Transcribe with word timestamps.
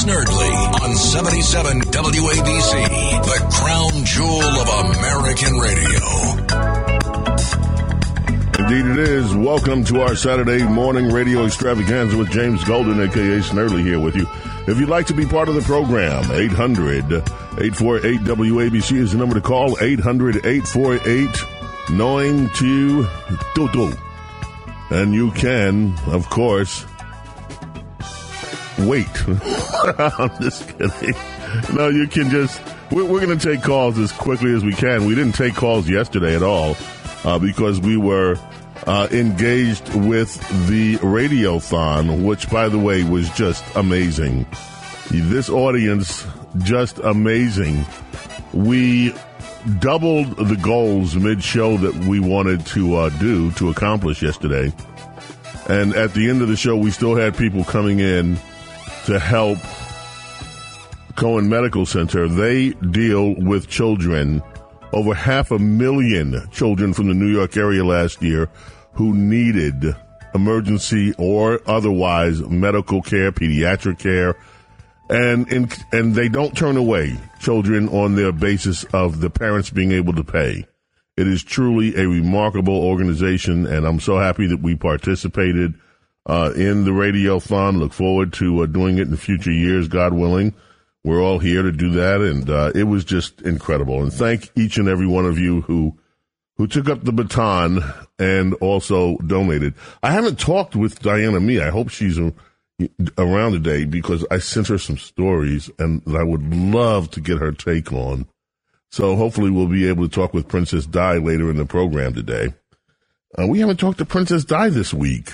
Snerdley 0.00 0.56
on 0.80 0.96
77 0.96 1.82
WABC, 1.82 2.72
the 3.22 3.38
crown 3.52 3.92
jewel 4.06 4.40
of 4.40 4.68
American 4.96 5.58
radio. 5.58 6.00
Indeed, 8.64 8.86
it 8.92 8.98
is. 9.10 9.34
Welcome 9.34 9.84
to 9.84 10.00
our 10.00 10.16
Saturday 10.16 10.66
morning 10.66 11.12
radio 11.12 11.44
extravaganza 11.44 12.16
with 12.16 12.30
James 12.30 12.64
Golden, 12.64 12.98
aka 12.98 13.40
Snerdley, 13.40 13.82
here 13.82 14.00
with 14.00 14.16
you. 14.16 14.26
If 14.66 14.80
you'd 14.80 14.88
like 14.88 15.06
to 15.08 15.14
be 15.14 15.26
part 15.26 15.50
of 15.50 15.54
the 15.54 15.60
program, 15.60 16.32
800 16.32 17.12
848 17.12 18.20
WABC 18.20 18.96
is 18.96 19.12
the 19.12 19.18
number 19.18 19.34
to 19.34 19.42
call 19.42 19.76
800 19.82 20.46
848 20.46 21.28
9222. 21.90 23.92
And 24.92 25.12
you 25.12 25.30
can, 25.32 25.94
of 26.06 26.30
course, 26.30 26.86
wait. 28.88 29.08
I'm 29.98 30.42
just 30.42 30.66
kidding. 30.68 31.14
No, 31.74 31.88
you 31.88 32.06
can 32.06 32.30
just. 32.30 32.60
We're, 32.90 33.04
we're 33.04 33.24
going 33.24 33.38
to 33.38 33.52
take 33.54 33.62
calls 33.62 33.98
as 33.98 34.12
quickly 34.12 34.54
as 34.54 34.64
we 34.64 34.74
can. 34.74 35.06
We 35.06 35.14
didn't 35.14 35.34
take 35.34 35.54
calls 35.54 35.88
yesterday 35.88 36.34
at 36.34 36.42
all 36.42 36.76
uh, 37.24 37.38
because 37.38 37.80
we 37.80 37.96
were 37.96 38.36
uh, 38.86 39.08
engaged 39.10 39.94
with 39.94 40.38
the 40.68 40.96
radiothon, 40.96 42.24
which, 42.24 42.50
by 42.50 42.68
the 42.68 42.78
way, 42.78 43.04
was 43.04 43.30
just 43.30 43.64
amazing. 43.76 44.46
This 45.10 45.50
audience, 45.50 46.26
just 46.58 46.98
amazing. 46.98 47.84
We 48.52 49.14
doubled 49.78 50.36
the 50.36 50.56
goals 50.56 51.16
mid 51.16 51.42
show 51.42 51.76
that 51.76 51.94
we 52.06 52.20
wanted 52.20 52.64
to 52.66 52.96
uh, 52.96 53.08
do 53.18 53.50
to 53.52 53.70
accomplish 53.70 54.22
yesterday. 54.22 54.72
And 55.68 55.94
at 55.94 56.14
the 56.14 56.28
end 56.28 56.42
of 56.42 56.48
the 56.48 56.56
show, 56.56 56.76
we 56.76 56.90
still 56.90 57.14
had 57.14 57.36
people 57.36 57.64
coming 57.64 58.00
in 58.00 58.38
to 59.10 59.18
help 59.18 59.58
Cohen 61.16 61.48
Medical 61.48 61.84
Center. 61.84 62.28
They 62.28 62.70
deal 62.70 63.34
with 63.34 63.68
children, 63.68 64.40
over 64.92 65.14
half 65.14 65.50
a 65.50 65.58
million 65.58 66.48
children 66.52 66.92
from 66.92 67.08
the 67.08 67.14
New 67.14 67.26
York 67.26 67.56
area 67.56 67.84
last 67.84 68.22
year 68.22 68.48
who 68.92 69.12
needed 69.12 69.96
emergency 70.32 71.12
or 71.18 71.60
otherwise 71.66 72.40
medical 72.42 73.02
care, 73.02 73.32
pediatric 73.32 73.98
care, 73.98 74.36
and 75.08 75.50
and, 75.50 75.76
and 75.90 76.14
they 76.14 76.28
don't 76.28 76.56
turn 76.56 76.76
away 76.76 77.18
children 77.40 77.88
on 77.88 78.14
their 78.14 78.30
basis 78.30 78.84
of 78.92 79.20
the 79.20 79.30
parents 79.30 79.70
being 79.70 79.90
able 79.90 80.12
to 80.12 80.22
pay. 80.22 80.64
It 81.16 81.26
is 81.26 81.42
truly 81.42 81.96
a 81.96 82.06
remarkable 82.06 82.76
organization, 82.76 83.66
and 83.66 83.84
I'm 83.84 83.98
so 83.98 84.18
happy 84.18 84.46
that 84.46 84.62
we 84.62 84.76
participated 84.76 85.74
uh, 86.30 86.52
in 86.52 86.84
the 86.84 86.92
radiothon. 86.92 87.78
Look 87.80 87.92
forward 87.92 88.32
to 88.34 88.62
uh, 88.62 88.66
doing 88.66 88.98
it 88.98 89.08
in 89.08 89.16
future 89.16 89.50
years, 89.50 89.88
God 89.88 90.14
willing. 90.14 90.54
We're 91.02 91.20
all 91.20 91.40
here 91.40 91.62
to 91.62 91.72
do 91.72 91.90
that, 91.92 92.20
and 92.20 92.48
uh, 92.48 92.70
it 92.72 92.84
was 92.84 93.04
just 93.04 93.42
incredible. 93.42 94.00
And 94.00 94.12
thank 94.12 94.52
each 94.54 94.78
and 94.78 94.88
every 94.88 95.08
one 95.08 95.26
of 95.26 95.38
you 95.38 95.62
who 95.62 95.98
who 96.56 96.68
took 96.68 96.88
up 96.88 97.02
the 97.02 97.12
baton 97.12 97.82
and 98.18 98.54
also 98.54 99.16
donated. 99.16 99.74
I 100.02 100.12
haven't 100.12 100.38
talked 100.38 100.76
with 100.76 101.00
Diana 101.00 101.40
Mee. 101.40 101.58
I 101.58 101.70
hope 101.70 101.88
she's 101.88 102.18
around 103.18 103.52
today 103.52 103.86
because 103.86 104.24
I 104.30 104.38
sent 104.38 104.68
her 104.68 104.78
some 104.78 104.98
stories, 104.98 105.68
and 105.80 106.02
I 106.06 106.22
would 106.22 106.54
love 106.54 107.10
to 107.12 107.20
get 107.20 107.38
her 107.38 107.50
take 107.50 107.92
on. 107.92 108.28
So 108.90 109.16
hopefully 109.16 109.50
we'll 109.50 109.66
be 109.66 109.88
able 109.88 110.06
to 110.06 110.14
talk 110.14 110.32
with 110.32 110.48
Princess 110.48 110.86
Di 110.86 111.18
later 111.18 111.50
in 111.50 111.56
the 111.56 111.64
program 111.64 112.14
today. 112.14 112.54
Uh, 113.36 113.46
we 113.48 113.60
haven't 113.60 113.80
talked 113.80 113.98
to 113.98 114.04
Princess 114.04 114.44
Di 114.44 114.68
this 114.68 114.94
week. 114.94 115.32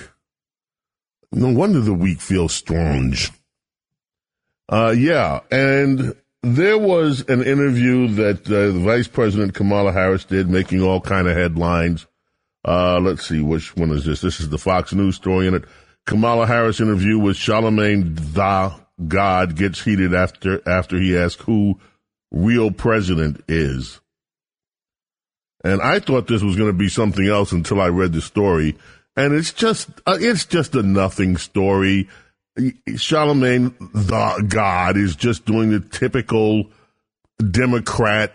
No 1.31 1.51
wonder 1.51 1.81
the 1.81 1.93
week 1.93 2.21
feels 2.21 2.53
strange. 2.53 3.31
Uh, 4.69 4.93
yeah, 4.97 5.41
and 5.51 6.15
there 6.43 6.77
was 6.77 7.21
an 7.27 7.43
interview 7.43 8.07
that 8.15 8.49
uh, 8.49 8.77
Vice 8.79 9.07
President 9.07 9.53
Kamala 9.53 9.91
Harris 9.91 10.25
did, 10.25 10.49
making 10.49 10.81
all 10.81 11.01
kind 11.01 11.27
of 11.27 11.35
headlines. 11.35 12.05
Uh, 12.65 12.99
let's 12.99 13.27
see, 13.27 13.41
which 13.41 13.75
one 13.75 13.91
is 13.91 14.05
this? 14.05 14.21
This 14.21 14.39
is 14.39 14.49
the 14.49 14.57
Fox 14.57 14.93
News 14.93 15.15
story 15.15 15.47
in 15.47 15.53
it. 15.53 15.63
Kamala 16.05 16.47
Harris 16.47 16.79
interview 16.79 17.19
with 17.19 17.37
Charlemagne 17.37 18.15
the 18.15 18.73
God 19.07 19.55
gets 19.55 19.83
heated 19.83 20.13
after 20.13 20.61
after 20.67 20.99
he 20.99 21.17
asks 21.17 21.41
who 21.43 21.79
real 22.31 22.71
president 22.71 23.43
is. 23.47 23.99
And 25.63 25.81
I 25.81 25.99
thought 25.99 26.27
this 26.27 26.41
was 26.41 26.55
going 26.55 26.69
to 26.71 26.77
be 26.77 26.89
something 26.89 27.27
else 27.27 27.51
until 27.51 27.81
I 27.81 27.87
read 27.87 28.13
the 28.13 28.21
story 28.21 28.77
and 29.17 29.33
it's 29.33 29.51
just 29.51 29.89
uh, 30.05 30.17
it's 30.19 30.45
just 30.45 30.75
a 30.75 30.83
nothing 30.83 31.35
story. 31.35 32.07
Charlemagne 32.95 33.75
the 33.93 34.45
God 34.47 34.95
is 34.95 35.15
just 35.15 35.45
doing 35.45 35.71
the 35.71 35.79
typical 35.79 36.67
Democrat 37.51 38.33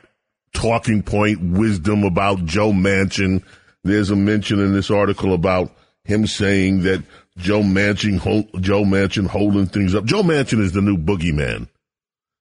talking 0.52 1.02
point 1.02 1.40
wisdom 1.40 2.04
about 2.04 2.44
Joe 2.44 2.72
Manchin. 2.72 3.42
There's 3.84 4.10
a 4.10 4.16
mention 4.16 4.60
in 4.60 4.72
this 4.72 4.90
article 4.90 5.32
about 5.32 5.72
him 6.04 6.26
saying 6.26 6.82
that 6.82 7.02
Joe 7.38 7.62
Manchin, 7.62 8.20
Joe 8.60 8.84
Manchin 8.84 9.26
holding 9.26 9.66
things 9.66 9.94
up. 9.94 10.04
Joe 10.04 10.22
Manchin 10.22 10.60
is 10.60 10.72
the 10.72 10.82
new 10.82 10.96
boogeyman. 10.96 11.68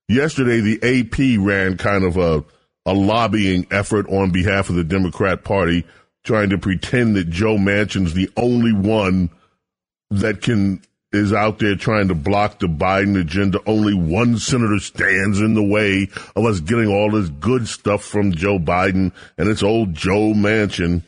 Yesterday, 0.07 0.59
the 0.59 0.77
AP 0.83 1.39
ran 1.43 1.77
kind 1.77 2.03
of 2.03 2.17
a, 2.17 2.43
a 2.85 2.93
lobbying 2.93 3.65
effort 3.71 4.07
on 4.09 4.31
behalf 4.31 4.69
of 4.69 4.75
the 4.75 4.83
Democrat 4.83 5.43
Party 5.43 5.85
trying 6.23 6.49
to 6.49 6.57
pretend 6.57 7.15
that 7.15 7.29
Joe 7.29 7.57
Manchin's 7.57 8.13
the 8.13 8.29
only 8.37 8.73
one 8.73 9.29
that 10.09 10.41
can 10.41 10.81
is 11.11 11.33
out 11.33 11.59
there 11.59 11.75
trying 11.75 12.07
to 12.07 12.15
block 12.15 12.59
the 12.59 12.67
Biden 12.67 13.19
agenda. 13.19 13.59
Only 13.65 13.93
one 13.93 14.37
senator 14.37 14.79
stands 14.79 15.41
in 15.41 15.55
the 15.55 15.63
way 15.63 16.07
of 16.35 16.45
us 16.45 16.61
getting 16.61 16.87
all 16.87 17.11
this 17.11 17.29
good 17.29 17.67
stuff 17.67 18.03
from 18.03 18.31
Joe 18.31 18.59
Biden, 18.59 19.11
and 19.37 19.49
it's 19.49 19.63
old 19.63 19.93
Joe 19.93 20.33
Manchin. 20.33 21.03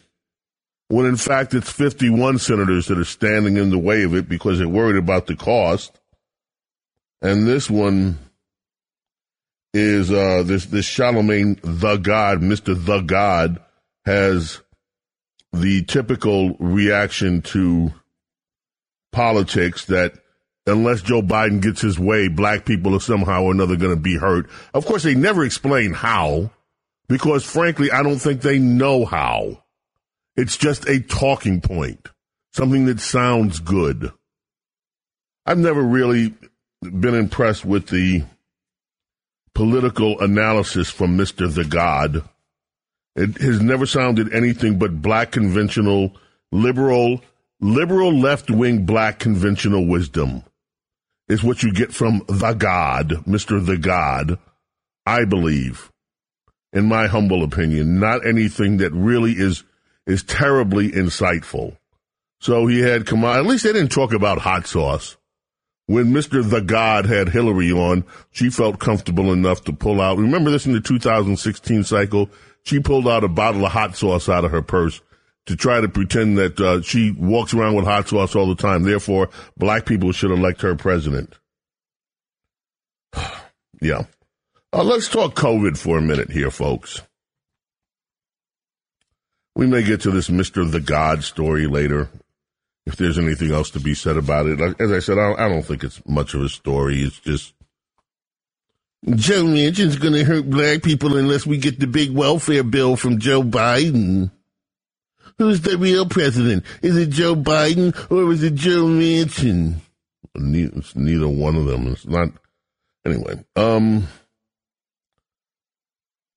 When 0.89 1.05
in 1.05 1.15
fact 1.15 1.53
it's 1.53 1.71
51 1.71 2.39
senators 2.39 2.87
that 2.87 2.99
are 2.99 3.05
standing 3.05 3.57
in 3.57 3.69
the 3.69 3.79
way 3.79 4.03
of 4.03 4.13
it 4.13 4.27
because 4.27 4.59
they're 4.59 4.67
worried 4.67 4.97
about 4.97 5.27
the 5.27 5.35
cost. 5.35 5.97
And 7.21 7.47
this 7.47 7.69
one 7.69 8.19
is 9.73 10.11
uh, 10.11 10.43
this 10.45 10.65
this 10.65 10.85
Charlemagne 10.85 11.57
the 11.63 11.95
God, 11.97 12.41
Mister 12.41 12.75
the 12.75 12.99
God, 12.99 13.59
has 14.05 14.61
the 15.53 15.83
typical 15.83 16.55
reaction 16.59 17.41
to 17.41 17.93
politics 19.11 19.85
that 19.85 20.13
unless 20.65 21.01
Joe 21.01 21.21
Biden 21.21 21.61
gets 21.61 21.81
his 21.81 21.99
way, 21.99 22.27
black 22.27 22.65
people 22.65 22.95
are 22.95 22.99
somehow 22.99 23.43
or 23.43 23.51
another 23.51 23.75
going 23.75 23.95
to 23.95 24.01
be 24.01 24.17
hurt. 24.17 24.49
Of 24.73 24.85
course, 24.85 25.03
they 25.03 25.15
never 25.15 25.45
explain 25.45 25.93
how, 25.93 26.49
because 27.07 27.45
frankly, 27.45 27.91
I 27.91 28.01
don't 28.01 28.19
think 28.19 28.41
they 28.41 28.59
know 28.59 29.05
how. 29.05 29.63
It's 30.35 30.57
just 30.57 30.89
a 30.89 30.99
talking 30.99 31.61
point, 31.61 32.09
something 32.53 32.85
that 32.85 32.99
sounds 32.99 33.59
good. 33.59 34.11
I've 35.45 35.59
never 35.59 35.81
really 35.81 36.33
been 36.81 37.13
impressed 37.13 37.65
with 37.65 37.87
the 37.87 38.23
political 39.53 40.19
analysis 40.19 40.89
from 40.89 41.17
Mr. 41.17 41.53
The 41.53 41.65
God. 41.65 42.27
It 43.15 43.37
has 43.37 43.61
never 43.61 43.85
sounded 43.85 44.33
anything 44.33 44.79
but 44.79 45.01
black 45.01 45.31
conventional, 45.31 46.15
liberal, 46.51 47.21
liberal 47.59 48.11
left 48.11 48.49
wing 48.49 48.85
black 48.85 49.19
conventional 49.19 49.85
wisdom 49.85 50.43
is 51.27 51.43
what 51.43 51.63
you 51.63 51.71
get 51.71 51.93
from 51.93 52.23
the 52.27 52.53
God, 52.53 53.09
Mr. 53.25 53.63
The 53.63 53.77
God, 53.77 54.39
I 55.05 55.25
believe, 55.25 55.91
in 56.73 56.87
my 56.87 57.07
humble 57.07 57.43
opinion, 57.43 57.99
not 57.99 58.25
anything 58.25 58.77
that 58.77 58.91
really 58.91 59.33
is, 59.33 59.63
is 60.05 60.23
terribly 60.23 60.91
insightful. 60.91 61.77
So 62.41 62.67
he 62.67 62.81
had 62.81 63.05
come 63.05 63.23
out, 63.23 63.37
at 63.37 63.45
least 63.45 63.63
they 63.63 63.73
didn't 63.73 63.91
talk 63.91 64.11
about 64.11 64.39
hot 64.39 64.67
sauce. 64.67 65.17
When 65.85 66.13
Mr. 66.13 66.47
The 66.47 66.61
God 66.61 67.05
had 67.05 67.29
Hillary 67.29 67.71
on, 67.71 68.05
she 68.31 68.49
felt 68.49 68.79
comfortable 68.79 69.31
enough 69.33 69.63
to 69.65 69.73
pull 69.73 70.01
out. 70.01 70.17
Remember 70.17 70.49
this 70.49 70.65
in 70.65 70.73
the 70.73 70.81
2016 70.81 71.83
cycle? 71.83 72.29
She 72.63 72.79
pulled 72.79 73.07
out 73.07 73.23
a 73.23 73.27
bottle 73.27 73.65
of 73.65 73.71
hot 73.71 73.95
sauce 73.95 74.29
out 74.29 74.45
of 74.45 74.51
her 74.51 74.61
purse 74.61 75.01
to 75.45 75.55
try 75.55 75.81
to 75.81 75.89
pretend 75.89 76.37
that 76.37 76.59
uh, 76.59 76.81
she 76.81 77.11
walks 77.11 77.53
around 77.53 77.75
with 77.75 77.85
hot 77.85 78.07
sauce 78.07 78.35
all 78.35 78.47
the 78.47 78.61
time. 78.61 78.83
Therefore, 78.83 79.29
black 79.57 79.85
people 79.85 80.11
should 80.11 80.31
elect 80.31 80.61
her 80.61 80.75
president. 80.75 81.37
yeah. 83.81 84.03
Uh, 84.71 84.83
let's 84.83 85.09
talk 85.09 85.35
COVID 85.35 85.77
for 85.77 85.97
a 85.97 86.01
minute 86.01 86.31
here, 86.31 86.49
folks. 86.49 87.01
We 89.55 89.67
may 89.67 89.83
get 89.83 90.01
to 90.01 90.11
this 90.11 90.29
Mr. 90.29 90.69
The 90.69 90.79
God 90.79 91.23
story 91.23 91.67
later 91.67 92.09
if 92.85 92.95
there's 92.95 93.19
anything 93.19 93.51
else 93.51 93.69
to 93.71 93.79
be 93.79 93.93
said 93.93 94.17
about 94.17 94.47
it. 94.47 94.59
As 94.79 94.91
I 94.91 94.99
said, 94.99 95.17
I 95.17 95.47
don't 95.47 95.63
think 95.63 95.83
it's 95.83 96.01
much 96.07 96.33
of 96.33 96.41
a 96.41 96.49
story. 96.49 97.01
It's 97.01 97.19
just 97.19 97.53
Joe 99.09 99.43
Manchin's 99.43 99.97
going 99.97 100.13
to 100.13 100.23
hurt 100.23 100.49
black 100.49 100.81
people 100.81 101.17
unless 101.17 101.45
we 101.45 101.57
get 101.57 101.79
the 101.79 101.87
big 101.87 102.11
welfare 102.11 102.63
bill 102.63 102.95
from 102.95 103.19
Joe 103.19 103.43
Biden. 103.43 104.31
Who's 105.37 105.61
the 105.61 105.77
real 105.77 106.07
president? 106.07 106.63
Is 106.81 106.95
it 106.95 107.09
Joe 107.09 107.35
Biden 107.35 107.93
or 108.09 108.31
is 108.31 108.43
it 108.43 108.55
Joe 108.55 108.85
Manchin? 108.85 109.75
It's 110.35 110.95
neither 110.95 111.27
one 111.27 111.55
of 111.55 111.65
them. 111.65 111.87
It's 111.87 112.05
not. 112.05 112.29
Anyway, 113.05 113.43
um, 113.55 114.07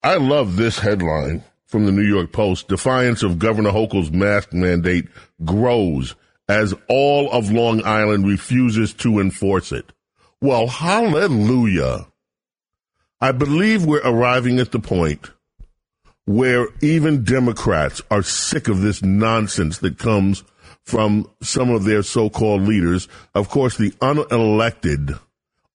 I 0.03 0.17
love 0.17 0.57
this 0.57 0.79
headline 0.79 1.43
from 1.65 1.85
the 1.85 1.91
New 1.91 2.03
York 2.03 2.33
Post. 2.33 2.67
Defiance 2.67 3.23
of 3.23 3.39
Governor 3.39 3.71
Hochul's 3.71 4.11
mask 4.11 4.51
mandate 4.51 5.07
grows 5.45 6.15
as 6.49 6.73
all 6.89 7.31
of 7.31 7.51
Long 7.51 7.83
Island 7.85 8.27
refuses 8.27 8.93
to 8.95 9.19
enforce 9.19 9.71
it. 9.71 9.91
Well, 10.41 10.67
hallelujah. 10.67 12.07
I 13.19 13.31
believe 13.31 13.83
we're 13.83 14.05
arriving 14.05 14.59
at 14.59 14.71
the 14.71 14.79
point 14.79 15.31
where 16.25 16.67
even 16.81 17.23
Democrats 17.23 18.01
are 18.11 18.21
sick 18.21 18.67
of 18.67 18.81
this 18.81 19.01
nonsense 19.01 19.79
that 19.79 19.97
comes 19.97 20.43
from 20.83 21.27
some 21.41 21.71
of 21.71 21.83
their 21.83 22.03
so-called 22.03 22.61
leaders. 22.61 23.07
Of 23.33 23.49
course, 23.49 23.75
the 23.75 23.91
unelected, 24.01 25.19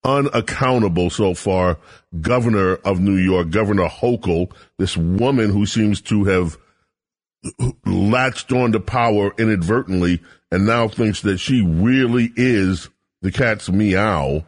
unaccountable 0.05 1.11
so 1.11 1.35
far 1.35 1.79
governor 2.21 2.77
of 2.77 3.01
New 3.01 3.17
York, 3.17 3.51
Governor 3.51 3.89
Hochul, 3.89 4.53
this 4.79 4.97
woman 4.97 5.51
who 5.51 5.67
seems 5.67 6.01
to 6.03 6.25
have 6.25 6.59
latched 7.85 8.53
on 8.53 8.71
to 8.71 8.79
power 8.79 9.35
inadvertently 9.37 10.21
and 10.53 10.65
now 10.65 10.87
thinks 10.87 11.23
that 11.23 11.39
she 11.39 11.61
really 11.61 12.31
is 12.37 12.89
the 13.21 13.33
cat's 13.33 13.69
meow 13.69 14.45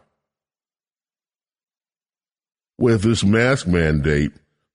with 2.79 3.03
this 3.03 3.25
mask 3.25 3.67
mandate. 3.67 4.33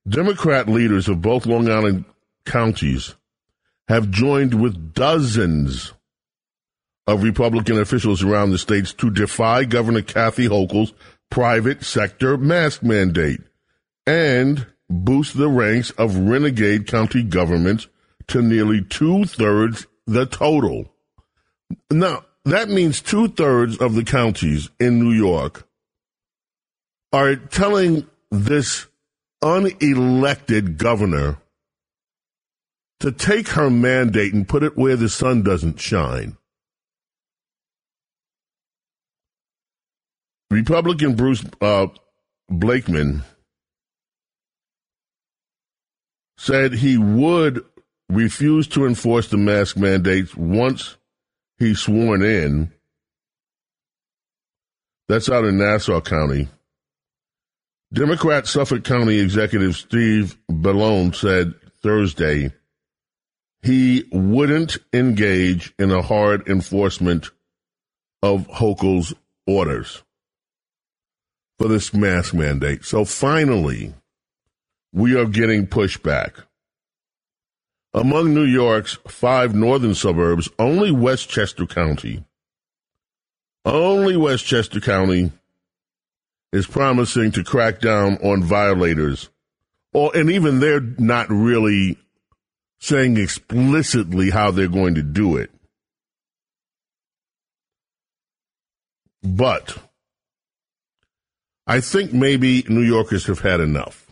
Democrat 0.07 0.68
leaders 0.68 1.07
of 1.07 1.22
both 1.22 1.46
Long 1.46 1.69
Island 1.69 2.06
counties 2.46 3.16
have 3.88 4.10
joined 4.10 4.60
with 4.60 4.94
dozens 4.94 5.94
of 7.07 7.24
Republican 7.24 7.80
officials 7.80 8.24
around 8.24 8.51
the 8.51 8.57
states 8.57 8.94
to 8.94 9.10
defy 9.10 9.66
Governor 9.66 10.01
Kathy 10.01 10.48
Hochul's 10.48 10.94
private 11.30 11.84
sector 11.84 12.38
mask 12.38 12.84
mandate 12.84 13.42
and 14.06 14.68
boost 14.90 15.38
the 15.38 15.50
ranks 15.50 15.92
of 15.92 16.18
renegade 16.18 16.88
county 16.88 17.24
governments 17.24 17.88
to 18.28 18.42
nearly 18.42 18.84
two 18.84 19.25
thirds 19.25 19.88
the 20.06 20.25
total. 20.25 20.92
Now, 21.92 22.25
that 22.45 22.69
means 22.69 23.02
two 23.02 23.28
thirds 23.28 23.78
of 23.78 23.94
the 23.94 24.04
counties 24.04 24.69
in 24.80 25.00
New 25.00 25.12
York 25.12 25.68
are 27.11 27.35
telling 27.35 28.07
this 28.31 28.88
unelected 29.44 30.77
governor 30.77 31.38
to 33.00 33.11
take 33.11 33.50
her 33.50 33.69
mandate 33.69 34.33
and 34.33 34.47
put 34.47 34.63
it 34.63 34.77
where 34.77 34.95
the 34.95 35.09
sun 35.09 35.41
doesn't 35.41 35.79
shine. 35.79 36.38
Republican 40.51 41.15
Bruce 41.15 41.44
uh, 41.61 41.88
Blakeman 42.50 43.23
said 46.38 46.73
he 46.73 46.97
would 46.97 47.63
refuse 48.09 48.67
to 48.67 48.85
enforce 48.85 49.27
the 49.29 49.38
mask 49.38 49.77
mandates 49.77 50.35
once 50.35 50.97
he's 51.59 51.79
sworn 51.79 52.23
in. 52.23 52.71
That's 55.07 55.29
out 55.29 55.45
in 55.45 55.57
Nassau 55.57 56.01
County. 56.01 56.47
Democrat 57.91 58.45
Suffolk 58.45 58.83
County 58.83 59.19
Executive 59.19 59.75
Steve 59.75 60.38
Bellone 60.50 61.15
said 61.15 61.53
Thursday 61.81 62.51
he 63.63 64.06
wouldn't 64.12 64.77
engage 64.94 65.74
in 65.80 65.91
a 65.91 66.01
hard 66.01 66.47
enforcement 66.47 67.30
of 68.21 68.47
Hochul's 68.47 69.13
orders 69.47 70.03
for 71.57 71.68
this 71.68 71.94
mask 71.94 72.33
mandate. 72.33 72.86
So 72.86 73.06
finally, 73.06 73.94
we 74.94 75.19
are 75.19 75.25
getting 75.25 75.68
pushback. 75.68 76.44
Among 77.94 78.33
New 78.33 78.45
York's 78.45 79.00
five 79.07 79.56
northern 79.56 79.95
suburbs, 79.95 80.47
only 80.59 80.92
Westchester 80.92 81.65
County, 81.65 82.24
only 83.65 84.15
Westchester 84.15 84.80
County 84.80 85.31
is 86.51 86.68
promising 86.68 87.31
to 87.31 87.44
crack 87.44 87.80
down 87.80 88.18
on 88.18 88.44
violators. 88.44 89.30
Or, 89.94 90.16
and 90.16 90.30
even 90.30 90.60
they're 90.60 90.81
not 90.81 91.30
really 91.30 91.98
saying 92.80 93.18
explicitly 93.18 94.30
how 94.30 94.51
they're 94.51 94.68
going 94.68 94.96
to 94.96 95.04
do 95.04 95.38
it. 95.38 95.51
But 99.22 99.78
I 101.68 101.81
think 101.81 102.13
maybe 102.13 102.63
New 102.68 102.81
Yorkers 102.81 103.28
have 103.28 103.42
had 103.42 103.60
enough. 103.60 104.07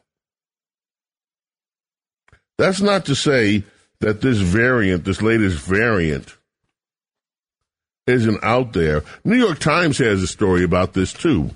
That's 2.57 2.81
not 2.81 3.05
to 3.05 3.15
say 3.15 3.63
that 3.99 4.21
this 4.21 4.39
variant, 4.39 5.05
this 5.05 5.21
latest 5.21 5.59
variant, 5.59 6.35
isn't 8.05 8.43
out 8.43 8.73
there. 8.73 9.03
New 9.23 9.37
York 9.37 9.59
Times 9.59 9.97
has 9.99 10.21
a 10.21 10.27
story 10.27 10.63
about 10.63 10.93
this 10.93 11.13
too. 11.13 11.51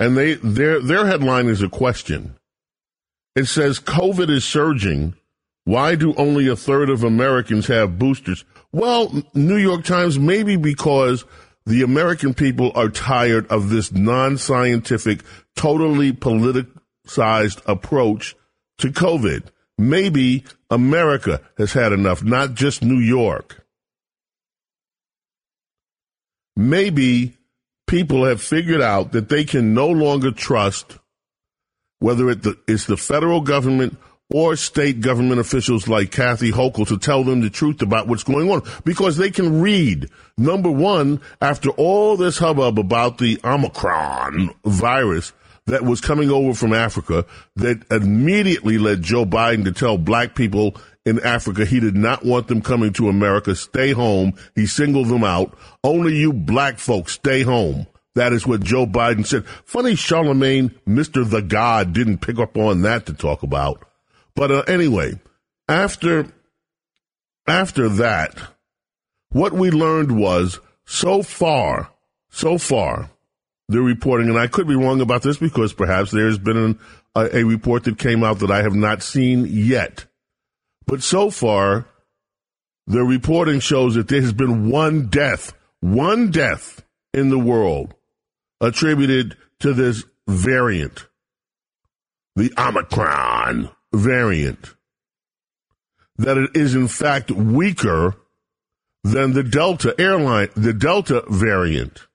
And 0.00 0.16
they 0.16 0.34
their 0.34 0.80
their 0.80 1.06
headline 1.06 1.46
is 1.46 1.62
a 1.62 1.68
question. 1.68 2.34
It 3.36 3.44
says 3.44 3.78
COVID 3.78 4.30
is 4.30 4.44
surging 4.44 5.14
why 5.64 5.94
do 5.94 6.14
only 6.14 6.48
a 6.48 6.56
third 6.56 6.90
of 6.90 7.04
Americans 7.04 7.66
have 7.68 7.98
boosters? 7.98 8.44
Well, 8.72 9.22
New 9.34 9.56
York 9.56 9.84
Times, 9.84 10.18
maybe 10.18 10.56
because 10.56 11.24
the 11.66 11.82
American 11.82 12.34
people 12.34 12.72
are 12.74 12.88
tired 12.88 13.46
of 13.48 13.68
this 13.68 13.92
non 13.92 14.38
scientific, 14.38 15.22
totally 15.54 16.12
politicized 16.12 17.60
approach 17.66 18.34
to 18.78 18.88
COVID. 18.88 19.44
Maybe 19.76 20.44
America 20.70 21.40
has 21.58 21.72
had 21.72 21.92
enough, 21.92 22.24
not 22.24 22.54
just 22.54 22.82
New 22.82 22.98
York. 22.98 23.64
Maybe 26.56 27.36
people 27.90 28.24
have 28.24 28.40
figured 28.40 28.80
out 28.80 29.10
that 29.10 29.28
they 29.28 29.42
can 29.42 29.74
no 29.74 29.88
longer 29.88 30.30
trust 30.30 30.96
whether 31.98 32.30
it's 32.68 32.86
the 32.86 32.96
federal 32.96 33.40
government 33.40 33.98
or 34.32 34.54
state 34.54 35.00
government 35.00 35.40
officials 35.40 35.88
like 35.88 36.12
Kathy 36.12 36.52
Hochul 36.52 36.86
to 36.86 36.98
tell 36.98 37.24
them 37.24 37.40
the 37.40 37.50
truth 37.50 37.82
about 37.82 38.06
what's 38.06 38.22
going 38.22 38.48
on 38.48 38.62
because 38.84 39.16
they 39.16 39.32
can 39.32 39.60
read. 39.60 40.08
Number 40.38 40.70
one, 40.70 41.20
after 41.40 41.70
all 41.70 42.16
this 42.16 42.38
hubbub 42.38 42.78
about 42.78 43.18
the 43.18 43.40
Omicron 43.42 44.54
virus 44.64 45.32
that 45.66 45.84
was 45.84 46.00
coming 46.00 46.30
over 46.30 46.54
from 46.54 46.72
Africa 46.72 47.24
that 47.56 47.84
immediately 47.90 48.78
led 48.78 49.02
Joe 49.02 49.24
Biden 49.24 49.64
to 49.64 49.72
tell 49.72 49.98
black 49.98 50.34
people 50.34 50.76
in 51.04 51.20
Africa 51.20 51.64
he 51.64 51.80
did 51.80 51.96
not 51.96 52.24
want 52.24 52.48
them 52.48 52.62
coming 52.62 52.92
to 52.94 53.08
America. 53.08 53.54
Stay 53.54 53.92
home. 53.92 54.34
He 54.54 54.66
singled 54.66 55.08
them 55.08 55.24
out. 55.24 55.56
Only 55.82 56.16
you 56.16 56.32
black 56.32 56.78
folks 56.78 57.12
stay 57.12 57.42
home. 57.42 57.86
That 58.14 58.32
is 58.32 58.46
what 58.46 58.62
Joe 58.62 58.86
Biden 58.86 59.24
said. 59.24 59.46
Funny 59.64 59.94
Charlemagne, 59.94 60.74
Mr. 60.86 61.28
the 61.28 61.42
God, 61.42 61.92
didn't 61.92 62.18
pick 62.18 62.38
up 62.38 62.56
on 62.56 62.82
that 62.82 63.06
to 63.06 63.14
talk 63.14 63.42
about. 63.42 63.86
But 64.34 64.50
uh, 64.50 64.62
anyway, 64.66 65.20
after 65.68 66.26
after 67.46 67.88
that, 67.88 68.34
what 69.30 69.52
we 69.52 69.70
learned 69.70 70.16
was 70.16 70.60
so 70.84 71.22
far, 71.22 71.90
so 72.30 72.58
far, 72.58 73.10
the 73.70 73.80
reporting, 73.80 74.28
and 74.28 74.36
I 74.36 74.48
could 74.48 74.66
be 74.66 74.74
wrong 74.74 75.00
about 75.00 75.22
this 75.22 75.36
because 75.36 75.72
perhaps 75.72 76.10
there's 76.10 76.38
been 76.38 76.56
an, 76.56 76.78
a, 77.14 77.38
a 77.38 77.44
report 77.44 77.84
that 77.84 77.98
came 77.98 78.24
out 78.24 78.40
that 78.40 78.50
I 78.50 78.62
have 78.62 78.74
not 78.74 79.00
seen 79.00 79.46
yet. 79.48 80.06
But 80.86 81.04
so 81.04 81.30
far, 81.30 81.86
the 82.88 83.04
reporting 83.04 83.60
shows 83.60 83.94
that 83.94 84.08
there 84.08 84.20
has 84.20 84.32
been 84.32 84.70
one 84.70 85.06
death, 85.06 85.52
one 85.78 86.32
death 86.32 86.84
in 87.14 87.30
the 87.30 87.38
world 87.38 87.94
attributed 88.60 89.36
to 89.60 89.72
this 89.72 90.02
variant, 90.26 91.06
the 92.34 92.52
Omicron 92.58 93.70
variant, 93.94 94.74
that 96.16 96.36
it 96.36 96.50
is 96.56 96.74
in 96.74 96.88
fact 96.88 97.30
weaker 97.30 98.16
than 99.04 99.32
the 99.32 99.44
Delta 99.44 99.94
airline, 99.96 100.48
the 100.56 100.72
Delta 100.72 101.22
variant. 101.28 102.08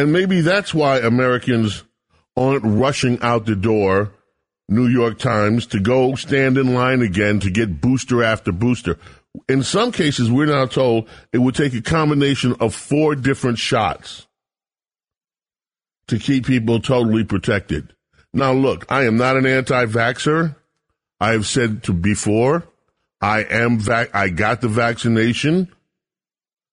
And 0.00 0.14
maybe 0.14 0.40
that's 0.40 0.72
why 0.72 1.00
Americans 1.00 1.84
aren't 2.34 2.64
rushing 2.64 3.20
out 3.20 3.44
the 3.44 3.54
door, 3.54 4.14
New 4.66 4.86
York 4.86 5.18
Times, 5.18 5.66
to 5.66 5.78
go 5.78 6.14
stand 6.14 6.56
in 6.56 6.72
line 6.72 7.02
again 7.02 7.38
to 7.40 7.50
get 7.50 7.82
booster 7.82 8.24
after 8.24 8.50
booster. 8.50 8.96
In 9.46 9.62
some 9.62 9.92
cases, 9.92 10.30
we're 10.30 10.46
now 10.46 10.64
told 10.64 11.06
it 11.34 11.38
would 11.38 11.54
take 11.54 11.74
a 11.74 11.82
combination 11.82 12.56
of 12.60 12.74
four 12.74 13.14
different 13.14 13.58
shots 13.58 14.26
to 16.06 16.18
keep 16.18 16.46
people 16.46 16.80
totally 16.80 17.24
protected. 17.24 17.94
Now, 18.32 18.54
look, 18.54 18.90
I 18.90 19.04
am 19.04 19.18
not 19.18 19.36
an 19.36 19.44
anti-vaxxer. 19.44 20.56
I 21.20 21.32
have 21.32 21.46
said 21.46 21.82
to 21.82 21.92
before, 21.92 22.66
I 23.20 23.42
am 23.42 23.80
I 24.14 24.30
got 24.30 24.62
the 24.62 24.68
vaccination. 24.68 25.68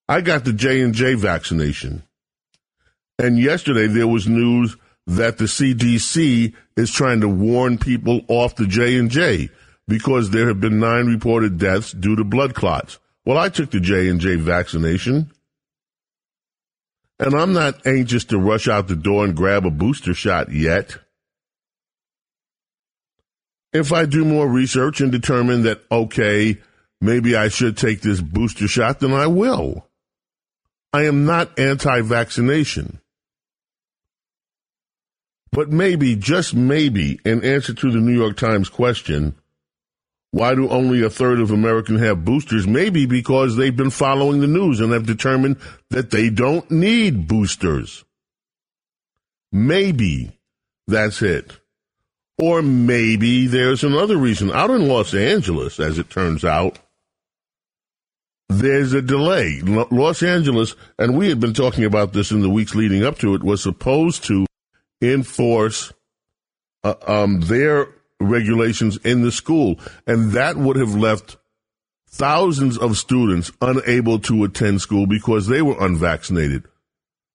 I 0.08 0.22
got 0.22 0.46
the 0.46 0.54
J 0.54 0.80
and 0.80 0.94
J 0.94 1.12
vaccination. 1.12 2.04
And 3.18 3.38
yesterday 3.38 3.88
there 3.88 4.06
was 4.06 4.28
news 4.28 4.76
that 5.06 5.38
the 5.38 5.46
CDC 5.46 6.54
is 6.76 6.92
trying 6.92 7.20
to 7.22 7.28
warn 7.28 7.78
people 7.78 8.20
off 8.28 8.56
the 8.56 8.66
J 8.66 8.98
and 8.98 9.10
J 9.10 9.50
because 9.88 10.30
there 10.30 10.46
have 10.48 10.60
been 10.60 10.78
nine 10.78 11.06
reported 11.06 11.58
deaths 11.58 11.92
due 11.92 12.14
to 12.14 12.24
blood 12.24 12.54
clots. 12.54 12.98
Well, 13.24 13.38
I 13.38 13.48
took 13.48 13.70
the 13.70 13.80
J 13.80 14.08
and 14.08 14.20
J 14.20 14.36
vaccination. 14.36 15.32
And 17.18 17.34
I'm 17.34 17.52
not 17.52 17.84
anxious 17.84 18.24
to 18.26 18.38
rush 18.38 18.68
out 18.68 18.86
the 18.86 18.94
door 18.94 19.24
and 19.24 19.34
grab 19.34 19.66
a 19.66 19.70
booster 19.70 20.14
shot 20.14 20.52
yet. 20.52 20.96
If 23.72 23.92
I 23.92 24.06
do 24.06 24.24
more 24.24 24.46
research 24.48 25.00
and 25.00 25.10
determine 25.10 25.62
that, 25.64 25.82
okay, 25.90 26.58
maybe 27.00 27.34
I 27.34 27.48
should 27.48 27.76
take 27.76 28.02
this 28.02 28.20
booster 28.20 28.68
shot, 28.68 29.00
then 29.00 29.12
I 29.12 29.26
will. 29.26 29.88
I 30.92 31.04
am 31.04 31.24
not 31.24 31.58
anti 31.58 32.00
vaccination. 32.02 33.00
But 35.50 35.70
maybe, 35.70 36.14
just 36.16 36.54
maybe, 36.54 37.18
in 37.24 37.44
answer 37.44 37.74
to 37.74 37.90
the 37.90 37.98
New 37.98 38.16
York 38.16 38.36
Times 38.36 38.68
question, 38.68 39.34
why 40.30 40.54
do 40.54 40.68
only 40.68 41.02
a 41.02 41.10
third 41.10 41.40
of 41.40 41.50
Americans 41.50 42.00
have 42.00 42.24
boosters? 42.24 42.66
Maybe 42.66 43.06
because 43.06 43.56
they've 43.56 43.74
been 43.74 43.90
following 43.90 44.40
the 44.40 44.46
news 44.46 44.80
and 44.80 44.92
have 44.92 45.06
determined 45.06 45.56
that 45.90 46.10
they 46.10 46.28
don't 46.28 46.70
need 46.70 47.26
boosters. 47.26 48.04
Maybe 49.50 50.32
that's 50.86 51.22
it. 51.22 51.58
Or 52.40 52.62
maybe 52.62 53.46
there's 53.46 53.82
another 53.82 54.16
reason. 54.16 54.52
Out 54.52 54.70
in 54.70 54.86
Los 54.86 55.14
Angeles, 55.14 55.80
as 55.80 55.98
it 55.98 56.10
turns 56.10 56.44
out, 56.44 56.78
there's 58.48 58.92
a 58.92 59.02
delay. 59.02 59.60
Los 59.62 60.22
Angeles, 60.22 60.76
and 60.98 61.16
we 61.16 61.28
had 61.28 61.40
been 61.40 61.54
talking 61.54 61.84
about 61.84 62.12
this 62.12 62.30
in 62.30 62.40
the 62.40 62.50
weeks 62.50 62.74
leading 62.74 63.02
up 63.02 63.18
to 63.18 63.34
it, 63.34 63.42
was 63.42 63.62
supposed 63.62 64.24
to 64.24 64.46
enforce 65.00 65.92
uh, 66.84 66.94
um, 67.06 67.40
their 67.40 67.88
regulations 68.20 68.96
in 68.98 69.22
the 69.22 69.32
school, 69.32 69.78
and 70.06 70.32
that 70.32 70.56
would 70.56 70.76
have 70.76 70.94
left 70.94 71.36
thousands 72.08 72.78
of 72.78 72.96
students 72.96 73.52
unable 73.60 74.18
to 74.18 74.44
attend 74.44 74.80
school 74.80 75.06
because 75.06 75.46
they 75.46 75.62
were 75.62 75.76
unvaccinated. 75.78 76.64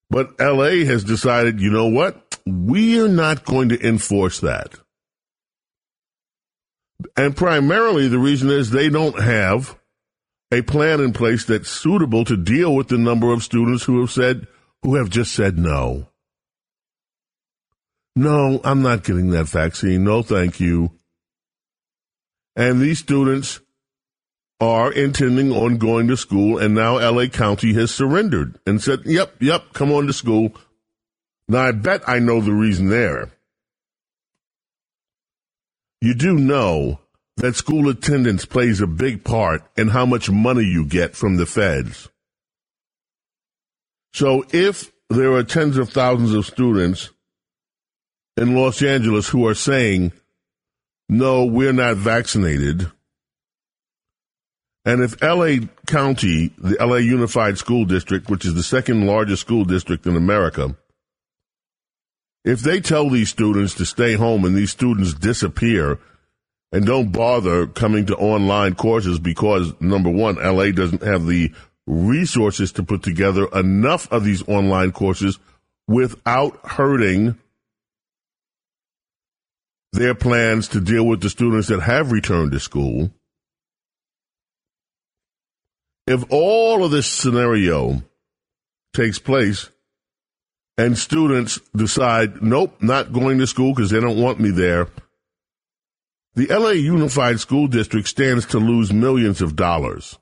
But 0.10 0.39
LA 0.39 0.86
has 0.86 1.03
decided, 1.03 1.62
you 1.62 1.72
know 1.72 1.88
what? 1.88 2.39
We're 2.46 3.08
not 3.08 3.46
going 3.46 3.70
to 3.70 3.88
enforce 3.88 4.39
that. 4.41 4.75
And 7.15 7.36
primarily 7.36 8.08
the 8.08 8.20
reason 8.20 8.50
is 8.50 8.70
they 8.70 8.89
don't 8.89 9.20
have 9.22 9.77
a 10.51 10.62
plan 10.62 11.01
in 11.01 11.13
place 11.13 11.46
that's 11.46 11.70
suitable 11.70 12.25
to 12.25 12.38
deal 12.38 12.75
with 12.75 12.89
the 12.89 12.98
number 12.98 13.34
of 13.34 13.43
students 13.43 13.84
who 13.84 14.00
have 14.01 14.12
said, 14.12 14.48
who 14.84 14.96
have 14.96 15.10
just 15.10 15.34
said 15.34 15.58
no. 15.58 16.10
No, 18.15 18.62
I'm 18.63 18.82
not 18.82 19.03
getting 19.03 19.32
that 19.32 19.46
vaccine. 19.46 20.03
No, 20.03 20.22
thank 20.22 20.60
you. 20.60 20.91
And 22.55 22.79
these 22.79 23.00
students 23.00 23.60
are 24.60 24.91
intending 24.91 25.51
on 25.51 25.77
going 25.77 26.08
to 26.08 26.15
school, 26.15 26.58
and 26.58 26.75
now 26.75 26.98
LA 26.98 27.25
County 27.25 27.74
has 27.74 27.91
surrendered 27.91 28.60
and 28.65 28.82
said, 28.82 29.00
yep, 29.05 29.36
yep, 29.41 29.74
come 29.74 29.91
on 29.91 30.08
to 30.08 30.13
school. 30.13 30.55
Now, 31.48 31.63
I 31.63 31.72
bet 31.72 32.08
I 32.08 32.20
know 32.20 32.39
the 32.39 32.53
reason 32.53 32.89
there. 32.89 33.32
You 36.01 36.13
do 36.13 36.34
know 36.34 37.00
that 37.38 37.55
school 37.55 37.89
attendance 37.89 38.46
plays 38.46 38.79
a 38.79 38.88
big 38.88 39.24
part 39.24 39.63
in 39.75 39.89
how 39.89 40.05
much 40.05 40.29
money 40.29 40.63
you 40.63 40.86
get 40.86 41.15
from 41.15 41.38
the 41.38 41.46
feds. 41.46 42.10
So 44.13 44.46
if 44.51 44.91
there 45.10 45.34
are 45.34 45.43
tens 45.43 45.77
of 45.77 45.89
thousands 45.89 46.34
of 46.34 46.46
students 46.46 47.10
in 48.38 48.56
Los 48.56 48.82
Angeles 48.82 49.30
who 49.30 49.48
are 49.48 49.56
saying, 49.56 50.12
no, 51.10 51.46
we're 51.46 51.74
not 51.74 51.98
vaccinated. 51.98 52.92
And 54.86 55.02
if 55.02 55.22
LA 55.22 55.68
County, 55.88 56.54
the 56.58 56.78
LA 56.80 56.98
Unified 56.98 57.58
School 57.58 57.86
District, 57.86 58.30
which 58.30 58.46
is 58.46 58.54
the 58.54 58.63
second 58.63 59.06
largest 59.06 59.42
school 59.42 59.63
district 59.63 60.06
in 60.06 60.16
America, 60.16 60.75
if 62.44 62.60
they 62.60 62.82
tell 62.82 63.10
these 63.10 63.30
students 63.30 63.74
to 63.75 63.86
stay 63.86 64.16
home 64.16 64.44
and 64.44 64.56
these 64.56 64.72
students 64.72 65.13
disappear 65.13 66.00
and 66.74 66.86
don't 66.86 67.12
bother 67.12 67.68
coming 67.68 68.06
to 68.08 68.16
online 68.18 68.75
courses 68.75 69.20
because 69.20 69.80
number 69.80 70.10
one, 70.10 70.36
LA 70.36 70.72
doesn't 70.72 71.04
have 71.04 71.25
the 71.25 71.54
resources 71.86 72.74
to 72.74 72.84
put 72.84 73.04
together 73.04 73.48
enough 73.54 74.12
of 74.12 74.25
these 74.25 74.46
online 74.50 74.92
courses 74.92 75.40
without 75.88 76.60
hurting 76.66 77.38
their 79.94 80.16
plans 80.16 80.68
to 80.70 80.82
deal 80.82 81.06
with 81.06 81.22
the 81.22 81.30
students 81.30 81.68
that 81.68 81.82
have 81.82 82.12
returned 82.12 82.52
to 82.52 82.60
school. 82.60 83.12
If 86.08 86.26
all 86.30 86.84
of 86.84 86.92
this 86.92 87.08
scenario 87.08 88.02
takes 88.94 89.20
place 89.20 89.70
and 90.78 90.98
students 90.98 91.60
decide, 91.76 92.42
nope, 92.42 92.76
not 92.82 93.14
going 93.14 93.38
to 93.38 93.48
school 93.48 93.74
because 93.74 93.92
they 93.92 94.00
don't 94.00 94.20
want 94.20 94.40
me 94.40 94.50
there, 94.50 94.88
the 96.34 96.48
LA 96.48 96.72
Unified 96.72 97.40
School 97.40 97.68
District 97.68 98.08
stands 98.08 98.48
to 98.48 98.58
lose 98.58 98.92
millions 98.92 99.42
of 99.42 99.56
dollars. 99.56 100.18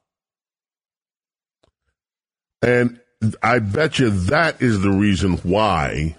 And 2.61 2.99
I 3.41 3.59
bet 3.59 3.99
you 3.99 4.09
that 4.09 4.61
is 4.61 4.81
the 4.81 4.91
reason 4.91 5.37
why 5.37 6.17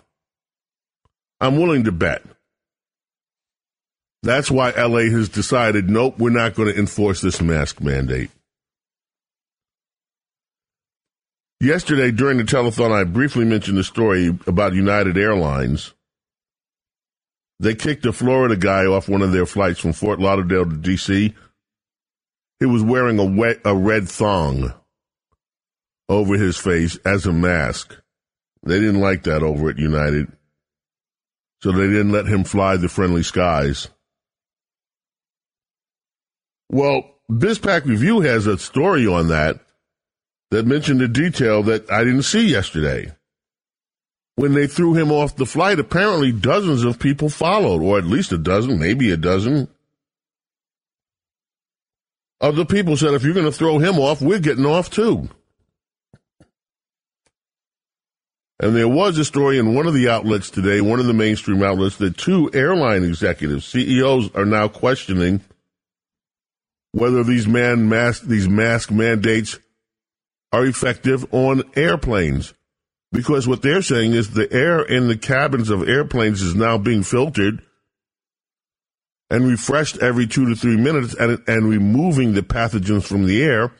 I'm 1.39 1.59
willing 1.59 1.85
to 1.85 1.93
bet 1.93 2.23
that's 4.23 4.51
why 4.51 4.71
LA 4.71 5.11
has 5.11 5.29
decided, 5.29 5.91
nope, 5.91 6.19
we're 6.19 6.31
not 6.31 6.55
going 6.55 6.73
to 6.73 6.79
enforce 6.79 7.21
this 7.21 7.41
mask 7.41 7.81
mandate. 7.81 8.31
Yesterday 11.61 12.11
during 12.11 12.39
the 12.39 12.45
telethon, 12.45 12.91
I 12.93 13.05
briefly 13.05 13.45
mentioned 13.45 13.79
the 13.79 13.85
story 13.85 14.37
about 14.47 14.75
United 14.75 15.17
Airlines. 15.17 15.95
They 17.61 17.77
kicked 17.77 18.05
a 18.07 18.13
Florida 18.13 18.57
guy 18.57 18.87
off 18.87 19.09
one 19.09 19.23
of 19.23 19.31
their 19.31 19.47
flights 19.47 19.79
from 19.79 19.93
Fort 19.93 20.19
Lauderdale 20.19 20.69
to 20.69 20.77
D.C. 20.77 21.35
He 22.59 22.67
was 22.67 22.83
wearing 22.83 23.21
a, 23.21 23.25
wet, 23.25 23.61
a 23.65 23.77
red 23.77 24.09
thong 24.09 24.75
over 26.09 26.35
his 26.35 26.57
face 26.57 26.97
as 27.05 27.27
a 27.27 27.33
mask. 27.33 27.97
They 28.65 28.81
didn't 28.81 29.01
like 29.01 29.23
that 29.25 29.43
over 29.45 29.71
at 29.71 29.79
United. 29.79 30.33
So 31.61 31.71
they 31.71 31.87
didn't 31.87 32.11
let 32.11 32.27
him 32.27 32.43
fly 32.43 32.77
the 32.77 32.89
friendly 32.89 33.23
skies. 33.23 33.89
Well, 36.73 37.05
BizPac 37.31 37.85
Review 37.85 38.23
has 38.23 38.47
a 38.47 38.57
story 38.57 39.07
on 39.07 39.29
that 39.29 39.61
that 40.51 40.67
mentioned 40.67 41.03
a 41.03 41.09
detail 41.09 41.63
that 41.65 41.91
I 41.91 42.03
didn't 42.03 42.23
see 42.23 42.49
yesterday. 42.49 43.13
When 44.37 44.55
they 44.55 44.67
threw 44.67 44.95
him 44.95 45.13
off 45.13 45.37
the 45.37 45.45
flight, 45.45 45.79
apparently 45.79 46.33
dozens 46.33 46.83
of 46.83 46.99
people 46.99 47.29
followed, 47.29 47.83
or 47.83 47.99
at 47.99 48.05
least 48.05 48.33
a 48.33 48.39
dozen, 48.39 48.79
maybe 48.79 49.11
a 49.11 49.19
dozen. 49.19 49.69
Other 52.41 52.65
people 52.65 52.97
said, 52.97 53.13
if 53.13 53.23
you're 53.23 53.35
going 53.35 53.47
to 53.47 53.53
throw 53.53 53.79
him 53.79 53.99
off, 53.99 54.23
we're 54.23 54.39
getting 54.39 54.65
off 54.65 54.89
too. 54.89 55.29
And 58.59 58.75
there 58.75 58.89
was 58.89 59.19
a 59.19 59.25
story 59.27 59.59
in 59.59 59.75
one 59.75 59.87
of 59.87 59.93
the 59.93 60.09
outlets 60.09 60.49
today, 60.49 60.81
one 60.81 61.01
of 61.01 61.07
the 61.07 61.13
mainstream 61.13 61.63
outlets, 61.63 61.99
that 61.99 62.17
two 62.17 62.51
airline 62.55 63.05
executives, 63.05 63.67
CEOs, 63.67 64.35
are 64.35 64.47
now 64.47 64.69
questioning 64.69 65.43
whether 66.93 67.25
these 67.25 67.47
man 67.47 67.89
mask 67.89 68.23
these 68.23 68.49
mask 68.49 68.91
mandates 68.91 69.59
are 70.53 70.67
effective 70.67 71.27
on 71.33 71.63
airplanes. 71.75 72.55
Because 73.11 73.47
what 73.47 73.63
they're 73.63 73.83
saying 73.83 74.13
is 74.13 74.31
the 74.31 74.51
air 74.53 74.81
in 74.81 75.09
the 75.09 75.17
cabins 75.17 75.69
of 75.69 75.89
airplanes 75.89 76.41
is 76.41 76.55
now 76.55 76.79
being 76.79 77.03
filtered 77.03 77.63
and 79.29 79.47
refreshed 79.47 79.99
every 79.99 80.27
two 80.27 80.49
to 80.49 80.55
three 80.55 80.77
minutes 80.77 81.15
and, 81.15 81.43
and 81.47 81.69
removing 81.69 82.33
the 82.33 82.43
pathogens 82.43 83.05
from 83.05 83.27
the 83.27 83.43
air 83.43 83.73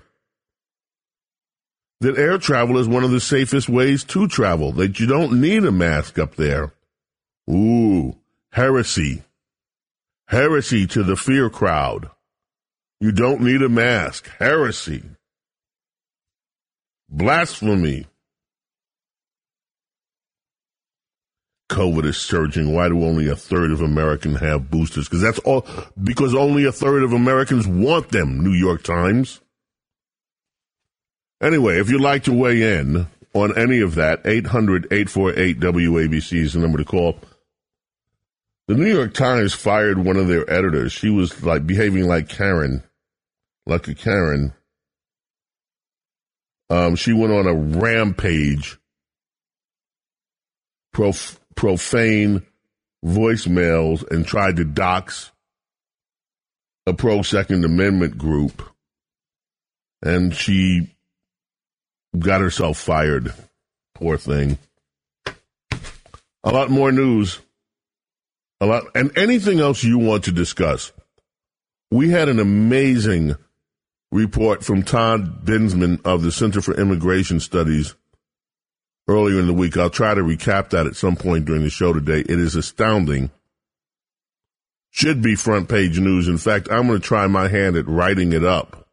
that 2.01 2.19
air 2.19 2.37
travel 2.37 2.79
is 2.79 2.89
one 2.89 3.05
of 3.05 3.11
the 3.11 3.21
safest 3.21 3.69
ways 3.69 4.03
to 4.05 4.27
travel 4.27 4.73
that 4.73 4.99
you 4.99 5.07
don't 5.07 5.41
need 5.41 5.65
a 5.65 5.73
mask 5.73 6.19
up 6.19 6.35
there. 6.35 6.75
Ooh 7.49 8.17
heresy. 8.53 9.23
Heresy 10.29 10.87
to 10.89 11.03
the 11.03 11.17
fear 11.17 11.51
crowd 11.51 12.11
you 13.03 13.11
don't 13.11 13.41
need 13.41 13.63
a 13.63 13.69
mask. 13.69 14.31
Heresy. 14.39 15.03
Blasphemy. 17.09 18.07
COVID 21.69 22.05
is 22.05 22.17
surging. 22.17 22.73
Why 22.73 22.89
do 22.89 23.03
only 23.05 23.27
a 23.27 23.35
third 23.35 23.73
of 23.73 23.81
Americans 23.81 24.39
have 24.39 24.71
boosters? 24.71 25.09
Because 25.09 25.21
that's 25.21 25.41
all, 25.41 25.67
because 26.01 26.33
only 26.33 26.65
a 26.65 26.71
third 26.71 27.03
of 27.03 27.13
Americans 27.13 27.67
want 27.67 28.11
them, 28.11 28.41
New 28.41 28.53
York 28.53 28.85
Times. 28.85 29.41
Anyway, 31.43 31.81
if 31.81 31.91
you'd 31.91 32.01
like 32.01 32.23
to 32.25 32.33
weigh 32.33 32.79
in, 32.79 33.09
on 33.35 33.59
any 33.59 33.81
of 33.81 33.97
that, 33.97 34.21
800 34.25 34.85
848 34.93 35.59
WABC 35.59 36.39
is 36.39 36.53
the 36.53 36.61
number 36.61 36.79
to 36.79 36.85
call. 36.85 37.19
The 38.69 38.77
New 38.77 38.95
York 38.95 39.13
Times 39.13 39.55
fired 39.55 39.99
one 39.99 40.17
of 40.17 40.29
their 40.29 40.49
editors. 40.49 40.93
She 40.93 41.11
was 41.11 41.43
like 41.43 41.67
behaving 41.67 42.07
like 42.07 42.29
Karen, 42.29 42.85
a 43.67 43.95
Karen. 43.95 44.53
Um, 46.71 46.97
she 46.97 47.13
went 47.13 47.33
on 47.33 47.47
a 47.47 47.55
rampage, 47.55 48.79
prof- 50.93 51.39
profane 51.55 52.47
voicemails, 53.05 54.09
and 54.11 54.27
tried 54.27 54.57
to 54.57 54.65
dox 54.65 55.33
a 56.87 56.95
pro 56.95 57.23
Second 57.23 57.65
Amendment 57.65 58.19
group. 58.19 58.63
And 60.03 60.35
she 60.35 60.95
got 62.19 62.41
herself 62.41 62.79
fired. 62.79 63.33
Poor 63.95 64.17
thing. 64.17 64.59
A 66.45 66.51
lot 66.51 66.71
more 66.71 66.91
news. 66.91 67.39
A 68.61 68.67
lot, 68.67 68.85
and 68.95 69.17
anything 69.17 69.61
else 69.61 69.85
you 69.85 69.99
want 69.99 70.25
to 70.25 70.33
discuss. 70.33 70.93
We 71.91 72.11
had 72.11 72.29
an 72.29 72.39
amazing 72.39 73.37
report 74.13 74.63
from 74.63 74.83
Todd 74.83 75.45
Bensman 75.45 76.01
of 76.05 76.23
the 76.23 76.31
Center 76.31 76.61
for 76.61 76.79
Immigration 76.79 77.41
Studies 77.41 77.97
earlier 79.09 79.41
in 79.41 79.47
the 79.47 79.55
week. 79.55 79.77
I'll 79.77 79.91
try 79.91 80.15
to 80.15 80.21
recap 80.21 80.71
that 80.71 80.87
at 80.87 80.95
some 80.95 81.17
point 81.17 81.47
during 81.47 81.63
the 81.63 81.71
show 81.71 81.93
today. 81.93 82.21
It 82.21 82.39
is 82.39 82.55
astounding. 82.55 83.31
Should 84.91 85.23
be 85.23 85.35
front 85.35 85.71
page 85.71 85.99
news. 85.99 86.29
In 86.29 86.37
fact, 86.37 86.69
I'm 86.71 86.87
going 86.87 87.01
to 87.01 87.07
try 87.07 87.27
my 87.27 87.49
hand 87.49 87.77
at 87.77 87.89
writing 87.89 88.35
it 88.35 88.45
up 88.45 88.87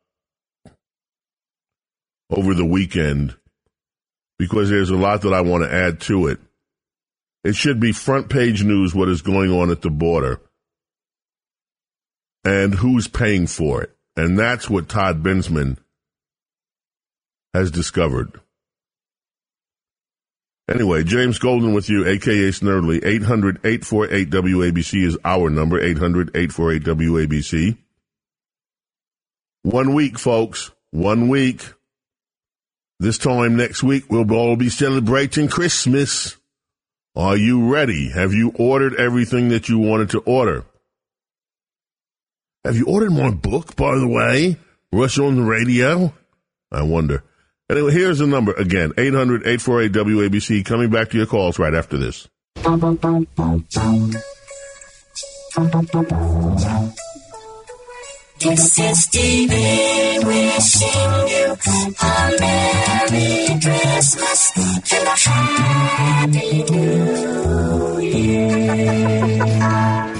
over 2.32 2.54
the 2.54 2.66
weekend 2.66 3.36
because 4.38 4.70
there's 4.70 4.90
a 4.90 4.96
lot 4.96 5.24
that 5.24 5.34
I 5.34 5.42
want 5.42 5.66
to 5.66 5.74
add 5.74 6.00
to 6.02 6.28
it. 6.28 6.40
It 7.44 7.58
should 7.58 7.82
be 7.82 7.92
front 7.92 8.30
page 8.30 8.64
news 8.64 8.96
what 8.96 9.10
is 9.10 9.22
going 9.22 9.52
on 9.52 9.70
at 9.70 9.82
the 9.82 9.90
border 9.90 10.40
and 12.46 12.74
who's 12.74 13.10
paying 13.10 13.48
for 13.48 13.82
it. 13.82 13.99
And 14.20 14.38
that's 14.38 14.70
what 14.70 14.90
Todd 14.90 15.24
Bensman 15.24 15.78
has 17.54 17.72
discovered. 17.72 18.42
Anyway, 20.70 21.06
James 21.06 21.40
Golden 21.40 21.74
with 21.74 21.90
you, 21.90 22.06
aka 22.06 22.50
Snerdley. 22.50 23.00
800 23.02 23.60
848 23.64 24.30
WABC 24.30 25.06
is 25.06 25.18
our 25.24 25.50
number, 25.50 25.80
800 25.80 26.32
848 26.36 26.84
WABC. 26.84 27.78
One 29.64 29.94
week, 29.94 30.20
folks. 30.20 30.70
One 30.92 31.30
week. 31.30 31.74
This 33.00 33.18
time 33.18 33.56
next 33.56 33.84
week, 33.84 34.12
we'll 34.12 34.30
all 34.34 34.58
be 34.58 34.68
celebrating 34.68 35.48
Christmas. 35.48 36.36
Are 37.16 37.38
you 37.38 37.72
ready? 37.72 38.10
Have 38.10 38.34
you 38.34 38.52
ordered 38.56 38.96
everything 38.96 39.48
that 39.50 39.70
you 39.70 39.80
wanted 39.80 40.10
to 40.10 40.20
order? 40.20 40.66
Have 42.66 42.75
you 42.75 42.86
ordered 42.88 43.12
my 43.12 43.32
book, 43.32 43.75
by 43.78 43.96
the 43.98 44.08
way? 44.08 44.58
Rush 44.92 45.18
on 45.18 45.38
the 45.38 45.44
radio? 45.44 46.13
I 46.72 46.82
wonder. 46.82 47.24
Anyway, 47.70 47.94
here's 47.94 48.20
the 48.20 48.28
number 48.28 48.51
again 48.54 48.92
800 48.98 49.44
848 49.48 49.92
WABC. 49.94 50.66
Coming 50.66 50.89
back 50.89 51.10
to 51.12 51.18
your 51.18 51.25
calls 51.25 51.58
right 51.58 51.74
after 51.74 51.98
this. 51.98 52.28
This 58.39 58.80
is 58.80 59.04
Stevie 59.04 60.19
wishing 60.26 61.28
you 61.28 61.56
a 62.02 62.32
Merry 62.39 63.60
Christmas 63.62 64.52
and 64.93 65.08
a 65.08 65.15
Happy 65.15 66.63
New 66.63 68.00
Year. 68.02 70.18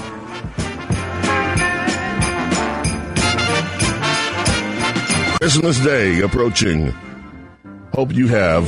Christmas 5.40 5.82
Day 5.82 6.20
approaching. 6.20 6.88
Hope 7.94 8.12
you 8.12 8.28
have 8.28 8.66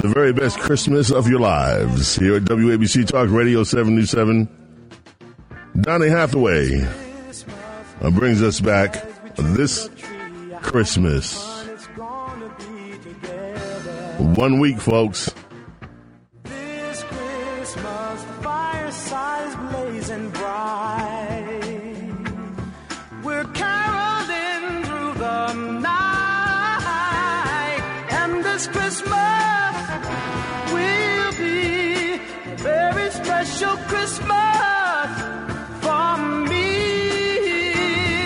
the 0.00 0.12
very 0.14 0.32
best 0.32 0.56
Christmas 0.60 1.10
of 1.10 1.28
your 1.28 1.40
lives 1.40 2.14
here 2.14 2.36
at 2.36 2.42
WABC 2.42 3.08
Talk 3.08 3.28
Radio 3.30 3.64
77. 3.64 4.48
Donny 5.80 6.08
Hathaway 6.08 6.86
uh, 8.02 8.10
brings 8.12 8.40
us 8.40 8.60
back 8.60 9.04
this 9.34 9.90
Christmas. 10.62 11.42
One 14.18 14.60
week, 14.60 14.78
folks. 14.78 15.28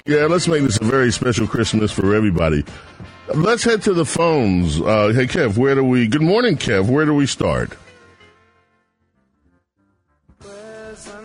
Yeah, 0.09 0.25
let's 0.25 0.49
make 0.49 0.63
this 0.63 0.81
a 0.81 0.85
very 0.85 1.13
special 1.13 1.47
Christmas 1.47 1.93
for 1.93 2.15
everybody. 2.15 2.65
Let's 3.35 3.63
head 3.63 3.83
to 3.83 3.93
the 3.93 4.07
phones. 4.07 4.81
Uh, 4.81 5.09
hey, 5.09 5.27
Kev, 5.27 5.59
where 5.59 5.75
do 5.75 5.85
we? 5.85 6.09
Good 6.09 6.23
morning, 6.23 6.57
Kev. 6.57 6.89
Where 6.89 7.05
do 7.05 7.13
we 7.13 7.27
start? 7.27 7.77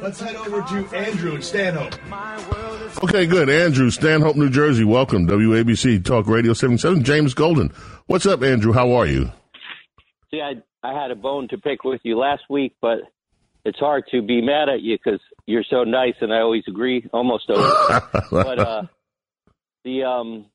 Let's 0.01 0.19
head 0.19 0.35
over 0.35 0.61
to 0.63 0.95
Andrew 0.97 1.35
and 1.35 1.41
Stanhope. 1.41 1.95
Okay, 3.05 3.25
good. 3.25 3.49
Andrew, 3.49 3.89
Stanhope, 3.89 4.35
New 4.35 4.49
Jersey. 4.49 4.83
Welcome. 4.83 5.27
WABC 5.27 6.03
Talk 6.03 6.27
Radio 6.27 6.51
77. 6.51 7.05
James 7.05 7.33
Golden. 7.33 7.69
What's 8.07 8.25
up, 8.25 8.43
Andrew? 8.43 8.73
How 8.73 8.91
are 8.91 9.05
you? 9.05 9.31
See, 10.29 10.41
I 10.41 10.55
I 10.85 11.01
had 11.01 11.09
a 11.09 11.15
bone 11.15 11.47
to 11.51 11.57
pick 11.57 11.85
with 11.85 12.01
you 12.03 12.17
last 12.17 12.43
week, 12.49 12.75
but 12.81 12.97
it's 13.65 13.79
hard 13.79 14.03
to 14.11 14.21
be 14.21 14.41
mad 14.41 14.69
at 14.69 14.81
you 14.81 14.97
because 14.97 15.21
you're 15.45 15.63
so 15.69 15.83
nice, 15.83 16.15
and 16.21 16.33
I 16.33 16.39
always 16.39 16.63
agree, 16.67 17.07
almost 17.13 17.49
always. 17.49 18.01
but 18.31 18.59
uh, 18.59 18.83
the 19.83 20.03
um, 20.03 20.45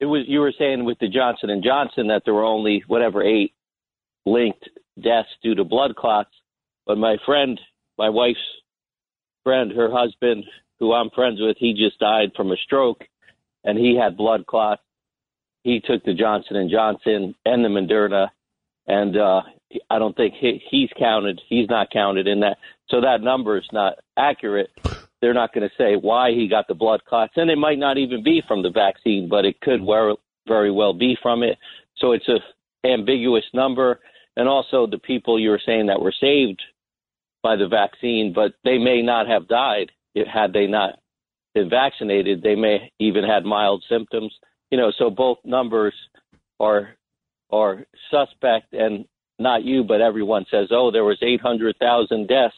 it 0.00 0.06
was 0.06 0.24
you 0.26 0.40
were 0.40 0.52
saying 0.58 0.84
with 0.84 0.98
the 0.98 1.08
Johnson 1.08 1.50
and 1.50 1.62
Johnson 1.62 2.08
that 2.08 2.22
there 2.24 2.34
were 2.34 2.44
only 2.44 2.82
whatever 2.86 3.22
eight 3.22 3.54
linked 4.26 4.68
deaths 5.00 5.28
due 5.42 5.54
to 5.54 5.64
blood 5.64 5.94
clots, 5.96 6.30
but 6.86 6.98
my 6.98 7.16
friend, 7.24 7.60
my 7.98 8.08
wife's 8.08 8.38
friend, 9.44 9.72
her 9.72 9.90
husband, 9.90 10.44
who 10.78 10.92
I'm 10.92 11.10
friends 11.10 11.38
with, 11.40 11.56
he 11.58 11.74
just 11.74 11.98
died 11.98 12.32
from 12.36 12.50
a 12.50 12.56
stroke, 12.56 13.04
and 13.64 13.78
he 13.78 13.96
had 13.96 14.16
blood 14.16 14.46
clots. 14.46 14.82
He 15.62 15.80
took 15.80 16.04
the 16.04 16.14
Johnson 16.14 16.56
and 16.56 16.70
Johnson 16.70 17.36
and 17.44 17.64
the 17.64 17.68
Moderna, 17.68 18.30
and 18.88 19.16
uh, 19.16 19.42
I 19.90 19.98
don't 19.98 20.16
think 20.16 20.34
he, 20.38 20.60
he's 20.70 20.90
counted. 20.98 21.40
He's 21.48 21.68
not 21.68 21.90
counted 21.90 22.26
in 22.26 22.40
that. 22.40 22.58
So 22.88 23.00
that 23.00 23.22
number 23.22 23.56
is 23.58 23.68
not 23.72 23.94
accurate. 24.18 24.70
They're 25.20 25.34
not 25.34 25.54
going 25.54 25.68
to 25.68 25.74
say 25.76 25.94
why 25.94 26.32
he 26.32 26.48
got 26.48 26.66
the 26.68 26.74
blood 26.74 27.04
clots, 27.04 27.34
and 27.36 27.50
it 27.50 27.58
might 27.58 27.78
not 27.78 27.96
even 27.96 28.22
be 28.24 28.42
from 28.46 28.62
the 28.62 28.70
vaccine, 28.70 29.28
but 29.28 29.44
it 29.44 29.60
could 29.60 29.80
very, 29.86 30.16
very 30.48 30.70
well 30.72 30.92
be 30.92 31.16
from 31.22 31.42
it. 31.42 31.58
So 31.98 32.12
it's 32.12 32.28
a 32.28 32.38
ambiguous 32.84 33.44
number, 33.54 34.00
and 34.36 34.48
also 34.48 34.86
the 34.86 34.98
people 34.98 35.38
you 35.38 35.50
were 35.50 35.62
saying 35.64 35.86
that 35.86 36.00
were 36.00 36.14
saved 36.20 36.60
by 37.42 37.56
the 37.56 37.68
vaccine, 37.68 38.32
but 38.34 38.52
they 38.64 38.78
may 38.78 39.02
not 39.02 39.26
have 39.28 39.48
died 39.48 39.90
if, 40.14 40.26
had 40.26 40.52
they 40.52 40.66
not 40.66 40.98
been 41.54 41.70
vaccinated. 41.70 42.42
They 42.42 42.54
may 42.54 42.90
even 42.98 43.24
had 43.24 43.44
mild 43.44 43.84
symptoms. 43.88 44.34
You 44.70 44.78
know, 44.78 44.92
so 44.98 45.10
both 45.10 45.38
numbers 45.44 45.94
are 46.58 46.90
are 47.50 47.84
suspect, 48.10 48.72
and 48.72 49.04
not 49.42 49.64
you, 49.64 49.84
but 49.84 50.00
everyone 50.00 50.44
says, 50.50 50.68
oh, 50.70 50.90
there 50.90 51.04
was 51.04 51.18
800,000 51.22 52.26
deaths, 52.26 52.54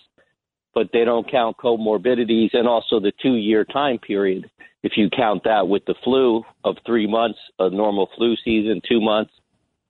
but 0.75 0.89
they 0.93 1.05
don't 1.05 1.31
count 1.31 1.57
comorbidities 1.57 2.51
and 2.53 2.69
also 2.69 3.01
the 3.01 3.13
two 3.23 3.35
year 3.35 3.65
time 3.65 3.99
period. 3.99 4.51
If 4.83 4.93
you 4.97 5.09
count 5.09 5.45
that 5.45 5.67
with 5.67 5.85
the 5.87 5.95
flu 6.05 6.43
of 6.63 6.77
three 6.85 7.07
months, 7.07 7.39
a 7.59 7.71
normal 7.71 8.09
flu 8.17 8.35
season, 8.45 8.83
two 8.87 9.01
months, 9.01 9.33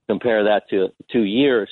compare 0.09 0.45
that 0.45 0.69
to 0.71 0.89
two 1.11 1.25
years. 1.25 1.69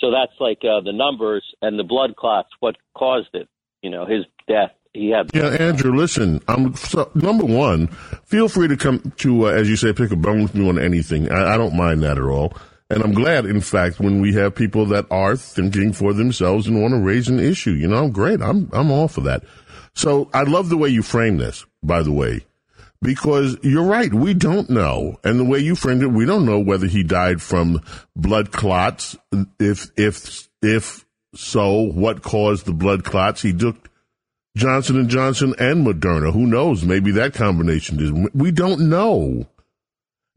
So 0.00 0.10
that's 0.10 0.32
like 0.40 0.58
uh, 0.62 0.80
the 0.80 0.92
numbers 0.92 1.44
and 1.62 1.78
the 1.78 1.84
blood 1.84 2.16
clots, 2.16 2.48
what 2.60 2.76
caused 2.94 3.34
it, 3.34 3.48
you 3.82 3.90
know, 3.90 4.04
his 4.04 4.24
death. 4.48 4.72
He 4.92 5.10
had 5.10 5.30
Yeah, 5.34 5.48
Andrew, 5.48 5.94
listen. 5.94 6.40
I'm 6.48 6.74
so, 6.74 7.10
number 7.14 7.44
one. 7.44 7.88
Feel 8.24 8.48
free 8.48 8.66
to 8.68 8.78
come 8.78 9.12
to, 9.18 9.46
uh, 9.46 9.50
as 9.50 9.68
you 9.68 9.76
say, 9.76 9.92
pick 9.92 10.10
a 10.10 10.16
bone 10.16 10.42
with 10.42 10.54
me 10.54 10.66
on 10.66 10.78
anything. 10.78 11.30
I, 11.30 11.54
I 11.54 11.56
don't 11.58 11.76
mind 11.76 12.02
that 12.02 12.16
at 12.16 12.24
all. 12.24 12.54
And 12.88 13.02
I'm 13.02 13.12
glad, 13.12 13.46
in 13.46 13.60
fact, 13.60 13.98
when 13.98 14.20
we 14.20 14.32
have 14.34 14.54
people 14.54 14.86
that 14.86 15.06
are 15.10 15.36
thinking 15.36 15.92
for 15.92 16.12
themselves 16.12 16.66
and 16.66 16.80
want 16.80 16.94
to 16.94 17.00
raise 17.00 17.28
an 17.28 17.40
issue. 17.40 17.72
You 17.72 17.88
know, 17.88 18.04
I'm 18.04 18.12
great. 18.12 18.40
I'm 18.40 18.70
I'm 18.72 18.90
all 18.90 19.08
for 19.08 19.22
that. 19.22 19.42
So 19.94 20.30
I 20.32 20.42
love 20.42 20.68
the 20.68 20.76
way 20.76 20.88
you 20.88 21.02
frame 21.02 21.38
this. 21.38 21.66
By 21.82 22.02
the 22.02 22.12
way, 22.12 22.44
because 23.02 23.56
you're 23.62 23.84
right. 23.84 24.12
We 24.12 24.34
don't 24.34 24.70
know. 24.70 25.18
And 25.24 25.38
the 25.38 25.44
way 25.44 25.58
you 25.58 25.74
framed 25.74 26.02
it, 26.02 26.08
we 26.08 26.26
don't 26.26 26.46
know 26.46 26.58
whether 26.58 26.86
he 26.86 27.02
died 27.02 27.42
from 27.42 27.80
blood 28.14 28.52
clots. 28.52 29.16
If, 29.60 29.90
if, 29.96 30.48
if 30.62 31.04
so, 31.34 31.82
what 31.82 32.22
caused 32.22 32.66
the 32.66 32.72
blood 32.72 33.04
clots? 33.04 33.42
He 33.42 33.52
took 33.52 33.90
Johnson 34.56 34.96
and 34.96 35.08
Johnson 35.08 35.54
and 35.58 35.86
Moderna. 35.86 36.32
Who 36.32 36.46
knows? 36.46 36.84
Maybe 36.84 37.12
that 37.12 37.34
combination 37.34 37.98
did. 37.98 38.34
We 38.34 38.50
don't 38.50 38.88
know. 38.88 39.46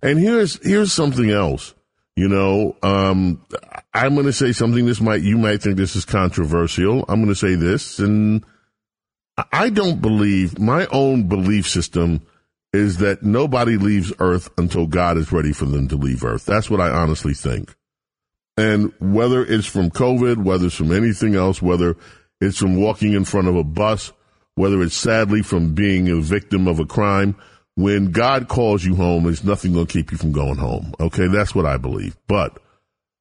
And 0.01 0.19
here's, 0.19 0.63
here's 0.65 0.93
something 0.93 1.29
else. 1.29 1.73
You 2.15 2.27
know, 2.27 2.75
um, 2.83 3.45
I'm 3.93 4.13
going 4.13 4.25
to 4.25 4.33
say 4.33 4.51
something. 4.51 4.85
This 4.85 4.99
might, 4.99 5.21
you 5.21 5.37
might 5.37 5.61
think 5.61 5.77
this 5.77 5.95
is 5.95 6.05
controversial. 6.05 7.05
I'm 7.07 7.21
going 7.21 7.29
to 7.29 7.35
say 7.35 7.55
this 7.55 7.99
and 7.99 8.43
I 9.53 9.69
don't 9.69 10.01
believe 10.01 10.59
my 10.59 10.85
own 10.87 11.27
belief 11.27 11.67
system 11.67 12.21
is 12.73 12.97
that 12.97 13.23
nobody 13.23 13.77
leaves 13.77 14.13
Earth 14.19 14.49
until 14.57 14.85
God 14.85 15.17
is 15.17 15.31
ready 15.31 15.53
for 15.53 15.65
them 15.65 15.87
to 15.87 15.95
leave 15.95 16.23
Earth. 16.23 16.45
That's 16.45 16.69
what 16.69 16.81
I 16.81 16.89
honestly 16.89 17.33
think. 17.33 17.75
And 18.57 18.93
whether 18.99 19.43
it's 19.43 19.65
from 19.65 19.89
COVID, 19.89 20.43
whether 20.43 20.67
it's 20.67 20.75
from 20.75 20.91
anything 20.91 21.35
else, 21.35 21.61
whether 21.61 21.95
it's 22.41 22.57
from 22.57 22.75
walking 22.75 23.13
in 23.13 23.25
front 23.25 23.47
of 23.47 23.55
a 23.55 23.63
bus, 23.63 24.11
whether 24.55 24.81
it's 24.83 24.95
sadly 24.95 25.41
from 25.41 25.73
being 25.73 26.09
a 26.09 26.17
victim 26.17 26.67
of 26.67 26.79
a 26.79 26.85
crime, 26.85 27.35
when 27.81 28.11
God 28.11 28.47
calls 28.47 28.83
you 28.83 28.95
home, 28.95 29.23
there's 29.23 29.43
nothing 29.43 29.73
going 29.73 29.87
to 29.87 29.93
keep 29.93 30.11
you 30.11 30.17
from 30.17 30.31
going 30.31 30.57
home. 30.57 30.93
Okay. 30.99 31.27
That's 31.27 31.55
what 31.55 31.65
I 31.65 31.77
believe. 31.77 32.17
But 32.27 32.57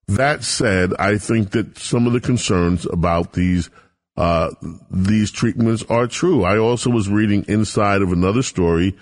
that 0.09 0.43
said, 0.43 0.95
I 0.99 1.19
think 1.19 1.51
that 1.51 1.79
some 1.79 2.07
of 2.07 2.13
the 2.13 2.21
concerns 2.21 2.87
about 2.87 3.35
these 3.35 3.71
uh, 4.17 4.51
these 4.91 5.31
treatments 5.31 5.85
are 5.89 6.09
true. 6.09 6.43
I 6.43 6.59
also 6.59 6.91
was 6.91 7.09
reading 7.09 7.45
inside 7.47 8.03
of 8.03 8.11
another 8.11 8.43
story 8.43 8.97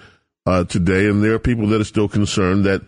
uh, 0.45 0.64
today, 0.64 1.09
and 1.09 1.25
there 1.25 1.33
are 1.33 1.38
people 1.38 1.69
that 1.69 1.81
are 1.81 1.85
still 1.85 2.09
concerned 2.09 2.66
that 2.66 2.83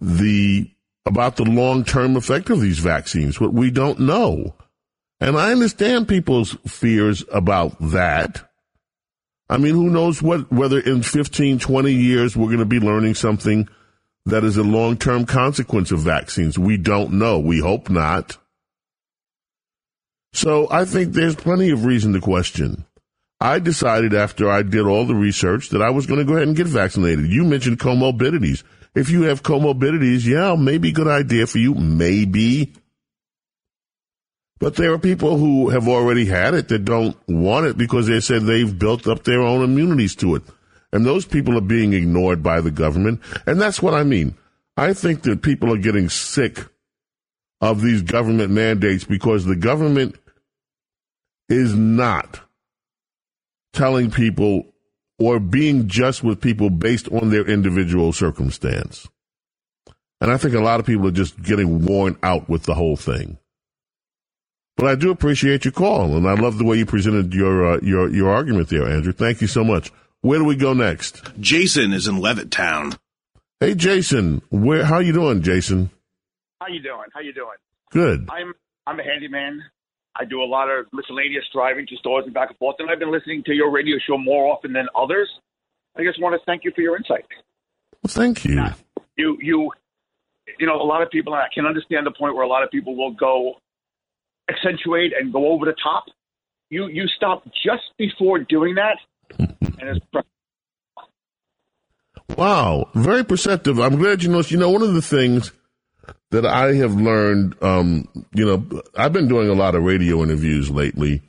the 0.00 0.70
about 1.04 1.36
the 1.36 1.44
long 1.44 1.84
term 1.84 2.16
effect 2.16 2.50
of 2.50 2.60
these 2.60 2.78
vaccines, 2.78 3.40
what 3.40 3.52
we 3.52 3.72
don't 3.72 3.98
know. 3.98 4.54
And 5.20 5.36
I 5.36 5.50
understand 5.50 6.06
people's 6.06 6.56
fears 6.66 7.24
about 7.32 7.76
that. 7.80 8.48
I 9.48 9.58
mean, 9.58 9.74
who 9.74 9.90
knows 9.90 10.22
what, 10.22 10.50
whether 10.50 10.80
in 10.80 11.02
15, 11.02 11.58
20 11.58 11.92
years 11.92 12.36
we're 12.36 12.46
going 12.46 12.58
to 12.58 12.64
be 12.64 12.80
learning 12.80 13.14
something 13.14 13.68
that 14.26 14.44
is 14.44 14.56
a 14.56 14.62
long 14.62 14.96
term 14.96 15.26
consequence 15.26 15.90
of 15.90 16.00
vaccines. 16.00 16.58
We 16.58 16.76
don't 16.76 17.14
know. 17.14 17.38
We 17.38 17.58
hope 17.58 17.90
not. 17.90 18.38
So 20.32 20.68
I 20.70 20.84
think 20.84 21.12
there's 21.12 21.36
plenty 21.36 21.70
of 21.70 21.84
reason 21.84 22.12
to 22.14 22.20
question. 22.20 22.84
I 23.40 23.58
decided 23.58 24.14
after 24.14 24.48
I 24.48 24.62
did 24.62 24.86
all 24.86 25.04
the 25.04 25.16
research 25.16 25.70
that 25.70 25.82
I 25.82 25.90
was 25.90 26.06
going 26.06 26.20
to 26.20 26.24
go 26.24 26.34
ahead 26.34 26.46
and 26.46 26.56
get 26.56 26.68
vaccinated. 26.68 27.26
You 27.26 27.44
mentioned 27.44 27.80
comorbidities. 27.80 28.62
If 28.94 29.10
you 29.10 29.22
have 29.22 29.42
comorbidities, 29.42 30.24
yeah, 30.24 30.54
maybe 30.54 30.92
good 30.92 31.08
idea 31.08 31.46
for 31.46 31.58
you, 31.58 31.74
maybe. 31.74 32.72
But 34.62 34.76
there 34.76 34.92
are 34.92 34.98
people 34.98 35.38
who 35.38 35.70
have 35.70 35.88
already 35.88 36.24
had 36.24 36.54
it 36.54 36.68
that 36.68 36.84
don't 36.84 37.16
want 37.26 37.66
it 37.66 37.76
because 37.76 38.06
they 38.06 38.20
said 38.20 38.42
they've 38.42 38.78
built 38.78 39.08
up 39.08 39.24
their 39.24 39.40
own 39.40 39.64
immunities 39.64 40.14
to 40.16 40.36
it. 40.36 40.44
And 40.92 41.04
those 41.04 41.26
people 41.26 41.58
are 41.58 41.60
being 41.60 41.92
ignored 41.94 42.44
by 42.44 42.60
the 42.60 42.70
government. 42.70 43.20
And 43.44 43.60
that's 43.60 43.82
what 43.82 43.92
I 43.92 44.04
mean. 44.04 44.36
I 44.76 44.92
think 44.94 45.22
that 45.22 45.42
people 45.42 45.74
are 45.74 45.78
getting 45.78 46.08
sick 46.08 46.60
of 47.60 47.82
these 47.82 48.02
government 48.02 48.52
mandates 48.52 49.02
because 49.02 49.44
the 49.44 49.56
government 49.56 50.14
is 51.48 51.74
not 51.74 52.38
telling 53.72 54.12
people 54.12 54.66
or 55.18 55.40
being 55.40 55.88
just 55.88 56.22
with 56.22 56.40
people 56.40 56.70
based 56.70 57.08
on 57.08 57.30
their 57.30 57.48
individual 57.48 58.12
circumstance. 58.12 59.08
And 60.20 60.30
I 60.30 60.36
think 60.36 60.54
a 60.54 60.60
lot 60.60 60.78
of 60.78 60.86
people 60.86 61.08
are 61.08 61.10
just 61.10 61.42
getting 61.42 61.84
worn 61.84 62.16
out 62.22 62.48
with 62.48 62.62
the 62.62 62.74
whole 62.74 62.96
thing. 62.96 63.38
But 64.76 64.86
I 64.86 64.94
do 64.94 65.10
appreciate 65.10 65.64
your 65.64 65.72
call, 65.72 66.16
and 66.16 66.26
I 66.26 66.34
love 66.34 66.58
the 66.58 66.64
way 66.64 66.78
you 66.78 66.86
presented 66.86 67.34
your 67.34 67.74
uh, 67.74 67.80
your 67.82 68.08
your 68.08 68.30
argument 68.30 68.68
there, 68.68 68.88
Andrew. 68.88 69.12
Thank 69.12 69.40
you 69.40 69.46
so 69.46 69.62
much. 69.62 69.92
Where 70.22 70.38
do 70.38 70.44
we 70.44 70.56
go 70.56 70.72
next? 70.72 71.22
Jason 71.38 71.92
is 71.92 72.06
in 72.06 72.16
Levittown. 72.16 72.96
Hey, 73.60 73.74
Jason, 73.74 74.42
where? 74.50 74.84
How 74.84 74.98
you 74.98 75.12
doing, 75.12 75.42
Jason? 75.42 75.90
How 76.60 76.68
you 76.68 76.82
doing? 76.82 77.08
How 77.12 77.20
you 77.20 77.32
doing? 77.32 77.56
Good. 77.90 78.28
I'm 78.30 78.54
I'm 78.86 78.98
a 78.98 79.04
handyman. 79.04 79.62
I 80.16 80.24
do 80.24 80.42
a 80.42 80.44
lot 80.44 80.68
of 80.68 80.86
miscellaneous 80.92 81.44
driving 81.52 81.86
to 81.86 81.96
stores 81.96 82.24
and 82.24 82.34
back 82.34 82.50
and 82.50 82.58
forth, 82.58 82.76
and 82.78 82.90
I've 82.90 82.98
been 82.98 83.12
listening 83.12 83.42
to 83.46 83.52
your 83.52 83.70
radio 83.70 83.96
show 84.06 84.18
more 84.18 84.52
often 84.52 84.72
than 84.72 84.86
others. 84.96 85.28
I 85.96 86.02
just 86.04 86.20
want 86.20 86.38
to 86.38 86.44
thank 86.44 86.64
you 86.64 86.72
for 86.74 86.80
your 86.80 86.96
insight. 86.96 87.24
Well, 88.02 88.08
thank 88.08 88.44
you. 88.44 88.62
You 89.16 89.38
you 89.40 89.70
you 90.58 90.66
know 90.66 90.76
a 90.76 90.84
lot 90.84 91.02
of 91.02 91.10
people, 91.10 91.34
and 91.34 91.42
I 91.42 91.48
can 91.52 91.66
understand 91.66 92.06
the 92.06 92.10
point 92.10 92.34
where 92.34 92.44
a 92.44 92.48
lot 92.48 92.62
of 92.62 92.70
people 92.70 92.96
will 92.96 93.12
go 93.12 93.54
accentuate 94.48 95.12
and 95.18 95.32
go 95.32 95.52
over 95.52 95.66
the 95.66 95.74
top. 95.82 96.04
You 96.70 96.88
you 96.88 97.06
stop 97.16 97.44
just 97.64 97.84
before 97.98 98.38
doing 98.40 98.76
that, 98.76 98.98
and 99.38 99.96
it's 99.96 100.26
Wow, 102.36 102.88
very 102.94 103.24
perceptive. 103.24 103.78
I'm 103.78 103.96
glad 103.96 104.22
you 104.22 104.30
know. 104.30 104.40
You 104.40 104.56
know, 104.56 104.70
one 104.70 104.82
of 104.82 104.94
the 104.94 105.02
things 105.02 105.52
that 106.30 106.46
I 106.46 106.74
have 106.74 106.94
learned, 106.94 107.56
um, 107.62 108.08
you 108.34 108.44
know, 108.44 108.82
I've 108.96 109.12
been 109.12 109.28
doing 109.28 109.48
a 109.48 109.54
lot 109.54 109.74
of 109.74 109.82
radio 109.82 110.22
interviews 110.22 110.70
lately, 110.70 111.20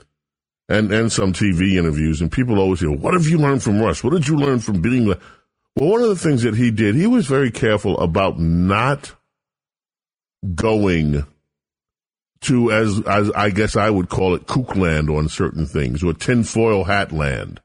and 0.69 0.91
and 0.91 1.12
some 1.12 1.34
TV 1.34 1.78
interviews, 1.78 2.21
and 2.21 2.32
people 2.32 2.60
always 2.60 2.80
say, 2.80 2.88
"What 2.88 3.13
have 3.13 3.28
you 3.28 3.38
learned 3.38 3.63
from 3.63 3.82
Rush? 3.82 4.04
What 4.04 4.13
did 4.13 4.28
you 4.28 4.38
learn 4.38 4.60
from 4.60 4.82
being?" 4.82 5.08
Well, 5.08 5.89
one 5.89 6.02
of 6.02 6.10
the 6.10 6.15
things 6.15 6.43
that 6.43 6.56
he 6.56 6.71
did, 6.71 6.95
he 6.95 7.08
was 7.08 7.26
very 7.26 7.52
careful 7.52 7.99
about 7.99 8.39
not 8.39 9.13
going 10.56 11.26
to 12.43 12.71
as 12.71 13.01
as 13.08 13.32
I 13.32 13.49
guess 13.49 13.75
I 13.75 13.89
would 13.89 14.10
call 14.10 14.36
it 14.36 14.47
kook 14.47 14.75
land 14.75 15.10
on 15.10 15.29
certain 15.29 15.65
things 15.65 16.03
or 16.03 16.13
tinfoil 16.13 16.86
hat 16.86 17.12
land. 17.12 17.62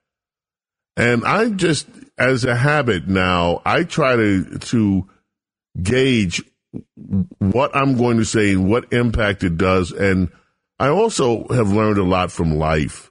And 0.97 1.25
I 1.25 1.51
just 1.51 1.87
as 2.19 2.45
a 2.45 2.57
habit 2.57 3.07
now, 3.07 3.63
I 3.65 3.85
try 3.85 4.17
to 4.17 4.59
to 4.59 5.09
gauge 5.81 6.43
what 7.39 7.75
I'm 7.75 7.97
going 7.97 8.19
to 8.19 8.25
say 8.25 8.53
and 8.53 8.69
what 8.69 8.93
impact 8.93 9.45
it 9.45 9.57
does. 9.57 9.93
And 9.93 10.31
I 10.79 10.89
also 10.89 11.47
have 11.49 11.73
learned 11.73 11.99
a 11.99 12.05
lot 12.05 12.31
from 12.31 12.57
life. 12.57 13.11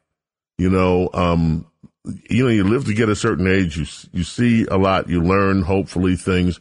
You 0.57 0.69
know, 0.69 1.09
um, 1.13 1.67
you 2.29 2.43
know, 2.43 2.49
you 2.49 2.63
live 2.63 2.85
to 2.85 2.93
get 2.93 3.09
a 3.09 3.15
certain 3.15 3.47
age. 3.47 3.77
You 3.77 3.85
you 4.11 4.23
see 4.23 4.65
a 4.65 4.77
lot. 4.77 5.09
You 5.09 5.21
learn, 5.21 5.61
hopefully, 5.61 6.15
things. 6.15 6.59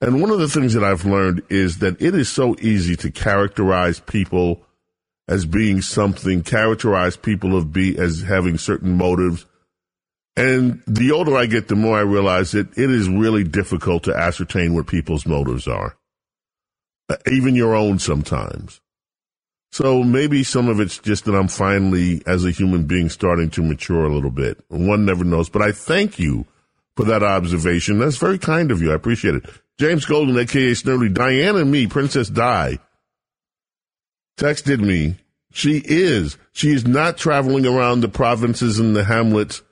And 0.00 0.20
one 0.20 0.30
of 0.30 0.38
the 0.38 0.48
things 0.48 0.72
that 0.74 0.84
I've 0.84 1.04
learned 1.04 1.42
is 1.50 1.78
that 1.78 2.00
it 2.00 2.14
is 2.14 2.28
so 2.28 2.56
easy 2.60 2.96
to 2.96 3.10
characterize 3.10 4.00
people 4.00 4.62
as 5.28 5.44
being 5.44 5.82
something, 5.82 6.42
characterize 6.42 7.16
people 7.16 7.56
of 7.56 7.72
be 7.72 7.96
as 7.98 8.22
having 8.22 8.58
certain 8.58 8.96
motives. 8.96 9.46
And 10.36 10.82
the 10.86 11.12
older 11.12 11.36
I 11.36 11.46
get, 11.46 11.68
the 11.68 11.76
more 11.76 11.98
I 11.98 12.02
realize 12.02 12.52
that 12.52 12.76
it 12.78 12.90
is 12.90 13.08
really 13.08 13.44
difficult 13.44 14.04
to 14.04 14.16
ascertain 14.16 14.74
what 14.74 14.86
people's 14.86 15.26
motives 15.26 15.68
are, 15.68 15.96
Uh, 17.10 17.16
even 17.30 17.56
your 17.56 17.74
own 17.74 17.98
sometimes. 17.98 18.80
So 19.72 20.02
maybe 20.02 20.44
some 20.44 20.68
of 20.68 20.80
it's 20.80 20.98
just 20.98 21.24
that 21.24 21.34
I'm 21.34 21.48
finally, 21.48 22.22
as 22.26 22.44
a 22.44 22.52
human 22.52 22.84
being, 22.84 23.08
starting 23.08 23.50
to 23.50 23.62
mature 23.62 24.04
a 24.04 24.14
little 24.14 24.30
bit. 24.30 24.64
One 24.68 25.04
never 25.04 25.24
knows. 25.24 25.48
But 25.48 25.62
I 25.62 25.72
thank 25.72 26.18
you 26.18 26.46
for 26.96 27.04
that 27.04 27.22
observation. 27.22 27.98
That's 27.98 28.16
very 28.16 28.38
kind 28.38 28.70
of 28.70 28.80
you. 28.80 28.92
I 28.92 28.94
appreciate 28.94 29.34
it. 29.34 29.44
James 29.80 30.04
Golden, 30.04 30.36
aka 30.36 30.72
Snerdley, 30.72 31.10
Diane 31.10 31.56
and 31.56 31.72
me, 31.72 31.86
Princess 31.86 32.28
Di, 32.28 32.78
texted 34.36 34.78
me. 34.78 35.16
She 35.52 35.78
is. 35.82 36.36
She 36.52 36.74
is 36.74 36.86
not 36.86 37.16
traveling 37.16 37.64
around 37.64 38.02
the 38.02 38.08
provinces 38.10 38.78
and 38.78 38.94
the 38.94 39.04
hamlets 39.04 39.62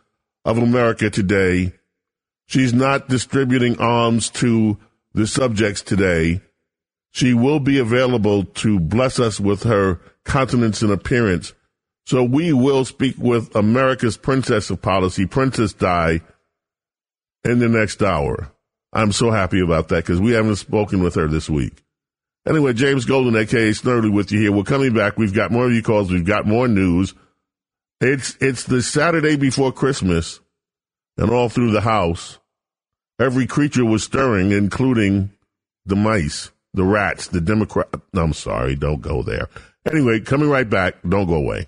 of 0.46 0.56
America 0.56 1.10
today. 1.10 1.74
She's 2.46 2.72
not 2.72 3.10
distributing 3.10 3.78
alms 3.78 4.30
to 4.30 4.78
the 5.12 5.26
subjects 5.26 5.82
today. 5.82 6.40
She 7.10 7.34
will 7.34 7.60
be 7.60 7.78
available 7.78 8.44
to 8.44 8.80
bless 8.80 9.20
us 9.20 9.38
with 9.38 9.64
her 9.64 10.00
countenance 10.24 10.80
and 10.80 10.90
appearance. 10.90 11.52
So 12.06 12.24
we 12.24 12.54
will 12.54 12.86
speak 12.86 13.16
with 13.18 13.54
America's 13.54 14.16
princess 14.16 14.70
of 14.70 14.80
policy, 14.80 15.26
Princess 15.26 15.74
Di, 15.74 16.22
in 17.44 17.58
the 17.58 17.68
next 17.68 18.02
hour. 18.02 18.54
I'm 18.92 19.12
so 19.12 19.30
happy 19.30 19.60
about 19.60 19.88
that 19.88 20.04
because 20.04 20.20
we 20.20 20.32
haven't 20.32 20.56
spoken 20.56 21.02
with 21.02 21.14
her 21.14 21.28
this 21.28 21.48
week. 21.48 21.82
Anyway, 22.46 22.72
James 22.72 23.04
Golden, 23.04 23.36
aka 23.36 23.70
Snerdley, 23.70 24.12
with 24.12 24.32
you 24.32 24.40
here. 24.40 24.52
We're 24.52 24.62
coming 24.62 24.94
back. 24.94 25.18
We've 25.18 25.34
got 25.34 25.50
more 25.52 25.66
of 25.66 25.72
your 25.72 25.82
calls. 25.82 26.10
We've 26.10 26.24
got 26.24 26.46
more 26.46 26.66
news. 26.66 27.14
It's 28.00 28.36
it's 28.40 28.64
the 28.64 28.80
Saturday 28.82 29.36
before 29.36 29.72
Christmas, 29.72 30.40
and 31.18 31.30
all 31.30 31.48
through 31.48 31.72
the 31.72 31.82
house, 31.82 32.38
every 33.20 33.46
creature 33.46 33.84
was 33.84 34.04
stirring, 34.04 34.52
including 34.52 35.30
the 35.84 35.96
mice, 35.96 36.50
the 36.72 36.84
rats, 36.84 37.26
the 37.26 37.40
Democrat. 37.40 37.88
I'm 38.14 38.32
sorry, 38.32 38.76
don't 38.76 39.02
go 39.02 39.22
there. 39.22 39.48
Anyway, 39.90 40.20
coming 40.20 40.48
right 40.48 40.68
back. 40.68 40.94
Don't 41.06 41.26
go 41.26 41.34
away. 41.34 41.66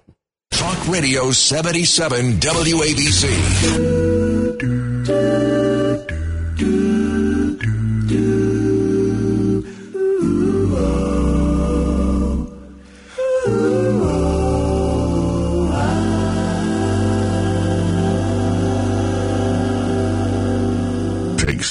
Talk 0.50 0.88
Radio 0.88 1.30
77 1.30 2.38
WABC. 2.40 3.30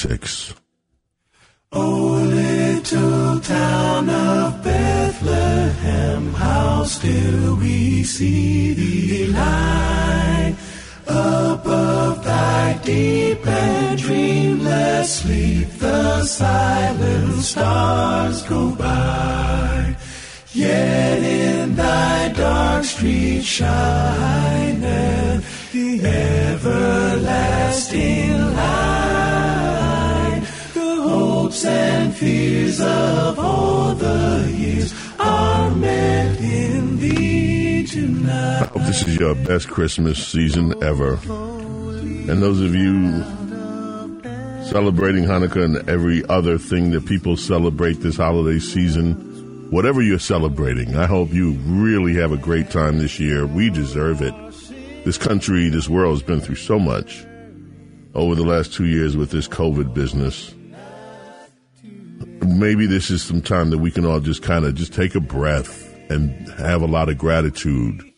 606. 0.00 0.54
Oh, 1.72 2.22
little 2.24 3.38
town 3.40 4.08
of 4.08 4.64
Bethlehem, 4.64 6.32
how 6.32 6.84
still 6.84 7.56
we 7.56 8.02
see 8.02 8.72
thee 8.72 9.26
lie 9.26 10.56
above 11.06 12.24
thy 12.24 12.78
deep 12.82 13.46
and 13.46 13.98
dreamless 13.98 15.20
sleep. 15.20 15.68
The 15.78 16.24
silent 16.24 17.42
stars 17.42 18.42
go 18.44 18.74
by, 18.74 19.96
yet 20.54 21.22
in 21.22 21.76
thy 21.76 22.32
dark 22.32 22.84
street 22.84 23.44
shineth 23.44 25.44
the 25.72 26.00
everlasting 26.06 28.54
light. 28.56 29.19
Hopes 31.50 31.64
and 31.64 32.14
fears 32.14 32.80
of 32.80 33.36
all 33.36 33.92
the 33.96 34.54
years 34.56 34.94
are 35.18 35.74
met 35.74 36.40
in 36.40 36.96
thee 37.00 37.80
I 38.30 38.66
hope 38.66 38.82
this 38.84 39.02
is 39.08 39.16
your 39.16 39.34
best 39.34 39.66
Christmas 39.66 40.24
season 40.24 40.80
ever. 40.80 41.14
And 41.24 42.40
those 42.40 42.60
of 42.60 42.72
you 42.72 43.24
celebrating 44.70 45.24
Hanukkah 45.24 45.64
and 45.64 45.90
every 45.90 46.24
other 46.28 46.56
thing 46.56 46.92
that 46.92 47.06
people 47.06 47.36
celebrate 47.36 47.94
this 47.94 48.16
holiday 48.16 48.60
season, 48.60 49.70
whatever 49.72 50.00
you're 50.02 50.20
celebrating, 50.20 50.94
I 50.94 51.06
hope 51.06 51.32
you 51.32 51.54
really 51.64 52.14
have 52.14 52.30
a 52.30 52.36
great 52.36 52.70
time 52.70 52.98
this 52.98 53.18
year. 53.18 53.44
We 53.44 53.70
deserve 53.70 54.22
it. 54.22 54.34
This 55.04 55.18
country, 55.18 55.68
this 55.68 55.88
world 55.88 56.12
has 56.12 56.22
been 56.22 56.40
through 56.40 56.62
so 56.62 56.78
much 56.78 57.26
over 58.14 58.36
the 58.36 58.44
last 58.44 58.72
two 58.72 58.86
years 58.86 59.16
with 59.16 59.32
this 59.32 59.48
COVID 59.48 59.94
business. 59.94 60.54
Maybe 62.46 62.86
this 62.86 63.10
is 63.10 63.22
some 63.22 63.42
time 63.42 63.70
that 63.70 63.78
we 63.78 63.90
can 63.90 64.04
all 64.04 64.20
just 64.20 64.42
kind 64.42 64.64
of 64.64 64.74
just 64.74 64.92
take 64.92 65.14
a 65.14 65.20
breath 65.20 65.86
and 66.10 66.48
have 66.50 66.82
a 66.82 66.86
lot 66.86 67.08
of 67.08 67.18
gratitude 67.18 68.10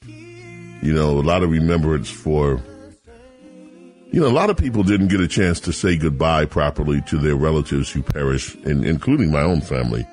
you 0.83 0.93
know, 0.93 1.19
a 1.19 1.23
lot 1.23 1.45
of 1.45 1.51
remembrance 1.51 2.11
for, 2.11 2.61
you 4.11 4.21
know, 4.21 4.27
a 4.27 4.35
lot 4.35 4.51
of 4.51 4.57
people 4.57 4.83
didn't 4.83 5.09
get 5.09 5.21
a 5.21 5.29
chance 5.29 5.61
to 5.61 5.73
say 5.73 5.97
goodbye 5.97 6.45
properly 6.45 7.01
to 7.03 7.19
their 7.19 7.37
relatives 7.37 7.91
who 7.91 8.03
perished, 8.03 8.57
and 8.65 8.85
including 8.85 9.31
my 9.31 9.43
own 9.43 9.61
family. 9.61 10.05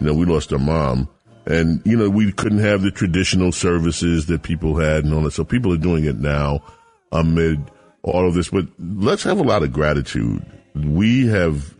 You 0.00 0.06
know, 0.06 0.14
we 0.14 0.24
lost 0.24 0.52
our 0.52 0.60
mom, 0.60 1.08
and 1.44 1.82
you 1.84 1.96
know, 1.96 2.08
we 2.08 2.30
couldn't 2.32 2.60
have 2.60 2.82
the 2.82 2.92
traditional 2.92 3.50
services 3.50 4.26
that 4.26 4.44
people 4.44 4.76
had 4.76 5.04
and 5.04 5.12
all 5.12 5.22
that. 5.22 5.32
So 5.32 5.44
people 5.44 5.72
are 5.72 5.78
doing 5.78 6.04
it 6.04 6.18
now 6.18 6.62
amid 7.10 7.70
all 8.02 8.28
of 8.28 8.34
this. 8.34 8.50
But 8.50 8.68
let's 8.78 9.24
have 9.24 9.40
a 9.40 9.44
lot 9.44 9.64
of 9.64 9.72
gratitude. 9.72 10.44
We 10.76 11.26
have 11.26 11.74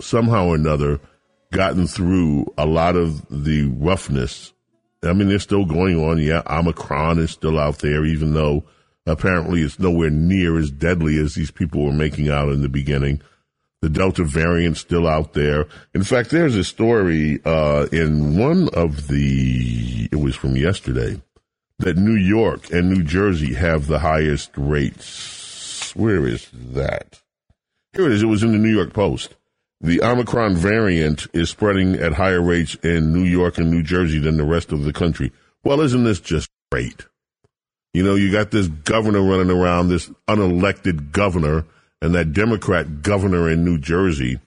somehow 0.00 0.48
or 0.48 0.54
another 0.54 1.00
gotten 1.52 1.86
through 1.86 2.52
a 2.58 2.66
lot 2.66 2.96
of 2.96 3.26
the 3.30 3.66
roughness 3.66 4.52
I 5.02 5.12
mean, 5.12 5.28
they're 5.28 5.38
still 5.38 5.64
going 5.64 6.02
on. 6.02 6.18
Yeah, 6.18 6.42
Omicron 6.46 7.18
is 7.18 7.30
still 7.30 7.58
out 7.58 7.78
there, 7.78 8.04
even 8.04 8.34
though 8.34 8.64
apparently 9.06 9.62
it's 9.62 9.78
nowhere 9.78 10.10
near 10.10 10.58
as 10.58 10.70
deadly 10.70 11.18
as 11.18 11.34
these 11.34 11.50
people 11.50 11.84
were 11.84 11.92
making 11.92 12.28
out 12.28 12.48
in 12.48 12.62
the 12.62 12.68
beginning. 12.68 13.20
The 13.80 13.88
Delta 13.88 14.24
variant's 14.24 14.80
still 14.80 15.06
out 15.06 15.34
there. 15.34 15.66
In 15.94 16.02
fact, 16.02 16.30
there's 16.30 16.56
a 16.56 16.64
story 16.64 17.40
uh, 17.44 17.86
in 17.92 18.36
one 18.36 18.68
of 18.70 19.06
the, 19.06 20.08
it 20.10 20.16
was 20.16 20.34
from 20.34 20.56
yesterday, 20.56 21.22
that 21.78 21.96
New 21.96 22.16
York 22.16 22.72
and 22.72 22.90
New 22.90 23.04
Jersey 23.04 23.54
have 23.54 23.86
the 23.86 24.00
highest 24.00 24.50
rates. 24.56 25.94
Where 25.94 26.26
is 26.26 26.48
that? 26.52 27.20
Here 27.92 28.06
it 28.06 28.12
is. 28.12 28.24
It 28.24 28.26
was 28.26 28.42
in 28.42 28.50
the 28.50 28.58
New 28.58 28.74
York 28.74 28.92
Post. 28.92 29.36
The 29.80 30.02
Omicron 30.02 30.56
variant 30.56 31.28
is 31.32 31.50
spreading 31.50 31.94
at 31.94 32.14
higher 32.14 32.42
rates 32.42 32.74
in 32.82 33.12
New 33.12 33.22
York 33.22 33.58
and 33.58 33.70
New 33.70 33.82
Jersey 33.82 34.18
than 34.18 34.36
the 34.36 34.44
rest 34.44 34.72
of 34.72 34.82
the 34.82 34.92
country. 34.92 35.32
Well, 35.62 35.80
isn't 35.80 36.04
this 36.04 36.20
just 36.20 36.50
great? 36.72 37.06
You 37.94 38.02
know, 38.02 38.16
you 38.16 38.32
got 38.32 38.50
this 38.50 38.68
governor 38.68 39.22
running 39.22 39.50
around, 39.50 39.88
this 39.88 40.10
unelected 40.28 41.12
governor, 41.12 41.64
and 42.02 42.14
that 42.14 42.32
Democrat 42.32 43.02
governor 43.02 43.50
in 43.50 43.64
New 43.64 43.78
Jersey. 43.78 44.40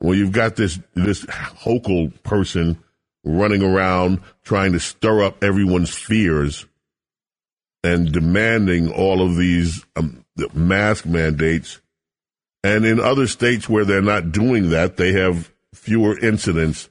Well, 0.00 0.14
you've 0.14 0.32
got 0.32 0.56
this 0.56 0.78
this 0.94 1.24
Hochul 1.24 2.22
person 2.22 2.78
running 3.24 3.62
around 3.62 4.20
trying 4.42 4.72
to 4.72 4.80
stir 4.80 5.22
up 5.24 5.42
everyone's 5.42 5.94
fears 5.94 6.66
and 7.82 8.12
demanding 8.12 8.92
all 8.92 9.22
of 9.22 9.36
these 9.36 9.84
um, 9.96 10.24
mask 10.54 11.06
mandates. 11.06 11.80
And 12.66 12.84
in 12.84 12.98
other 12.98 13.28
states 13.28 13.68
where 13.68 13.84
they're 13.84 14.02
not 14.02 14.32
doing 14.32 14.70
that, 14.70 14.96
they 14.96 15.12
have 15.12 15.52
fewer 15.72 16.18
incidents 16.18 16.88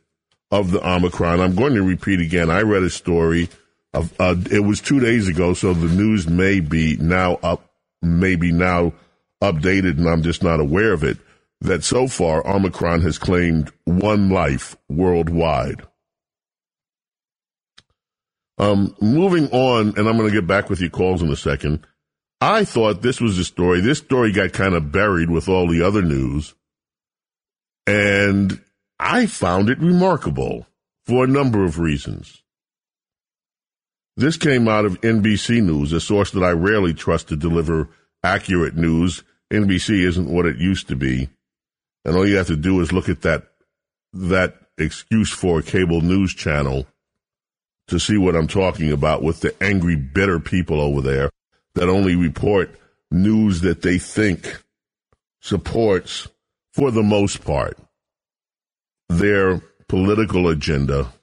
of 0.50 0.72
the 0.72 0.80
Omicron. 0.90 1.42
I'm 1.42 1.54
going 1.54 1.74
to 1.74 1.84
repeat 1.84 2.22
again. 2.22 2.50
I 2.50 2.62
read 2.62 2.84
a 2.84 2.90
story 2.90 3.50
of, 3.94 4.14
uh, 4.18 4.36
it 4.50 4.62
was 4.62 4.80
two 4.80 5.02
days 5.02 5.28
ago, 5.28 5.54
so 5.54 5.74
the 5.74 5.94
news 5.94 6.30
may 6.30 6.62
be 6.62 6.96
now 6.96 7.34
up, 7.44 7.70
maybe 8.02 8.54
now 8.54 8.94
updated, 9.44 9.98
and 9.98 10.08
I'm 10.08 10.24
just 10.24 10.42
not 10.42 10.62
aware 10.62 10.94
of 10.94 11.04
it. 11.04 11.18
That 11.60 11.84
so 11.84 12.08
far, 12.08 12.48
Omicron 12.48 13.02
has 13.02 13.18
claimed 13.18 13.70
one 13.84 14.30
life 14.30 14.78
worldwide. 14.88 15.86
Um, 18.58 18.96
moving 19.02 19.50
on, 19.50 19.90
and 19.98 20.08
I'm 20.08 20.16
going 20.16 20.30
to 20.30 20.34
get 20.34 20.48
back 20.48 20.70
with 20.70 20.80
your 20.80 20.90
calls 20.90 21.22
in 21.22 21.30
a 21.30 21.36
second. 21.36 21.86
I 22.46 22.64
thought 22.64 23.02
this 23.02 23.20
was 23.20 23.40
a 23.40 23.44
story. 23.44 23.82
This 23.82 23.98
story 23.98 24.32
got 24.32 24.54
kind 24.54 24.76
of 24.76 24.92
buried 24.92 25.32
with 25.32 25.50
all 25.50 25.68
the 25.68 25.82
other 25.82 26.04
news. 26.04 26.54
And 27.88 28.62
I 29.00 29.26
found 29.26 29.68
it 29.68 29.80
remarkable 29.80 30.68
for 31.08 31.24
a 31.24 31.28
number 31.28 31.64
of 31.64 31.80
reasons. 31.80 32.44
This 34.16 34.38
came 34.38 34.68
out 34.68 34.86
of 34.86 35.02
NBC 35.02 35.64
News, 35.64 35.92
a 35.92 36.00
source 36.00 36.30
that 36.32 36.44
I 36.44 36.52
rarely 36.52 36.94
trust 36.94 37.30
to 37.30 37.36
deliver 37.36 37.90
accurate 38.24 38.76
news. 38.76 39.24
NBC 39.52 40.06
isn't 40.06 40.30
what 40.30 40.46
it 40.46 40.58
used 40.58 40.88
to 40.90 40.96
be. 40.96 41.30
And 42.06 42.16
all 42.16 42.28
you 42.28 42.38
have 42.38 42.48
to 42.48 42.56
do 42.56 42.80
is 42.80 42.94
look 42.94 43.10
at 43.10 43.24
that, 43.24 43.48
that 44.14 44.56
excuse 44.78 45.32
for 45.32 45.58
a 45.58 45.64
cable 45.64 46.02
news 46.02 46.32
channel 46.36 46.86
to 47.88 48.00
see 48.00 48.20
what 48.20 48.36
I'm 48.36 48.48
talking 48.48 48.92
about 48.92 49.24
with 49.24 49.42
the 49.42 49.56
angry, 49.64 49.96
bitter 49.96 50.40
people 50.40 50.80
over 50.80 51.02
there 51.02 51.32
that 51.76 51.90
only 51.90 52.16
report 52.16 52.72
news 53.12 53.62
that 53.62 53.82
they 53.82 53.98
think 53.98 54.64
supports, 55.42 56.28
for 56.74 56.92
the 56.92 57.04
most 57.04 57.46
part, 57.46 57.78
their 59.10 59.62
political 59.88 60.48
agenda. 60.48 61.14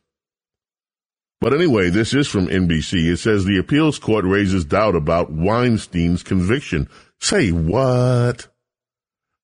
But 1.41 1.53
anyway, 1.53 1.91
this 1.91 2.15
is 2.15 2.29
from 2.29 2.47
NBC. 2.47 3.11
It 3.11 3.17
says 3.17 3.45
the 3.45 3.59
appeals 3.59 3.99
court 3.99 4.25
raises 4.25 4.65
doubt 4.65 4.95
about 4.95 5.33
Weinstein's 5.33 6.23
conviction. 6.23 6.89
Say 7.21 7.51
what? 7.51 8.47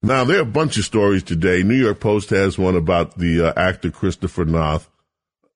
Now, 0.01 0.25
there 0.25 0.39
are 0.39 0.43
a 0.43 0.47
bunch 0.47 0.79
of 0.79 0.85
stories 0.85 1.25
today. 1.25 1.65
New 1.65 1.75
York 1.75 1.99
Post 1.99 2.31
has 2.31 2.57
one 2.57 2.77
about 2.77 3.19
the 3.19 3.49
uh, 3.49 3.53
actor 3.57 3.91
Christopher 3.91 4.45
Noth, 4.45 4.89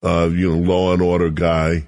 uh, 0.03 0.29
you 0.33 0.51
know, 0.51 0.59
law 0.59 0.93
and 0.93 1.01
order 1.01 1.31
guy. 1.31 1.87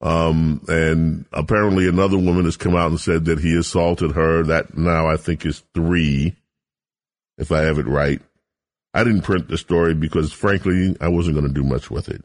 Um, 0.00 0.62
and 0.68 1.24
apparently 1.32 1.88
another 1.88 2.18
woman 2.18 2.44
has 2.44 2.56
come 2.56 2.76
out 2.76 2.90
and 2.90 3.00
said 3.00 3.24
that 3.26 3.40
he 3.40 3.56
assaulted 3.56 4.12
her. 4.12 4.42
That 4.44 4.76
now 4.76 5.08
I 5.08 5.16
think 5.16 5.46
is 5.46 5.62
three, 5.74 6.36
if 7.38 7.50
I 7.50 7.62
have 7.62 7.78
it 7.78 7.86
right. 7.86 8.20
I 8.92 9.04
didn't 9.04 9.22
print 9.22 9.48
the 9.48 9.58
story 9.58 9.94
because 9.94 10.32
frankly, 10.32 10.96
I 11.00 11.08
wasn't 11.08 11.36
going 11.36 11.48
to 11.48 11.54
do 11.54 11.64
much 11.64 11.90
with 11.90 12.08
it. 12.08 12.24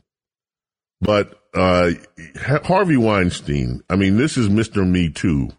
But, 1.01 1.38
uh, 1.53 1.91
Harvey 2.63 2.95
Weinstein, 2.95 3.84
I 3.89 3.95
mean, 3.95 4.17
this 4.17 4.38
is 4.38 4.49
Mr. 4.49 4.88
Me 4.88 5.10
Too. 5.10 5.49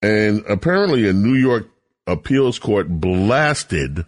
And 0.00 0.44
apparently 0.48 1.08
a 1.08 1.12
New 1.12 1.34
York 1.34 1.68
appeals 2.06 2.58
court 2.58 2.88
blasted 2.88 4.06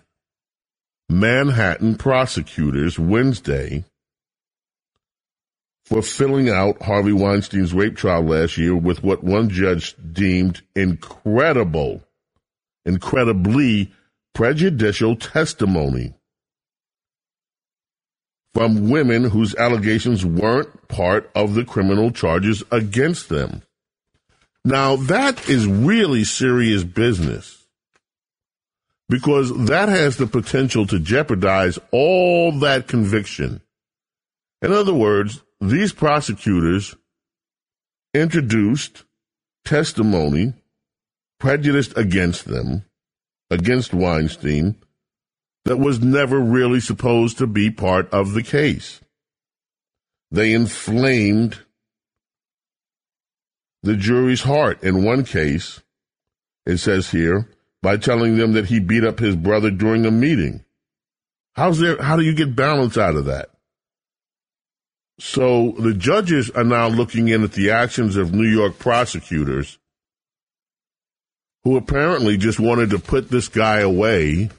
Manhattan 1.08 1.96
prosecutors 1.96 2.98
Wednesday 2.98 3.84
for 5.84 6.02
filling 6.02 6.48
out 6.48 6.80
Harvey 6.82 7.12
Weinstein's 7.12 7.74
rape 7.74 7.96
trial 7.96 8.22
last 8.22 8.56
year 8.56 8.74
with 8.74 9.02
what 9.02 9.24
one 9.24 9.48
judge 9.48 9.94
deemed 10.12 10.62
incredible, 10.74 12.02
incredibly 12.84 13.92
prejudicial 14.34 15.16
testimony 15.16 16.14
from 18.54 18.90
women 18.90 19.24
whose 19.24 19.54
allegations 19.56 20.24
weren't 20.24 20.88
part 20.88 21.30
of 21.34 21.54
the 21.54 21.64
criminal 21.64 22.10
charges 22.10 22.62
against 22.70 23.28
them. 23.28 23.62
Now, 24.64 24.96
that 24.96 25.48
is 25.48 25.66
really 25.66 26.24
serious 26.24 26.84
business 26.84 27.64
because 29.08 29.66
that 29.66 29.88
has 29.88 30.16
the 30.16 30.26
potential 30.26 30.86
to 30.86 30.98
jeopardize 30.98 31.78
all 31.90 32.52
that 32.60 32.88
conviction. 32.88 33.60
In 34.60 34.72
other 34.72 34.94
words, 34.94 35.42
these 35.62 35.92
prosecutors 35.92 36.96
introduced 38.12 39.04
testimony 39.64 40.54
prejudiced 41.38 41.96
against 41.96 42.46
them 42.46 42.84
against 43.48 43.94
Weinstein 43.94 44.74
that 45.64 45.78
was 45.78 46.00
never 46.00 46.40
really 46.40 46.80
supposed 46.80 47.38
to 47.38 47.46
be 47.46 47.70
part 47.70 48.12
of 48.12 48.32
the 48.32 48.42
case. 48.42 49.00
They 50.32 50.52
inflamed 50.52 51.60
the 53.84 53.94
jury's 53.94 54.42
heart. 54.42 54.82
In 54.82 55.04
one 55.04 55.24
case, 55.24 55.80
it 56.66 56.78
says 56.78 57.10
here, 57.10 57.48
by 57.82 57.98
telling 57.98 58.36
them 58.36 58.54
that 58.54 58.66
he 58.66 58.80
beat 58.80 59.04
up 59.04 59.20
his 59.20 59.36
brother 59.36 59.70
during 59.70 60.06
a 60.06 60.10
meeting. 60.10 60.64
How's 61.52 61.78
there, 61.78 62.02
how 62.02 62.16
do 62.16 62.22
you 62.22 62.34
get 62.34 62.56
balance 62.56 62.98
out 62.98 63.14
of 63.14 63.26
that? 63.26 63.51
So 65.24 65.76
the 65.78 65.94
judges 65.94 66.50
are 66.50 66.64
now 66.64 66.88
looking 66.88 67.28
in 67.28 67.44
at 67.44 67.52
the 67.52 67.70
actions 67.70 68.16
of 68.16 68.34
New 68.34 68.46
York 68.46 68.80
prosecutors 68.80 69.78
who 71.62 71.76
apparently 71.76 72.36
just 72.36 72.58
wanted 72.58 72.90
to 72.90 72.98
put 72.98 73.30
this 73.30 73.46
guy 73.46 73.78
away. 73.78 74.50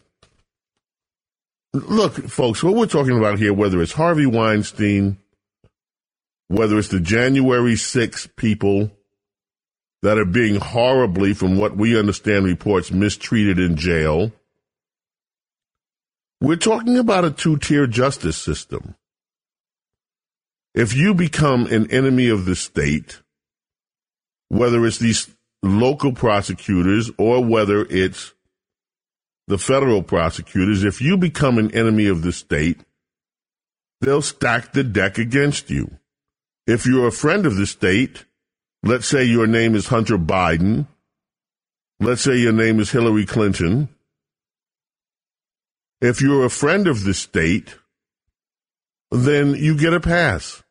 Look, 1.74 2.16
folks, 2.30 2.64
what 2.64 2.76
we're 2.76 2.86
talking 2.86 3.18
about 3.18 3.40
here, 3.40 3.54
whether 3.54 3.82
it's 3.82 3.92
Harvey 3.92 4.26
Weinstein, 4.26 5.18
whether 6.48 6.80
it's 6.80 6.88
the 6.88 7.02
January 7.02 7.76
6 7.76 8.30
people 8.38 8.90
that 10.02 10.18
are 10.18 10.26
being 10.26 10.56
horribly, 10.62 11.34
from 11.34 11.58
what 11.58 11.76
we 11.76 12.00
understand 12.00 12.46
reports, 12.46 12.90
mistreated 12.90 13.60
in 13.60 13.76
jail, 13.76 14.32
we're 16.40 16.56
talking 16.56 16.98
about 16.98 17.26
a 17.26 17.32
two 17.32 17.58
tier 17.58 17.86
justice 17.86 18.38
system. 18.38 18.96
If 20.74 20.96
you 20.96 21.14
become 21.14 21.68
an 21.68 21.92
enemy 21.92 22.30
of 22.30 22.46
the 22.46 22.56
state, 22.56 23.22
whether 24.50 24.86
it's 24.86 24.98
these 24.98 25.30
local 25.62 26.14
prosecutors 26.14 27.12
or 27.18 27.44
whether 27.44 27.86
it's 27.86 28.34
the 29.48 29.58
federal 29.58 30.02
prosecutors, 30.02 30.84
if 30.84 31.02
you 31.02 31.18
become 31.18 31.58
an 31.58 31.74
enemy 31.76 32.08
of 32.08 32.22
the 32.24 32.32
state, 32.32 32.80
they'll 34.02 34.22
stack 34.22 34.74
the 34.74 34.84
deck 34.84 35.18
against 35.18 35.70
you. 35.70 36.00
If 36.66 36.86
you're 36.86 37.08
a 37.08 37.12
friend 37.12 37.46
of 37.46 37.56
the 37.56 37.68
state, 37.68 38.26
let's 38.82 39.08
say 39.08 39.24
your 39.24 39.48
name 39.48 39.76
is 39.76 39.88
Hunter 39.88 40.18
Biden, 40.18 40.88
let's 42.00 42.22
say 42.22 42.38
your 42.38 42.54
name 42.54 42.80
is 42.80 42.92
Hillary 42.92 43.26
Clinton, 43.26 43.90
if 46.02 46.20
you're 46.20 46.46
a 46.46 46.50
friend 46.50 46.88
of 46.88 47.04
the 47.04 47.14
state, 47.14 47.76
then 49.12 49.54
you 49.56 49.78
get 49.78 49.94
a 49.94 50.00
pass. 50.00 50.63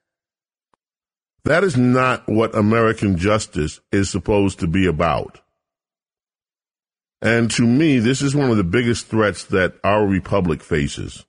That 1.44 1.64
is 1.64 1.76
not 1.76 2.28
what 2.28 2.54
American 2.54 3.16
justice 3.16 3.80
is 3.90 4.08
supposed 4.08 4.60
to 4.60 4.66
be 4.66 4.86
about. 4.86 5.40
And 7.20 7.50
to 7.52 7.62
me, 7.62 7.98
this 7.98 8.22
is 8.22 8.34
one 8.34 8.50
of 8.50 8.56
the 8.56 8.64
biggest 8.64 9.06
threats 9.06 9.44
that 9.44 9.74
our 9.84 10.06
republic 10.06 10.62
faces. 10.62 11.24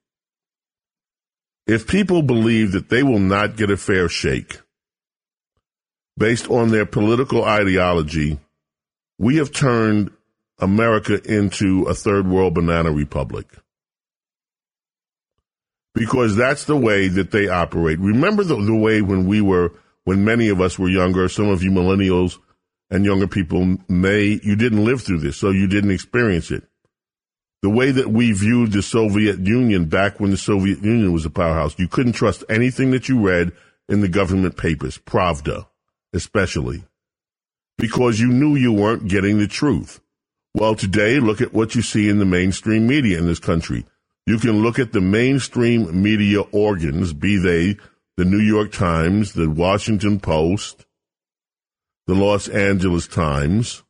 If 1.66 1.88
people 1.88 2.22
believe 2.22 2.74
that 2.74 2.90
they 2.90 3.04
will 3.04 3.20
not 3.20 3.56
get 3.56 3.72
a 3.72 3.78
fair 3.78 4.10
shake 4.10 4.60
based 6.18 6.50
on 6.50 6.70
their 6.70 6.86
political 6.86 7.44
ideology, 7.44 8.40
we 9.18 9.38
have 9.38 9.52
turned 9.52 10.12
America 10.60 11.22
into 11.24 11.84
a 11.84 11.94
third 11.94 12.28
world 12.28 12.54
banana 12.54 12.92
republic. 12.92 13.48
Because 15.96 16.36
that's 16.36 16.66
the 16.66 16.76
way 16.76 17.08
that 17.08 17.32
they 17.32 17.48
operate. 17.48 18.00
Remember 18.00 18.44
the, 18.44 18.56
the 18.56 18.76
way 18.76 19.02
when 19.02 19.26
we 19.26 19.42
were 19.42 19.72
when 20.06 20.26
many 20.26 20.50
of 20.50 20.62
us 20.62 20.78
were 20.78 20.90
younger, 20.90 21.28
some 21.30 21.50
of 21.50 21.64
you 21.64 21.72
millennials 21.72 22.38
and 22.90 23.06
younger 23.06 23.28
people 23.28 23.78
may, 23.88 24.40
you 24.44 24.56
didn't 24.56 24.86
live 24.86 25.02
through 25.02 25.20
this, 25.20 25.38
so 25.38 25.50
you 25.50 25.68
didn't 25.68 25.92
experience 25.92 26.52
it. 26.52 26.64
The 27.62 27.70
way 27.70 27.92
that 27.92 28.10
we 28.10 28.34
viewed 28.34 28.74
the 28.74 28.82
Soviet 28.82 29.40
Union 29.40 29.86
back 29.86 30.20
when 30.20 30.32
the 30.32 30.38
Soviet 30.38 30.84
Union 30.84 31.14
was 31.14 31.26
a 31.26 31.30
powerhouse, 31.30 31.80
you 31.80 31.88
couldn't 31.88 32.14
trust 32.14 32.44
anything 32.50 32.92
that 32.92 33.08
you 33.08 33.26
read 33.26 33.54
in 33.88 34.02
the 34.02 34.10
government 34.10 34.58
papers, 34.58 34.98
Pravda, 34.98 35.66
especially, 36.12 36.84
because 37.78 38.20
you 38.20 38.28
knew 38.28 38.56
you 38.56 38.74
weren't 38.74 39.08
getting 39.08 39.40
the 39.40 39.48
truth. 39.48 40.02
Well, 40.54 40.76
today, 40.76 41.20
look 41.20 41.42
at 41.42 41.54
what 41.54 41.74
you 41.74 41.82
see 41.82 42.10
in 42.10 42.20
the 42.20 42.26
mainstream 42.26 42.86
media 42.86 43.18
in 43.18 43.26
this 43.26 43.40
country. 43.40 43.86
You 44.28 44.38
can 44.38 44.62
look 44.62 44.78
at 44.78 44.92
the 44.92 45.02
mainstream 45.02 46.02
media 46.02 46.42
organs, 46.42 47.14
be 47.14 47.38
they 47.38 47.78
the 48.18 48.26
New 48.26 48.40
York 48.40 48.72
Times, 48.72 49.34
the 49.34 49.50
Washington 49.50 50.20
Post, 50.20 50.86
the 52.06 52.14
Los 52.14 52.48
Angeles 52.48 53.08
Times, 53.08 53.84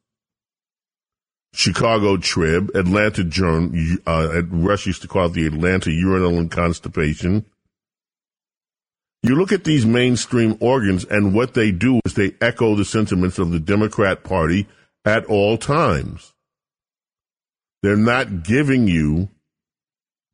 Chicago 1.53 2.17
Trib, 2.17 2.71
Atlanta 2.75 3.23
Journal, 3.23 3.71
uh, 4.07 4.41
Rush 4.49 4.87
used 4.87 5.01
to 5.03 5.07
call 5.07 5.27
it 5.27 5.33
the 5.33 5.45
Atlanta 5.45 5.91
Urinal 5.91 6.37
and 6.37 6.49
Constipation. 6.49 7.45
You 9.21 9.35
look 9.35 9.51
at 9.51 9.63
these 9.63 9.85
mainstream 9.85 10.57
organs 10.59 11.05
and 11.05 11.33
what 11.33 11.53
they 11.53 11.71
do 11.71 11.99
is 12.05 12.13
they 12.13 12.35
echo 12.41 12.75
the 12.75 12.85
sentiments 12.85 13.39
of 13.39 13.51
the 13.51 13.59
Democrat 13.59 14.23
Party 14.23 14.67
at 15.05 15.25
all 15.25 15.57
times. 15.57 16.33
They're 17.81 17.95
not 17.95 18.43
giving 18.43 18.87
you, 18.87 19.29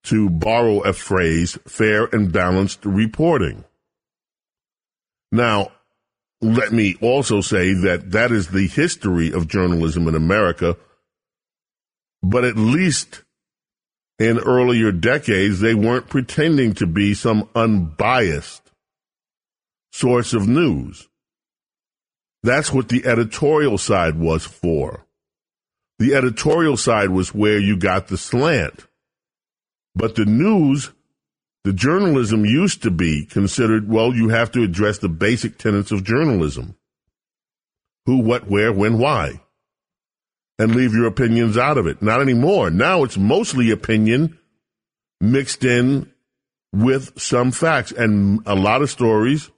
to 0.03 0.29
borrow 0.29 0.79
a 0.81 0.93
phrase, 0.93 1.57
fair 1.67 2.05
and 2.05 2.31
balanced 2.31 2.85
reporting. 2.85 3.65
Now, 5.31 5.71
let 6.41 6.71
me 6.71 6.95
also 7.01 7.41
say 7.41 7.73
that 7.73 8.11
that 8.11 8.31
is 8.31 8.47
the 8.47 8.67
history 8.67 9.31
of 9.31 9.47
journalism 9.47 10.07
in 10.07 10.15
America. 10.15 10.77
But 12.21 12.45
at 12.45 12.55
least 12.55 13.23
in 14.17 14.39
earlier 14.39 14.91
decades, 14.91 15.59
they 15.59 15.73
weren't 15.73 16.09
pretending 16.09 16.73
to 16.75 16.87
be 16.87 17.13
some 17.13 17.49
unbiased 17.55 18.71
source 19.91 20.33
of 20.33 20.47
news. 20.47 21.07
That's 22.43 22.71
what 22.71 22.89
the 22.89 23.05
editorial 23.05 23.77
side 23.77 24.17
was 24.17 24.45
for. 24.45 25.05
The 25.99 26.15
editorial 26.15 26.77
side 26.77 27.09
was 27.09 27.33
where 27.33 27.59
you 27.59 27.75
got 27.75 28.07
the 28.07 28.17
slant. 28.17 28.87
But 29.95 30.15
the 30.15 30.25
news 30.25 30.91
the 31.63 31.73
journalism 31.73 32.45
used 32.45 32.81
to 32.83 32.91
be 32.91 33.25
considered, 33.25 33.89
well, 33.89 34.13
you 34.13 34.29
have 34.29 34.51
to 34.51 34.63
address 34.63 34.97
the 34.97 35.09
basic 35.09 35.57
tenets 35.57 35.91
of 35.91 36.03
journalism 36.03 36.75
who, 38.05 38.19
what, 38.19 38.47
where, 38.47 38.71
when, 38.71 38.97
why, 38.97 39.41
and 40.57 40.75
leave 40.75 40.93
your 40.93 41.05
opinions 41.05 41.57
out 41.57 41.77
of 41.77 41.87
it. 41.87 42.01
Not 42.01 42.21
anymore. 42.21 42.69
Now 42.69 43.03
it's 43.03 43.17
mostly 43.17 43.71
opinion 43.71 44.37
mixed 45.21 45.63
in 45.63 46.11
with 46.73 47.19
some 47.19 47.51
facts, 47.51 47.91
and 47.91 48.41
a 48.45 48.55
lot 48.55 48.81
of 48.81 48.89
stories 48.89 49.49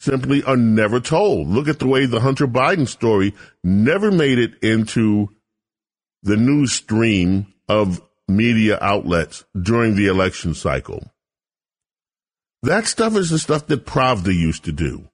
simply 0.00 0.42
are 0.42 0.56
never 0.56 1.00
told. 1.00 1.48
Look 1.48 1.68
at 1.68 1.78
the 1.78 1.86
way 1.86 2.06
the 2.06 2.20
Hunter 2.20 2.46
Biden 2.46 2.88
story 2.88 3.34
never 3.62 4.10
made 4.10 4.38
it 4.38 4.62
into 4.62 5.28
the 6.22 6.36
news 6.36 6.72
stream 6.72 7.52
of 7.68 8.02
media 8.28 8.78
outlets 8.80 9.44
during 9.60 9.94
the 9.94 10.06
election 10.06 10.54
cycle. 10.54 11.12
That 12.62 12.86
stuff 12.86 13.16
is 13.16 13.30
the 13.30 13.38
stuff 13.38 13.66
that 13.68 13.86
Pravda 13.86 14.34
used 14.34 14.64
to 14.64 14.72
do. 14.72 15.08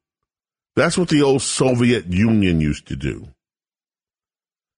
That's 0.75 0.99
what 0.99 1.09
the 1.09 1.23
old 1.23 1.43
Soviet 1.43 2.07
Union 2.07 2.61
used 2.61 2.89
to 2.89 2.97
do. 2.97 3.29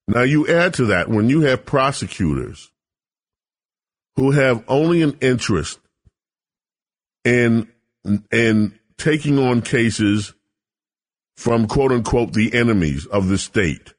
Now 0.07 0.21
you 0.21 0.47
add 0.47 0.73
to 0.75 0.85
that 0.85 1.09
when 1.09 1.29
you 1.29 1.41
have 1.41 1.65
prosecutors 1.65 2.71
who 4.15 4.31
have 4.31 4.63
only 4.67 5.01
an 5.01 5.17
interest 5.21 5.79
in 7.23 7.67
in 8.31 8.79
taking 8.97 9.37
on 9.37 9.61
cases 9.61 10.33
from 11.37 11.67
quote 11.67 11.91
unquote 11.91 12.33
the 12.33 12.53
enemies 12.53 13.05
of 13.05 13.27
the 13.27 13.37
state, 13.37 13.93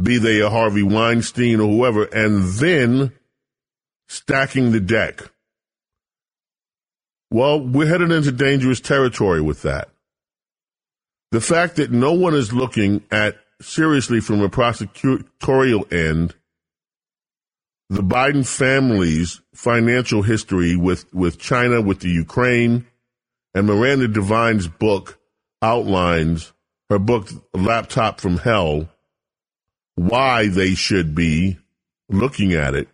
be 0.00 0.18
they 0.18 0.40
a 0.40 0.50
Harvey 0.50 0.82
Weinstein 0.82 1.60
or 1.60 1.68
whoever, 1.68 2.04
and 2.04 2.44
then 2.54 3.12
stacking 4.08 4.72
the 4.72 4.80
deck 4.80 5.30
well, 7.30 7.60
we're 7.60 7.86
headed 7.86 8.10
into 8.10 8.32
dangerous 8.32 8.80
territory 8.80 9.40
with 9.40 9.62
that. 9.62 9.88
The 11.30 11.40
fact 11.40 11.76
that 11.76 11.90
no 11.90 12.12
one 12.12 12.34
is 12.34 12.52
looking 12.52 13.02
at 13.10 13.36
seriously 13.60 14.20
from 14.20 14.40
a 14.40 14.48
prosecutorial 14.48 15.92
end 15.92 16.34
the 17.90 18.02
Biden 18.02 18.46
family's 18.46 19.40
financial 19.54 20.22
history 20.22 20.76
with, 20.76 21.12
with 21.14 21.38
China, 21.38 21.80
with 21.80 22.00
the 22.00 22.10
Ukraine, 22.10 22.86
and 23.54 23.66
Miranda 23.66 24.08
Devine's 24.08 24.68
book 24.68 25.18
outlines 25.62 26.52
her 26.90 26.98
book, 26.98 27.28
Laptop 27.54 28.20
from 28.20 28.38
Hell, 28.38 28.88
why 29.94 30.48
they 30.48 30.74
should 30.74 31.14
be 31.14 31.58
looking 32.08 32.52
at 32.52 32.74
it 32.74 32.88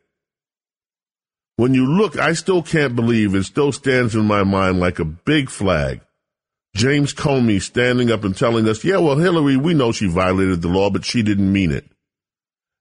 when 1.56 1.74
you 1.74 1.86
look, 1.86 2.18
I 2.18 2.32
still 2.32 2.62
can't 2.62 2.96
believe 2.96 3.34
it 3.34 3.44
still 3.44 3.72
stands 3.72 4.14
in 4.14 4.24
my 4.24 4.42
mind 4.42 4.80
like 4.80 4.98
a 4.98 5.04
big 5.04 5.50
flag. 5.50 6.00
James 6.74 7.14
Comey 7.14 7.62
standing 7.62 8.10
up 8.10 8.24
and 8.24 8.36
telling 8.36 8.68
us, 8.68 8.84
yeah, 8.84 8.98
well, 8.98 9.16
Hillary, 9.16 9.56
we 9.56 9.74
know 9.74 9.92
she 9.92 10.08
violated 10.08 10.60
the 10.60 10.68
law, 10.68 10.90
but 10.90 11.04
she 11.04 11.22
didn't 11.22 11.52
mean 11.52 11.70
it. 11.70 11.86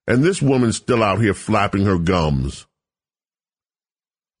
And 0.06 0.22
this 0.22 0.42
woman's 0.42 0.76
still 0.76 1.02
out 1.02 1.20
here 1.20 1.34
flapping 1.34 1.84
her 1.86 1.98
gums, 1.98 2.66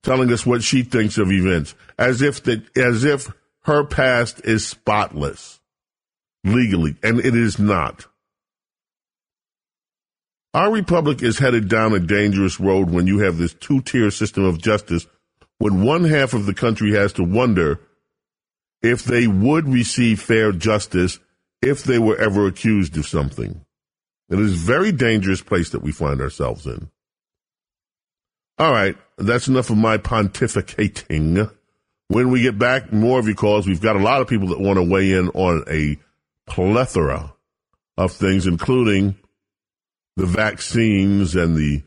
telling 0.02 0.32
us 0.32 0.44
what 0.44 0.62
she 0.62 0.82
thinks 0.82 1.16
of 1.18 1.30
events, 1.30 1.74
as 1.96 2.20
if 2.20 2.42
that, 2.42 2.76
as 2.76 3.04
if 3.04 3.32
her 3.62 3.84
past 3.84 4.40
is 4.44 4.66
spotless 4.66 5.60
legally, 6.42 6.96
and 7.02 7.20
it 7.20 7.34
is 7.34 7.58
not. 7.58 8.06
Our 10.54 10.70
republic 10.70 11.20
is 11.20 11.40
headed 11.40 11.68
down 11.68 11.94
a 11.94 11.98
dangerous 11.98 12.60
road 12.60 12.88
when 12.88 13.08
you 13.08 13.18
have 13.18 13.38
this 13.38 13.54
two 13.54 13.80
tier 13.80 14.12
system 14.12 14.44
of 14.44 14.62
justice, 14.62 15.04
when 15.58 15.82
one 15.82 16.04
half 16.04 16.32
of 16.32 16.46
the 16.46 16.54
country 16.54 16.92
has 16.92 17.12
to 17.14 17.24
wonder 17.24 17.80
if 18.80 19.02
they 19.02 19.26
would 19.26 19.68
receive 19.68 20.22
fair 20.22 20.52
justice 20.52 21.18
if 21.60 21.82
they 21.82 21.98
were 21.98 22.16
ever 22.20 22.46
accused 22.46 22.96
of 22.96 23.04
something. 23.04 23.64
It 24.30 24.38
is 24.38 24.52
a 24.52 24.66
very 24.66 24.92
dangerous 24.92 25.42
place 25.42 25.70
that 25.70 25.82
we 25.82 25.90
find 25.90 26.20
ourselves 26.20 26.66
in. 26.66 26.88
All 28.56 28.70
right, 28.70 28.96
that's 29.18 29.48
enough 29.48 29.70
of 29.70 29.76
my 29.76 29.98
pontificating. 29.98 31.50
When 32.06 32.30
we 32.30 32.42
get 32.42 32.58
back, 32.58 32.92
more 32.92 33.18
of 33.18 33.26
your 33.26 33.34
calls. 33.34 33.66
We've 33.66 33.80
got 33.80 33.96
a 33.96 34.02
lot 34.02 34.20
of 34.20 34.28
people 34.28 34.48
that 34.48 34.60
want 34.60 34.76
to 34.76 34.88
weigh 34.88 35.12
in 35.12 35.30
on 35.30 35.64
a 35.68 35.98
plethora 36.46 37.34
of 37.96 38.12
things, 38.12 38.46
including 38.46 39.16
the 40.16 40.26
vaccines 40.26 41.34
and 41.34 41.56
the 41.56 41.82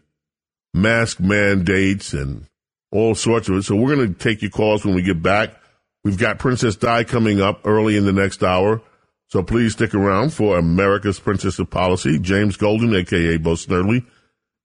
mask 0.73 1.19
mandates 1.19 2.13
and 2.13 2.45
all 2.91 3.15
sorts 3.15 3.49
of 3.49 3.55
it. 3.55 3.63
So 3.63 3.75
we're 3.75 3.95
going 3.95 4.13
to 4.13 4.19
take 4.19 4.41
your 4.41 4.51
calls 4.51 4.85
when 4.85 4.95
we 4.95 5.01
get 5.01 5.21
back. 5.21 5.55
We've 6.03 6.17
got 6.17 6.39
Princess 6.39 6.75
Di 6.75 7.03
coming 7.03 7.41
up 7.41 7.61
early 7.65 7.97
in 7.97 8.05
the 8.05 8.13
next 8.13 8.43
hour. 8.43 8.81
So 9.29 9.43
please 9.43 9.73
stick 9.73 9.93
around 9.93 10.33
for 10.33 10.57
America's 10.57 11.19
Princess 11.19 11.59
of 11.59 11.69
Policy. 11.69 12.17
James 12.19 12.55
Golden, 12.55 12.95
aka 12.95 13.37
Bo 13.37 13.53
Snerdley, 13.53 14.05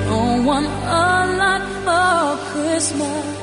don't 0.08 0.44
want 0.46 0.64
a 0.64 1.36
lot 1.36 1.62
for 1.84 2.38
Christmas. 2.52 3.35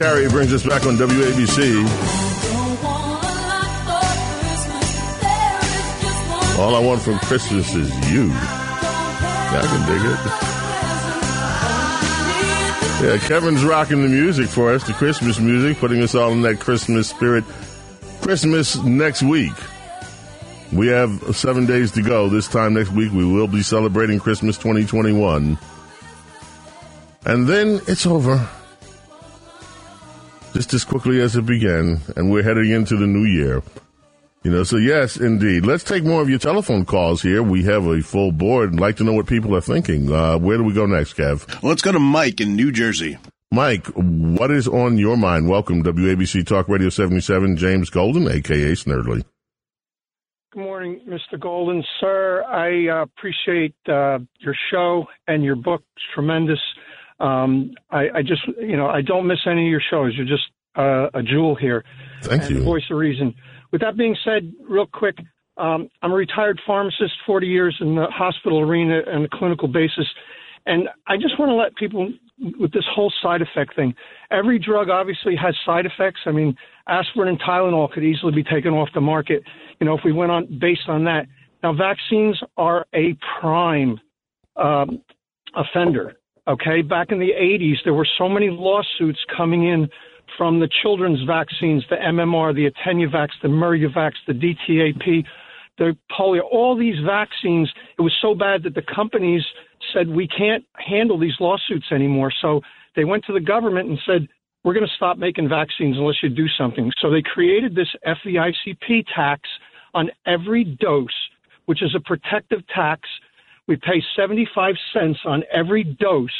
Carey 0.00 0.28
brings 0.30 0.50
us 0.54 0.64
back 0.64 0.86
on 0.86 0.96
WABC. 0.96 1.84
All 6.58 6.74
I 6.74 6.78
want 6.78 7.02
from 7.02 7.18
Christmas 7.18 7.74
is 7.74 7.90
you. 8.10 8.30
I 8.32 9.60
can 9.62 9.80
dig 9.86 10.00
it. 10.10 10.18
Yeah, 13.04 13.28
Kevin's 13.28 13.62
rocking 13.62 14.00
the 14.00 14.08
music 14.08 14.48
for 14.48 14.72
us, 14.72 14.84
the 14.86 14.94
Christmas 14.94 15.38
music, 15.38 15.76
putting 15.76 16.00
us 16.00 16.14
all 16.14 16.32
in 16.32 16.40
that 16.42 16.60
Christmas 16.60 17.10
spirit. 17.10 17.44
Christmas 18.22 18.76
next 18.76 19.22
week. 19.22 19.52
We 20.72 20.86
have 20.86 21.36
seven 21.36 21.66
days 21.66 21.90
to 21.90 22.00
go. 22.00 22.30
This 22.30 22.48
time 22.48 22.72
next 22.72 22.92
week, 22.92 23.12
we 23.12 23.26
will 23.26 23.48
be 23.48 23.62
celebrating 23.62 24.18
Christmas 24.18 24.56
2021. 24.56 25.58
And 27.26 27.46
then 27.46 27.82
it's 27.86 28.06
over. 28.06 28.48
Just 30.52 30.74
as 30.74 30.84
quickly 30.84 31.20
as 31.20 31.36
it 31.36 31.46
began, 31.46 32.00
and 32.16 32.30
we're 32.30 32.42
heading 32.42 32.70
into 32.70 32.96
the 32.96 33.06
new 33.06 33.24
year. 33.24 33.62
You 34.42 34.50
know, 34.50 34.64
so 34.64 34.78
yes, 34.78 35.16
indeed. 35.16 35.66
Let's 35.66 35.84
take 35.84 36.02
more 36.02 36.22
of 36.22 36.30
your 36.30 36.38
telephone 36.38 36.84
calls 36.84 37.22
here. 37.22 37.42
We 37.42 37.62
have 37.64 37.86
a 37.86 38.00
full 38.02 38.32
board. 38.32 38.72
I'd 38.72 38.80
like 38.80 38.96
to 38.96 39.04
know 39.04 39.12
what 39.12 39.26
people 39.26 39.54
are 39.54 39.60
thinking. 39.60 40.10
Uh, 40.10 40.38
where 40.38 40.56
do 40.56 40.64
we 40.64 40.72
go 40.72 40.86
next, 40.86 41.16
Kev? 41.16 41.62
Let's 41.62 41.82
go 41.82 41.92
to 41.92 41.98
Mike 42.00 42.40
in 42.40 42.56
New 42.56 42.72
Jersey. 42.72 43.18
Mike, 43.52 43.86
what 43.88 44.50
is 44.50 44.66
on 44.66 44.96
your 44.96 45.16
mind? 45.16 45.48
Welcome, 45.48 45.82
WABC 45.82 46.46
Talk 46.46 46.68
Radio 46.68 46.88
77, 46.88 47.56
James 47.56 47.90
Golden, 47.90 48.28
aka 48.28 48.72
Snerdley. 48.72 49.24
Good 50.52 50.62
morning, 50.62 51.00
Mr. 51.06 51.38
Golden. 51.38 51.84
Sir, 52.00 52.42
I 52.44 52.88
uh, 52.88 53.02
appreciate 53.02 53.74
uh, 53.88 54.18
your 54.38 54.54
show 54.72 55.04
and 55.28 55.44
your 55.44 55.56
book. 55.56 55.82
It's 55.96 56.04
tremendous. 56.14 56.58
Um, 57.20 57.72
I, 57.90 58.08
I 58.16 58.22
just, 58.22 58.42
you 58.58 58.76
know, 58.76 58.86
I 58.86 59.02
don't 59.02 59.26
miss 59.26 59.40
any 59.46 59.66
of 59.66 59.70
your 59.70 59.82
shows. 59.90 60.14
You're 60.16 60.26
just 60.26 60.50
uh, 60.76 61.08
a 61.14 61.22
jewel 61.22 61.54
here. 61.54 61.84
Thank 62.22 62.42
and 62.42 62.50
you. 62.56 62.64
Voice 62.64 62.82
of 62.90 62.96
reason. 62.96 63.34
With 63.72 63.82
that 63.82 63.96
being 63.96 64.16
said, 64.24 64.52
real 64.68 64.86
quick, 64.86 65.16
um, 65.56 65.88
I'm 66.02 66.12
a 66.12 66.14
retired 66.14 66.60
pharmacist, 66.66 67.12
40 67.26 67.46
years 67.46 67.76
in 67.80 67.94
the 67.94 68.06
hospital 68.06 68.60
arena 68.60 69.00
and 69.06 69.26
a 69.26 69.28
clinical 69.28 69.68
basis. 69.68 70.06
And 70.66 70.88
I 71.06 71.16
just 71.16 71.38
want 71.38 71.50
to 71.50 71.54
let 71.54 71.74
people 71.76 72.10
with 72.58 72.72
this 72.72 72.84
whole 72.94 73.12
side 73.22 73.42
effect 73.42 73.76
thing. 73.76 73.94
Every 74.30 74.58
drug 74.58 74.88
obviously 74.88 75.36
has 75.36 75.54
side 75.66 75.84
effects. 75.84 76.20
I 76.26 76.32
mean, 76.32 76.56
aspirin 76.88 77.28
and 77.28 77.40
Tylenol 77.40 77.90
could 77.92 78.04
easily 78.04 78.32
be 78.32 78.42
taken 78.42 78.72
off 78.72 78.88
the 78.94 79.00
market, 79.00 79.42
you 79.78 79.86
know, 79.86 79.96
if 79.96 80.04
we 80.04 80.12
went 80.12 80.32
on 80.32 80.58
based 80.60 80.88
on 80.88 81.04
that. 81.04 81.26
Now, 81.62 81.74
vaccines 81.74 82.40
are 82.56 82.86
a 82.94 83.16
prime 83.40 84.00
um, 84.56 85.02
offender. 85.54 86.14
Okay, 86.48 86.82
back 86.82 87.12
in 87.12 87.18
the 87.18 87.32
80s, 87.38 87.76
there 87.84 87.94
were 87.94 88.08
so 88.18 88.28
many 88.28 88.48
lawsuits 88.50 89.18
coming 89.36 89.68
in 89.68 89.88
from 90.38 90.58
the 90.60 90.68
children's 90.82 91.22
vaccines, 91.26 91.84
the 91.90 91.96
MMR, 91.96 92.54
the 92.54 92.70
Attenuvax, 92.70 93.28
the 93.42 93.48
Meruvax, 93.48 94.12
the 94.26 94.32
DTAP, 94.32 95.24
the 95.78 95.96
polio, 96.10 96.40
all 96.50 96.76
these 96.76 96.98
vaccines. 97.04 97.70
It 97.98 98.02
was 98.02 98.14
so 98.20 98.34
bad 98.34 98.62
that 98.62 98.74
the 98.74 98.82
companies 98.82 99.42
said 99.92 100.08
we 100.08 100.28
can't 100.28 100.64
handle 100.74 101.18
these 101.18 101.34
lawsuits 101.40 101.86
anymore. 101.92 102.32
So 102.40 102.60
they 102.96 103.04
went 103.04 103.24
to 103.26 103.32
the 103.32 103.40
government 103.40 103.88
and 103.88 103.98
said 104.06 104.28
we're 104.62 104.74
going 104.74 104.86
to 104.86 104.94
stop 104.96 105.18
making 105.18 105.48
vaccines 105.48 105.96
unless 105.96 106.22
you 106.22 106.28
do 106.28 106.46
something. 106.58 106.92
So 107.00 107.10
they 107.10 107.22
created 107.22 107.74
this 107.74 107.88
FEICP 108.06 109.06
tax 109.14 109.42
on 109.94 110.10
every 110.26 110.64
dose, 110.64 111.08
which 111.66 111.82
is 111.82 111.94
a 111.94 112.00
protective 112.00 112.60
tax. 112.68 113.08
We 113.68 113.76
pay 113.76 114.02
75 114.16 114.74
cents 114.92 115.18
on 115.24 115.44
every 115.52 115.84
dose 115.84 116.30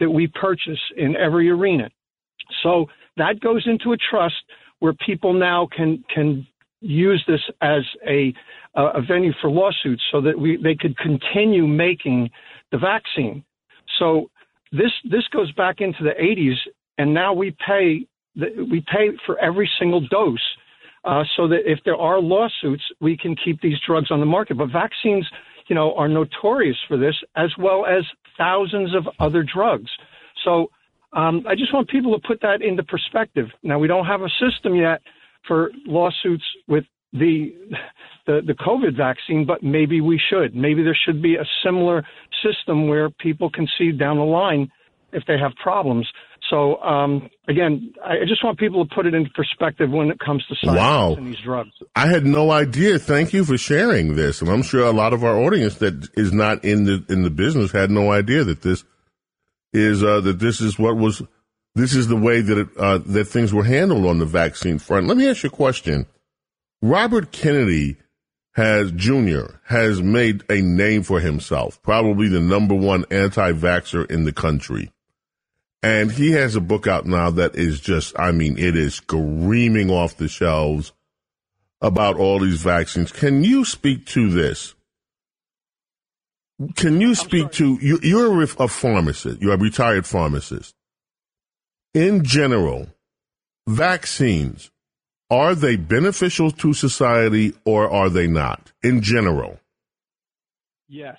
that 0.00 0.10
we 0.10 0.26
purchase 0.26 0.80
in 0.96 1.14
every 1.16 1.50
arena. 1.50 1.88
So 2.62 2.86
that 3.16 3.40
goes 3.40 3.64
into 3.66 3.92
a 3.92 3.96
trust 3.96 4.42
where 4.80 4.94
people 4.94 5.32
now 5.32 5.68
can 5.74 6.02
can 6.12 6.46
use 6.80 7.22
this 7.28 7.40
as 7.60 7.82
a 8.08 8.32
a 8.74 9.02
venue 9.02 9.32
for 9.40 9.50
lawsuits, 9.50 10.02
so 10.10 10.20
that 10.20 10.38
we 10.38 10.56
they 10.56 10.74
could 10.74 10.96
continue 10.98 11.66
making 11.66 12.30
the 12.72 12.78
vaccine. 12.78 13.44
So 13.98 14.30
this 14.72 14.92
this 15.10 15.26
goes 15.32 15.52
back 15.52 15.80
into 15.80 16.02
the 16.02 16.14
80s, 16.20 16.56
and 16.98 17.12
now 17.12 17.32
we 17.32 17.54
pay 17.66 18.06
the, 18.36 18.66
we 18.70 18.84
pay 18.92 19.10
for 19.26 19.38
every 19.38 19.70
single 19.78 20.00
dose, 20.08 20.38
uh, 21.04 21.24
so 21.36 21.48
that 21.48 21.60
if 21.66 21.80
there 21.84 21.96
are 21.96 22.20
lawsuits, 22.20 22.82
we 23.00 23.16
can 23.16 23.36
keep 23.36 23.60
these 23.60 23.78
drugs 23.86 24.10
on 24.10 24.20
the 24.20 24.26
market. 24.26 24.56
But 24.56 24.70
vaccines, 24.70 25.26
you 25.70 25.76
know, 25.76 25.94
are 25.94 26.08
notorious 26.08 26.76
for 26.88 26.96
this, 26.98 27.14
as 27.36 27.50
well 27.56 27.86
as 27.86 28.04
thousands 28.36 28.92
of 28.94 29.04
other 29.20 29.44
drugs. 29.44 29.90
So 30.44 30.66
um, 31.12 31.44
I 31.48 31.54
just 31.54 31.72
want 31.72 31.88
people 31.88 32.12
to 32.18 32.26
put 32.26 32.40
that 32.42 32.60
into 32.60 32.82
perspective. 32.82 33.46
Now 33.62 33.78
we 33.78 33.86
don't 33.86 34.04
have 34.04 34.22
a 34.22 34.28
system 34.40 34.74
yet 34.74 35.00
for 35.46 35.70
lawsuits 35.86 36.44
with 36.66 36.84
the 37.12 37.54
the, 38.26 38.40
the 38.46 38.54
COVID 38.54 38.96
vaccine, 38.96 39.46
but 39.46 39.62
maybe 39.62 40.00
we 40.00 40.20
should. 40.28 40.54
Maybe 40.54 40.82
there 40.82 40.96
should 41.06 41.22
be 41.22 41.36
a 41.36 41.44
similar 41.64 42.04
system 42.44 42.88
where 42.88 43.08
people 43.08 43.48
can 43.48 43.66
see 43.78 43.92
down 43.92 44.18
the 44.18 44.24
line 44.24 44.70
if 45.12 45.24
they 45.26 45.38
have 45.38 45.52
problems. 45.62 46.08
So 46.50 46.82
um, 46.82 47.30
again, 47.48 47.92
I 48.04 48.24
just 48.26 48.44
want 48.44 48.58
people 48.58 48.84
to 48.84 48.94
put 48.94 49.06
it 49.06 49.14
into 49.14 49.30
perspective 49.30 49.88
when 49.90 50.10
it 50.10 50.18
comes 50.18 50.44
to 50.48 50.56
science 50.62 50.76
Wow. 50.76 51.14
and 51.14 51.28
these 51.28 51.38
drugs. 51.44 51.70
I 51.94 52.08
had 52.08 52.26
no 52.26 52.50
idea. 52.50 52.98
Thank 52.98 53.32
you 53.32 53.44
for 53.44 53.56
sharing 53.56 54.16
this, 54.16 54.40
and 54.42 54.50
I'm 54.50 54.62
sure 54.62 54.84
a 54.84 54.90
lot 54.90 55.12
of 55.12 55.22
our 55.22 55.38
audience 55.38 55.76
that 55.76 56.08
is 56.14 56.32
not 56.32 56.64
in 56.64 56.84
the 56.84 57.04
in 57.08 57.22
the 57.22 57.30
business 57.30 57.70
had 57.70 57.90
no 57.90 58.10
idea 58.10 58.42
that 58.44 58.62
this 58.62 58.84
is 59.72 60.02
uh, 60.02 60.20
that 60.22 60.40
this 60.40 60.60
is 60.60 60.78
what 60.78 60.96
was 60.96 61.22
this 61.76 61.94
is 61.94 62.08
the 62.08 62.16
way 62.16 62.40
that 62.40 62.58
it, 62.58 62.68
uh, 62.76 62.98
that 62.98 63.26
things 63.26 63.54
were 63.54 63.64
handled 63.64 64.04
on 64.04 64.18
the 64.18 64.26
vaccine 64.26 64.78
front. 64.80 65.06
Let 65.06 65.16
me 65.16 65.28
ask 65.30 65.44
you 65.44 65.48
a 65.48 65.52
question: 65.52 66.06
Robert 66.82 67.30
Kennedy 67.30 67.96
has 68.54 68.90
Jr. 68.90 69.44
has 69.66 70.02
made 70.02 70.42
a 70.50 70.60
name 70.60 71.04
for 71.04 71.20
himself, 71.20 71.80
probably 71.82 72.26
the 72.26 72.40
number 72.40 72.74
one 72.74 73.04
anti-vaxxer 73.12 74.10
in 74.10 74.24
the 74.24 74.32
country. 74.32 74.90
And 75.82 76.12
he 76.12 76.32
has 76.32 76.56
a 76.56 76.60
book 76.60 76.86
out 76.86 77.06
now 77.06 77.30
that 77.30 77.56
is 77.56 77.80
just, 77.80 78.18
I 78.18 78.32
mean, 78.32 78.58
it 78.58 78.76
is 78.76 78.96
screaming 78.96 79.90
off 79.90 80.16
the 80.16 80.28
shelves 80.28 80.92
about 81.80 82.16
all 82.16 82.38
these 82.40 82.60
vaccines. 82.60 83.12
Can 83.12 83.42
you 83.42 83.64
speak 83.64 84.04
to 84.06 84.30
this? 84.30 84.74
Can 86.76 87.00
you 87.00 87.14
speak 87.14 87.52
to, 87.52 87.78
you, 87.80 87.98
you're 88.02 88.42
a 88.42 88.68
pharmacist, 88.68 89.40
you're 89.40 89.54
a 89.54 89.58
retired 89.58 90.06
pharmacist. 90.06 90.74
In 91.94 92.22
general, 92.22 92.88
vaccines, 93.66 94.70
are 95.30 95.54
they 95.54 95.76
beneficial 95.76 96.50
to 96.50 96.74
society 96.74 97.54
or 97.64 97.90
are 97.90 98.10
they 98.10 98.26
not 98.26 98.72
in 98.82 99.00
general? 99.00 99.58
Yes. 100.88 101.16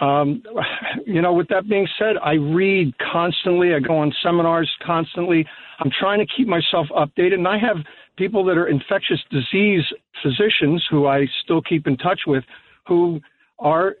Um, 0.00 0.42
you 1.06 1.22
know, 1.22 1.32
with 1.32 1.48
that 1.48 1.68
being 1.68 1.86
said, 1.98 2.16
I 2.22 2.32
read 2.32 2.94
constantly. 3.12 3.74
I 3.74 3.80
go 3.80 3.98
on 3.98 4.12
seminars 4.22 4.70
constantly. 4.84 5.46
I'm 5.78 5.90
trying 5.98 6.18
to 6.18 6.26
keep 6.36 6.48
myself 6.48 6.88
updated, 6.90 7.34
and 7.34 7.48
I 7.48 7.58
have 7.58 7.76
people 8.16 8.44
that 8.44 8.58
are 8.58 8.68
infectious 8.68 9.20
disease 9.30 9.82
physicians 10.22 10.84
who 10.90 11.06
I 11.06 11.26
still 11.44 11.62
keep 11.62 11.86
in 11.86 11.96
touch 11.96 12.20
with, 12.26 12.44
who 12.86 13.20
are 13.58 13.96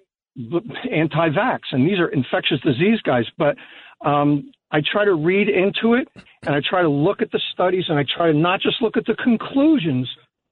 anti-vax, 0.92 1.60
and 1.72 1.86
these 1.86 1.98
are 1.98 2.08
infectious 2.08 2.60
disease 2.60 3.00
guys. 3.02 3.24
But 3.38 3.56
um, 4.04 4.50
I 4.70 4.80
try 4.80 5.04
to 5.04 5.14
read 5.14 5.48
into 5.48 5.94
it, 5.94 6.08
and 6.42 6.54
I 6.54 6.60
try 6.68 6.82
to 6.82 6.88
look 6.88 7.22
at 7.22 7.32
the 7.32 7.40
studies, 7.52 7.84
and 7.88 7.98
I 7.98 8.04
try 8.16 8.30
to 8.30 8.36
not 8.36 8.60
just 8.60 8.80
look 8.80 8.96
at 8.96 9.06
the 9.06 9.14
conclusions, 9.14 10.08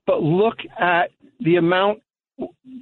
but 0.07 0.23
look 0.23 0.57
at 0.79 1.11
the 1.41 1.57
amount, 1.57 2.01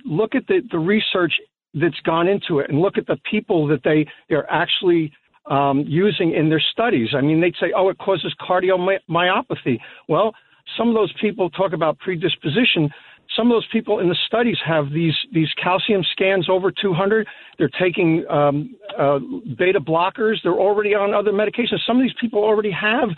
look 0.05 0.35
at 0.35 0.47
the, 0.47 0.61
the 0.71 0.79
research 0.79 1.33
that's 1.81 2.01
gone 2.05 2.29
into 2.29 2.59
it, 2.59 2.71
and 2.71 2.81
look 2.81 2.99
at 2.99 3.07
the 3.07 3.19
people 3.31 3.67
that 3.69 3.81
they 3.85 4.07
they're 4.29 4.51
actually 4.51 5.13
um, 5.51 5.85
using 5.87 6.33
in 6.33 6.49
their 6.49 6.63
studies. 6.73 7.11
I 7.17 7.21
mean, 7.21 7.41
they'd 7.41 7.55
say, 7.61 7.73
"Oh, 7.77 7.89
it 7.89 7.99
causes 7.99 8.35
cardiomyopathy." 8.41 9.79
Well, 10.09 10.35
some 10.77 10.89
of 10.89 10.95
those 10.95 11.13
people 11.21 11.51
talk 11.51 11.73
about 11.73 11.99
predisposition 11.99 12.91
some 13.35 13.51
of 13.51 13.57
those 13.57 13.67
people 13.73 13.99
in 13.99 14.09
the 14.09 14.17
studies 14.27 14.57
have 14.65 14.91
these 14.91 15.15
these 15.33 15.49
calcium 15.63 16.03
scans 16.13 16.49
over 16.49 16.71
200. 16.71 17.27
They're 17.59 17.71
taking 17.81 18.25
um, 18.31 18.77
uh, 18.99 19.19
beta 19.59 19.81
blockers. 19.81 20.37
They're 20.43 20.53
already 20.53 20.95
on 20.95 21.13
other 21.13 21.33
medications. 21.33 21.85
Some 21.87 21.97
of 21.97 22.03
these 22.03 22.15
people 22.21 22.43
already 22.45 22.71
have 22.71 23.09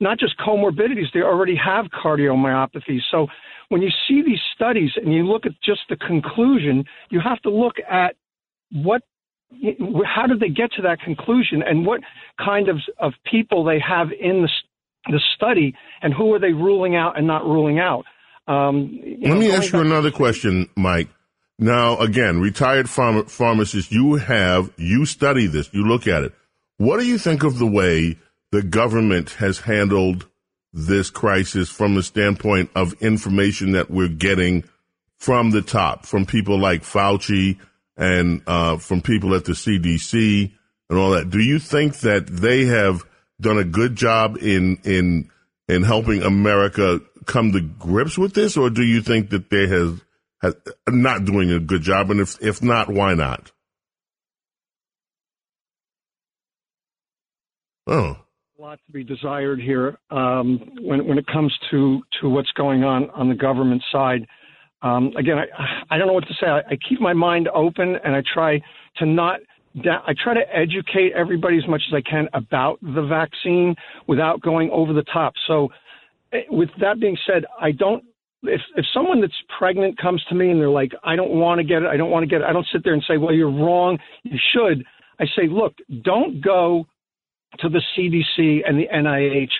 not 0.00 0.18
just 0.18 0.38
comorbidities; 0.38 1.06
they 1.12 1.20
already 1.20 1.56
have 1.56 1.86
cardiomyopathy. 1.86 2.98
So 3.10 3.26
when 3.68 3.82
you 3.82 3.90
see 4.08 4.22
these 4.24 4.40
studies 4.54 4.90
and 4.96 5.12
you 5.12 5.24
look 5.24 5.46
at 5.46 5.52
just 5.64 5.80
the 5.88 5.96
conclusion, 5.96 6.84
you 7.10 7.20
have 7.20 7.40
to 7.42 7.50
look 7.50 7.76
at 7.88 8.16
what 8.72 9.02
how 10.04 10.26
did 10.26 10.40
they 10.40 10.50
get 10.50 10.70
to 10.72 10.82
that 10.82 11.00
conclusion 11.00 11.62
and 11.66 11.86
what 11.86 12.00
kind 12.44 12.68
of, 12.68 12.76
of 12.98 13.14
people 13.30 13.64
they 13.64 13.78
have 13.80 14.08
in 14.12 14.42
the, 14.42 14.50
the 15.06 15.20
study 15.34 15.74
and 16.02 16.12
who 16.12 16.34
are 16.34 16.38
they 16.38 16.52
ruling 16.52 16.96
out 16.96 17.16
and 17.16 17.26
not 17.26 17.44
ruling 17.44 17.78
out. 17.78 18.04
Um, 18.46 19.00
Let 19.02 19.30
know, 19.30 19.36
me 19.36 19.50
ask 19.50 19.72
you 19.72 19.80
another 19.80 20.10
question, 20.10 20.68
Mike. 20.76 21.08
Now, 21.58 21.98
again, 21.98 22.40
retired 22.40 22.86
pharma- 22.86 23.30
pharmacist, 23.30 23.90
you 23.90 24.16
have, 24.16 24.70
you 24.76 25.06
study 25.06 25.46
this, 25.46 25.72
you 25.72 25.82
look 25.86 26.06
at 26.06 26.24
it. 26.24 26.34
What 26.76 27.00
do 27.00 27.06
you 27.06 27.18
think 27.18 27.42
of 27.42 27.58
the 27.58 27.66
way 27.66 28.18
the 28.52 28.62
government 28.62 29.30
has 29.30 29.60
handled 29.60 30.26
this 30.72 31.10
crisis 31.10 31.68
from 31.68 31.94
the 31.94 32.02
standpoint 32.02 32.70
of 32.74 32.94
information 33.02 33.72
that 33.72 33.90
we're 33.90 34.08
getting 34.08 34.64
from 35.16 35.50
the 35.50 35.62
top, 35.62 36.06
from 36.06 36.26
people 36.26 36.58
like 36.58 36.82
Fauci 36.82 37.58
and 37.96 38.42
uh, 38.46 38.76
from 38.76 39.00
people 39.00 39.34
at 39.34 39.44
the 39.44 39.52
CDC 39.52 40.52
and 40.90 40.98
all 40.98 41.10
that? 41.10 41.30
Do 41.30 41.40
you 41.40 41.58
think 41.58 41.98
that 42.00 42.26
they 42.26 42.66
have 42.66 43.04
done 43.40 43.58
a 43.58 43.64
good 43.64 43.96
job 43.96 44.36
in 44.40 44.78
in 44.84 45.30
in 45.68 45.82
helping 45.82 46.22
America 46.22 47.00
come 47.26 47.52
to 47.52 47.60
grips 47.60 48.18
with 48.18 48.34
this, 48.34 48.56
or 48.56 48.70
do 48.70 48.82
you 48.82 49.02
think 49.02 49.30
that 49.30 49.50
they 49.50 49.66
has, 49.66 50.00
has 50.40 50.54
not 50.88 51.24
doing 51.24 51.52
a 51.52 51.60
good 51.60 51.82
job? 51.82 52.10
And 52.10 52.20
if 52.20 52.40
if 52.42 52.62
not, 52.62 52.88
why 52.88 53.14
not? 53.14 53.52
Oh, 57.86 58.18
lot 58.68 58.78
to 58.86 58.92
be 58.92 59.02
desired 59.02 59.60
here 59.60 59.98
um, 60.10 60.60
when 60.80 61.06
when 61.06 61.16
it 61.16 61.26
comes 61.26 61.56
to 61.70 62.02
to 62.20 62.28
what's 62.28 62.50
going 62.52 62.84
on 62.84 63.08
on 63.10 63.28
the 63.28 63.34
government 63.34 63.82
side. 63.90 64.26
Um, 64.82 65.12
again, 65.16 65.38
I 65.38 65.94
I 65.94 65.98
don't 65.98 66.06
know 66.06 66.12
what 66.12 66.28
to 66.28 66.34
say. 66.34 66.46
I, 66.46 66.58
I 66.58 66.78
keep 66.88 67.00
my 67.00 67.14
mind 67.14 67.48
open 67.54 67.96
and 68.04 68.14
I 68.14 68.22
try 68.34 68.60
to 68.98 69.06
not. 69.06 69.40
I 69.84 70.12
try 70.22 70.34
to 70.34 70.42
educate 70.54 71.12
everybody 71.14 71.56
as 71.56 71.68
much 71.68 71.82
as 71.88 71.94
I 71.94 72.00
can 72.00 72.28
about 72.32 72.80
the 72.82 73.02
vaccine 73.02 73.74
without 74.06 74.40
going 74.42 74.70
over 74.70 74.92
the 74.92 75.04
top. 75.04 75.34
So 75.46 75.68
Eh, 76.32 76.40
with 76.50 76.68
that 76.80 77.00
being 77.00 77.16
said, 77.26 77.44
I 77.60 77.72
don't. 77.72 78.04
If 78.42 78.60
if 78.76 78.84
someone 78.92 79.20
that's 79.20 79.32
pregnant 79.58 79.98
comes 79.98 80.22
to 80.28 80.34
me 80.34 80.50
and 80.50 80.60
they're 80.60 80.68
like, 80.68 80.92
I 81.02 81.16
don't 81.16 81.30
want 81.30 81.58
to 81.58 81.64
get 81.64 81.82
it, 81.82 81.88
I 81.88 81.96
don't 81.96 82.10
want 82.10 82.22
to 82.22 82.28
get 82.28 82.42
it, 82.42 82.44
I 82.44 82.52
don't 82.52 82.66
sit 82.72 82.84
there 82.84 82.92
and 82.92 83.02
say, 83.08 83.16
well, 83.16 83.32
you're 83.32 83.50
wrong, 83.50 83.98
you 84.22 84.38
should. 84.52 84.84
I 85.18 85.24
say, 85.36 85.48
look, 85.48 85.74
don't 86.02 86.40
go 86.40 86.86
to 87.60 87.68
the 87.68 87.82
CDC 87.96 88.60
and 88.66 88.78
the 88.78 88.88
NIH 88.92 89.50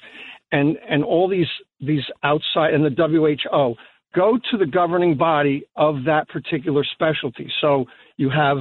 and 0.53 0.76
and 0.89 1.05
all 1.05 1.28
these 1.28 1.49
these 1.80 2.05
outside 2.22 2.74
and 2.74 2.84
the 2.84 2.91
WHO. 2.91 3.74
Go 4.14 4.39
to 4.51 4.57
the 4.57 4.66
governing 4.66 5.16
body 5.16 5.64
of 5.76 6.05
that 6.07 6.28
particular 6.28 6.82
specialty. 6.84 7.51
So 7.61 7.84
you 8.16 8.30
have 8.30 8.59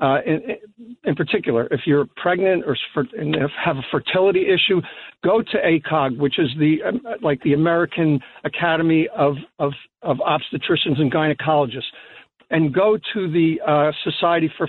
uh, 0.00 0.18
in, 0.26 0.40
in, 1.04 1.14
particular, 1.14 1.68
if 1.70 1.80
you're 1.86 2.06
pregnant 2.16 2.64
or 2.66 2.76
have 3.64 3.76
a 3.76 3.82
fertility 3.90 4.46
issue, 4.46 4.82
go 5.24 5.40
to 5.40 5.56
ACOG, 5.56 6.18
which 6.18 6.38
is 6.38 6.48
the 6.58 6.82
um, 6.86 7.00
like 7.22 7.42
the 7.42 7.54
American 7.54 8.20
Academy 8.44 9.08
of, 9.16 9.36
of, 9.58 9.72
of 10.02 10.18
Obstetricians 10.18 11.00
and 11.00 11.10
Gynecologists, 11.10 11.84
and 12.50 12.74
go 12.74 12.98
to 13.14 13.30
the 13.30 13.58
uh, 13.66 13.90
Society 14.04 14.52
for 14.58 14.68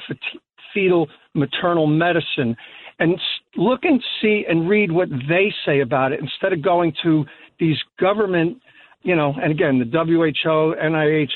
Fetal 0.74 1.10
Maternal 1.34 1.88
Medicine, 1.88 2.56
and 3.00 3.20
look 3.58 3.82
and 3.84 4.02
see 4.22 4.46
and 4.48 4.70
read 4.70 4.92
what 4.92 5.10
they 5.10 5.54
say 5.66 5.82
about 5.82 6.12
it 6.12 6.20
instead 6.20 6.54
of 6.54 6.62
going 6.62 6.94
to 7.04 7.26
these 7.60 7.78
government, 8.00 8.58
you 9.02 9.16
know, 9.16 9.34
and 9.42 9.52
again 9.52 9.80
the 9.80 9.86
WHO, 9.86 10.76
NIH, 10.76 11.32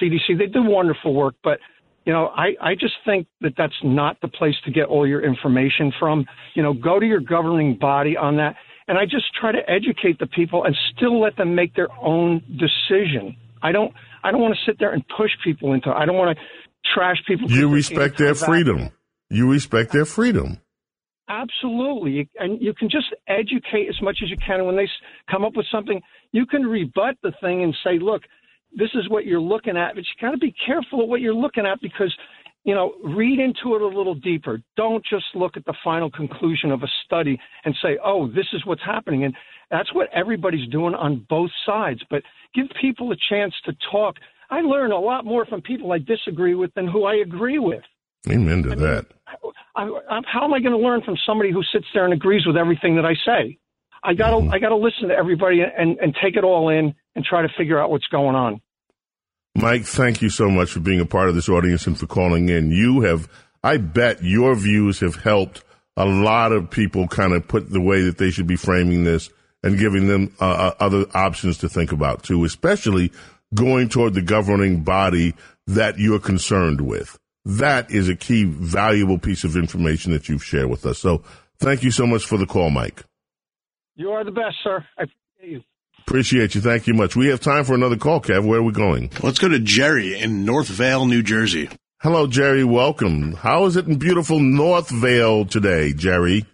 CDC, 0.00 0.38
they 0.38 0.46
do 0.46 0.62
wonderful 0.62 1.14
work, 1.14 1.34
but 1.42 1.58
you 2.04 2.12
know, 2.12 2.28
I, 2.36 2.54
I 2.60 2.74
just 2.74 2.94
think 3.04 3.26
that 3.40 3.54
that's 3.56 3.74
not 3.82 4.20
the 4.20 4.28
place 4.28 4.54
to 4.66 4.70
get 4.70 4.86
all 4.86 5.06
your 5.06 5.24
information 5.24 5.92
from. 5.98 6.26
You 6.54 6.62
know, 6.62 6.74
go 6.74 7.00
to 7.00 7.06
your 7.06 7.20
governing 7.20 7.78
body 7.78 8.16
on 8.16 8.36
that. 8.36 8.56
And 8.86 8.98
I 8.98 9.04
just 9.06 9.24
try 9.40 9.52
to 9.52 9.70
educate 9.70 10.18
the 10.18 10.26
people 10.26 10.64
and 10.64 10.76
still 10.94 11.18
let 11.18 11.36
them 11.36 11.54
make 11.54 11.74
their 11.74 11.88
own 12.02 12.42
decision. 12.58 13.34
I 13.62 13.72
don't, 13.72 13.94
I 14.22 14.30
don't 14.30 14.42
want 14.42 14.54
to 14.54 14.70
sit 14.70 14.78
there 14.78 14.92
and 14.92 15.02
push 15.16 15.30
people 15.42 15.72
into, 15.72 15.88
I 15.88 16.04
don't 16.04 16.16
want 16.16 16.36
to 16.36 16.44
trash 16.94 17.16
people. 17.26 17.50
You 17.50 17.68
respect 17.70 18.18
their 18.18 18.34
freedom. 18.34 18.90
You 19.30 19.50
respect 19.50 19.92
their 19.92 20.04
freedom. 20.04 20.58
Absolutely. 21.28 22.28
And 22.38 22.60
you 22.60 22.74
can 22.74 22.90
just 22.90 23.06
educate 23.28 23.88
as 23.88 24.00
much 24.02 24.18
as 24.22 24.30
you 24.30 24.36
can. 24.44 24.56
And 24.56 24.66
When 24.66 24.76
they 24.76 24.88
come 25.30 25.44
up 25.44 25.56
with 25.56 25.66
something, 25.72 26.00
you 26.32 26.46
can 26.46 26.62
rebut 26.62 27.16
the 27.22 27.32
thing 27.40 27.62
and 27.62 27.74
say, 27.82 27.98
look, 27.98 28.22
this 28.76 28.90
is 28.94 29.08
what 29.08 29.24
you're 29.24 29.40
looking 29.40 29.76
at, 29.76 29.94
but 29.94 30.04
you 30.04 30.20
got 30.20 30.32
to 30.32 30.38
be 30.38 30.54
careful 30.66 31.02
of 31.02 31.08
what 31.08 31.20
you're 31.20 31.34
looking 31.34 31.64
at 31.64 31.80
because, 31.80 32.12
you 32.64 32.74
know, 32.74 32.94
read 33.04 33.38
into 33.38 33.76
it 33.76 33.82
a 33.82 33.86
little 33.86 34.16
deeper. 34.16 34.60
Don't 34.76 35.04
just 35.08 35.26
look 35.34 35.56
at 35.56 35.64
the 35.64 35.74
final 35.84 36.10
conclusion 36.10 36.72
of 36.72 36.82
a 36.82 36.88
study 37.04 37.38
and 37.64 37.74
say, 37.80 37.98
oh, 38.04 38.26
this 38.26 38.46
is 38.52 38.66
what's 38.66 38.84
happening. 38.84 39.24
And 39.24 39.34
that's 39.70 39.94
what 39.94 40.08
everybody's 40.12 40.68
doing 40.70 40.94
on 40.94 41.24
both 41.28 41.50
sides. 41.64 42.00
But 42.10 42.22
give 42.54 42.66
people 42.80 43.12
a 43.12 43.16
chance 43.30 43.54
to 43.64 43.72
talk. 43.90 44.16
I 44.50 44.60
learn 44.60 44.92
a 44.92 44.98
lot 44.98 45.24
more 45.24 45.46
from 45.46 45.62
people 45.62 45.92
I 45.92 45.98
disagree 45.98 46.54
with 46.54 46.74
than 46.74 46.88
who 46.88 47.04
I 47.04 47.16
agree 47.16 47.58
with. 47.58 47.82
Amen 48.28 48.62
to 48.64 48.72
I 48.72 48.74
mean, 48.74 48.84
that. 48.84 49.06
I, 49.76 49.82
I, 49.84 50.20
how 50.26 50.44
am 50.44 50.54
I 50.54 50.60
going 50.60 50.72
to 50.72 50.78
learn 50.78 51.02
from 51.02 51.16
somebody 51.26 51.52
who 51.52 51.62
sits 51.72 51.86
there 51.94 52.04
and 52.04 52.14
agrees 52.14 52.46
with 52.46 52.56
everything 52.56 52.96
that 52.96 53.04
I 53.04 53.14
say? 53.26 53.58
I 54.02 54.14
got 54.14 54.30
to 54.30 54.36
mm-hmm. 54.36 54.52
I 54.52 54.58
got 54.58 54.68
to 54.68 54.76
listen 54.76 55.08
to 55.08 55.14
everybody 55.14 55.60
and 55.62 55.98
and 55.98 56.14
take 56.22 56.36
it 56.36 56.44
all 56.44 56.68
in 56.68 56.94
and 57.14 57.24
try 57.24 57.42
to 57.42 57.48
figure 57.56 57.80
out 57.80 57.90
what's 57.90 58.06
going 58.08 58.36
on. 58.36 58.60
Mike, 59.56 59.84
thank 59.84 60.20
you 60.20 60.30
so 60.30 60.48
much 60.48 60.70
for 60.70 60.80
being 60.80 61.00
a 61.00 61.06
part 61.06 61.28
of 61.28 61.34
this 61.36 61.48
audience 61.48 61.86
and 61.86 61.98
for 61.98 62.06
calling 62.06 62.48
in. 62.48 62.70
You 62.70 63.02
have, 63.02 63.28
I 63.62 63.76
bet 63.76 64.22
your 64.22 64.56
views 64.56 64.98
have 64.98 65.14
helped 65.14 65.62
a 65.96 66.04
lot 66.04 66.50
of 66.50 66.70
people 66.70 67.06
kind 67.06 67.32
of 67.32 67.46
put 67.46 67.70
the 67.70 67.80
way 67.80 68.02
that 68.02 68.18
they 68.18 68.30
should 68.30 68.48
be 68.48 68.56
framing 68.56 69.04
this 69.04 69.30
and 69.62 69.78
giving 69.78 70.08
them 70.08 70.34
uh, 70.40 70.44
uh, 70.44 70.74
other 70.80 71.06
options 71.14 71.58
to 71.58 71.68
think 71.68 71.92
about 71.92 72.24
too, 72.24 72.44
especially 72.44 73.12
going 73.54 73.88
toward 73.88 74.14
the 74.14 74.22
governing 74.22 74.82
body 74.82 75.34
that 75.68 75.98
you're 75.98 76.18
concerned 76.18 76.80
with. 76.80 77.16
That 77.44 77.90
is 77.90 78.08
a 78.08 78.16
key 78.16 78.44
valuable 78.44 79.18
piece 79.18 79.44
of 79.44 79.56
information 79.56 80.12
that 80.12 80.28
you've 80.28 80.44
shared 80.44 80.70
with 80.70 80.86
us. 80.86 80.98
So 80.98 81.22
thank 81.58 81.82
you 81.82 81.90
so 81.90 82.06
much 82.06 82.24
for 82.24 82.38
the 82.38 82.46
call, 82.46 82.70
Mike. 82.70 83.04
You 83.96 84.10
are 84.10 84.24
the 84.24 84.30
best, 84.30 84.56
sir. 84.64 84.84
I 84.98 85.02
appreciate 85.04 85.50
you. 85.52 85.62
Appreciate 86.06 86.54
you. 86.54 86.60
Thank 86.60 86.86
you 86.86 86.94
much. 86.94 87.16
We 87.16 87.28
have 87.28 87.40
time 87.40 87.64
for 87.64 87.74
another 87.74 87.96
call, 87.96 88.20
Kev. 88.20 88.44
Where 88.46 88.60
are 88.60 88.62
we 88.62 88.72
going? 88.72 89.10
Let's 89.22 89.38
go 89.38 89.48
to 89.48 89.58
Jerry 89.58 90.18
in 90.18 90.44
Northvale, 90.44 91.06
New 91.08 91.22
Jersey. 91.22 91.68
Hello, 92.02 92.26
Jerry. 92.26 92.64
Welcome. 92.64 93.32
How 93.32 93.64
is 93.66 93.76
it 93.76 93.86
in 93.86 93.98
beautiful 93.98 94.38
Northvale 94.38 95.48
today, 95.48 95.92
Jerry? 95.94 96.44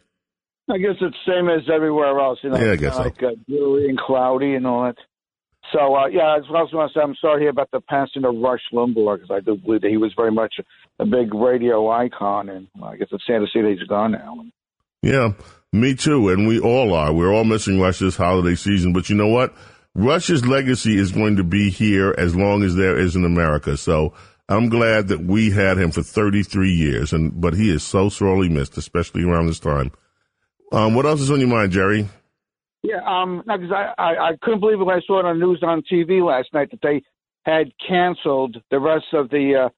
I 0.71 0.79
guess 0.79 0.95
it's 1.01 1.17
same 1.27 1.49
as 1.49 1.63
everywhere 1.73 2.19
else. 2.21 2.39
You 2.45 2.51
know, 2.51 2.59
Yeah, 2.59 2.73
I 2.73 2.77
guess 2.77 2.95
so. 2.95 3.03
like 3.03 3.21
uh, 3.23 3.31
dewy 3.49 3.89
and 3.89 3.99
cloudy 3.99 4.55
and 4.55 4.67
all 4.67 4.85
that. 4.85 4.97
So 5.73 5.95
uh, 5.95 6.07
yeah, 6.07 6.37
as 6.37 6.45
well 6.51 6.65
as 6.65 6.73
want 6.73 6.93
to 6.93 6.99
say, 6.99 7.03
I'm 7.03 7.15
sorry 7.21 7.43
hear 7.43 7.51
about 7.51 7.71
the 7.71 7.81
passing 7.81 8.25
of 8.25 8.35
Rush 8.37 8.63
Limbaugh 8.73 9.21
because 9.21 9.31
I 9.31 9.41
do 9.41 9.57
believe 9.57 9.83
that 9.83 9.91
he 9.91 9.97
was 9.97 10.13
very 10.17 10.33
much 10.33 10.55
a 10.99 11.05
big 11.05 11.33
radio 11.35 11.89
icon, 11.91 12.49
and 12.49 12.67
well, 12.77 12.91
I 12.91 12.97
guess 12.97 13.09
it's 13.13 13.25
sad 13.27 13.39
to 13.39 13.47
see 13.53 13.61
that 13.63 13.77
he's 13.79 13.89
gone 13.89 14.13
now. 14.13 14.45
Yeah, 15.03 15.33
me 15.73 15.95
too. 15.95 16.29
And 16.29 16.47
we 16.47 16.59
all 16.59 16.93
are. 16.95 17.13
We're 17.13 17.33
all 17.33 17.45
missing 17.45 17.81
Rush 17.81 18.01
this 18.01 18.17
holiday 18.17 18.55
season. 18.55 18.93
But 18.93 19.09
you 19.09 19.17
know 19.17 19.29
what? 19.29 19.55
Rush's 19.95 20.47
legacy 20.47 20.99
is 20.99 21.13
going 21.13 21.37
to 21.37 21.45
be 21.45 21.71
here 21.71 22.15
as 22.17 22.37
long 22.37 22.63
as 22.63 22.77
there 22.77 22.99
is 22.99 23.17
in 23.17 23.25
America. 23.25 23.77
So 23.77 24.15
I'm 24.49 24.69
glad 24.69 25.09
that 25.09 25.21
we 25.21 25.51
had 25.51 25.79
him 25.79 25.91
for 25.91 26.03
33 26.03 26.73
years. 26.73 27.13
And 27.13 27.41
but 27.41 27.55
he 27.55 27.71
is 27.71 27.83
so 27.83 28.09
sorely 28.09 28.49
missed, 28.49 28.77
especially 28.77 29.25
around 29.25 29.47
this 29.47 29.61
time. 29.61 29.93
Um, 30.73 30.95
what 30.95 31.07
else 31.07 31.21
is 31.21 31.31
on 31.31 31.41
your 31.41 31.49
mind, 31.49 31.73
Jerry? 31.73 32.09
Yeah, 32.83 33.01
um, 33.07 33.43
because 33.47 33.73
I, 33.73 33.93
I 33.99 34.29
I 34.29 34.31
couldn't 34.41 34.61
believe 34.61 34.79
when 34.79 34.89
I 34.89 35.01
saw 35.07 35.21
it 35.21 35.27
on 35.27 35.39
news 35.39 35.61
on 35.63 35.83
TV 35.83 36.25
last 36.27 36.49
night 36.55 36.71
that 36.71 36.81
they 36.83 37.03
had 37.45 37.73
canceled 37.87 38.57
the 38.71 38.81
rest 38.81 39.07
of 39.13 39.29
the 39.31 39.69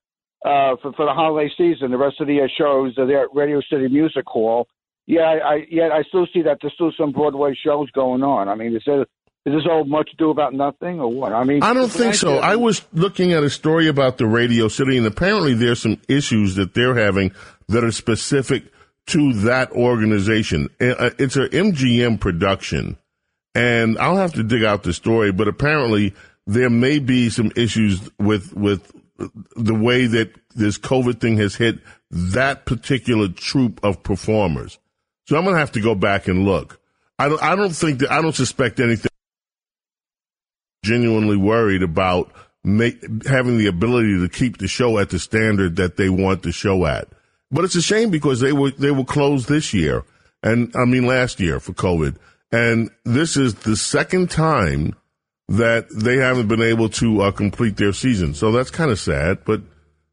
uh, 0.45 0.49
uh, 0.49 0.77
for, 0.83 0.93
for 0.93 1.07
the 1.07 1.13
holiday 1.13 1.53
season, 1.57 1.91
the 1.91 1.99
rest 1.99 2.21
of 2.21 2.27
the 2.27 2.41
uh, 2.41 2.49
shows 2.57 2.95
uh, 2.99 3.05
there 3.05 3.25
at 3.25 3.35
Radio 3.35 3.61
City 3.71 3.89
Music 3.89 4.25
Hall. 4.27 4.69
Yeah, 5.07 5.23
I, 5.23 5.55
I 5.55 5.67
yet 5.69 5.91
I 5.91 6.03
still 6.05 6.27
see 6.33 6.43
that 6.43 6.59
there's 6.61 6.75
still 6.75 6.93
some 6.97 7.13
Broadway 7.13 7.55
shows 7.65 7.91
going 7.91 8.23
on. 8.23 8.49
I 8.49 8.55
mean, 8.55 8.77
is 8.77 8.83
there 8.87 9.03
is 9.45 9.53
this 9.53 9.67
all 9.69 9.85
much 9.85 10.11
ado 10.15 10.31
about 10.31 10.55
nothing 10.55 11.01
or 11.01 11.13
what? 11.13 11.33
I 11.33 11.43
mean, 11.43 11.63
I 11.65 11.75
don't 11.75 11.91
think 11.91 12.15
so. 12.15 12.37
I 12.39 12.55
was 12.55 12.87
looking 12.93 13.33
at 13.33 13.43
a 13.43 13.51
story 13.51 13.89
about 13.89 14.19
the 14.19 14.27
Radio 14.27 14.69
City, 14.69 14.97
and 14.97 15.07
apparently 15.07 15.55
there's 15.55 15.83
some 15.83 16.01
issues 16.09 16.55
that 16.55 16.75
they're 16.75 16.95
having 16.95 17.33
that 17.69 17.83
are 17.83 17.91
specific 17.91 18.65
to 19.09 19.33
that 19.33 19.73
organization. 19.73 20.69
It's 20.81 21.37
a 21.37 21.49
MGM 21.49 22.21
production, 22.21 22.97
and 23.55 23.99
I'll 23.99 24.17
have 24.17 24.35
to 24.35 24.43
dig 24.43 24.65
out 24.65 24.83
the 24.83 24.93
story, 24.93 25.33
but 25.33 25.49
apparently 25.49 26.15
there 26.47 26.71
may 26.71 26.99
be 26.99 27.31
some 27.31 27.53
issues 27.57 28.11
with 28.19 28.55
with 28.55 28.93
the 29.57 29.75
way 29.75 30.07
that 30.07 30.35
this 30.55 30.79
COVID 30.79 31.21
thing 31.21 31.37
has 31.39 31.55
hit 31.55 31.79
that 32.11 32.67
particular 32.67 33.29
troupe 33.29 33.81
of 33.83 34.03
performers. 34.03 34.79
So 35.27 35.37
I'm 35.37 35.45
gonna 35.45 35.59
have 35.59 35.73
to 35.73 35.81
go 35.81 35.95
back 35.95 36.29
and 36.29 36.45
look. 36.45 36.81
I 37.19 37.29
don't. 37.29 37.43
I 37.43 37.55
don't 37.55 37.75
think 37.75 38.01
that. 38.01 38.11
I 38.11 38.21
don't 38.21 38.35
suspect 38.35 38.81
anything 38.81 39.11
genuinely 40.85 41.37
worried 41.37 41.83
about 41.83 42.33
make, 42.65 43.01
having 43.27 43.59
the 43.59 43.67
ability 43.67 44.21
to 44.21 44.29
keep 44.29 44.59
the 44.59 44.69
show 44.69 44.99
at 44.99 45.11
the 45.11 45.19
standard 45.19 45.77
that 45.77 45.97
they 45.97 46.09
want 46.09 46.43
the 46.43 46.53
show 46.53 46.87
at. 46.87 47.09
But 47.53 47.65
it's 47.65 47.77
a 47.77 47.83
shame 47.83 48.11
because 48.11 48.41
they 48.41 48.53
were 48.53 48.71
they 48.71 48.91
were 48.91 49.05
closed 49.05 49.49
this 49.49 49.75
year, 49.75 50.05
and 50.43 50.75
I 50.75 50.87
mean 50.87 51.07
last 51.07 51.39
year 51.39 51.61
for 51.61 51.73
COVID, 51.75 52.17
and 52.51 52.91
this 53.05 53.37
is 53.37 53.55
the 53.55 53.77
second 53.77 54.31
time 54.31 54.97
that 55.49 55.87
they 55.91 56.17
haven't 56.17 56.49
been 56.49 56.63
able 56.63 56.89
to 56.89 57.21
uh, 57.23 57.31
complete 57.31 57.77
their 57.77 57.93
season. 57.93 58.33
So 58.33 58.53
that's 58.53 58.71
kind 58.71 58.91
of 58.91 58.99
sad, 58.99 59.45
but 59.45 59.61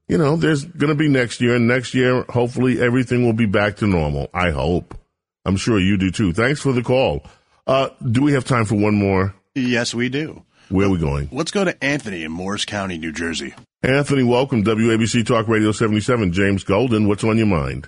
you 0.10 0.18
know, 0.18 0.36
there's 0.36 0.66
going 0.66 0.90
to 0.90 0.96
be 0.96 1.08
next 1.08 1.40
year, 1.40 1.56
and 1.56 1.68
next 1.68 1.94
year, 1.94 2.26
hopefully, 2.30 2.82
everything 2.82 3.24
will 3.24 3.34
be 3.34 3.46
back 3.46 3.78
to 3.78 3.88
normal. 3.88 4.28
I 4.34 4.50
hope. 4.50 4.98
I'm 5.46 5.56
sure 5.56 5.80
you 5.80 5.98
do 5.98 6.12
too. 6.12 6.34
Thanks 6.34 6.60
for 6.60 6.74
the 6.74 6.84
call. 6.84 7.24
Uh, 7.68 7.90
do 8.12 8.24
we 8.24 8.34
have 8.34 8.44
time 8.44 8.66
for 8.66 8.76
one 8.76 8.96
more? 8.96 9.36
Yes, 9.54 9.94
we 9.94 10.10
do. 10.10 10.44
Where 10.70 10.88
are 10.88 10.90
we 10.90 10.98
going? 10.98 11.30
Let's 11.32 11.52
go 11.52 11.64
to 11.64 11.84
Anthony 11.84 12.24
in 12.24 12.32
Morris 12.32 12.66
County, 12.66 12.98
New 12.98 13.12
Jersey. 13.12 13.54
Anthony, 13.82 14.24
welcome. 14.24 14.62
WABC 14.62 15.26
Talk 15.26 15.48
Radio 15.48 15.72
77. 15.72 16.34
James 16.34 16.66
Golden, 16.66 17.08
what's 17.08 17.24
on 17.24 17.38
your 17.38 17.48
mind? 17.48 17.88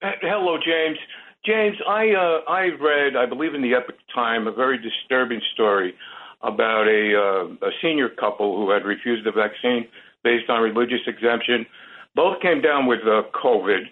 Uh, 0.00 0.10
Hello, 0.22 0.56
James. 0.64 0.98
James, 1.44 1.76
I 1.86 2.10
uh, 2.14 2.48
I 2.48 2.70
read, 2.80 3.16
I 3.16 3.26
believe 3.26 3.54
in 3.54 3.60
the 3.62 3.74
Epoch 3.74 3.96
Time, 4.14 4.46
a 4.46 4.52
very 4.52 4.78
disturbing 4.78 5.40
story 5.52 5.94
about 6.42 6.86
a 6.86 7.10
uh, 7.12 7.66
a 7.66 7.70
senior 7.82 8.08
couple 8.08 8.56
who 8.56 8.70
had 8.70 8.84
refused 8.84 9.26
the 9.26 9.32
vaccine 9.32 9.88
based 10.22 10.48
on 10.48 10.62
religious 10.62 11.02
exemption. 11.08 11.66
Both 12.14 12.40
came 12.40 12.62
down 12.62 12.86
with 12.86 13.00
uh, 13.00 13.22
COVID, 13.34 13.82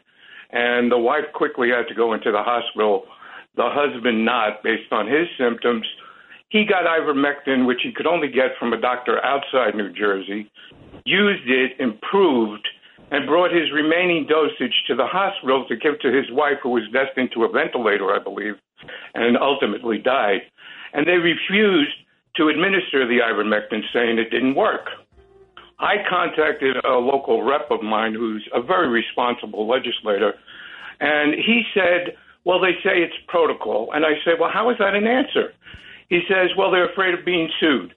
and 0.53 0.91
the 0.91 0.99
wife 0.99 1.25
quickly 1.35 1.71
had 1.71 1.89
to 1.89 1.95
go 1.97 2.15
into 2.15 2.31
the 2.31 2.43
hospital. 2.43 3.07
The 3.57 3.69
husband 3.69 4.25
not, 4.25 4.63
based 4.63 4.93
on 4.93 5.09
his 5.09 5.27
symptoms. 5.37 5.85
He 6.49 6.65
got 6.65 6.85
ivermectin, 6.85 7.67
which 7.67 7.81
he 7.83 7.93
could 7.93 8.07
only 8.07 8.29
get 8.29 8.57
from 8.61 8.73
a 8.73 8.81
doctor 8.81 9.19
outside 9.25 9.75
New 9.75 9.93
Jersey. 9.93 10.49
Used 11.05 11.49
it, 11.49 11.73
improved, 11.81 12.67
and 13.11 13.27
brought 13.27 13.53
his 13.53 13.71
remaining 13.73 14.27
dosage 14.27 14.75
to 14.87 14.95
the 14.95 15.07
hospital 15.07 15.67
to 15.69 15.77
give 15.77 16.01
to 16.01 16.13
his 16.13 16.31
wife, 16.31 16.59
who 16.63 16.71
was 16.71 16.85
destined 16.93 17.31
to 17.35 17.45
a 17.45 17.49
ventilator, 17.49 18.15
I 18.15 18.23
believe, 18.23 18.55
and 19.15 19.37
ultimately 19.37 19.99
died. 19.99 20.43
And 20.93 21.07
they 21.07 21.19
refused 21.19 21.93
to 22.37 22.49
administer 22.49 23.07
the 23.07 23.19
ivermectin, 23.19 23.83
saying 23.93 24.19
it 24.19 24.31
didn't 24.31 24.55
work. 24.55 24.89
I 25.79 25.97
contacted 26.09 26.77
a 26.85 26.95
local 26.95 27.43
rep 27.43 27.71
of 27.71 27.83
mine 27.83 28.15
who's 28.15 28.49
a 28.55 28.63
very 28.63 28.89
responsible 28.89 29.69
legislator, 29.69 30.35
and 31.01 31.35
he 31.35 31.65
said, 31.75 32.17
Well, 32.45 32.61
they 32.61 32.75
say 32.85 33.03
it's 33.03 33.15
protocol. 33.27 33.91
And 33.93 34.07
I 34.07 34.15
said, 34.25 34.35
Well, 34.39 34.51
how 34.53 34.71
is 34.71 34.79
that 34.79 34.95
an 34.95 35.07
answer? 35.07 35.53
He 36.09 36.21
says, 36.29 36.51
Well, 36.57 36.71
they're 36.71 36.91
afraid 36.91 37.13
of 37.15 37.25
being 37.25 37.51
sued. 37.59 37.95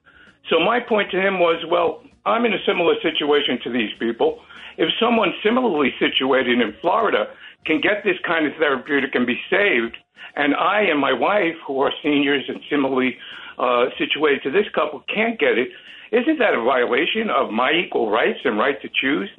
So 0.49 0.59
my 0.59 0.79
point 0.79 1.11
to 1.11 1.21
him 1.21 1.39
was, 1.39 1.63
Well, 1.69 2.01
I'm 2.25 2.45
in 2.45 2.53
a 2.53 2.63
similar 2.65 2.95
situation 3.01 3.59
to 3.63 3.71
these 3.71 3.91
people. 3.99 4.41
If 4.77 4.89
someone 4.99 5.33
similarly 5.43 5.93
situated 5.99 6.59
in 6.59 6.73
Florida 6.81 7.27
can 7.65 7.81
get 7.81 8.03
this 8.03 8.17
kind 8.25 8.45
of 8.45 8.53
therapeutic 8.57 9.15
and 9.15 9.25
be 9.25 9.39
saved, 9.49 9.97
and 10.35 10.55
I 10.55 10.81
and 10.81 10.99
my 10.99 11.13
wife, 11.13 11.55
who 11.65 11.81
are 11.81 11.91
seniors 12.03 12.43
and 12.47 12.59
similarly 12.69 13.17
uh, 13.57 13.85
situated 13.97 14.43
to 14.43 14.51
this 14.51 14.65
couple, 14.73 15.03
can't 15.13 15.39
get 15.39 15.57
it, 15.57 15.69
isn't 16.11 16.39
that 16.39 16.53
a 16.53 16.63
violation 16.63 17.29
of 17.29 17.51
my 17.51 17.71
equal 17.71 18.11
rights 18.11 18.39
and 18.43 18.57
right 18.57 18.79
to 18.81 18.89
choose? 18.89 19.29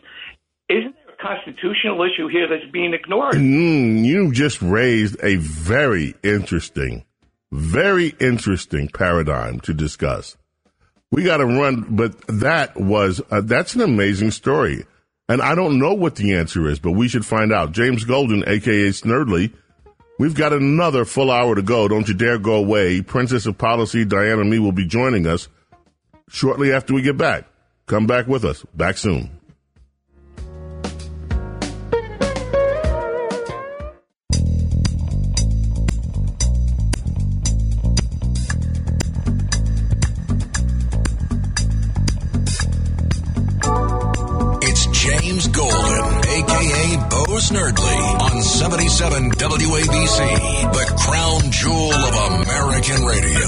Isn't 0.69 0.95
there 0.95 1.15
a 1.15 1.23
constitutional 1.23 2.03
issue 2.03 2.29
here 2.29 2.49
that's 2.49 2.71
being 2.73 2.95
ignored? 2.95 3.35
Mm, 3.35 4.05
you 4.05 4.33
just 4.33 4.61
raised 4.63 5.17
a 5.23 5.37
very 5.37 6.15
interesting, 6.23 7.05
very 7.53 8.15
interesting 8.21 8.89
paradigm 8.89 9.61
to 9.61 9.75
discuss. 9.75 10.37
We 11.11 11.23
got 11.23 11.39
to 11.39 11.47
run, 11.47 11.87
but 11.91 12.15
that 12.27 12.77
was, 12.77 13.21
uh, 13.31 13.41
that's 13.43 13.75
an 13.75 13.83
amazing 13.83 14.33
story. 14.33 14.85
And 15.29 15.43
I 15.43 15.55
don't 15.55 15.79
know 15.79 15.95
what 15.95 16.17
the 16.17 16.35
answer 16.35 16.69
is, 16.69 16.79
but 16.79 16.93
we 16.93 17.09
should 17.09 17.27
find 17.27 17.53
out. 17.53 17.73
James 17.73 18.05
Golden, 18.05 18.45
aka 18.47 18.89
Snerdley, 18.91 19.53
we've 20.19 20.35
got 20.35 20.53
another 20.53 21.05
full 21.05 21.31
hour 21.31 21.55
to 21.55 21.63
go. 21.63 21.89
Don't 21.89 22.09
you 22.09 22.15
dare 22.15 22.39
go 22.39 22.55
away. 22.55 23.03
Princess 23.03 23.47
of 23.47 23.59
Policy, 23.59 24.05
Diana 24.05 24.45
me 24.45 24.59
will 24.59 24.73
be 24.73 24.87
joining 24.87 25.27
us 25.27 25.49
shortly 26.29 26.73
after 26.73 26.95
we 26.95 27.03
get 27.03 27.17
back. 27.17 27.45
Come 27.87 28.07
back 28.07 28.27
with 28.27 28.45
us. 28.45 28.65
Back 28.75 28.99
soon. 28.99 29.31
Aka 47.51 47.73
Bo 47.73 47.83
Snerdley, 47.83 48.21
on 48.21 48.43
77 48.43 49.31
WABC, 49.33 50.73
the 50.73 50.87
crown 50.99 51.51
jewel 51.51 51.93
of 51.93 52.15
American 52.43 53.05
radio. 53.05 53.47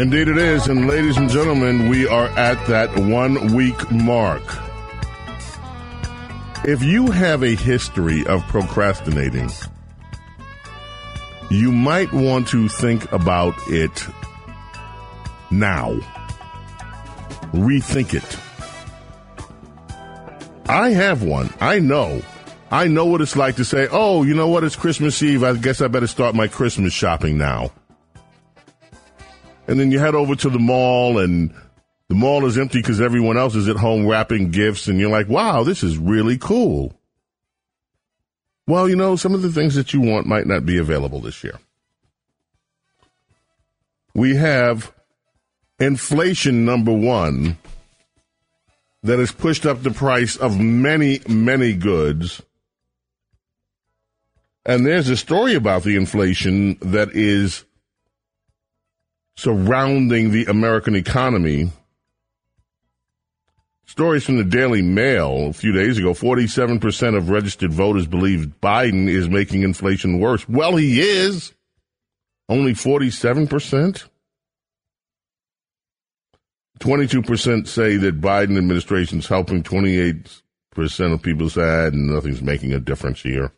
Indeed 0.00 0.28
it 0.28 0.38
is. 0.38 0.68
And 0.68 0.86
ladies 0.86 1.16
and 1.16 1.30
gentlemen, 1.30 1.88
we 1.88 2.06
are 2.06 2.28
at 2.38 2.66
that 2.66 2.96
one 2.98 3.54
week 3.54 3.90
mark. 3.90 4.42
If 6.64 6.82
you 6.82 7.10
have 7.10 7.42
a 7.42 7.54
history 7.54 8.26
of 8.26 8.46
procrastinating, 8.48 9.50
you 11.50 11.72
might 11.72 12.12
want 12.12 12.48
to 12.48 12.68
think 12.68 13.10
about 13.12 13.54
it 13.68 14.06
now. 15.50 15.94
Rethink 17.52 18.14
it. 18.14 18.45
I 20.68 20.90
have 20.90 21.22
one. 21.22 21.52
I 21.60 21.78
know. 21.78 22.22
I 22.70 22.88
know 22.88 23.06
what 23.06 23.20
it's 23.20 23.36
like 23.36 23.56
to 23.56 23.64
say, 23.64 23.88
oh, 23.90 24.24
you 24.24 24.34
know 24.34 24.48
what? 24.48 24.64
It's 24.64 24.76
Christmas 24.76 25.22
Eve. 25.22 25.44
I 25.44 25.54
guess 25.54 25.80
I 25.80 25.88
better 25.88 26.06
start 26.06 26.34
my 26.34 26.48
Christmas 26.48 26.92
shopping 26.92 27.38
now. 27.38 27.70
And 29.68 29.78
then 29.78 29.90
you 29.90 29.98
head 29.98 30.14
over 30.14 30.34
to 30.36 30.50
the 30.50 30.58
mall 30.58 31.18
and 31.18 31.54
the 32.08 32.14
mall 32.14 32.44
is 32.44 32.58
empty 32.58 32.80
because 32.80 33.00
everyone 33.00 33.36
else 33.36 33.54
is 33.54 33.68
at 33.68 33.76
home 33.76 34.06
wrapping 34.06 34.50
gifts 34.50 34.88
and 34.88 34.98
you're 34.98 35.10
like, 35.10 35.28
wow, 35.28 35.62
this 35.62 35.82
is 35.82 35.98
really 35.98 36.38
cool. 36.38 36.92
Well, 38.66 38.88
you 38.88 38.96
know, 38.96 39.14
some 39.16 39.34
of 39.34 39.42
the 39.42 39.52
things 39.52 39.76
that 39.76 39.92
you 39.92 40.00
want 40.00 40.26
might 40.26 40.46
not 40.46 40.66
be 40.66 40.78
available 40.78 41.20
this 41.20 41.44
year. 41.44 41.58
we 44.14 44.34
have 44.34 44.92
inflation 45.78 46.64
number 46.64 46.92
one 46.92 47.58
that 49.06 49.18
has 49.20 49.30
pushed 49.30 49.64
up 49.64 49.82
the 49.82 49.90
price 49.90 50.36
of 50.36 50.58
many, 50.58 51.20
many 51.28 51.74
goods. 51.74 52.42
And 54.64 54.84
there's 54.84 55.08
a 55.08 55.16
story 55.16 55.54
about 55.54 55.84
the 55.84 55.96
inflation 55.96 56.76
that 56.80 57.10
is 57.12 57.64
surrounding 59.36 60.32
the 60.32 60.46
American 60.46 60.96
economy. 60.96 61.70
Stories 63.84 64.24
from 64.24 64.38
the 64.38 64.44
Daily 64.44 64.82
Mail 64.82 65.50
a 65.50 65.52
few 65.52 65.70
days 65.70 65.98
ago 65.98 66.12
47% 66.12 67.16
of 67.16 67.30
registered 67.30 67.72
voters 67.72 68.08
believe 68.08 68.54
Biden 68.60 69.08
is 69.08 69.28
making 69.28 69.62
inflation 69.62 70.18
worse. 70.18 70.48
Well, 70.48 70.74
he 70.74 71.00
is. 71.00 71.52
Only 72.48 72.72
47%? 72.72 74.04
22% 76.78 77.66
say 77.66 77.96
that 77.96 78.20
Biden 78.20 78.58
administration 78.58 79.20
is 79.20 79.26
helping. 79.26 79.62
28% 79.62 80.42
of 81.12 81.22
people 81.22 81.48
say 81.48 81.90
nothing's 81.92 82.42
making 82.42 82.72
a 82.72 82.80
difference 82.80 83.22
here. 83.22 83.52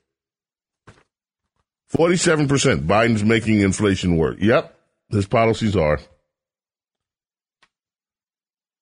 47% 1.93 2.87
Biden's 2.87 3.25
making 3.25 3.61
inflation 3.61 4.17
work. 4.17 4.37
Yep, 4.41 4.79
his 5.11 5.27
policies 5.27 5.75
are. 5.75 5.99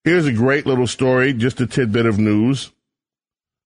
Here's 0.04 0.26
a 0.26 0.32
great 0.32 0.66
little 0.66 0.86
story, 0.86 1.32
just 1.32 1.60
a 1.60 1.66
tidbit 1.66 2.06
of 2.06 2.18
news. 2.18 2.70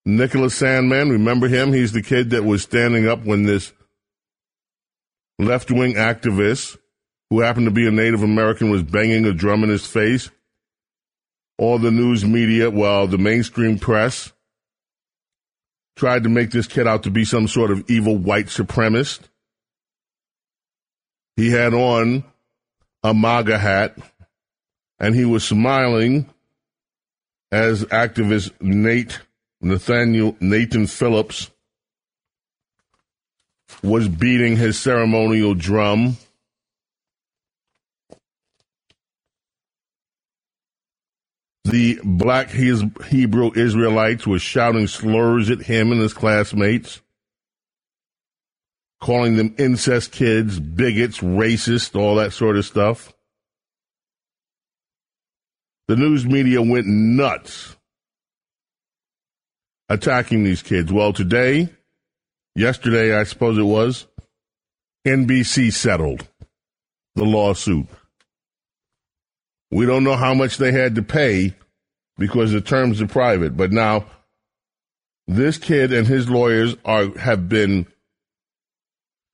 Nicholas 0.06 0.58
Sandmann, 0.58 1.10
remember 1.10 1.48
him? 1.48 1.72
He's 1.72 1.92
the 1.92 2.02
kid 2.02 2.30
that 2.30 2.44
was 2.44 2.62
standing 2.62 3.06
up 3.06 3.24
when 3.24 3.44
this 3.44 3.72
left 5.38 5.70
wing 5.70 5.94
activist, 5.94 6.78
who 7.28 7.40
happened 7.40 7.66
to 7.66 7.70
be 7.70 7.86
a 7.86 7.90
Native 7.90 8.22
American, 8.22 8.70
was 8.70 8.82
banging 8.82 9.26
a 9.26 9.32
drum 9.32 9.62
in 9.64 9.70
his 9.70 9.86
face. 9.86 10.30
All 11.60 11.78
the 11.78 11.90
news 11.90 12.24
media, 12.24 12.70
well, 12.70 13.06
the 13.06 13.18
mainstream 13.18 13.78
press, 13.78 14.32
tried 15.94 16.22
to 16.22 16.30
make 16.30 16.52
this 16.52 16.66
kid 16.66 16.86
out 16.86 17.02
to 17.02 17.10
be 17.10 17.22
some 17.22 17.48
sort 17.48 17.70
of 17.70 17.84
evil 17.90 18.16
white 18.16 18.46
supremacist. 18.46 19.20
He 21.36 21.50
had 21.50 21.74
on 21.74 22.24
a 23.02 23.12
MAGA 23.12 23.58
hat 23.58 23.98
and 24.98 25.14
he 25.14 25.26
was 25.26 25.44
smiling 25.44 26.30
as 27.52 27.84
activist 27.84 28.52
Nate 28.62 29.20
Nathaniel 29.60 30.38
Nathan 30.40 30.86
Phillips 30.86 31.50
was 33.82 34.08
beating 34.08 34.56
his 34.56 34.78
ceremonial 34.78 35.52
drum. 35.52 36.16
The 41.64 42.00
black 42.02 42.50
Hebrew 42.50 43.52
Israelites 43.54 44.26
were 44.26 44.38
shouting 44.38 44.86
slurs 44.86 45.50
at 45.50 45.60
him 45.62 45.92
and 45.92 46.00
his 46.00 46.14
classmates, 46.14 47.00
calling 49.00 49.36
them 49.36 49.54
incest 49.58 50.10
kids, 50.10 50.58
bigots, 50.58 51.18
racist, 51.18 51.98
all 51.98 52.16
that 52.16 52.32
sort 52.32 52.56
of 52.56 52.64
stuff. 52.64 53.12
The 55.88 55.96
news 55.96 56.24
media 56.24 56.62
went 56.62 56.86
nuts 56.86 57.76
attacking 59.88 60.44
these 60.44 60.62
kids. 60.62 60.92
Well, 60.92 61.12
today, 61.12 61.68
yesterday, 62.54 63.14
I 63.14 63.24
suppose 63.24 63.58
it 63.58 63.62
was, 63.62 64.06
NBC 65.06 65.72
settled 65.72 66.26
the 67.16 67.24
lawsuit. 67.24 67.86
We 69.70 69.86
don't 69.86 70.04
know 70.04 70.16
how 70.16 70.34
much 70.34 70.56
they 70.56 70.72
had 70.72 70.96
to 70.96 71.02
pay 71.02 71.54
because 72.18 72.52
the 72.52 72.60
terms 72.60 73.00
are 73.00 73.06
private, 73.06 73.56
but 73.56 73.72
now 73.72 74.06
this 75.26 75.58
kid 75.58 75.92
and 75.92 76.06
his 76.06 76.28
lawyers 76.28 76.76
are 76.84 77.16
have 77.18 77.48
been 77.48 77.86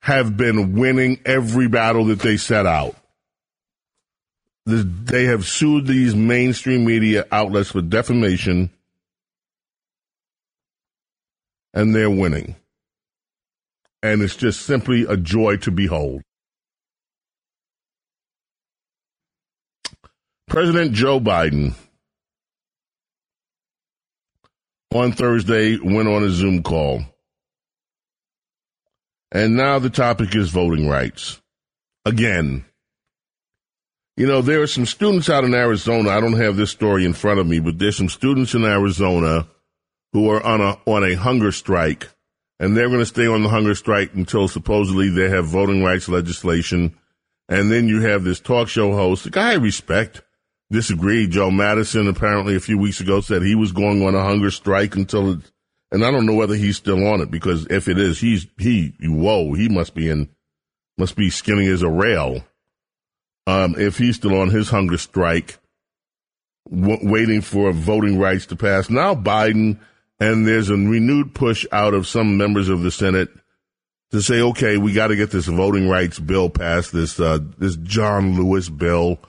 have 0.00 0.36
been 0.36 0.74
winning 0.74 1.20
every 1.24 1.68
battle 1.68 2.04
that 2.06 2.20
they 2.20 2.36
set 2.36 2.66
out 2.66 2.94
they 4.66 5.24
have 5.24 5.46
sued 5.46 5.86
these 5.86 6.14
mainstream 6.14 6.84
media 6.84 7.24
outlets 7.30 7.70
for 7.70 7.80
defamation, 7.80 8.70
and 11.72 11.94
they're 11.94 12.10
winning. 12.10 12.56
And 14.02 14.22
it's 14.22 14.36
just 14.36 14.66
simply 14.66 15.04
a 15.04 15.16
joy 15.16 15.56
to 15.58 15.70
behold. 15.70 16.22
President 20.48 20.92
Joe 20.92 21.20
Biden 21.20 21.74
on 24.94 25.12
Thursday 25.12 25.78
went 25.78 26.08
on 26.08 26.22
a 26.22 26.30
Zoom 26.30 26.62
call. 26.62 27.02
And 29.32 29.56
now 29.56 29.78
the 29.78 29.90
topic 29.90 30.34
is 30.34 30.50
voting 30.50 30.88
rights. 30.88 31.40
Again. 32.04 32.64
You 34.16 34.26
know, 34.26 34.40
there 34.40 34.62
are 34.62 34.66
some 34.66 34.86
students 34.86 35.28
out 35.28 35.44
in 35.44 35.52
Arizona. 35.52 36.10
I 36.10 36.20
don't 36.20 36.40
have 36.40 36.56
this 36.56 36.70
story 36.70 37.04
in 37.04 37.12
front 37.12 37.40
of 37.40 37.46
me, 37.46 37.60
but 37.60 37.78
there's 37.78 37.96
some 37.96 38.08
students 38.08 38.54
in 38.54 38.64
Arizona 38.64 39.46
who 40.12 40.30
are 40.30 40.42
on 40.42 40.62
a 40.62 40.78
on 40.86 41.04
a 41.04 41.14
hunger 41.14 41.52
strike, 41.52 42.08
and 42.58 42.74
they're 42.74 42.88
going 42.88 43.00
to 43.00 43.06
stay 43.06 43.26
on 43.26 43.42
the 43.42 43.50
hunger 43.50 43.74
strike 43.74 44.14
until 44.14 44.48
supposedly 44.48 45.10
they 45.10 45.28
have 45.28 45.46
voting 45.46 45.82
rights 45.82 46.08
legislation. 46.08 46.96
And 47.48 47.70
then 47.70 47.88
you 47.88 48.00
have 48.00 48.24
this 48.24 48.40
talk 48.40 48.68
show 48.68 48.92
host, 48.92 49.26
a 49.26 49.30
guy 49.30 49.50
I 49.50 49.54
respect, 49.54 50.22
disagreed. 50.70 51.30
Joe 51.30 51.50
Madison 51.50 52.08
apparently 52.08 52.56
a 52.56 52.60
few 52.60 52.78
weeks 52.78 53.00
ago 53.00 53.20
said 53.20 53.42
he 53.42 53.54
was 53.54 53.72
going 53.72 54.04
on 54.06 54.14
a 54.14 54.22
hunger 54.22 54.50
strike 54.50 54.96
until 54.96 55.32
it, 55.32 55.52
and 55.92 56.04
I 56.04 56.10
don't 56.10 56.26
know 56.26 56.34
whether 56.34 56.54
he's 56.54 56.76
still 56.76 57.06
on 57.06 57.20
it 57.20 57.30
because 57.30 57.66
if 57.70 57.88
it 57.88 57.98
is, 57.98 58.20
he's 58.20 58.46
he 58.58 58.94
whoa, 59.00 59.54
he 59.54 59.68
must 59.68 59.94
be 59.94 60.08
in 60.08 60.28
must 60.98 61.16
be 61.16 61.30
skinny 61.30 61.66
as 61.68 61.82
a 61.82 61.90
rail 61.90 62.42
um, 63.46 63.76
if 63.78 63.98
he's 63.98 64.16
still 64.16 64.38
on 64.38 64.50
his 64.50 64.70
hunger 64.70 64.98
strike, 64.98 65.58
w- 66.70 66.98
waiting 67.02 67.40
for 67.40 67.72
voting 67.72 68.18
rights 68.18 68.46
to 68.46 68.56
pass. 68.56 68.90
Now 68.90 69.14
Biden, 69.14 69.78
and 70.18 70.46
there's 70.46 70.70
a 70.70 70.74
renewed 70.74 71.34
push 71.34 71.66
out 71.72 71.94
of 71.94 72.06
some 72.06 72.36
members 72.36 72.68
of 72.68 72.82
the 72.82 72.90
Senate 72.90 73.28
to 74.10 74.20
say, 74.20 74.40
okay, 74.40 74.78
we 74.78 74.92
got 74.92 75.08
to 75.08 75.16
get 75.16 75.30
this 75.30 75.46
voting 75.46 75.88
rights 75.88 76.18
bill 76.18 76.50
passed, 76.50 76.92
this 76.92 77.18
uh, 77.20 77.38
this 77.58 77.76
John 77.76 78.36
Lewis 78.36 78.68
bill. 78.68 79.20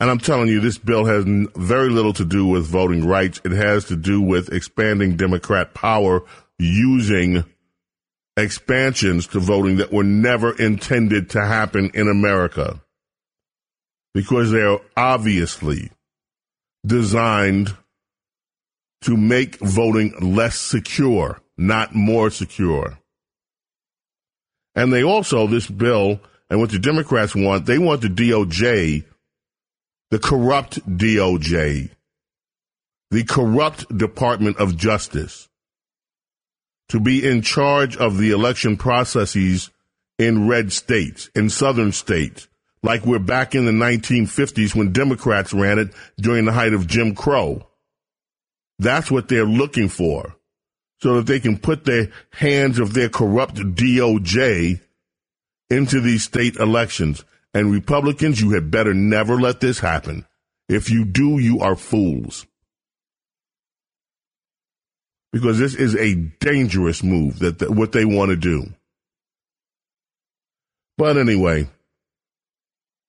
And 0.00 0.10
I'm 0.10 0.18
telling 0.18 0.48
you, 0.48 0.60
this 0.60 0.78
bill 0.78 1.04
has 1.06 1.24
very 1.56 1.90
little 1.90 2.12
to 2.14 2.24
do 2.24 2.46
with 2.46 2.66
voting 2.66 3.06
rights. 3.06 3.40
It 3.44 3.52
has 3.52 3.86
to 3.86 3.96
do 3.96 4.20
with 4.20 4.52
expanding 4.52 5.16
Democrat 5.16 5.74
power 5.74 6.22
using 6.58 7.44
expansions 8.36 9.26
to 9.28 9.40
voting 9.40 9.78
that 9.78 9.92
were 9.92 10.04
never 10.04 10.56
intended 10.56 11.30
to 11.30 11.44
happen 11.44 11.90
in 11.94 12.08
America 12.08 12.80
because 14.14 14.52
they 14.52 14.62
are 14.62 14.80
obviously 14.96 15.90
designed 16.86 17.76
to 19.02 19.16
make 19.16 19.56
voting 19.58 20.14
less 20.20 20.56
secure, 20.56 21.40
not 21.56 21.94
more 21.94 22.30
secure. 22.30 22.98
And 24.74 24.92
they 24.92 25.02
also, 25.02 25.46
this 25.46 25.66
bill, 25.66 26.20
and 26.48 26.60
what 26.60 26.70
the 26.70 26.78
Democrats 26.78 27.34
want, 27.34 27.66
they 27.66 27.78
want 27.78 28.00
the 28.00 28.08
DOJ, 28.08 29.04
the 30.10 30.18
corrupt 30.18 30.80
DOJ, 30.88 31.90
the 33.10 33.24
corrupt 33.24 33.96
Department 33.96 34.56
of 34.56 34.76
Justice, 34.76 35.48
to 36.88 36.98
be 36.98 37.26
in 37.26 37.42
charge 37.42 37.96
of 37.96 38.16
the 38.16 38.30
election 38.30 38.76
processes 38.76 39.70
in 40.18 40.48
red 40.48 40.72
states, 40.72 41.30
in 41.34 41.50
southern 41.50 41.92
states, 41.92 42.48
like 42.82 43.04
we're 43.04 43.18
back 43.18 43.54
in 43.54 43.66
the 43.66 43.72
1950s 43.72 44.74
when 44.74 44.92
Democrats 44.92 45.52
ran 45.52 45.78
it 45.78 45.88
during 46.18 46.44
the 46.44 46.52
height 46.52 46.72
of 46.72 46.86
Jim 46.86 47.14
Crow. 47.14 47.66
That's 48.78 49.10
what 49.10 49.28
they're 49.28 49.44
looking 49.44 49.88
for, 49.88 50.36
so 51.00 51.16
that 51.16 51.26
they 51.26 51.40
can 51.40 51.58
put 51.58 51.84
their 51.84 52.10
hands 52.30 52.78
of 52.78 52.94
their 52.94 53.08
corrupt 53.08 53.56
DOJ 53.56 54.80
into 55.68 56.00
these 56.00 56.24
state 56.24 56.56
elections. 56.56 57.24
And 57.58 57.72
Republicans, 57.72 58.40
you 58.40 58.52
had 58.52 58.70
better 58.70 58.94
never 58.94 59.34
let 59.34 59.58
this 59.58 59.80
happen. 59.80 60.24
If 60.68 60.90
you 60.90 61.04
do, 61.04 61.40
you 61.40 61.58
are 61.58 61.74
fools 61.74 62.46
because 65.32 65.58
this 65.58 65.74
is 65.74 65.96
a 65.96 66.14
dangerous 66.14 67.02
move 67.02 67.40
that, 67.40 67.68
what 67.68 67.90
they 67.90 68.04
want 68.04 68.30
to 68.30 68.36
do. 68.36 68.72
But 70.96 71.16
anyway, 71.16 71.68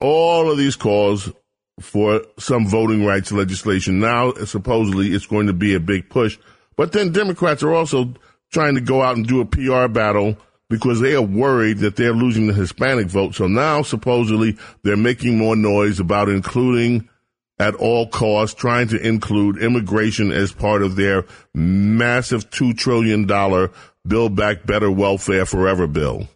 all 0.02 0.50
of 0.50 0.58
these 0.58 0.76
calls 0.76 1.32
for 1.80 2.24
some 2.40 2.68
voting 2.68 3.06
rights 3.06 3.32
legislation 3.32 4.00
now 4.00 4.34
supposedly 4.46 5.14
it's 5.14 5.28
going 5.28 5.46
to 5.46 5.54
be 5.54 5.76
a 5.76 5.80
big 5.80 6.10
push. 6.10 6.40
But 6.76 6.92
then 6.92 7.12
Democrats 7.12 7.62
are 7.62 7.74
also 7.74 8.16
trying 8.52 8.74
to 8.74 8.82
go 8.82 9.04
out 9.04 9.16
and 9.16 9.28
do 9.28 9.42
a 9.42 9.46
PR 9.46 9.88
battle 9.88 10.38
because 10.70 11.02
they 11.02 11.16
are 11.16 11.22
worried 11.22 11.80
that 11.80 11.96
they're 11.96 12.14
losing 12.14 12.48
the 12.48 12.54
Hispanic 12.54 13.08
vote. 13.08 13.36
So 13.36 13.48
now 13.48 13.82
supposedly 13.82 14.58
they're 14.84 14.98
making 14.98 15.38
more 15.38 15.56
noise 15.56 16.00
about 16.00 16.30
including 16.30 17.10
at 17.60 17.76
all 17.76 18.08
costs, 18.08 18.56
trying 18.56 18.88
to 18.88 19.06
include 19.06 19.62
immigration 19.62 20.32
as 20.32 20.54
part 20.54 20.82
of 20.82 20.96
their 20.96 21.26
massive 21.54 22.50
$2 22.50 22.78
trillion 22.78 23.26
Build 24.08 24.36
Back 24.36 24.66
Better 24.66 24.90
Welfare 24.90 25.46
Forever 25.46 25.86
bill. 25.86 26.28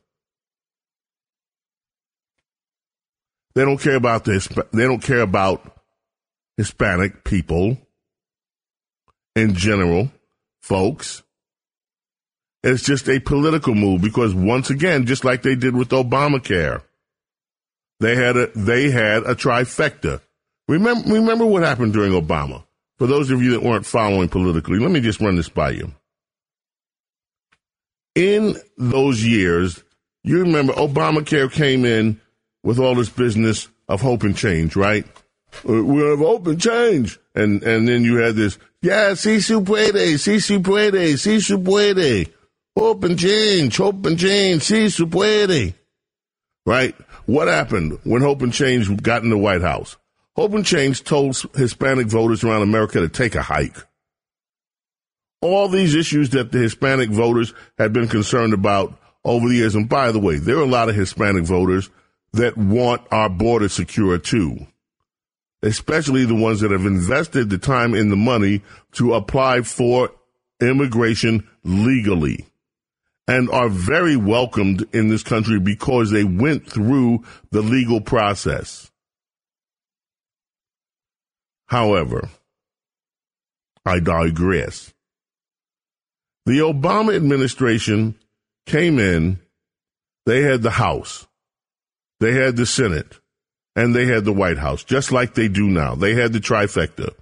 They 3.55 3.63
don't 3.63 3.79
care 3.79 3.95
about 3.95 4.25
the, 4.25 4.65
they 4.73 4.83
don't 4.83 5.01
care 5.01 5.21
about 5.21 5.77
Hispanic 6.57 7.23
people 7.23 7.77
in 9.35 9.53
general, 9.53 10.11
folks. 10.61 11.23
It's 12.63 12.83
just 12.83 13.09
a 13.09 13.19
political 13.19 13.75
move 13.75 14.01
because 14.01 14.33
once 14.33 14.69
again, 14.69 15.05
just 15.05 15.25
like 15.25 15.41
they 15.41 15.55
did 15.55 15.75
with 15.75 15.89
Obamacare, 15.89 16.81
they 17.99 18.15
had 18.15 18.37
a, 18.37 18.47
they 18.55 18.89
had 18.89 19.23
a 19.23 19.35
trifecta. 19.35 20.21
Remember, 20.67 21.13
remember 21.13 21.45
what 21.45 21.63
happened 21.63 21.93
during 21.93 22.13
Obama. 22.13 22.63
For 22.97 23.07
those 23.07 23.31
of 23.31 23.41
you 23.41 23.51
that 23.51 23.63
weren't 23.63 23.85
following 23.85 24.29
politically, 24.29 24.79
let 24.79 24.91
me 24.91 25.01
just 25.01 25.19
run 25.19 25.35
this 25.35 25.49
by 25.49 25.71
you. 25.71 25.91
In 28.15 28.55
those 28.77 29.25
years, 29.25 29.83
you 30.23 30.39
remember 30.39 30.73
Obamacare 30.73 31.51
came 31.51 31.83
in 31.83 32.21
with 32.63 32.79
all 32.79 32.95
this 32.95 33.09
business 33.09 33.67
of 33.89 33.99
hope 34.01 34.23
and 34.23 34.37
change, 34.37 34.75
right? 34.75 35.05
Uh, 35.67 35.83
we 35.83 36.01
have 36.01 36.19
hope 36.19 36.47
and 36.47 36.61
change. 36.61 37.19
And, 37.35 37.61
and 37.63 37.87
then 37.87 38.03
you 38.03 38.17
had 38.17 38.35
this, 38.35 38.57
yeah, 38.81 39.15
si 39.15 39.41
su 39.41 39.61
puede, 39.61 40.17
si 40.19 40.39
su 40.39 40.61
puede, 40.61 41.17
si 41.19 41.39
su 41.41 41.57
puede. 41.57 42.31
Hope 42.77 43.03
and 43.03 43.19
change, 43.19 43.77
hope 43.77 44.05
and 44.05 44.17
change, 44.17 44.63
si 44.63 44.89
su 44.89 45.05
puede. 45.07 45.75
Right? 46.65 46.95
What 47.25 47.47
happened 47.47 47.99
when 48.03 48.21
Hope 48.21 48.41
and 48.41 48.53
Change 48.53 49.01
got 49.01 49.23
in 49.23 49.29
the 49.29 49.37
White 49.37 49.61
House? 49.61 49.97
Hope 50.35 50.53
and 50.53 50.65
Change 50.65 51.03
told 51.03 51.37
Hispanic 51.55 52.07
voters 52.07 52.43
around 52.43 52.63
America 52.63 52.99
to 52.99 53.09
take 53.09 53.35
a 53.35 53.41
hike. 53.41 53.77
All 55.41 55.67
these 55.67 55.93
issues 55.93 56.31
that 56.31 56.51
the 56.51 56.59
Hispanic 56.59 57.09
voters 57.09 57.53
had 57.77 57.93
been 57.93 58.07
concerned 58.07 58.53
about 58.53 58.97
over 59.25 59.47
the 59.47 59.55
years. 59.55 59.75
And 59.75 59.87
by 59.87 60.11
the 60.11 60.19
way, 60.19 60.37
there 60.37 60.57
are 60.57 60.63
a 60.63 60.65
lot 60.65 60.89
of 60.89 60.95
Hispanic 60.95 61.43
voters 61.43 61.89
that 62.31 62.57
want 62.57 63.01
our 63.11 63.29
border 63.29 63.69
secure 63.69 64.17
too, 64.17 64.65
especially 65.61 66.25
the 66.25 66.33
ones 66.33 66.61
that 66.61 66.71
have 66.71 66.85
invested 66.85 67.49
the 67.49 67.57
time 67.57 67.93
and 67.93 68.11
the 68.11 68.15
money 68.15 68.61
to 68.93 69.13
apply 69.13 69.61
for 69.61 70.11
immigration 70.61 71.47
legally 71.63 72.45
and 73.27 73.49
are 73.49 73.69
very 73.69 74.15
welcomed 74.15 74.85
in 74.93 75.07
this 75.09 75.23
country 75.23 75.59
because 75.59 76.11
they 76.11 76.23
went 76.23 76.69
through 76.69 77.23
the 77.51 77.61
legal 77.61 78.01
process. 78.01 78.91
However, 81.67 82.29
I 83.85 83.99
digress. 83.99 84.93
The 86.45 86.59
Obama 86.59 87.15
administration 87.15 88.15
came 88.65 88.99
in, 88.99 89.39
they 90.25 90.41
had 90.41 90.61
the 90.61 90.71
House, 90.71 91.25
they 92.19 92.33
had 92.33 92.57
the 92.57 92.65
Senate, 92.65 93.19
and 93.75 93.95
they 93.95 94.05
had 94.05 94.25
the 94.25 94.33
White 94.33 94.57
House, 94.57 94.83
just 94.83 95.11
like 95.11 95.33
they 95.33 95.47
do 95.47 95.67
now. 95.67 95.95
They 95.95 96.13
had 96.13 96.33
the 96.33 96.39
trifecta. 96.39 97.13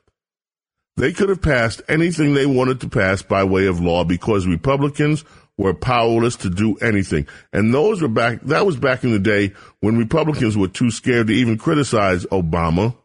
They 0.98 1.14
could 1.14 1.30
have 1.30 1.42
passed 1.42 1.82
anything 1.88 2.34
they 2.34 2.46
wanted 2.46 2.82
to 2.82 2.90
pass 2.90 3.22
by 3.22 3.44
way 3.44 3.68
of 3.68 3.80
law 3.80 4.04
because 4.04 4.46
Republicans 4.46 5.24
were 5.62 5.76
powerless 5.76 6.36
to 6.38 6.50
do 6.50 6.76
anything. 6.78 7.28
And 7.54 7.72
those 7.72 8.02
were 8.02 8.08
back, 8.08 8.42
that 8.46 8.66
was 8.66 8.78
back 8.78 9.04
in 9.04 9.12
the 9.12 9.20
day 9.20 9.54
when 9.80 9.96
Republicans 9.96 10.58
were 10.58 10.68
too 10.68 10.90
scared 10.90 11.28
to 11.28 11.34
even 11.34 11.60
criticize 11.60 12.26
Obama. 12.26 12.96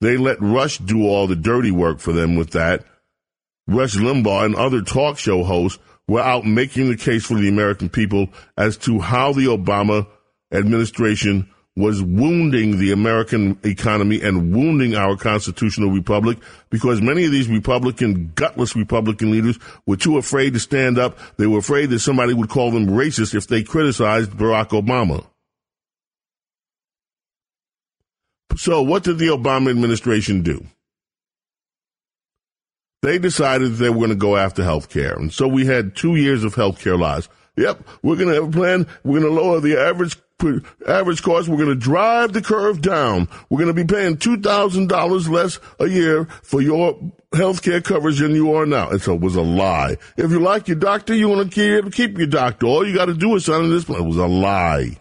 They 0.00 0.16
let 0.16 0.40
Rush 0.40 0.78
do 0.78 1.06
all 1.06 1.26
the 1.26 1.36
dirty 1.36 1.70
work 1.70 1.98
for 1.98 2.14
them 2.14 2.34
with 2.34 2.52
that. 2.52 2.86
Rush 3.66 3.94
Limbaugh 3.94 4.46
and 4.46 4.56
other 4.56 4.80
talk 4.80 5.18
show 5.18 5.44
hosts 5.44 5.78
were 6.08 6.22
out 6.22 6.46
making 6.46 6.88
the 6.88 6.96
case 6.96 7.26
for 7.26 7.34
the 7.34 7.48
American 7.48 7.90
people 7.90 8.28
as 8.56 8.78
to 8.78 8.98
how 8.98 9.34
the 9.34 9.46
Obama 9.46 10.06
administration 10.50 11.51
was 11.74 12.02
wounding 12.02 12.78
the 12.78 12.92
American 12.92 13.58
economy 13.64 14.20
and 14.20 14.54
wounding 14.54 14.94
our 14.94 15.16
constitutional 15.16 15.90
republic 15.90 16.38
because 16.68 17.00
many 17.00 17.24
of 17.24 17.32
these 17.32 17.48
Republican, 17.48 18.30
gutless 18.34 18.76
Republican 18.76 19.30
leaders 19.30 19.58
were 19.86 19.96
too 19.96 20.18
afraid 20.18 20.52
to 20.52 20.60
stand 20.60 20.98
up. 20.98 21.18
They 21.38 21.46
were 21.46 21.58
afraid 21.58 21.88
that 21.90 22.00
somebody 22.00 22.34
would 22.34 22.50
call 22.50 22.70
them 22.70 22.88
racist 22.88 23.34
if 23.34 23.46
they 23.46 23.62
criticized 23.62 24.32
Barack 24.32 24.68
Obama. 24.68 25.24
So 28.56 28.82
what 28.82 29.02
did 29.02 29.16
the 29.18 29.28
Obama 29.28 29.70
administration 29.70 30.42
do? 30.42 30.66
They 33.00 33.18
decided 33.18 33.72
they 33.72 33.88
were 33.88 33.96
going 33.96 34.10
to 34.10 34.14
go 34.14 34.36
after 34.36 34.62
health 34.62 34.90
care. 34.90 35.14
And 35.14 35.32
so 35.32 35.48
we 35.48 35.66
had 35.66 35.96
two 35.96 36.16
years 36.16 36.44
of 36.44 36.54
health 36.54 36.80
care 36.80 36.96
laws. 36.96 37.28
Yep, 37.56 37.86
we're 38.02 38.16
going 38.16 38.28
to 38.28 38.34
have 38.34 38.48
a 38.48 38.50
plan. 38.50 38.86
We're 39.04 39.20
going 39.20 39.34
to 39.34 39.40
lower 39.40 39.60
the 39.60 39.78
average 39.78 40.16
average 40.88 41.22
cost. 41.22 41.48
We're 41.48 41.56
going 41.56 41.68
to 41.68 41.74
drive 41.74 42.32
the 42.32 42.42
curve 42.42 42.80
down. 42.80 43.28
We're 43.48 43.58
going 43.58 43.74
to 43.74 43.84
be 43.84 43.84
paying 43.84 44.16
$2,000 44.16 45.28
less 45.28 45.60
a 45.78 45.86
year 45.86 46.24
for 46.42 46.60
your 46.60 46.98
health 47.32 47.62
care 47.62 47.80
coverage 47.80 48.18
than 48.18 48.34
you 48.34 48.52
are 48.54 48.66
now. 48.66 48.90
And 48.90 49.00
so 49.00 49.14
it 49.14 49.20
was 49.20 49.36
a 49.36 49.42
lie. 49.42 49.98
If 50.16 50.30
you 50.30 50.40
like 50.40 50.68
your 50.68 50.78
doctor, 50.78 51.14
you 51.14 51.28
want 51.28 51.52
to 51.52 51.90
keep 51.92 52.18
your 52.18 52.26
doctor. 52.26 52.66
All 52.66 52.86
you 52.86 52.94
got 52.94 53.06
to 53.06 53.14
do 53.14 53.36
is 53.36 53.44
sign 53.44 53.70
this 53.70 53.84
plan. 53.84 54.02
It 54.02 54.06
was 54.06 54.16
a 54.16 54.26
lie. 54.26 54.98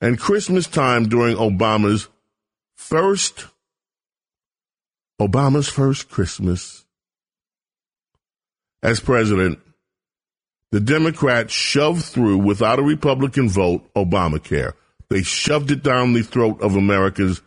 And 0.00 0.18
Christmas 0.20 0.66
time 0.66 1.08
during 1.08 1.36
Obama's 1.36 2.08
first, 2.74 3.46
Obama's 5.20 5.68
first 5.68 6.10
Christmas 6.10 6.84
as 8.82 9.00
president, 9.00 9.58
the 10.74 10.80
Democrats 10.80 11.52
shoved 11.52 12.04
through, 12.04 12.38
without 12.38 12.80
a 12.80 12.82
Republican 12.82 13.48
vote, 13.48 13.88
Obamacare. 13.94 14.72
They 15.08 15.22
shoved 15.22 15.70
it 15.70 15.84
down 15.84 16.14
the 16.14 16.24
throat 16.24 16.60
of 16.60 16.74
America's, 16.74 17.42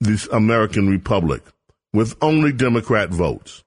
this 0.00 0.26
American 0.28 0.88
Republic 0.88 1.42
with 1.92 2.16
only 2.22 2.50
Democrat 2.50 3.10
votes. 3.10 3.62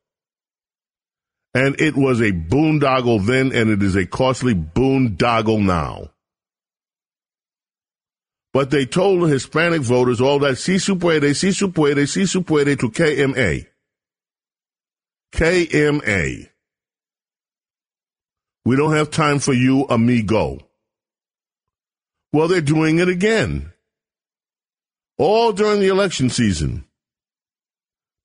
And 1.54 1.80
it 1.80 1.96
was 1.96 2.20
a 2.20 2.32
boondoggle 2.32 3.28
then, 3.28 3.52
and 3.54 3.70
it 3.70 3.84
is 3.84 3.96
a 3.96 4.08
costly 4.08 4.56
boondoggle 4.56 5.64
now. 5.64 6.10
But 8.54 8.72
they 8.72 8.88
told 8.88 9.22
the 9.22 9.28
Hispanic 9.28 9.84
voters 9.84 10.20
all 10.20 10.40
that 10.40 10.58
si 10.58 10.80
su 10.80 10.96
puede, 10.96 11.36
si 11.36 11.52
su 11.52 11.68
puede, 11.68 12.10
si 12.10 12.26
su 12.26 12.42
puede 12.42 12.80
to 12.80 12.90
KMA. 12.90 13.68
KMA. 15.32 16.50
We 18.68 18.76
don't 18.76 18.98
have 18.98 19.12
time 19.12 19.40
for 19.40 19.54
you, 19.54 19.86
amigo. 19.90 20.60
Well, 22.34 22.50
they're 22.50 22.60
doing 22.60 23.00
it 23.00 23.08
again. 23.08 23.72
All 25.18 25.54
during 25.54 25.80
the 25.80 25.88
election 25.88 26.30
season. 26.30 26.84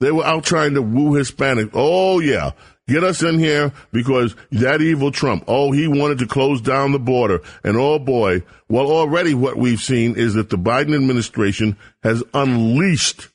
They 0.01 0.11
were 0.11 0.25
out 0.25 0.43
trying 0.43 0.75
to 0.75 0.83
woo 0.83 1.15
Hispanic. 1.15 1.71
Oh, 1.75 2.19
yeah. 2.19 2.55
Get 2.89 3.05
us 3.05 3.23
in 3.23 3.39
here 3.39 3.73
because 3.93 4.35
that 4.51 4.83
evil 4.83 5.13
Trump, 5.13 5.45
oh, 5.47 5.71
he 5.71 5.87
wanted 5.87 6.19
to 6.19 6.27
close 6.27 6.61
down 6.61 6.91
the 6.91 6.99
border. 6.99 7.41
And 7.63 7.77
oh 7.77 8.01
boy, 8.01 8.43
well, 8.69 8.91
already 8.91 9.35
what 9.35 9.57
we've 9.57 9.81
seen 9.81 10.17
is 10.17 10.35
that 10.35 10.51
the 10.51 10.59
Biden 10.59 10.97
administration 10.97 11.77
has 12.03 12.25
unleashed 12.35 13.29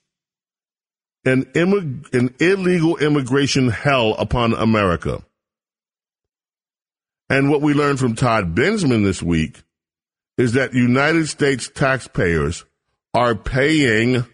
an, 1.24 1.45
immig- 1.55 2.14
an 2.14 2.36
illegal 2.41 2.97
immigration 2.97 3.70
hell 3.70 4.14
upon 4.16 4.51
America. 4.51 5.24
And 7.30 7.49
what 7.49 7.61
we 7.61 7.73
learned 7.73 7.99
from 7.99 8.15
Todd 8.15 8.55
Bensman 8.55 9.03
this 9.03 9.21
week 9.21 9.63
is 10.38 10.53
that 10.53 10.73
United 10.73 11.28
States 11.28 11.69
taxpayers 11.73 12.63
are 13.13 13.36
paying 13.36 14.25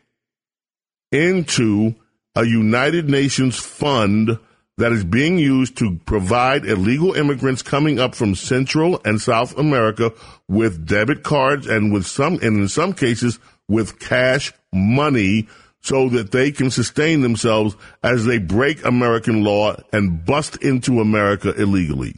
into 1.12 1.96
a 2.36 2.46
United 2.46 3.10
Nations 3.10 3.58
fund 3.58 4.38
that 4.78 4.92
is 4.92 5.04
being 5.04 5.38
used 5.38 5.78
to 5.78 6.00
provide 6.06 6.66
illegal 6.66 7.14
immigrants 7.14 7.62
coming 7.62 8.00
up 8.00 8.16
from 8.16 8.36
Central 8.36 9.00
and 9.06 9.22
South 9.22 9.58
America 9.58 10.12
with 10.48 10.86
debit 10.86 11.24
cards 11.24 11.68
and 11.68 11.94
with 11.94 12.06
some, 12.06 12.34
and 12.36 12.58
in 12.58 12.68
some 12.68 12.94
cases 12.94 13.40
with 13.68 14.00
cash 14.00 14.52
money 14.74 15.48
so 15.82 16.10
that 16.10 16.32
they 16.32 16.52
can 16.52 16.72
sustain 16.72 17.22
themselves 17.22 17.76
as 18.04 18.26
they 18.26 18.40
break 18.40 18.84
American 18.84 19.44
law 19.44 19.76
and 19.92 20.26
bust 20.26 20.56
into 20.64 21.00
America 21.00 21.54
illegally. 21.62 22.16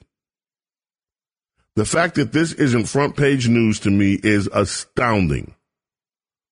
The 1.75 1.85
fact 1.85 2.15
that 2.15 2.31
this 2.31 2.53
isn't 2.53 2.85
front 2.85 3.17
page 3.17 3.49
news 3.49 3.81
to 3.81 3.91
me 3.91 4.17
is 4.23 4.47
astounding. 4.53 5.55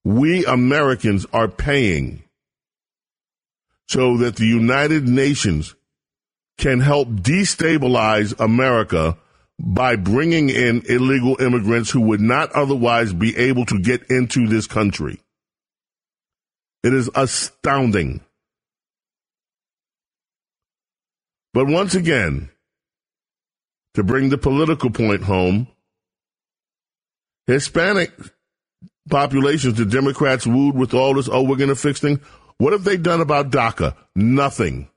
We 0.03 0.45
Americans 0.45 1.25
are 1.31 1.47
paying 1.47 2.23
so 3.87 4.17
that 4.17 4.35
the 4.35 4.45
United 4.45 5.07
Nations 5.07 5.75
can 6.57 6.81
help 6.81 7.07
destabilize 7.07 8.37
America 8.39 9.17
by 9.59 9.95
bringing 9.95 10.49
in 10.49 10.83
illegal 10.89 11.39
immigrants 11.39 11.89
who 11.89 12.01
would 12.01 12.21
not 12.21 12.51
otherwise 12.51 13.13
be 13.13 13.35
able 13.37 13.65
to 13.65 13.79
get 13.79 14.03
into 14.09 14.47
this 14.47 14.67
country. 14.67 15.21
It 16.83 16.93
is 16.93 17.09
astounding. 17.15 18.21
But 21.53 21.67
once 21.67 21.95
again, 21.95 22.49
to 23.95 24.03
bring 24.03 24.29
the 24.29 24.37
political 24.37 24.89
point 24.89 25.23
home, 25.23 25.67
Hispanic 27.47 28.11
populations, 29.09 29.77
the 29.77 29.85
Democrats 29.85 30.47
wooed 30.47 30.75
with 30.75 30.93
all 30.93 31.13
this, 31.15 31.29
oh, 31.31 31.43
we're 31.43 31.57
going 31.57 31.69
to 31.69 31.75
fix 31.75 31.99
things. 31.99 32.19
What 32.57 32.73
have 32.73 32.83
they 32.83 32.97
done 32.97 33.21
about 33.21 33.51
DACA? 33.51 33.95
Nothing. 34.15 34.89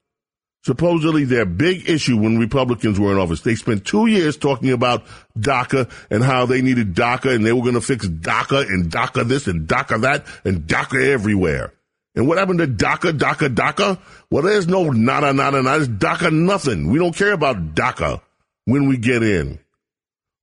Supposedly 0.65 1.25
their 1.25 1.45
big 1.45 1.89
issue 1.89 2.17
when 2.17 2.39
Republicans 2.39 2.99
were 2.99 3.13
in 3.13 3.19
office. 3.19 3.41
They 3.41 3.55
spent 3.55 3.85
two 3.85 4.07
years 4.07 4.37
talking 4.37 4.73
about 4.73 5.05
DACA 5.39 5.91
and 6.11 6.25
how 6.25 6.47
they 6.47 6.61
needed 6.61 6.95
DACA 6.95 7.35
and 7.35 7.47
they 7.47 7.53
were 7.53 7.63
going 7.63 7.75
to 7.75 7.81
fix 7.81 8.07
DACA 8.07 8.69
and 8.69 8.91
DACA 8.91 9.29
this 9.29 9.47
and 9.47 9.69
DACA 9.69 10.01
that 10.01 10.27
and 10.45 10.63
DACA 10.63 11.13
everywhere. 11.13 11.73
And 12.17 12.27
what 12.27 12.39
happened 12.39 12.59
to 12.61 12.67
DACA, 12.67 13.17
DACA, 13.17 13.55
DACA? 13.55 14.01
Well, 14.31 14.43
there's 14.43 14.67
no 14.67 14.91
nada, 14.91 15.33
nada, 15.33 15.63
nada. 15.63 15.85
It's 15.85 15.89
DACA 15.89 16.33
nothing. 16.33 16.91
We 16.91 16.99
don't 16.99 17.15
care 17.15 17.33
about 17.33 17.75
DACA 17.75 18.21
when 18.67 18.89
we 18.89 18.99
get 18.99 19.23
in. 19.23 19.59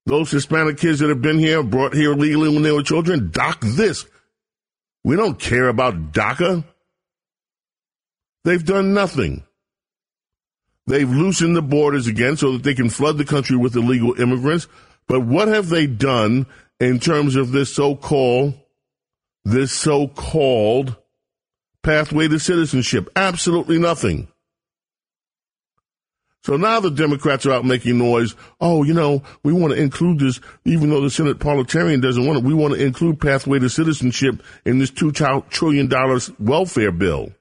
Those 0.05 0.31
Hispanic 0.31 0.77
kids 0.77 0.99
that 0.99 1.09
have 1.09 1.21
been 1.21 1.39
here, 1.39 1.61
brought 1.63 1.93
here 1.93 2.13
legally 2.13 2.49
when 2.49 2.63
they 2.63 2.71
were 2.71 2.83
children, 2.83 3.29
doc 3.31 3.61
this. 3.61 4.05
We 5.03 5.15
don't 5.15 5.39
care 5.39 5.67
about 5.67 6.11
DACA. 6.11 6.63
They've 8.43 8.65
done 8.65 8.93
nothing. 8.93 9.43
They've 10.87 11.09
loosened 11.09 11.55
the 11.55 11.61
borders 11.61 12.07
again 12.07 12.35
so 12.35 12.53
that 12.53 12.63
they 12.63 12.73
can 12.73 12.89
flood 12.89 13.17
the 13.17 13.25
country 13.25 13.55
with 13.55 13.75
illegal 13.75 14.19
immigrants. 14.19 14.67
But 15.07 15.21
what 15.21 15.47
have 15.47 15.69
they 15.69 15.87
done 15.87 16.45
in 16.79 16.99
terms 16.99 17.35
of 17.35 17.51
this 17.51 17.73
so-called, 17.73 18.55
this 19.45 19.71
so-called 19.71 20.97
pathway 21.81 22.27
to 22.27 22.39
citizenship? 22.39 23.09
Absolutely 23.15 23.79
nothing. 23.79 24.27
So 26.43 26.57
now 26.57 26.81
the 26.81 26.91
Democrats 26.91 27.45
are 27.45 27.53
out 27.53 27.65
making 27.65 27.97
noise. 27.97 28.35
Oh, 28.59 28.83
you 28.83 28.93
know, 28.93 29.23
we 29.43 29.53
want 29.53 29.73
to 29.73 29.81
include 29.81 30.19
this, 30.19 30.41
even 30.65 30.89
though 30.89 30.99
the 30.99 31.09
Senate 31.09 31.39
parliamentarian 31.39 32.01
doesn't 32.01 32.25
want 32.25 32.39
it. 32.39 32.43
We 32.43 32.53
want 32.53 32.73
to 32.73 32.83
include 32.85 33.21
pathway 33.21 33.59
to 33.59 33.69
citizenship 33.69 34.43
in 34.65 34.79
this 34.79 34.91
two 34.91 35.11
trillion 35.11 35.87
dollars 35.87 36.31
welfare 36.39 36.91
bill. 36.91 37.31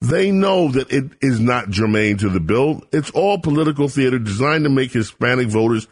They 0.00 0.30
know 0.30 0.68
that 0.72 0.90
it 0.90 1.12
is 1.20 1.38
not 1.38 1.68
germane 1.70 2.16
to 2.18 2.30
the 2.30 2.40
bill. 2.40 2.82
It's 2.92 3.10
all 3.10 3.38
political 3.38 3.88
theater 3.88 4.18
designed 4.18 4.64
to 4.64 4.70
make 4.70 4.92
Hispanic 4.92 5.48
voters 5.48 5.86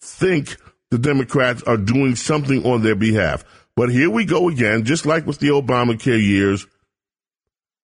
think 0.00 0.56
the 0.90 0.98
Democrats 0.98 1.62
are 1.64 1.76
doing 1.76 2.14
something 2.14 2.64
on 2.64 2.82
their 2.82 2.94
behalf. 2.94 3.44
But 3.74 3.90
here 3.90 4.10
we 4.10 4.24
go 4.24 4.48
again, 4.48 4.84
just 4.84 5.04
like 5.04 5.26
with 5.26 5.40
the 5.40 5.48
Obamacare 5.48 6.22
years. 6.22 6.66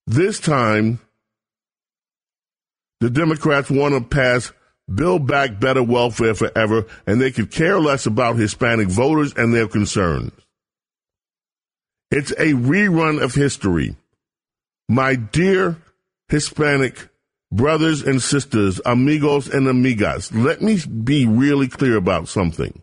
This 0.07 0.39
time, 0.39 1.01
the 3.03 3.11
Democrats 3.11 3.69
want 3.69 3.95
to 3.95 4.01
pass 4.01 4.53
Build 4.95 5.27
Back 5.27 5.59
Better 5.59 5.83
Welfare 5.83 6.37
Forever, 6.37 6.87
and 7.05 7.21
they 7.21 7.33
could 7.33 7.51
care 7.51 7.81
less 7.81 8.07
about 8.07 8.37
Hispanic 8.37 8.87
voters 8.87 9.35
and 9.35 9.53
their 9.53 9.67
concerns. 9.67 10.31
It's 12.13 12.31
a 12.33 12.53
rerun 12.53 13.21
of 13.21 13.35
history. 13.35 13.97
My 14.89 15.17
dear 15.17 15.79
Hispanic 16.29 17.09
brothers 17.51 18.03
and 18.03 18.23
sisters, 18.23 18.81
amigos 18.87 19.49
and 19.49 19.67
amigas, 19.67 20.31
let 20.33 20.63
me 20.63 20.79
be 20.87 21.27
really 21.27 21.67
clear 21.67 21.97
about 21.97 22.29
something. 22.29 22.83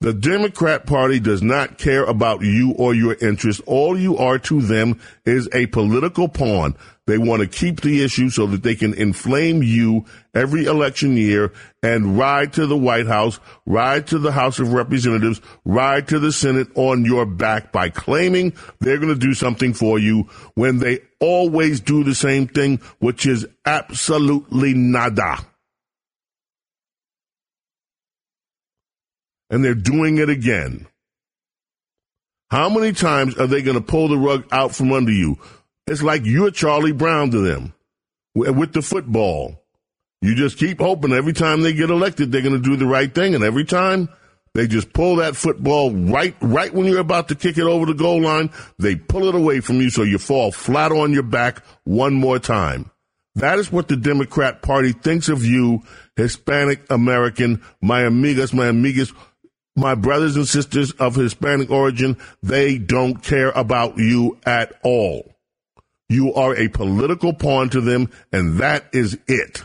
The 0.00 0.12
Democrat 0.12 0.84
Party 0.84 1.20
does 1.20 1.44
not 1.44 1.78
care 1.78 2.02
about 2.02 2.40
you 2.40 2.72
or 2.72 2.92
your 2.92 3.14
interests. 3.20 3.62
All 3.66 3.96
you 3.96 4.18
are 4.18 4.40
to 4.40 4.60
them 4.60 5.00
is 5.24 5.48
a 5.52 5.66
political 5.66 6.28
pawn. 6.28 6.74
They 7.06 7.18
want 7.18 7.42
to 7.42 7.48
keep 7.48 7.80
the 7.80 8.04
issue 8.04 8.30
so 8.30 8.46
that 8.46 8.62
they 8.62 8.76
can 8.76 8.94
inflame 8.94 9.62
you 9.62 10.04
every 10.34 10.66
election 10.66 11.16
year 11.16 11.52
and 11.82 12.16
ride 12.16 12.52
to 12.54 12.66
the 12.66 12.76
White 12.76 13.06
House, 13.06 13.40
ride 13.66 14.06
to 14.08 14.18
the 14.18 14.32
House 14.32 14.60
of 14.60 14.72
Representatives, 14.72 15.40
ride 15.64 16.06
to 16.08 16.18
the 16.18 16.30
Senate 16.30 16.68
on 16.76 17.04
your 17.04 17.26
back 17.26 17.72
by 17.72 17.90
claiming 17.90 18.52
they're 18.80 18.98
going 18.98 19.12
to 19.12 19.18
do 19.18 19.34
something 19.34 19.74
for 19.74 19.98
you 19.98 20.28
when 20.54 20.78
they 20.78 21.00
always 21.20 21.80
do 21.80 22.04
the 22.04 22.14
same 22.14 22.46
thing, 22.46 22.78
which 23.00 23.26
is 23.26 23.46
absolutely 23.66 24.74
nada. 24.74 25.38
and 29.52 29.62
they're 29.62 29.74
doing 29.74 30.16
it 30.16 30.30
again. 30.30 30.86
How 32.50 32.70
many 32.70 32.92
times 32.92 33.36
are 33.36 33.46
they 33.46 33.60
going 33.60 33.76
to 33.76 33.82
pull 33.82 34.08
the 34.08 34.16
rug 34.16 34.46
out 34.50 34.74
from 34.74 34.92
under 34.92 35.12
you? 35.12 35.38
It's 35.86 36.02
like 36.02 36.24
you're 36.24 36.50
Charlie 36.50 36.92
Brown 36.92 37.30
to 37.30 37.40
them 37.40 37.74
with 38.34 38.72
the 38.72 38.82
football. 38.82 39.62
You 40.20 40.34
just 40.34 40.56
keep 40.56 40.78
hoping 40.80 41.12
every 41.12 41.32
time 41.32 41.62
they 41.62 41.72
get 41.72 41.90
elected, 41.90 42.30
they're 42.30 42.42
going 42.42 42.60
to 42.60 42.68
do 42.70 42.76
the 42.76 42.86
right 42.86 43.12
thing. 43.12 43.34
And 43.34 43.42
every 43.42 43.64
time 43.64 44.08
they 44.54 44.68
just 44.68 44.92
pull 44.92 45.16
that 45.16 45.34
football 45.34 45.90
right, 45.92 46.36
right 46.40 46.72
when 46.72 46.86
you're 46.86 47.00
about 47.00 47.28
to 47.28 47.34
kick 47.34 47.58
it 47.58 47.64
over 47.64 47.86
the 47.86 47.94
goal 47.94 48.22
line, 48.22 48.50
they 48.78 48.94
pull 48.94 49.28
it 49.28 49.34
away 49.34 49.60
from 49.60 49.80
you 49.80 49.90
so 49.90 50.02
you 50.02 50.18
fall 50.18 50.52
flat 50.52 50.92
on 50.92 51.12
your 51.12 51.24
back 51.24 51.64
one 51.84 52.14
more 52.14 52.38
time. 52.38 52.90
That 53.34 53.58
is 53.58 53.72
what 53.72 53.88
the 53.88 53.96
Democrat 53.96 54.62
Party 54.62 54.92
thinks 54.92 55.28
of 55.28 55.44
you, 55.44 55.82
Hispanic 56.16 56.88
American, 56.90 57.62
my 57.80 58.02
amigas, 58.02 58.52
my 58.52 58.66
amigas 58.66 59.12
my 59.74 59.94
brothers 59.94 60.36
and 60.36 60.46
sisters 60.46 60.92
of 60.92 61.14
Hispanic 61.14 61.70
origin, 61.70 62.18
they 62.42 62.78
don't 62.78 63.22
care 63.22 63.50
about 63.50 63.98
you 63.98 64.38
at 64.44 64.78
all. 64.82 65.31
You 66.12 66.34
are 66.34 66.54
a 66.54 66.68
political 66.68 67.32
pawn 67.32 67.70
to 67.70 67.80
them, 67.80 68.10
and 68.32 68.58
that 68.58 68.84
is 68.92 69.18
it. 69.26 69.64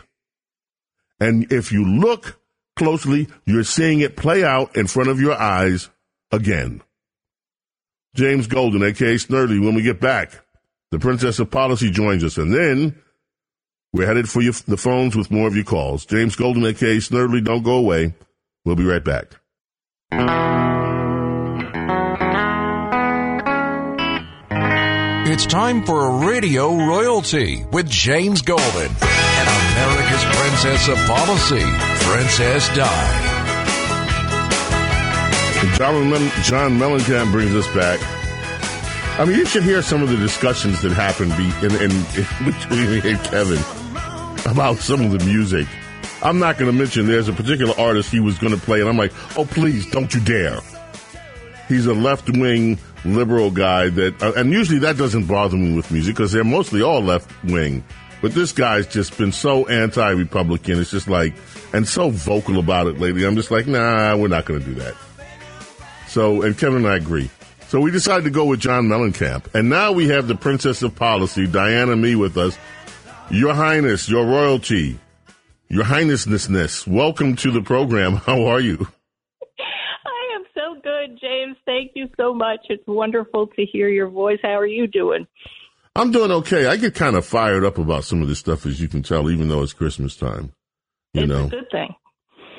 And 1.20 1.52
if 1.52 1.72
you 1.72 1.84
look 1.84 2.40
closely, 2.74 3.28
you're 3.44 3.64
seeing 3.64 4.00
it 4.00 4.16
play 4.16 4.42
out 4.42 4.74
in 4.74 4.86
front 4.86 5.10
of 5.10 5.20
your 5.20 5.34
eyes 5.34 5.90
again. 6.32 6.80
James 8.14 8.46
Golden, 8.46 8.82
aka 8.82 9.16
Snerdley, 9.16 9.62
when 9.62 9.74
we 9.74 9.82
get 9.82 10.00
back, 10.00 10.32
the 10.90 10.98
Princess 10.98 11.38
of 11.38 11.50
Policy 11.50 11.90
joins 11.90 12.24
us, 12.24 12.38
and 12.38 12.54
then 12.54 12.98
we're 13.92 14.06
headed 14.06 14.28
for 14.30 14.40
your, 14.40 14.54
the 14.66 14.78
phones 14.78 15.14
with 15.14 15.30
more 15.30 15.48
of 15.48 15.54
your 15.54 15.64
calls. 15.64 16.06
James 16.06 16.34
Golden, 16.34 16.64
aka 16.64 16.96
Snerdley, 16.96 17.44
don't 17.44 17.62
go 17.62 17.76
away. 17.76 18.14
We'll 18.64 18.76
be 18.76 18.84
right 18.84 19.04
back. 19.04 19.34
It's 25.38 25.46
time 25.46 25.84
for 25.84 26.04
a 26.04 26.26
Radio 26.26 26.74
Royalty 26.74 27.64
with 27.70 27.88
James 27.88 28.42
Golden 28.42 28.66
and 28.66 29.48
America's 29.72 30.24
Princess 30.36 30.88
of 30.88 30.98
Policy, 31.06 31.62
Princess 32.10 32.66
Di. 32.74 33.18
John, 35.76 36.10
John 36.42 36.76
Mellencamp 36.76 37.30
brings 37.30 37.54
us 37.54 37.68
back. 37.72 38.00
I 39.20 39.26
mean, 39.26 39.38
you 39.38 39.46
should 39.46 39.62
hear 39.62 39.80
some 39.80 40.02
of 40.02 40.08
the 40.08 40.16
discussions 40.16 40.82
that 40.82 40.90
happened 40.90 41.30
in, 41.34 41.82
in, 41.82 41.92
in 41.92 42.44
between 42.52 42.90
me 42.90 43.10
and 43.12 43.20
Kevin 43.20 43.62
about 44.44 44.78
some 44.78 45.02
of 45.02 45.12
the 45.16 45.24
music. 45.24 45.68
I'm 46.20 46.40
not 46.40 46.58
going 46.58 46.68
to 46.68 46.76
mention 46.76 47.06
there's 47.06 47.28
a 47.28 47.32
particular 47.32 47.78
artist 47.78 48.10
he 48.10 48.18
was 48.18 48.38
going 48.38 48.58
to 48.58 48.60
play, 48.60 48.80
and 48.80 48.88
I'm 48.88 48.98
like, 48.98 49.12
oh, 49.38 49.44
please, 49.44 49.88
don't 49.88 50.12
you 50.12 50.20
dare. 50.20 50.58
He's 51.68 51.86
a 51.86 51.94
left 51.94 52.30
wing 52.30 52.78
liberal 53.04 53.50
guy 53.50 53.90
that, 53.90 54.22
uh, 54.22 54.32
and 54.36 54.50
usually 54.50 54.78
that 54.80 54.96
doesn't 54.96 55.26
bother 55.26 55.56
me 55.56 55.76
with 55.76 55.90
music 55.90 56.16
because 56.16 56.32
they're 56.32 56.44
mostly 56.44 56.82
all 56.82 57.00
left 57.02 57.30
wing. 57.44 57.84
But 58.20 58.34
this 58.34 58.52
guy's 58.52 58.86
just 58.86 59.16
been 59.16 59.30
so 59.30 59.66
anti 59.68 60.10
Republican. 60.10 60.80
It's 60.80 60.90
just 60.90 61.08
like, 61.08 61.34
and 61.72 61.86
so 61.86 62.10
vocal 62.10 62.58
about 62.58 62.86
it 62.88 62.98
lately. 62.98 63.24
I'm 63.24 63.36
just 63.36 63.50
like, 63.50 63.66
nah, 63.66 64.16
we're 64.16 64.28
not 64.28 64.44
going 64.44 64.60
to 64.60 64.66
do 64.66 64.74
that. 64.74 64.94
So, 66.08 66.42
and 66.42 66.58
Kevin 66.58 66.78
and 66.78 66.88
I 66.88 66.96
agree. 66.96 67.30
So 67.68 67.80
we 67.80 67.90
decided 67.90 68.24
to 68.24 68.30
go 68.30 68.46
with 68.46 68.60
John 68.60 68.88
Mellencamp. 68.88 69.54
And 69.54 69.68
now 69.68 69.92
we 69.92 70.08
have 70.08 70.26
the 70.26 70.34
Princess 70.34 70.82
of 70.82 70.96
Policy, 70.96 71.46
Diana 71.46 71.94
Me, 71.96 72.16
with 72.16 72.36
us. 72.38 72.58
Your 73.30 73.52
Highness, 73.52 74.08
Your 74.08 74.24
Royalty, 74.24 74.98
your 75.68 75.84
Highnessness, 75.84 76.86
welcome 76.86 77.36
to 77.36 77.50
the 77.50 77.60
program. 77.60 78.16
How 78.26 78.46
are 78.46 78.58
you? 78.58 78.88
I 80.06 80.34
am 80.34 80.44
so 80.54 80.80
good, 80.82 81.18
James. 81.20 81.58
Thank 81.78 81.92
you 81.94 82.08
so 82.16 82.34
much. 82.34 82.58
It's 82.70 82.82
wonderful 82.88 83.46
to 83.46 83.64
hear 83.64 83.88
your 83.88 84.08
voice. 84.08 84.40
How 84.42 84.58
are 84.58 84.66
you 84.66 84.88
doing? 84.88 85.28
I'm 85.94 86.10
doing 86.10 86.32
okay. 86.32 86.66
I 86.66 86.76
get 86.76 86.96
kind 86.96 87.14
of 87.14 87.24
fired 87.24 87.64
up 87.64 87.78
about 87.78 88.02
some 88.02 88.20
of 88.20 88.26
this 88.26 88.40
stuff, 88.40 88.66
as 88.66 88.80
you 88.80 88.88
can 88.88 89.04
tell, 89.04 89.30
even 89.30 89.48
though 89.48 89.62
it's 89.62 89.74
Christmas 89.74 90.16
time. 90.16 90.50
You 91.14 91.22
it's 91.22 91.28
know, 91.28 91.44
a 91.44 91.48
good 91.48 91.70
thing. 91.70 91.94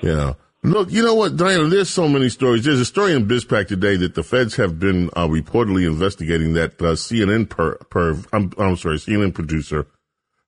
Yeah. 0.02 0.34
Look, 0.64 0.90
you 0.90 1.04
know 1.04 1.16
what, 1.16 1.36
Diana? 1.36 1.68
There's 1.68 1.90
so 1.90 2.08
many 2.08 2.30
stories. 2.30 2.64
There's 2.64 2.80
a 2.80 2.86
story 2.86 3.14
in 3.14 3.28
BizPac 3.28 3.68
today 3.68 3.98
that 3.98 4.16
the 4.16 4.24
feds 4.24 4.56
have 4.56 4.80
been 4.80 5.10
uh, 5.18 5.28
reportedly 5.28 5.86
investigating 5.86 6.54
that 6.54 6.82
uh, 6.82 6.94
CNN 6.94 7.50
per, 7.50 7.76
per 7.76 8.18
I'm, 8.32 8.54
I'm 8.58 8.78
sorry, 8.78 9.00
CNN 9.00 9.34
producer 9.34 9.86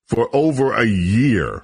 for 0.08 0.30
over 0.32 0.72
a 0.72 0.86
year. 0.86 1.64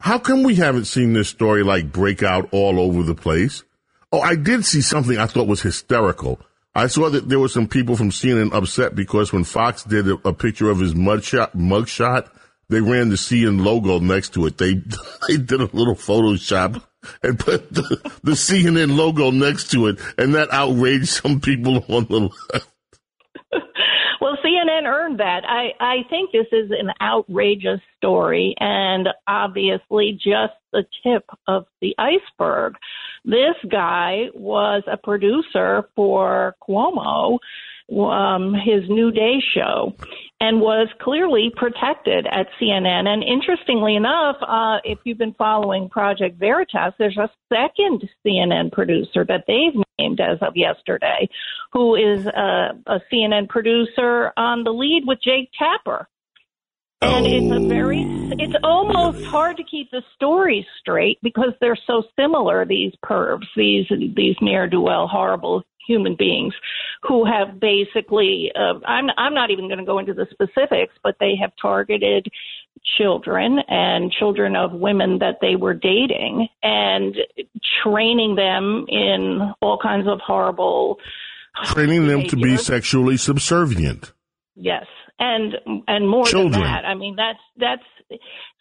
How 0.00 0.18
come 0.18 0.44
we 0.44 0.54
haven't 0.54 0.86
seen 0.86 1.12
this 1.12 1.28
story 1.28 1.62
like 1.62 1.92
break 1.92 2.22
out 2.22 2.48
all 2.52 2.80
over 2.80 3.02
the 3.02 3.14
place? 3.14 3.64
Oh, 4.12 4.20
I 4.20 4.36
did 4.36 4.66
see 4.66 4.82
something 4.82 5.18
I 5.18 5.26
thought 5.26 5.46
was 5.46 5.62
hysterical. 5.62 6.38
I 6.74 6.86
saw 6.86 7.08
that 7.10 7.28
there 7.28 7.38
were 7.38 7.48
some 7.48 7.66
people 7.66 7.96
from 7.96 8.10
CNN 8.10 8.52
upset 8.52 8.94
because 8.94 9.32
when 9.32 9.44
Fox 9.44 9.84
did 9.84 10.06
a, 10.06 10.14
a 10.28 10.32
picture 10.34 10.70
of 10.70 10.80
his 10.80 10.94
mugshot, 10.94 11.54
mugshot, 11.54 12.28
they 12.68 12.80
ran 12.80 13.08
the 13.08 13.16
CNN 13.16 13.64
logo 13.64 13.98
next 13.98 14.34
to 14.34 14.46
it. 14.46 14.58
They 14.58 14.74
they 15.28 15.36
did 15.36 15.60
a 15.60 15.70
little 15.72 15.94
Photoshop 15.94 16.82
and 17.22 17.38
put 17.38 17.72
the, 17.72 17.82
the 18.22 18.32
CNN 18.32 18.96
logo 18.96 19.30
next 19.30 19.70
to 19.72 19.88
it, 19.88 19.98
and 20.16 20.34
that 20.34 20.52
outraged 20.52 21.08
some 21.08 21.40
people 21.40 21.76
on 21.88 22.06
the 22.06 22.30
left. 22.52 22.68
Well, 24.22 24.38
CNN 24.44 24.86
earned 24.86 25.18
that. 25.18 25.42
I, 25.48 25.72
I 25.80 25.96
think 26.08 26.30
this 26.30 26.46
is 26.52 26.70
an 26.70 26.92
outrageous 27.02 27.80
story 27.96 28.54
and 28.60 29.08
obviously 29.26 30.12
just 30.12 30.54
the 30.72 30.84
tip 31.02 31.24
of 31.48 31.66
the 31.80 31.96
iceberg. 31.98 32.76
This 33.24 33.54
guy 33.70 34.26
was 34.34 34.82
a 34.90 34.96
producer 34.96 35.88
for 35.94 36.56
Cuomo, 36.66 37.38
um, 37.90 38.54
his 38.54 38.88
New 38.88 39.10
Day 39.10 39.40
show, 39.54 39.94
and 40.40 40.60
was 40.60 40.88
clearly 41.00 41.52
protected 41.54 42.26
at 42.26 42.48
CNN. 42.60 43.06
And 43.06 43.22
interestingly 43.22 43.94
enough, 43.94 44.36
uh, 44.40 44.78
if 44.84 44.98
you've 45.04 45.18
been 45.18 45.34
following 45.34 45.88
Project 45.88 46.38
Veritas, 46.38 46.94
there's 46.98 47.18
a 47.18 47.30
second 47.52 48.08
CNN 48.26 48.72
producer 48.72 49.24
that 49.24 49.44
they've 49.46 49.80
named 49.98 50.20
as 50.20 50.38
of 50.40 50.56
yesterday, 50.56 51.28
who 51.72 51.94
is 51.94 52.26
a, 52.26 52.70
a 52.86 53.00
CNN 53.12 53.48
producer 53.48 54.32
on 54.36 54.64
the 54.64 54.72
lead 54.72 55.04
with 55.06 55.20
Jake 55.22 55.50
Tapper. 55.56 56.08
And 57.02 57.26
it's 57.26 57.64
a 57.64 57.68
very, 57.68 58.02
it's 58.38 58.54
almost 58.62 59.24
hard 59.24 59.56
to 59.56 59.64
keep 59.64 59.90
the 59.90 60.02
stories 60.14 60.64
straight 60.80 61.18
because 61.22 61.52
they're 61.60 61.78
so 61.86 62.04
similar, 62.18 62.64
these 62.64 62.92
pervs, 63.04 63.46
these, 63.56 63.86
these 64.16 64.36
ne'er 64.40 64.68
do 64.68 64.80
well, 64.80 65.08
horrible 65.08 65.62
human 65.86 66.14
beings 66.16 66.54
who 67.02 67.24
have 67.24 67.58
basically, 67.58 68.52
uh, 68.54 68.78
I'm, 68.86 69.06
I'm 69.18 69.34
not 69.34 69.50
even 69.50 69.66
going 69.66 69.80
to 69.80 69.84
go 69.84 69.98
into 69.98 70.14
the 70.14 70.26
specifics, 70.30 70.94
but 71.02 71.16
they 71.18 71.34
have 71.40 71.50
targeted 71.60 72.28
children 72.96 73.58
and 73.68 74.12
children 74.12 74.54
of 74.54 74.72
women 74.72 75.18
that 75.18 75.38
they 75.40 75.56
were 75.56 75.74
dating 75.74 76.46
and 76.62 77.16
training 77.82 78.36
them 78.36 78.86
in 78.88 79.52
all 79.60 79.78
kinds 79.82 80.06
of 80.06 80.20
horrible 80.24 80.98
Training 81.64 82.06
them 82.06 82.24
to 82.28 82.36
be 82.36 82.56
sexually 82.56 83.18
subservient. 83.18 84.12
Yes, 84.54 84.86
and 85.22 85.82
and 85.86 86.08
more 86.08 86.26
Children. 86.26 86.52
than 86.52 86.62
that. 86.62 86.84
I 86.84 86.94
mean, 86.94 87.16
that's 87.16 87.38
that's 87.56 88.20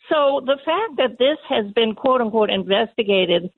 so 0.09 0.41
the 0.45 0.57
fact 0.64 0.97
that 0.97 1.18
this 1.18 1.38
has 1.49 1.66
been 1.74 1.95
quote 1.95 2.22
unquote 2.22 2.49
investigated 2.49 3.49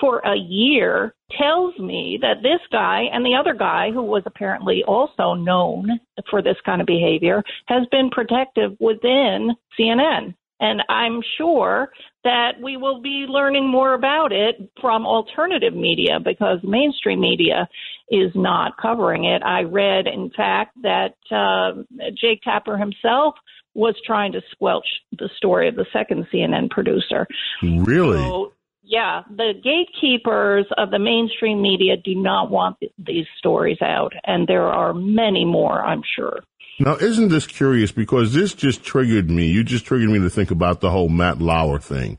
for 0.00 0.18
a 0.20 0.36
year 0.36 1.14
tells 1.38 1.78
me 1.78 2.18
that 2.20 2.42
this 2.42 2.60
guy 2.70 3.02
and 3.12 3.24
the 3.24 3.34
other 3.34 3.54
guy 3.54 3.90
who 3.90 4.02
was 4.02 4.22
apparently 4.26 4.82
also 4.84 5.34
known 5.34 5.88
for 6.30 6.42
this 6.42 6.56
kind 6.64 6.80
of 6.80 6.86
behavior 6.86 7.42
has 7.66 7.86
been 7.90 8.10
protective 8.10 8.72
within 8.80 9.50
CNN. 9.78 10.34
And 10.62 10.80
I'm 10.88 11.20
sure 11.36 11.90
that 12.22 12.52
we 12.62 12.76
will 12.76 13.02
be 13.02 13.26
learning 13.28 13.68
more 13.68 13.94
about 13.94 14.30
it 14.30 14.70
from 14.80 15.04
alternative 15.04 15.74
media 15.74 16.20
because 16.24 16.60
mainstream 16.62 17.20
media 17.20 17.68
is 18.08 18.30
not 18.36 18.76
covering 18.80 19.24
it. 19.24 19.42
I 19.42 19.62
read, 19.62 20.06
in 20.06 20.30
fact, 20.30 20.80
that 20.82 21.16
uh, 21.32 21.82
Jake 22.14 22.42
Tapper 22.42 22.76
himself 22.76 23.34
was 23.74 23.96
trying 24.06 24.30
to 24.32 24.40
squelch 24.52 24.86
the 25.18 25.28
story 25.36 25.66
of 25.68 25.74
the 25.74 25.86
second 25.92 26.28
CNN 26.32 26.70
producer. 26.70 27.26
Really? 27.60 28.18
So, 28.18 28.52
yeah, 28.84 29.22
the 29.36 29.54
gatekeepers 29.64 30.66
of 30.78 30.92
the 30.92 30.98
mainstream 31.00 31.60
media 31.60 31.96
do 31.96 32.14
not 32.14 32.52
want 32.52 32.76
these 32.98 33.26
stories 33.38 33.78
out, 33.82 34.12
and 34.24 34.46
there 34.46 34.66
are 34.66 34.94
many 34.94 35.44
more, 35.44 35.82
I'm 35.82 36.02
sure. 36.14 36.40
Now, 36.78 36.96
isn't 36.96 37.28
this 37.28 37.46
curious? 37.46 37.92
Because 37.92 38.32
this 38.32 38.54
just 38.54 38.82
triggered 38.82 39.30
me. 39.30 39.46
You 39.46 39.64
just 39.64 39.84
triggered 39.84 40.10
me 40.10 40.18
to 40.20 40.30
think 40.30 40.50
about 40.50 40.80
the 40.80 40.90
whole 40.90 41.08
Matt 41.08 41.40
Lauer 41.40 41.78
thing. 41.78 42.18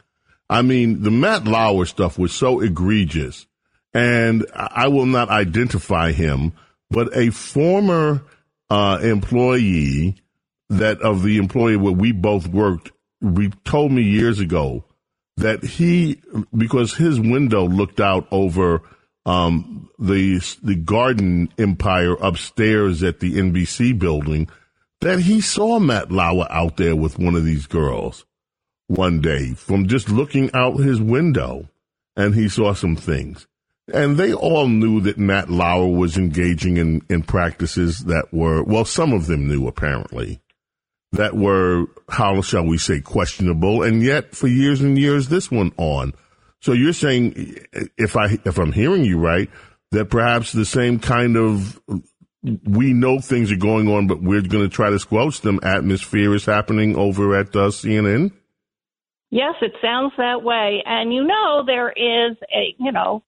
I 0.50 0.62
mean, 0.62 1.02
the 1.02 1.12
Matt 1.12 1.46
Lauer 1.46 1.86
stuff 1.86 2.20
was 2.20 2.34
so 2.34 2.60
egregious, 2.60 3.48
and 3.94 4.46
I 4.54 4.88
will 4.88 5.06
not 5.06 5.30
identify 5.30 6.12
him, 6.12 6.54
but 6.90 7.16
a 7.18 7.32
former 7.32 8.24
uh, 8.70 9.00
employee 9.02 10.16
that 10.70 11.02
of 11.02 11.24
the 11.24 11.38
employee 11.38 11.78
where 11.78 11.94
we 11.94 12.12
both 12.12 12.48
worked, 12.48 12.92
told 13.64 13.92
me 13.92 14.04
years 14.04 14.40
ago 14.40 14.84
that 15.38 15.64
he, 15.64 16.22
because 16.56 16.94
his 16.96 17.20
window 17.20 17.68
looked 17.68 18.00
out 18.00 18.28
over 18.32 18.82
um, 19.26 19.90
the 20.00 20.40
the 20.62 20.76
garden 20.76 21.50
empire 21.58 22.14
upstairs 22.16 23.04
at 23.04 23.20
the 23.20 23.36
NBC 23.36 23.98
building, 23.98 24.50
that 25.02 25.20
he 25.20 25.42
saw 25.42 25.80
Matt 25.80 26.12
Lauer 26.12 26.48
out 26.50 26.78
there 26.78 26.96
with 26.96 27.20
one 27.20 27.36
of 27.36 27.46
these 27.46 27.68
girls 27.68 28.26
one 28.88 29.22
day 29.22 29.54
from 29.54 29.88
just 29.88 30.10
looking 30.10 30.50
out 30.54 30.78
his 30.78 31.02
window, 31.02 31.70
and 32.16 32.36
he 32.36 32.50
saw 32.50 32.74
some 32.74 32.96
things. 32.96 33.48
And 33.92 34.18
they 34.18 34.34
all 34.34 34.68
knew 34.68 35.02
that 35.02 35.18
Matt 35.18 35.50
Lauer 35.50 35.88
was 35.88 36.18
engaging 36.18 36.78
in, 36.78 37.02
in 37.10 37.24
practices 37.24 38.06
that 38.06 38.34
were, 38.34 38.64
well, 38.64 38.86
some 38.86 39.12
of 39.12 39.26
them 39.28 39.48
knew 39.48 39.68
apparently, 39.68 40.40
that 41.12 41.36
were, 41.36 41.88
how 42.08 42.42
shall 42.42 42.66
we 42.66 42.78
say, 42.78 43.02
questionable. 43.02 43.84
And 43.84 44.02
yet, 44.02 44.36
for 44.36 44.48
years 44.48 44.82
and 44.82 44.98
years, 44.98 45.28
this 45.28 45.52
went 45.52 45.74
on. 45.78 46.14
So 46.64 46.72
you're 46.72 46.94
saying, 46.94 47.58
if 47.98 48.16
I 48.16 48.38
if 48.46 48.58
I'm 48.58 48.72
hearing 48.72 49.04
you 49.04 49.20
right, 49.20 49.50
that 49.92 50.10
perhaps 50.10 50.54
the 50.54 50.64
same 50.64 50.98
kind 50.98 51.36
of 51.36 51.78
we 52.42 52.94
know 52.94 53.20
things 53.20 53.52
are 53.52 53.58
going 53.58 53.90
on, 53.90 54.08
but 54.08 54.22
we're 54.22 54.42
going 54.42 54.64
to 54.64 54.70
try 54.70 54.90
to 54.90 54.98
squelch 54.98 55.42
them. 55.42 55.60
Atmosphere 55.62 56.34
is 56.34 56.46
happening 56.46 56.96
over 56.96 57.36
at 57.36 57.48
uh, 57.50 57.68
CNN. 57.68 58.32
Yes, 59.30 59.56
it 59.62 59.74
sounds 59.82 60.14
that 60.18 60.44
way. 60.44 60.82
And 60.86 61.14
you 61.14 61.26
know, 61.26 61.64
there 61.66 61.90
is 61.90 62.38
a, 62.56 62.74
you 62.80 62.94
know, 62.94 63.24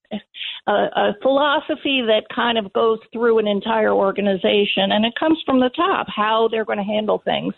a, 0.67 0.71
a 0.71 1.15
philosophy 1.21 2.03
that 2.07 2.23
kind 2.33 2.57
of 2.57 2.71
goes 2.71 2.99
through 3.11 3.39
an 3.39 3.47
entire 3.47 3.91
organization 3.91 4.91
and 4.91 5.03
it 5.03 5.13
comes 5.19 5.39
from 5.45 5.59
the 5.59 5.71
top, 5.75 6.07
how 6.07 6.47
they're 6.49 6.63
going 6.63 6.77
to 6.77 6.85
handle 6.85 7.21
things. 7.25 7.53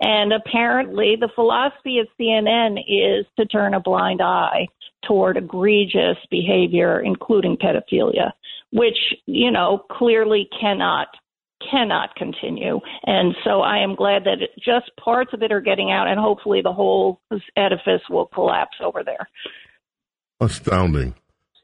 And 0.00 0.32
apparently 0.32 1.16
the 1.20 1.28
philosophy 1.34 1.98
of 1.98 2.06
CNN 2.18 2.78
is 2.78 3.26
to 3.38 3.44
turn 3.44 3.74
a 3.74 3.80
blind 3.80 4.22
eye 4.22 4.68
toward 5.06 5.36
egregious 5.36 6.16
behavior, 6.30 7.00
including 7.00 7.56
pedophilia, 7.56 8.32
which, 8.72 8.98
you 9.26 9.50
know, 9.50 9.84
clearly 9.90 10.48
cannot 10.60 11.08
cannot 11.70 12.14
continue. 12.14 12.78
And 13.04 13.34
so 13.44 13.62
I 13.62 13.78
am 13.78 13.96
glad 13.96 14.22
that 14.24 14.42
it, 14.42 14.50
just 14.64 14.94
parts 14.96 15.32
of 15.32 15.42
it 15.42 15.50
are 15.50 15.60
getting 15.60 15.90
out, 15.90 16.06
and 16.06 16.20
hopefully 16.20 16.62
the 16.62 16.72
whole 16.72 17.20
edifice 17.56 18.02
will 18.08 18.26
collapse 18.26 18.76
over 18.82 19.02
there. 19.02 19.28
Astounding. 20.40 21.14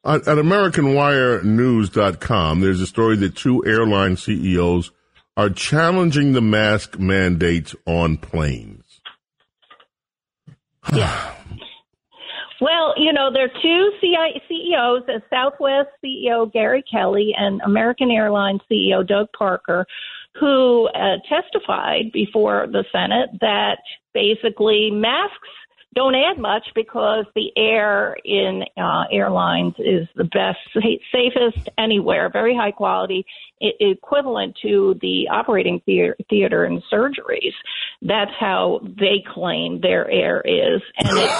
At, 0.05 0.27
at 0.29 0.37
AmericanWireNews.com, 0.37 2.61
there's 2.61 2.81
a 2.81 2.87
story 2.87 3.17
that 3.17 3.37
two 3.37 3.65
airline 3.65 4.17
CEOs 4.17 4.91
are 5.37 5.51
challenging 5.51 6.33
the 6.33 6.41
mask 6.41 6.99
mandates 6.99 7.77
on 7.87 8.17
planes. 8.17 9.01
Well, 12.65 12.95
you 12.97 13.13
know, 13.13 13.31
there 13.31 13.45
are 13.45 13.61
two 13.61 13.93
CEOs, 14.01 15.03
uh, 15.07 15.19
Southwest 15.29 15.91
CEO 16.03 16.51
Gary 16.51 16.83
Kelly 16.91 17.35
and 17.37 17.61
American 17.61 18.11
Airlines 18.11 18.63
CEO 18.73 19.07
Doug 19.07 19.27
Parker, 19.37 19.85
who 20.41 20.89
uh, 20.95 21.17
testified 21.29 22.11
before 22.11 22.67
the 22.73 22.83
Senate 22.91 23.29
that 23.43 23.81
basically 24.15 24.91
masks 24.91 25.37
don't 25.95 26.15
add 26.15 26.39
much 26.39 26.67
because 26.75 27.25
the 27.35 27.51
air 27.57 28.17
in 28.25 28.65
uh, 28.77 29.05
airlines 29.11 29.75
is 29.79 30.09
the 30.17 30.25
best, 30.25 30.59
safest 31.13 31.69
anywhere, 31.79 32.29
very 32.31 32.57
high 32.57 32.73
quality, 32.73 33.25
equivalent 33.61 34.57
to 34.63 34.97
the 35.01 35.29
operating 35.31 35.81
theater, 35.81 36.17
theater 36.29 36.65
and 36.65 36.83
surgeries. 36.93 37.53
That's 38.03 38.33
how 38.39 38.81
they 38.83 39.25
claim 39.27 39.81
their 39.81 40.11
air 40.11 40.43
is, 40.45 40.83
and 40.99 41.09
it's, 41.13 41.33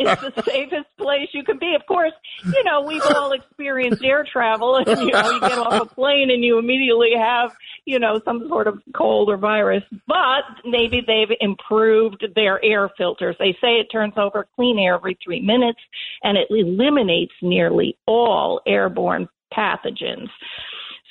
it's 0.00 0.34
the 0.36 0.42
safest 0.44 0.88
place 0.98 1.28
you 1.32 1.44
can 1.44 1.58
be. 1.58 1.74
Of 1.74 1.86
course, 1.86 2.12
you 2.44 2.64
know 2.64 2.82
we've 2.82 3.02
all 3.14 3.32
experienced 3.32 4.02
air 4.02 4.24
travel, 4.24 4.76
and 4.76 4.88
you 4.88 5.12
know 5.12 5.30
you 5.30 5.40
get 5.40 5.58
off 5.58 5.82
a 5.82 5.86
plane 5.86 6.30
and 6.30 6.42
you 6.42 6.58
immediately 6.58 7.12
have 7.16 7.52
you 7.84 7.98
know 7.98 8.20
some 8.24 8.48
sort 8.48 8.66
of 8.66 8.80
cold 8.94 9.28
or 9.28 9.36
virus. 9.36 9.84
But 10.08 10.42
maybe 10.64 11.02
they've 11.06 11.36
improved 11.40 12.24
their 12.34 12.64
air 12.64 12.90
filters. 12.96 13.36
They 13.38 13.52
say 13.60 13.74
it 13.80 13.88
turns 13.90 14.14
over 14.16 14.46
clean 14.56 14.78
air 14.78 14.94
every 14.94 15.16
three 15.24 15.40
minutes, 15.40 15.80
and 16.22 16.36
it 16.36 16.48
eliminates 16.50 17.32
nearly 17.42 17.96
all 18.06 18.60
airborne 18.66 19.28
pathogens. 19.56 20.28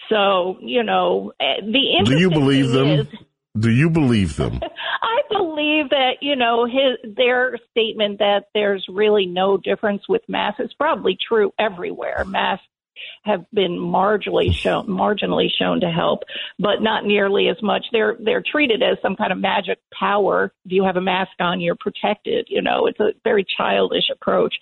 So 0.09 0.57
you 0.61 0.83
know 0.83 1.31
eh, 1.39 1.61
the 1.61 2.03
Do 2.05 2.17
you 2.19 2.29
believe 2.29 2.71
thing 2.71 2.73
them? 2.97 2.99
is- 2.99 3.07
Do 3.59 3.69
you 3.69 3.89
believe 3.89 4.35
them? 4.35 4.59
I 5.01 5.21
believe 5.29 5.89
that 5.89 6.13
you 6.21 6.35
know 6.35 6.65
his 6.65 7.15
their 7.15 7.57
statement 7.71 8.19
that 8.19 8.45
there's 8.53 8.85
really 8.89 9.25
no 9.25 9.57
difference 9.57 10.03
with 10.09 10.21
masks 10.27 10.59
is 10.59 10.73
probably 10.73 11.17
true 11.27 11.51
everywhere. 11.59 12.23
Masks 12.27 12.65
have 13.23 13.45
been 13.53 13.71
marginally 13.71 14.53
shown 14.53 14.87
marginally 14.87 15.47
shown 15.57 15.79
to 15.81 15.89
help, 15.89 16.23
but 16.59 16.81
not 16.81 17.05
nearly 17.05 17.47
as 17.49 17.61
much. 17.61 17.85
They're 17.91 18.15
they're 18.19 18.43
treated 18.43 18.81
as 18.83 18.97
some 19.01 19.15
kind 19.15 19.31
of 19.31 19.37
magic 19.37 19.79
power. 19.97 20.51
If 20.65 20.71
you 20.71 20.83
have 20.83 20.97
a 20.97 21.01
mask 21.01 21.31
on, 21.39 21.61
you're 21.61 21.77
protected. 21.79 22.47
You 22.49 22.61
know, 22.61 22.87
it's 22.87 22.99
a 22.99 23.13
very 23.23 23.45
childish 23.57 24.05
approach. 24.11 24.53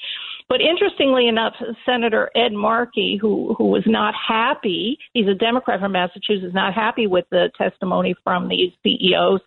But 0.49 0.59
interestingly 0.59 1.27
enough, 1.27 1.53
Senator 1.85 2.29
Ed 2.35 2.51
Markey, 2.51 3.17
who 3.21 3.55
who 3.57 3.67
was 3.67 3.83
not 3.85 4.13
happy, 4.15 4.97
he's 5.13 5.27
a 5.27 5.33
Democrat 5.33 5.79
from 5.79 5.93
Massachusetts, 5.93 6.53
not 6.53 6.73
happy 6.73 7.07
with 7.07 7.25
the 7.31 7.49
testimony 7.57 8.15
from 8.23 8.49
these 8.49 8.71
CEOs, 8.83 9.39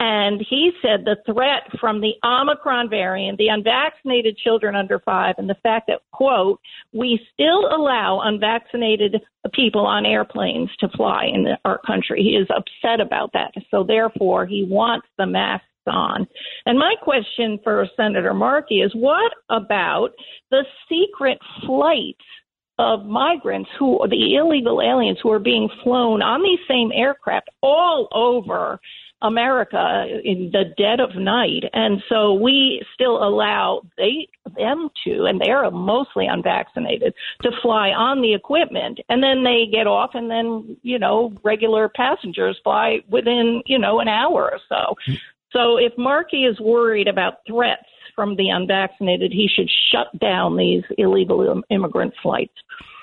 and 0.00 0.44
he 0.48 0.72
said 0.82 1.04
the 1.04 1.16
threat 1.24 1.62
from 1.80 2.00
the 2.00 2.14
Omicron 2.24 2.90
variant, 2.90 3.38
the 3.38 3.48
unvaccinated 3.48 4.36
children 4.36 4.74
under 4.74 4.98
five, 4.98 5.36
and 5.38 5.48
the 5.48 5.56
fact 5.62 5.86
that 5.86 6.00
quote 6.12 6.60
we 6.92 7.20
still 7.32 7.66
allow 7.74 8.20
unvaccinated 8.24 9.16
people 9.52 9.86
on 9.86 10.04
airplanes 10.04 10.70
to 10.80 10.88
fly 10.96 11.26
in 11.32 11.46
our 11.64 11.78
country. 11.78 12.22
He 12.22 12.36
is 12.36 12.48
upset 12.50 13.00
about 13.00 13.32
that. 13.34 13.52
So 13.70 13.84
therefore, 13.84 14.46
he 14.46 14.66
wants 14.68 15.06
the 15.18 15.26
mask 15.26 15.64
on. 15.86 16.26
And 16.66 16.78
my 16.78 16.94
question 17.02 17.58
for 17.62 17.86
Senator 17.96 18.34
Markey 18.34 18.80
is 18.80 18.92
what 18.94 19.32
about 19.50 20.10
the 20.50 20.64
secret 20.88 21.38
flights 21.66 22.24
of 22.78 23.04
migrants 23.04 23.70
who 23.78 23.98
the 24.10 24.34
illegal 24.34 24.82
aliens 24.82 25.18
who 25.22 25.30
are 25.30 25.38
being 25.38 25.68
flown 25.82 26.22
on 26.22 26.42
these 26.42 26.58
same 26.68 26.90
aircraft 26.92 27.48
all 27.62 28.08
over 28.12 28.80
America 29.24 30.06
in 30.22 30.50
the 30.52 30.64
dead 30.76 31.00
of 31.00 31.16
night, 31.16 31.64
and 31.72 32.02
so 32.08 32.34
we 32.34 32.84
still 32.94 33.16
allow 33.16 33.80
they 33.96 34.28
them 34.54 34.90
to, 35.04 35.24
and 35.24 35.40
they're 35.40 35.70
mostly 35.70 36.26
unvaccinated, 36.26 37.14
to 37.42 37.50
fly 37.62 37.88
on 37.88 38.20
the 38.20 38.34
equipment, 38.34 39.00
and 39.08 39.22
then 39.22 39.42
they 39.42 39.64
get 39.70 39.86
off, 39.86 40.10
and 40.12 40.30
then 40.30 40.76
you 40.82 40.98
know 40.98 41.32
regular 41.42 41.88
passengers 41.88 42.60
fly 42.62 42.98
within 43.08 43.62
you 43.64 43.78
know 43.78 43.98
an 43.98 44.08
hour 44.08 44.52
or 44.52 44.60
so. 44.68 44.94
So 45.52 45.78
if 45.78 45.96
Markey 45.96 46.44
is 46.44 46.60
worried 46.60 47.08
about 47.08 47.38
threats 47.46 47.86
from 48.14 48.36
the 48.36 48.50
unvaccinated, 48.50 49.32
he 49.32 49.48
should 49.48 49.70
shut 49.90 50.08
down 50.20 50.56
these 50.56 50.82
illegal 50.98 51.62
immigrant 51.70 52.12
flights. 52.22 52.52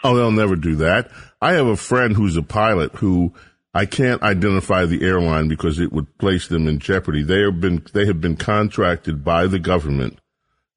Oh, 0.03 0.15
they'll 0.15 0.31
never 0.31 0.55
do 0.55 0.75
that. 0.75 1.09
I 1.41 1.53
have 1.53 1.67
a 1.67 1.77
friend 1.77 2.15
who's 2.15 2.37
a 2.37 2.43
pilot 2.43 2.93
who 2.95 3.33
I 3.73 3.85
can't 3.85 4.21
identify 4.21 4.85
the 4.85 5.05
airline 5.05 5.47
because 5.47 5.79
it 5.79 5.93
would 5.93 6.17
place 6.17 6.47
them 6.47 6.67
in 6.67 6.79
jeopardy. 6.79 7.23
They 7.23 7.41
have 7.41 7.61
been 7.61 7.85
they 7.93 8.05
have 8.05 8.19
been 8.19 8.35
contracted 8.35 9.23
by 9.23 9.47
the 9.47 9.59
government. 9.59 10.19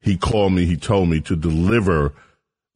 He 0.01 0.17
called 0.17 0.53
me, 0.53 0.67
he 0.67 0.77
told 0.77 1.09
me 1.09 1.21
to 1.23 1.35
deliver 1.35 2.15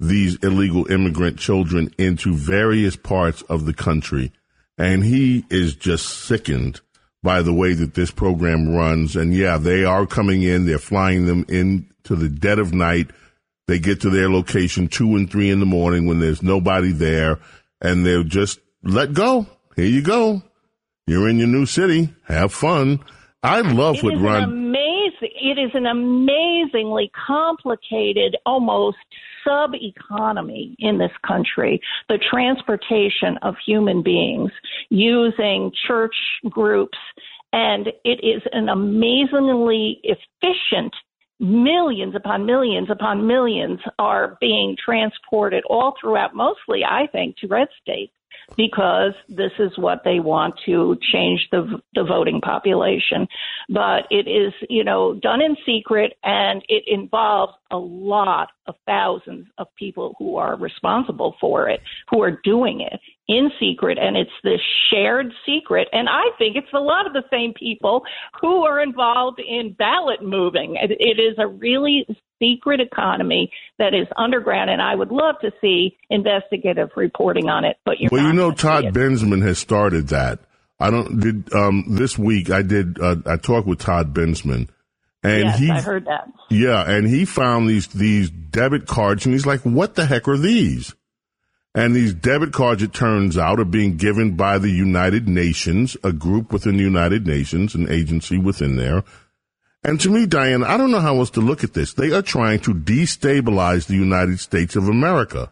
these 0.00 0.36
illegal 0.42 0.90
immigrant 0.90 1.38
children 1.38 1.92
into 1.98 2.34
various 2.34 2.96
parts 2.96 3.42
of 3.42 3.64
the 3.64 3.74
country. 3.74 4.32
And 4.76 5.04
he 5.04 5.44
is 5.50 5.74
just 5.74 6.06
sickened 6.06 6.80
by 7.22 7.42
the 7.42 7.52
way 7.52 7.74
that 7.74 7.94
this 7.94 8.10
program 8.10 8.74
runs. 8.74 9.16
And 9.16 9.34
yeah, 9.34 9.58
they 9.58 9.84
are 9.84 10.06
coming 10.06 10.42
in, 10.42 10.66
they're 10.66 10.78
flying 10.78 11.26
them 11.26 11.44
into 11.48 12.16
the 12.16 12.28
dead 12.28 12.58
of 12.58 12.72
night. 12.72 13.10
They 13.66 13.78
get 13.78 14.00
to 14.02 14.10
their 14.10 14.30
location 14.30 14.88
two 14.88 15.16
and 15.16 15.30
three 15.30 15.50
in 15.50 15.60
the 15.60 15.66
morning 15.66 16.06
when 16.06 16.20
there's 16.20 16.42
nobody 16.42 16.92
there 16.92 17.40
and 17.80 18.06
they're 18.06 18.22
just 18.24 18.60
let 18.82 19.12
go. 19.12 19.46
Here 19.78 19.86
you 19.86 20.02
go. 20.02 20.42
You're 21.06 21.28
in 21.28 21.38
your 21.38 21.46
new 21.46 21.64
city. 21.64 22.12
Have 22.26 22.52
fun. 22.52 22.98
I 23.44 23.60
love 23.60 23.98
It 23.98 24.02
what 24.02 24.14
is 24.14 24.20
Ron. 24.20 24.42
amazing. 24.42 25.30
It 25.40 25.56
is 25.56 25.70
an 25.74 25.86
amazingly 25.86 27.12
complicated, 27.14 28.36
almost 28.44 28.96
sub 29.44 29.70
economy 29.76 30.74
in 30.80 30.98
this 30.98 31.12
country. 31.24 31.80
The 32.08 32.18
transportation 32.28 33.38
of 33.42 33.54
human 33.64 34.02
beings 34.02 34.50
using 34.90 35.70
church 35.86 36.16
groups, 36.50 36.98
and 37.52 37.86
it 38.04 38.18
is 38.24 38.42
an 38.50 38.68
amazingly 38.68 40.00
efficient. 40.02 40.92
Millions 41.38 42.16
upon 42.16 42.46
millions 42.46 42.88
upon 42.90 43.28
millions 43.28 43.78
are 44.00 44.36
being 44.40 44.76
transported 44.84 45.62
all 45.70 45.94
throughout, 46.00 46.34
mostly, 46.34 46.82
I 46.84 47.06
think, 47.12 47.36
to 47.36 47.46
red 47.46 47.68
states 47.80 48.12
because 48.56 49.12
this 49.28 49.52
is 49.58 49.76
what 49.76 50.02
they 50.04 50.20
want 50.20 50.54
to 50.66 50.96
change 51.12 51.46
the 51.50 51.80
the 51.94 52.04
voting 52.04 52.40
population. 52.40 53.26
But 53.68 54.06
it 54.10 54.28
is, 54.28 54.52
you 54.68 54.84
know, 54.84 55.14
done 55.14 55.40
in 55.40 55.56
secret 55.66 56.14
and 56.24 56.62
it 56.68 56.84
involves 56.86 57.54
a 57.70 57.76
lot 57.76 58.48
of 58.66 58.74
thousands 58.86 59.46
of 59.58 59.66
people 59.76 60.14
who 60.18 60.36
are 60.36 60.56
responsible 60.56 61.36
for 61.40 61.68
it, 61.68 61.80
who 62.10 62.22
are 62.22 62.40
doing 62.44 62.80
it 62.80 63.00
in 63.28 63.50
secret 63.60 63.98
and 63.98 64.16
it's 64.16 64.30
this 64.42 64.60
shared 64.90 65.30
secret 65.44 65.86
and 65.92 66.08
I 66.08 66.24
think 66.38 66.56
it's 66.56 66.72
a 66.72 66.78
lot 66.78 67.06
of 67.06 67.12
the 67.12 67.24
same 67.30 67.52
people 67.52 68.02
who 68.40 68.64
are 68.64 68.80
involved 68.80 69.38
in 69.38 69.74
ballot 69.78 70.22
moving. 70.22 70.76
It, 70.76 70.92
it 70.92 71.20
is 71.20 71.34
a 71.38 71.46
really 71.46 72.06
secret 72.38 72.80
economy 72.80 73.50
that 73.78 73.94
is 73.94 74.06
underground 74.16 74.70
and 74.70 74.80
I 74.80 74.94
would 74.94 75.10
love 75.10 75.36
to 75.42 75.50
see 75.60 75.96
investigative 76.10 76.90
reporting 76.96 77.48
on 77.48 77.64
it, 77.64 77.76
but 77.84 77.98
you're 77.98 78.10
well, 78.12 78.24
you 78.24 78.32
know, 78.32 78.52
Todd 78.52 78.86
it. 78.86 78.94
Bensman 78.94 79.42
has 79.42 79.58
started 79.58 80.08
that. 80.08 80.40
I 80.80 80.90
don't 80.90 81.20
did 81.20 81.52
um 81.52 81.96
this 81.96 82.18
week. 82.18 82.50
I 82.50 82.62
did. 82.62 83.00
Uh, 83.00 83.16
I 83.26 83.36
talked 83.36 83.66
with 83.66 83.80
Todd 83.80 84.14
Bensman, 84.14 84.68
and 85.22 85.44
yes, 85.44 85.58
he 85.58 85.70
I 85.70 85.80
heard 85.80 86.06
that. 86.06 86.30
Yeah, 86.50 86.88
and 86.88 87.06
he 87.06 87.24
found 87.24 87.68
these 87.68 87.88
these 87.88 88.30
debit 88.30 88.86
cards, 88.86 89.26
and 89.26 89.32
he's 89.32 89.46
like, 89.46 89.62
"What 89.62 89.96
the 89.96 90.06
heck 90.06 90.28
are 90.28 90.38
these?" 90.38 90.94
And 91.74 91.94
these 91.94 92.14
debit 92.14 92.52
cards, 92.52 92.82
it 92.82 92.92
turns 92.92 93.36
out, 93.36 93.60
are 93.60 93.64
being 93.64 93.96
given 93.96 94.36
by 94.36 94.58
the 94.58 94.70
United 94.70 95.28
Nations, 95.28 95.96
a 96.02 96.12
group 96.12 96.52
within 96.52 96.76
the 96.76 96.82
United 96.82 97.26
Nations, 97.26 97.74
an 97.74 97.90
agency 97.90 98.38
within 98.38 98.76
there. 98.76 99.04
And 99.84 100.00
to 100.00 100.10
me, 100.10 100.26
Diane, 100.26 100.64
I 100.64 100.76
don't 100.76 100.90
know 100.90 101.00
how 101.00 101.18
else 101.18 101.30
to 101.30 101.40
look 101.40 101.62
at 101.62 101.74
this. 101.74 101.94
They 101.94 102.10
are 102.12 102.22
trying 102.22 102.60
to 102.60 102.74
destabilize 102.74 103.86
the 103.86 103.94
United 103.94 104.40
States 104.40 104.76
of 104.76 104.88
America. 104.88 105.50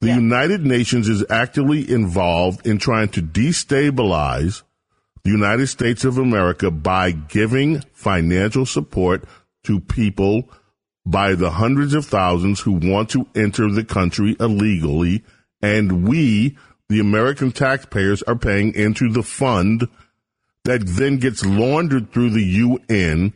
The 0.00 0.14
United 0.14 0.64
Nations 0.64 1.08
is 1.08 1.24
actively 1.30 1.90
involved 1.90 2.66
in 2.66 2.78
trying 2.78 3.08
to 3.10 3.22
destabilize 3.22 4.62
the 5.24 5.30
United 5.30 5.66
States 5.66 6.04
of 6.04 6.18
America 6.18 6.70
by 6.70 7.10
giving 7.10 7.80
financial 7.92 8.66
support 8.66 9.24
to 9.64 9.80
people 9.80 10.48
by 11.04 11.34
the 11.34 11.50
hundreds 11.50 11.94
of 11.94 12.04
thousands 12.04 12.60
who 12.60 12.72
want 12.72 13.10
to 13.10 13.26
enter 13.34 13.70
the 13.70 13.84
country 13.84 14.36
illegally. 14.38 15.24
And 15.62 16.06
we, 16.06 16.56
the 16.88 17.00
American 17.00 17.50
taxpayers, 17.50 18.22
are 18.24 18.36
paying 18.36 18.74
into 18.74 19.10
the 19.10 19.22
fund 19.22 19.88
that 20.66 20.84
then 20.84 21.18
gets 21.18 21.44
laundered 21.46 22.12
through 22.12 22.30
the 22.30 22.42
UN 22.42 23.32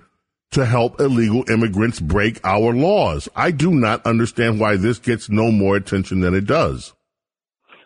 to 0.51 0.66
help 0.66 1.01
illegal 1.01 1.48
immigrants 1.48 2.01
break 2.01 2.40
our 2.44 2.74
laws. 2.74 3.28
I 3.36 3.52
do 3.52 3.70
not 3.70 4.05
understand 4.05 4.59
why 4.59 4.77
this 4.77 4.98
gets 4.98 5.31
no 5.31 5.52
more 5.52 5.77
attention 5.77 6.20
than 6.20 6.35
it 6.35 6.44
does. 6.44 6.93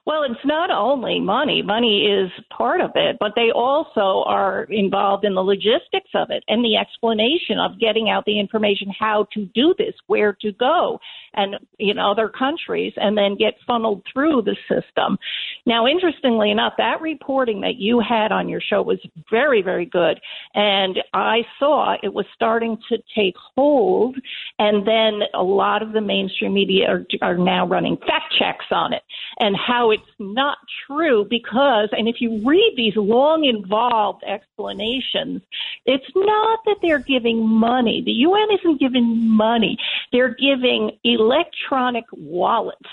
Well, 0.06 0.22
it's 0.22 0.44
not 0.44 0.70
only 0.70 1.18
money. 1.18 1.62
Money 1.62 2.04
is 2.04 2.30
part 2.54 2.82
of 2.82 2.90
it, 2.94 3.16
but 3.18 3.32
they 3.36 3.50
also 3.54 4.22
are 4.26 4.64
involved 4.64 5.24
in 5.24 5.34
the 5.34 5.40
logistics 5.40 6.10
of 6.14 6.28
it 6.28 6.44
and 6.46 6.62
the 6.62 6.76
explanation 6.76 7.58
of 7.58 7.80
getting 7.80 8.10
out 8.10 8.24
the 8.26 8.38
information 8.38 8.88
how 8.98 9.26
to 9.32 9.46
do 9.54 9.74
this, 9.78 9.94
where 10.06 10.36
to 10.42 10.52
go, 10.52 10.98
and 11.32 11.56
in 11.78 11.98
other 11.98 12.28
countries, 12.28 12.92
and 12.96 13.16
then 13.16 13.36
get 13.38 13.54
funneled 13.66 14.02
through 14.12 14.42
the 14.42 14.56
system. 14.68 15.16
Now, 15.66 15.86
interestingly 15.86 16.50
enough, 16.50 16.74
that 16.78 17.00
reporting 17.00 17.62
that 17.62 17.76
you 17.76 18.00
had 18.00 18.32
on 18.32 18.48
your 18.48 18.60
show 18.60 18.82
was 18.82 18.98
very, 19.30 19.62
very 19.62 19.86
good, 19.86 20.20
and 20.54 20.98
I 21.14 21.42
saw 21.58 21.96
it 22.02 22.12
was 22.12 22.26
starting 22.34 22.76
to 22.90 22.98
take 23.14 23.34
hold, 23.56 24.16
and 24.58 24.86
then 24.86 25.20
a 25.32 25.42
lot 25.42 25.82
of 25.82 25.92
the 25.92 26.00
mainstream 26.00 26.54
media 26.54 26.88
are, 26.88 27.06
are 27.22 27.36
now 27.36 27.66
running 27.66 27.96
fact 27.96 28.34
checks 28.38 28.66
on 28.70 28.92
it 28.92 29.02
and 29.40 29.56
how 29.56 29.90
it's 29.90 30.02
not 30.18 30.58
true 30.86 31.26
because, 31.28 31.88
and 31.92 32.08
if 32.08 32.16
you 32.20 32.42
read 32.44 32.74
these 32.76 32.96
long 32.96 33.44
involved 33.44 34.22
explanations, 34.26 35.40
it's 35.86 36.04
not 36.14 36.60
that 36.66 36.76
they're 36.82 36.98
giving 36.98 37.46
money. 37.46 38.02
The 38.04 38.12
UN 38.12 38.48
isn't 38.60 38.80
giving 38.80 39.28
money. 39.28 39.76
They're 40.12 40.34
giving 40.34 40.98
electronic 41.04 42.04
wallets. 42.12 42.88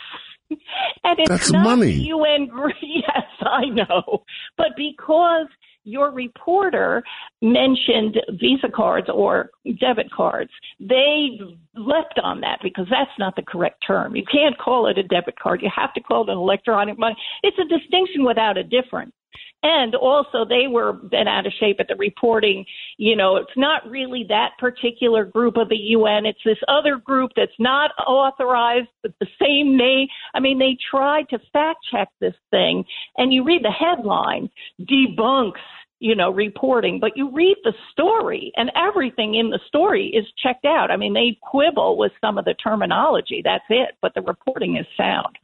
And 1.03 1.19
it's 1.19 1.30
That's 1.30 1.52
not 1.52 1.64
money. 1.64 1.91
UN. 1.91 2.49
Yes, 2.82 3.26
I 3.41 3.65
know. 3.65 4.23
But 4.57 4.76
because 4.78 5.48
your 5.84 6.11
reporter 6.11 7.03
mentioned 7.41 8.18
Visa 8.40 8.68
cards 8.73 9.07
or 9.11 9.49
debit 9.80 10.11
cards, 10.11 10.52
they 10.80 11.40
left 11.76 12.19
on 12.22 12.41
that 12.41 12.60
because 12.61 12.86
that's 12.90 13.18
not 13.18 13.36
the 13.36 13.41
correct 13.41 13.84
term. 13.86 14.15
You 14.15 14.23
can't 14.32 14.57
call 14.57 14.88
it 14.88 14.98
a 14.98 15.03
debit 15.03 15.40
card. 15.40 15.61
You 15.61 15.69
have 15.76 15.94
to 15.94 16.02
call 16.02 16.23
it 16.23 16.30
an 16.30 16.38
electronic 16.38 16.99
money. 16.99 17.15
It's 17.44 17.57
a 17.57 17.65
distinction 17.65 18.23
without 18.26 18.57
a 18.57 18.64
difference. 18.64 19.14
And 19.63 19.93
also, 19.93 20.43
they 20.43 20.67
were 20.67 20.93
bent 20.93 21.29
out 21.29 21.45
of 21.45 21.53
shape 21.59 21.77
at 21.79 21.88
the 21.88 21.95
reporting. 21.95 22.65
You 22.97 23.15
know, 23.15 23.35
it's 23.35 23.51
not 23.55 23.88
really 23.89 24.25
that 24.29 24.51
particular 24.57 25.23
group 25.23 25.57
of 25.57 25.69
the 25.69 25.77
UN. 25.77 26.25
It's 26.25 26.39
this 26.43 26.57
other 26.67 26.97
group 26.97 27.31
that's 27.35 27.51
not 27.59 27.91
authorized 28.07 28.89
with 29.03 29.13
the 29.19 29.27
same 29.39 29.77
name. 29.77 30.07
I 30.33 30.39
mean, 30.39 30.57
they 30.57 30.77
tried 30.89 31.29
to 31.29 31.39
fact 31.53 31.79
check 31.91 32.09
this 32.19 32.35
thing, 32.49 32.85
and 33.17 33.31
you 33.31 33.43
read 33.43 33.63
the 33.63 33.71
headline 33.71 34.49
debunks 34.81 35.61
you 36.01 36.15
know, 36.15 36.31
reporting, 36.31 36.99
but 36.99 37.11
you 37.15 37.29
read 37.31 37.55
the 37.63 37.73
story 37.91 38.51
and 38.55 38.71
everything 38.75 39.35
in 39.35 39.51
the 39.51 39.59
story 39.67 40.07
is 40.07 40.25
checked 40.41 40.65
out. 40.65 40.89
I 40.89 40.97
mean, 40.97 41.13
they 41.13 41.38
quibble 41.43 41.95
with 41.95 42.11
some 42.19 42.39
of 42.39 42.45
the 42.45 42.55
terminology. 42.55 43.41
That's 43.43 43.63
it. 43.69 43.91
But 44.01 44.15
the 44.15 44.23
reporting 44.23 44.77
is 44.77 44.88
sound. 44.97 45.38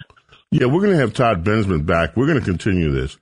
Yeah, 0.49 0.65
we're 0.65 0.81
going 0.81 0.93
to 0.93 0.97
have 0.97 1.13
Todd 1.13 1.43
Bensman 1.43 1.85
back. 1.85 2.17
We're 2.17 2.25
going 2.25 2.39
to 2.39 2.45
continue 2.45 2.91
this. 2.91 3.19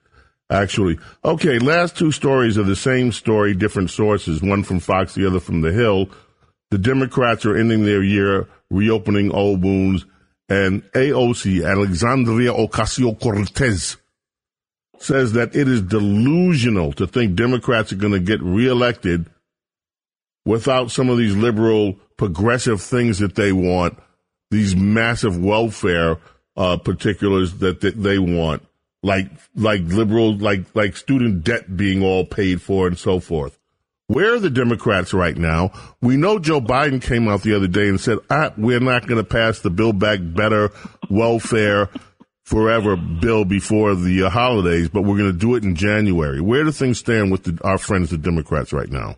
Actually, 0.48 0.98
okay. 1.24 1.58
Last 1.58 1.96
two 1.96 2.12
stories 2.12 2.56
are 2.56 2.62
the 2.62 2.76
same 2.76 3.10
story, 3.12 3.54
different 3.54 3.90
sources. 3.90 4.42
One 4.42 4.62
from 4.62 4.80
Fox, 4.80 5.14
the 5.14 5.26
other 5.26 5.40
from 5.40 5.60
The 5.60 5.72
Hill. 5.72 6.08
The 6.70 6.78
Democrats 6.78 7.44
are 7.44 7.56
ending 7.56 7.84
their 7.84 8.02
year 8.02 8.48
reopening 8.70 9.32
old 9.32 9.62
wounds, 9.62 10.04
and 10.48 10.82
AOC, 10.92 11.68
Alexandria 11.68 12.52
Ocasio 12.52 13.18
Cortez, 13.20 13.96
says 14.98 15.32
that 15.34 15.54
it 15.54 15.68
is 15.68 15.82
delusional 15.82 16.92
to 16.94 17.06
think 17.06 17.34
Democrats 17.34 17.92
are 17.92 17.96
going 17.96 18.12
to 18.12 18.20
get 18.20 18.42
reelected 18.42 19.26
without 20.44 20.90
some 20.90 21.08
of 21.08 21.18
these 21.18 21.36
liberal, 21.36 21.94
progressive 22.16 22.80
things 22.80 23.18
that 23.18 23.34
they 23.34 23.52
want, 23.52 23.98
these 24.50 24.74
massive 24.76 25.36
welfare 25.38 26.18
uh, 26.56 26.76
particulars 26.76 27.54
that, 27.58 27.80
that 27.80 28.00
they 28.00 28.18
want, 28.18 28.62
like 29.06 29.30
like 29.54 29.82
liberal, 29.82 30.36
like 30.36 30.66
like 30.74 30.96
student 30.96 31.44
debt 31.44 31.76
being 31.76 32.02
all 32.02 32.24
paid 32.26 32.60
for 32.60 32.88
and 32.88 32.98
so 32.98 33.20
forth. 33.20 33.58
Where 34.08 34.34
are 34.34 34.40
the 34.40 34.50
Democrats 34.50 35.14
right 35.14 35.36
now? 35.36 35.72
We 36.00 36.16
know 36.16 36.38
Joe 36.38 36.60
Biden 36.60 37.02
came 37.02 37.26
out 37.26 37.42
the 37.42 37.54
other 37.54 37.66
day 37.66 37.88
and 37.88 38.00
said, 38.00 38.18
ah, 38.30 38.52
we're 38.56 38.78
not 38.78 39.06
going 39.06 39.16
to 39.18 39.28
pass 39.28 39.60
the 39.60 39.70
Build 39.70 39.98
Back 39.98 40.20
Better 40.22 40.70
welfare 41.10 41.88
forever 42.44 42.94
bill 42.96 43.44
before 43.44 43.96
the 43.96 44.24
uh, 44.24 44.30
holidays, 44.30 44.88
but 44.88 45.02
we're 45.02 45.18
going 45.18 45.32
to 45.32 45.38
do 45.38 45.56
it 45.56 45.64
in 45.64 45.74
January. 45.74 46.40
Where 46.40 46.62
do 46.62 46.70
things 46.70 47.00
stand 47.00 47.32
with 47.32 47.42
the, 47.42 47.58
our 47.64 47.78
friends, 47.78 48.10
the 48.10 48.18
Democrats, 48.18 48.72
right 48.72 48.90
now? 48.90 49.16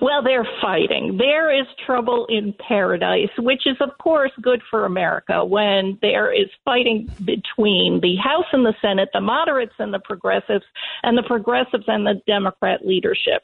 Well, 0.00 0.22
they're 0.22 0.48
fighting. 0.60 1.16
There 1.18 1.52
is 1.58 1.66
trouble 1.84 2.26
in 2.28 2.54
paradise, 2.66 3.30
which 3.38 3.66
is, 3.66 3.76
of 3.80 3.90
course, 3.98 4.30
good 4.40 4.60
for 4.70 4.84
America 4.84 5.44
when 5.44 5.98
there 6.00 6.32
is 6.32 6.48
fighting 6.64 7.08
between 7.24 8.00
the 8.00 8.16
House 8.16 8.46
and 8.52 8.64
the 8.64 8.74
Senate, 8.80 9.08
the 9.12 9.20
moderates 9.20 9.74
and 9.78 9.92
the 9.92 10.00
progressives, 10.00 10.64
and 11.02 11.18
the 11.18 11.22
progressives 11.22 11.84
and 11.86 12.06
the 12.06 12.20
Democrat 12.26 12.86
leadership. 12.86 13.42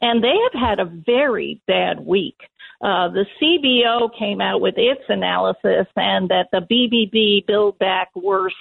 And 0.00 0.22
they 0.22 0.34
have 0.50 0.60
had 0.60 0.80
a 0.80 0.90
very 1.06 1.60
bad 1.66 2.00
week. 2.00 2.36
Uh, 2.82 3.08
the 3.08 3.24
CBO 3.40 4.10
came 4.18 4.40
out 4.40 4.60
with 4.60 4.74
its 4.76 5.02
analysis 5.08 5.86
and 5.94 6.28
that 6.30 6.48
the 6.50 6.66
BBB 6.68 7.46
Build 7.46 7.78
Back 7.78 8.08
Worse 8.16 8.54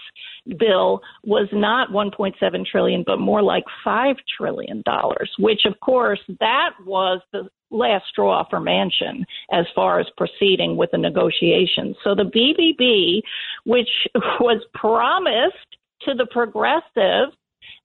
bill 0.57 1.01
was 1.23 1.47
not 1.51 1.89
1.7 1.89 2.65
trillion, 2.65 3.03
but 3.05 3.19
more 3.19 3.41
like 3.41 3.63
five 3.83 4.15
trillion 4.37 4.81
dollars. 4.85 5.29
Which, 5.39 5.61
of 5.65 5.79
course, 5.79 6.19
that 6.39 6.71
was 6.85 7.21
the 7.31 7.49
last 7.69 8.05
straw 8.09 8.43
for 8.49 8.59
Manchin 8.59 9.23
as 9.51 9.65
far 9.73 9.99
as 9.99 10.07
proceeding 10.17 10.75
with 10.75 10.91
the 10.91 10.97
negotiations. 10.97 11.95
So 12.03 12.15
the 12.15 12.23
BBB, 12.23 13.21
which 13.65 13.89
was 14.39 14.61
promised 14.73 15.55
to 16.01 16.13
the 16.13 16.27
progressives 16.29 17.35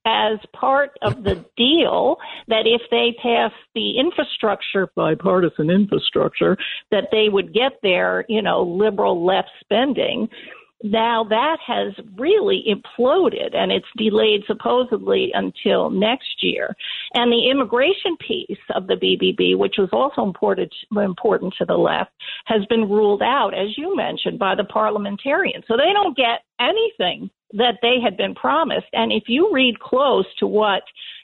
as 0.06 0.38
part 0.54 0.92
of 1.02 1.24
the 1.24 1.44
deal 1.56 2.16
that 2.48 2.62
if 2.64 2.82
they 2.90 3.14
pass 3.20 3.52
the 3.74 3.98
infrastructure, 3.98 4.88
bipartisan 4.94 5.68
infrastructure, 5.68 6.56
that 6.90 7.08
they 7.10 7.28
would 7.28 7.52
get 7.52 7.72
their, 7.82 8.24
you 8.28 8.40
know, 8.40 8.62
liberal 8.62 9.24
left 9.24 9.50
spending. 9.60 10.28
Now 10.82 11.24
that 11.24 11.57
has 11.66 11.94
really 12.19 12.62
imploded 12.69 13.55
and 13.57 13.73
it's 13.73 13.86
delayed 13.97 14.43
supposedly 14.47 15.31
until 15.32 15.90
next 15.90 16.43
year. 16.43 16.74
And 17.15 17.32
the 17.32 17.51
immigration 17.51 18.16
piece 18.27 18.59
of 18.74 18.86
the 18.86 18.94
BBB, 18.94 19.57
which 19.57 19.77
was 19.78 19.89
also 19.93 20.23
important, 20.23 20.73
important 20.94 21.55
to 21.59 21.65
the 21.65 21.78
left, 21.78 22.11
has 22.44 22.65
been 22.66 22.89
ruled 22.89 23.23
out, 23.23 23.55
as 23.55 23.77
you 23.78 23.97
mentioned, 23.97 24.39
by 24.39 24.55
the 24.55 24.65
parliamentarians. 24.65 25.65
So 25.66 25.77
they 25.77 25.93
don't 25.93 26.16
get 26.16 26.44
anything 26.61 27.31
that 27.53 27.78
they 27.81 28.01
had 28.03 28.16
been 28.16 28.35
promised. 28.35 28.86
And 28.93 29.12
if 29.12 29.24
you 29.28 29.51
read 29.53 29.81
close 29.81 30.27
to 30.40 30.47
what 30.47 30.82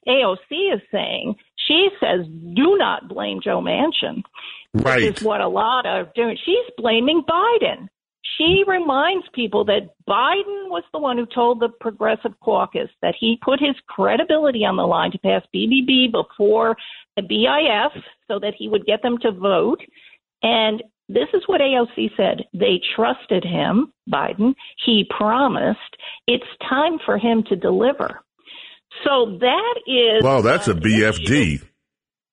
AOC 0.08 0.74
is 0.74 0.80
saying, 0.90 1.34
she 1.56 1.88
says, 2.00 2.26
do 2.26 2.76
not 2.78 3.08
blame 3.08 3.40
Joe 3.42 3.60
Manchin. 3.60 4.22
Right. 4.72 5.02
Which 5.02 5.18
is 5.18 5.22
what 5.22 5.40
a 5.40 5.48
lot 5.48 5.84
of 5.84 6.14
doing. 6.14 6.38
She's 6.42 6.72
blaming 6.78 7.22
Biden. 7.28 7.88
She 8.36 8.64
reminds 8.66 9.26
people 9.34 9.64
that 9.66 9.90
Biden 10.08 10.70
was 10.70 10.84
the 10.92 10.98
one 10.98 11.18
who 11.18 11.26
told 11.26 11.60
the 11.60 11.68
Progressive 11.80 12.32
Caucus 12.40 12.88
that 13.02 13.14
he 13.18 13.38
put 13.44 13.60
his 13.60 13.76
credibility 13.88 14.64
on 14.64 14.76
the 14.76 14.86
line 14.86 15.10
to 15.12 15.18
pass 15.18 15.42
BBB 15.54 16.12
before 16.12 16.76
the 17.16 17.22
BIF 17.22 18.02
so 18.28 18.38
that 18.38 18.54
he 18.56 18.68
would 18.68 18.86
get 18.86 19.02
them 19.02 19.18
to 19.18 19.32
vote. 19.32 19.80
And 20.42 20.82
this 21.08 21.28
is 21.34 21.42
what 21.46 21.60
AOC 21.60 22.16
said. 22.16 22.44
They 22.54 22.80
trusted 22.96 23.44
him, 23.44 23.92
Biden. 24.10 24.54
He 24.84 25.06
promised. 25.16 25.80
It's 26.26 26.44
time 26.68 26.98
for 27.04 27.18
him 27.18 27.44
to 27.48 27.56
deliver. 27.56 28.22
So 29.04 29.38
that 29.40 29.74
is. 29.86 30.22
Well, 30.22 30.42
that's 30.42 30.68
a 30.68 30.74
BFD. 30.74 31.62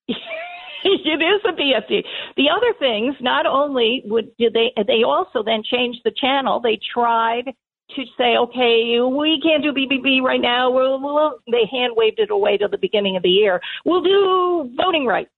it 0.83 1.21
is 1.21 1.41
a 1.45 1.53
BFD. 1.53 2.03
The 2.37 2.49
other 2.49 2.73
things, 2.79 3.15
not 3.21 3.45
only 3.45 4.01
would 4.05 4.35
did 4.37 4.53
they, 4.53 4.71
they 4.87 5.03
also 5.03 5.43
then 5.43 5.61
changed 5.63 5.99
the 6.03 6.11
channel. 6.11 6.59
They 6.59 6.79
tried 6.93 7.53
to 7.95 8.03
say, 8.17 8.37
okay, 8.37 8.99
we 9.01 9.41
can't 9.41 9.63
do 9.63 9.73
BBB 9.73 10.21
right 10.21 10.41
now. 10.41 10.69
We'll, 10.69 11.01
we'll, 11.01 11.39
they 11.51 11.65
hand 11.71 11.93
waved 11.95 12.19
it 12.19 12.29
away 12.29 12.57
to 12.57 12.67
the 12.67 12.77
beginning 12.77 13.17
of 13.17 13.23
the 13.23 13.29
year. 13.29 13.59
We'll 13.83 14.03
do 14.03 14.71
voting 14.77 15.05
rights 15.05 15.31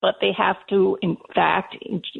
but 0.00 0.16
they 0.20 0.32
have 0.36 0.56
to, 0.70 0.98
in 1.02 1.16
fact, 1.34 1.76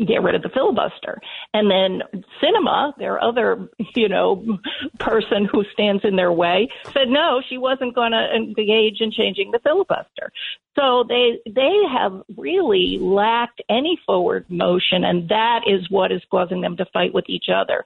get 0.06 0.22
rid 0.22 0.34
of 0.34 0.42
the 0.42 0.48
filibuster. 0.48 1.20
And 1.54 1.70
then 1.70 2.22
Sinema, 2.42 2.96
their 2.98 3.22
other, 3.22 3.68
you 3.94 4.08
know, 4.08 4.58
person 4.98 5.48
who 5.50 5.64
stands 5.72 6.04
in 6.04 6.16
their 6.16 6.32
way, 6.32 6.68
said 6.92 7.08
no, 7.08 7.42
she 7.48 7.58
wasn't 7.58 7.94
going 7.94 8.12
to 8.12 8.28
engage 8.34 9.00
in 9.00 9.10
changing 9.12 9.50
the 9.50 9.60
filibuster. 9.60 10.32
So 10.78 11.04
they 11.08 11.40
they 11.44 11.76
have 11.92 12.22
really 12.36 12.98
lacked 13.00 13.60
any 13.68 13.98
forward 14.06 14.46
motion, 14.48 15.02
and 15.02 15.28
that 15.28 15.62
is 15.66 15.90
what 15.90 16.12
is 16.12 16.22
causing 16.30 16.60
them 16.60 16.76
to 16.76 16.86
fight 16.92 17.12
with 17.12 17.24
each 17.28 17.46
other. 17.52 17.82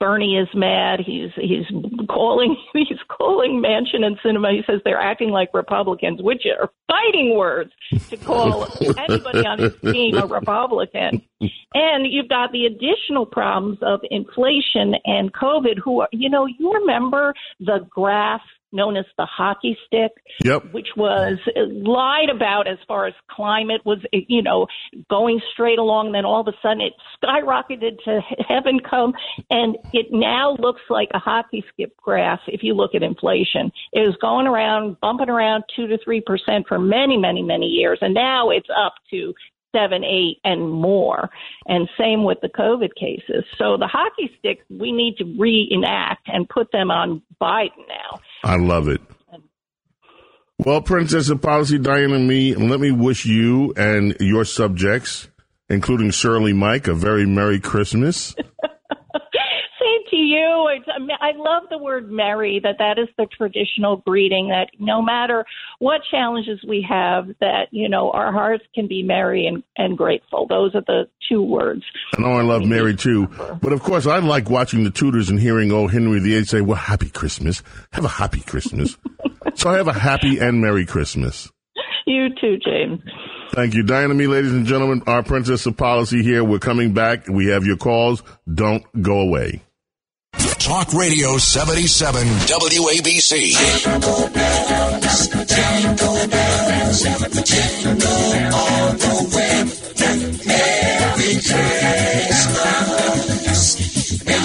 Bernie 0.00 0.36
is 0.36 0.48
mad. 0.52 0.98
He's 0.98 1.30
he's 1.36 1.66
calling 2.08 2.56
he's 2.72 2.98
calling 3.08 3.62
Manchin 3.62 4.04
and 4.04 4.18
Sinema. 4.18 4.52
He 4.52 4.62
says 4.66 4.80
they're 4.84 5.00
acting 5.00 5.30
like 5.30 5.50
Republicans, 5.54 6.20
which 6.20 6.42
are 6.46 6.70
fighting 6.88 7.36
words 7.36 7.70
to 8.10 8.16
call 8.16 8.66
anybody 8.80 9.31
on 9.34 9.58
his 9.58 9.74
team 9.92 10.16
a 10.16 10.26
Republican. 10.26 11.22
And 11.74 12.06
you've 12.10 12.28
got 12.28 12.52
the 12.52 12.66
additional 12.66 13.26
problems 13.26 13.78
of 13.82 14.00
inflation 14.10 14.94
and 15.04 15.32
COVID. 15.32 15.78
Who 15.84 16.00
are 16.00 16.08
you 16.12 16.28
know 16.28 16.46
you 16.46 16.72
remember 16.72 17.34
the 17.60 17.86
graph 17.90 18.42
known 18.72 18.96
as 18.96 19.04
the 19.18 19.26
hockey 19.26 19.76
stick, 19.86 20.12
yep. 20.44 20.62
which 20.72 20.88
was 20.96 21.38
lied 21.56 22.30
about 22.34 22.66
as 22.66 22.78
far 22.88 23.06
as 23.06 23.14
climate 23.30 23.80
was, 23.84 23.98
you 24.12 24.42
know, 24.42 24.66
going 25.10 25.40
straight 25.52 25.78
along. 25.78 26.12
Then 26.12 26.24
all 26.24 26.40
of 26.40 26.48
a 26.48 26.56
sudden 26.62 26.80
it 26.80 26.92
skyrocketed 27.22 28.02
to 28.04 28.20
heaven 28.48 28.80
come, 28.88 29.12
and 29.50 29.76
it 29.92 30.06
now 30.10 30.56
looks 30.58 30.82
like 30.88 31.08
a 31.14 31.18
hockey 31.18 31.64
stick 31.72 31.96
graph. 31.96 32.40
If 32.46 32.62
you 32.62 32.74
look 32.74 32.94
at 32.94 33.02
inflation, 33.02 33.70
it 33.92 34.00
was 34.00 34.16
going 34.20 34.46
around, 34.46 34.98
bumping 35.00 35.28
around 35.28 35.64
two 35.74 35.86
to 35.88 35.98
three 36.04 36.20
percent 36.20 36.66
for 36.68 36.78
many, 36.78 37.16
many, 37.16 37.42
many 37.42 37.66
years, 37.66 37.98
and 38.00 38.14
now 38.14 38.50
it's 38.50 38.68
up 38.76 38.94
to 39.10 39.34
seven, 39.72 40.04
eight, 40.04 40.38
and 40.44 40.70
more. 40.70 41.30
And 41.66 41.88
same 41.98 42.24
with 42.24 42.38
the 42.42 42.48
COVID 42.48 42.94
cases. 42.94 43.44
So 43.58 43.76
the 43.76 43.88
hockey 43.88 44.30
sticks 44.38 44.64
we 44.70 44.92
need 44.92 45.16
to 45.18 45.24
reenact 45.38 46.28
and 46.28 46.48
put 46.48 46.70
them 46.72 46.90
on 46.90 47.22
Biden 47.40 47.88
now. 47.88 48.20
I 48.44 48.56
love 48.56 48.88
it. 48.88 49.00
Well, 50.58 50.80
Princess 50.80 51.28
of 51.28 51.42
Policy, 51.42 51.78
Diane 51.78 52.12
and 52.12 52.28
me, 52.28 52.54
let 52.54 52.78
me 52.78 52.92
wish 52.92 53.26
you 53.26 53.72
and 53.76 54.16
your 54.20 54.44
subjects, 54.44 55.28
including 55.68 56.12
Shirley 56.12 56.52
Mike, 56.52 56.86
a 56.86 56.94
very 56.94 57.26
Merry 57.26 57.58
Christmas. 57.58 58.36
You. 60.32 60.68
It's, 60.76 60.86
I 61.20 61.32
love 61.36 61.64
the 61.70 61.78
word 61.78 62.10
merry, 62.10 62.60
that 62.62 62.76
that 62.78 62.98
is 62.98 63.08
the 63.18 63.26
traditional 63.26 63.98
greeting, 63.98 64.48
that 64.48 64.70
no 64.78 65.02
matter 65.02 65.44
what 65.78 66.00
challenges 66.10 66.60
we 66.66 66.84
have, 66.88 67.26
that, 67.40 67.66
you 67.70 67.88
know, 67.88 68.10
our 68.12 68.32
hearts 68.32 68.64
can 68.74 68.88
be 68.88 69.02
merry 69.02 69.46
and, 69.46 69.62
and 69.76 69.96
grateful. 69.96 70.46
Those 70.46 70.74
are 70.74 70.82
the 70.86 71.04
two 71.28 71.42
words. 71.42 71.82
I 72.16 72.22
know 72.22 72.32
I 72.32 72.42
love 72.42 72.64
Mary 72.64 72.96
too. 72.96 73.26
But 73.60 73.72
of 73.72 73.82
course, 73.82 74.06
I 74.06 74.18
like 74.18 74.48
watching 74.48 74.84
the 74.84 74.90
Tudors 74.90 75.28
and 75.28 75.38
hearing 75.38 75.72
old 75.72 75.92
Henry 75.92 76.20
VIII 76.20 76.44
say, 76.44 76.60
well, 76.60 76.78
happy 76.78 77.10
Christmas. 77.10 77.62
Have 77.92 78.04
a 78.04 78.08
happy 78.08 78.40
Christmas. 78.40 78.96
so 79.54 79.70
I 79.70 79.76
have 79.76 79.88
a 79.88 79.92
happy 79.92 80.38
and 80.38 80.60
Merry 80.60 80.86
Christmas. 80.86 81.50
You 82.06 82.28
too, 82.40 82.58
James. 82.58 83.00
Thank 83.52 83.74
you. 83.74 83.82
Diana, 83.82 84.14
me, 84.14 84.26
ladies 84.26 84.52
and 84.52 84.66
gentlemen, 84.66 85.02
our 85.06 85.22
Princess 85.22 85.66
of 85.66 85.76
Policy 85.76 86.22
here. 86.22 86.42
We're 86.42 86.58
coming 86.58 86.94
back. 86.94 87.28
We 87.28 87.46
have 87.48 87.64
your 87.64 87.76
calls. 87.76 88.22
Don't 88.52 88.84
go 89.02 89.20
away. 89.20 89.62
Talk 90.72 90.88
Radio 90.94 91.36
77 91.36 92.26
WABC. 92.48 93.52
Jingle 93.52 94.28
bells, 94.32 95.28
jingle 95.28 96.26
bells, 96.32 97.02
jingle 97.44 98.08
all 98.54 98.92
the 98.96 99.12
way. 99.36 99.68
Christmas. 102.32 103.60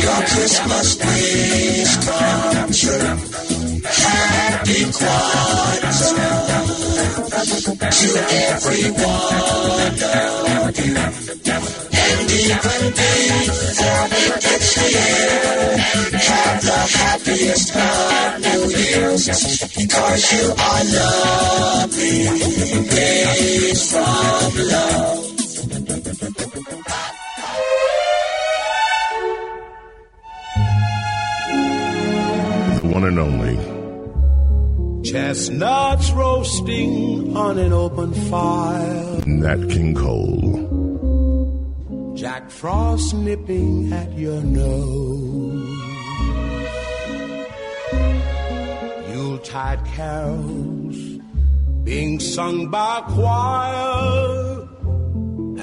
Your 0.04 0.20
Christmas 0.28 0.88
dreams 1.00 1.96
come 2.04 2.72
true. 2.76 3.16
Happy 3.88 4.84
Kwanzaa 4.92 5.80
to 7.90 8.10
everyone. 8.52 9.38
And 12.10 12.32
even 12.32 12.84
before 12.96 14.08
it 14.12 14.36
gets 14.42 14.72
here, 14.76 15.78
have 16.18 16.60
the 16.64 16.80
happiest 16.98 17.76
of 17.76 18.40
New 18.46 18.64
Year's. 18.78 19.26
You 20.32 20.46
are 20.58 20.84
lovely, 20.98 22.18
from 23.92 24.52
love. 24.72 25.24
The 32.82 32.88
one 32.94 33.04
and 33.04 33.20
only. 33.20 33.58
Chestnuts 35.04 36.12
roasting 36.12 37.36
on 37.36 37.58
an 37.58 37.74
open 37.74 38.14
fire. 38.30 39.22
Nat 39.26 39.70
King 39.70 39.94
Cole. 39.96 40.77
Jack 42.28 42.52
Frost 42.52 43.14
nipping 43.14 43.94
at 43.94 44.12
your 44.18 44.42
nose. 44.42 45.80
Yuletide 49.10 49.86
carols 49.86 50.98
being 51.86 52.20
sung 52.20 52.70
by 52.70 53.00
choir. 53.08 54.68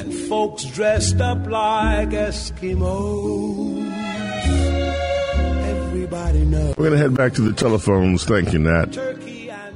And 0.01 0.15
folks 0.27 0.65
dressed 0.65 1.21
up 1.21 1.47
like 1.47 2.09
Eskimos. 2.09 3.87
Everybody 5.69 6.47
knows. 6.47 6.79
We're 6.79 6.89
going 6.89 6.93
to 6.93 6.99
head 6.99 7.15
back 7.15 7.35
to 7.35 7.43
the 7.43 7.53
telephones. 7.53 8.25
Thank 8.25 8.55
you, 8.55 8.59
Nat. 8.59 8.97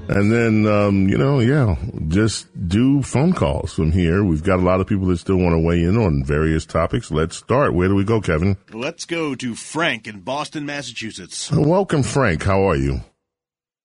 And 0.09 0.33
then, 0.33 0.67
um, 0.67 1.09
you 1.09 1.19
know, 1.19 1.39
yeah, 1.41 1.77
just 2.09 2.49
do 2.69 3.03
phone 3.03 3.35
calls 3.35 3.75
from 3.75 3.93
here. 3.93 4.25
We've 4.25 4.43
got 4.43 4.59
a 4.59 4.63
lot 4.63 4.81
of 4.81 4.87
people 4.87 5.07
that 5.09 5.19
still 5.19 5.37
want 5.37 5.53
to 5.53 5.59
weigh 5.59 5.83
in 5.83 5.99
on 5.99 6.25
various 6.25 6.65
topics. 6.65 7.11
Let's 7.11 7.37
start. 7.37 7.75
Where 7.75 7.89
do 7.89 7.95
we 7.95 8.05
go, 8.05 8.23
Kevin? 8.23 8.57
Let's 8.73 9.05
go 9.05 9.35
to 9.35 9.55
Frank 9.55 10.07
in 10.07 10.21
Boston, 10.21 10.65
Massachusetts. 10.65 11.53
Welcome, 11.53 12.03
Frank. 12.03 12.43
How 12.43 12.69
are 12.71 12.77
you? 12.77 13.01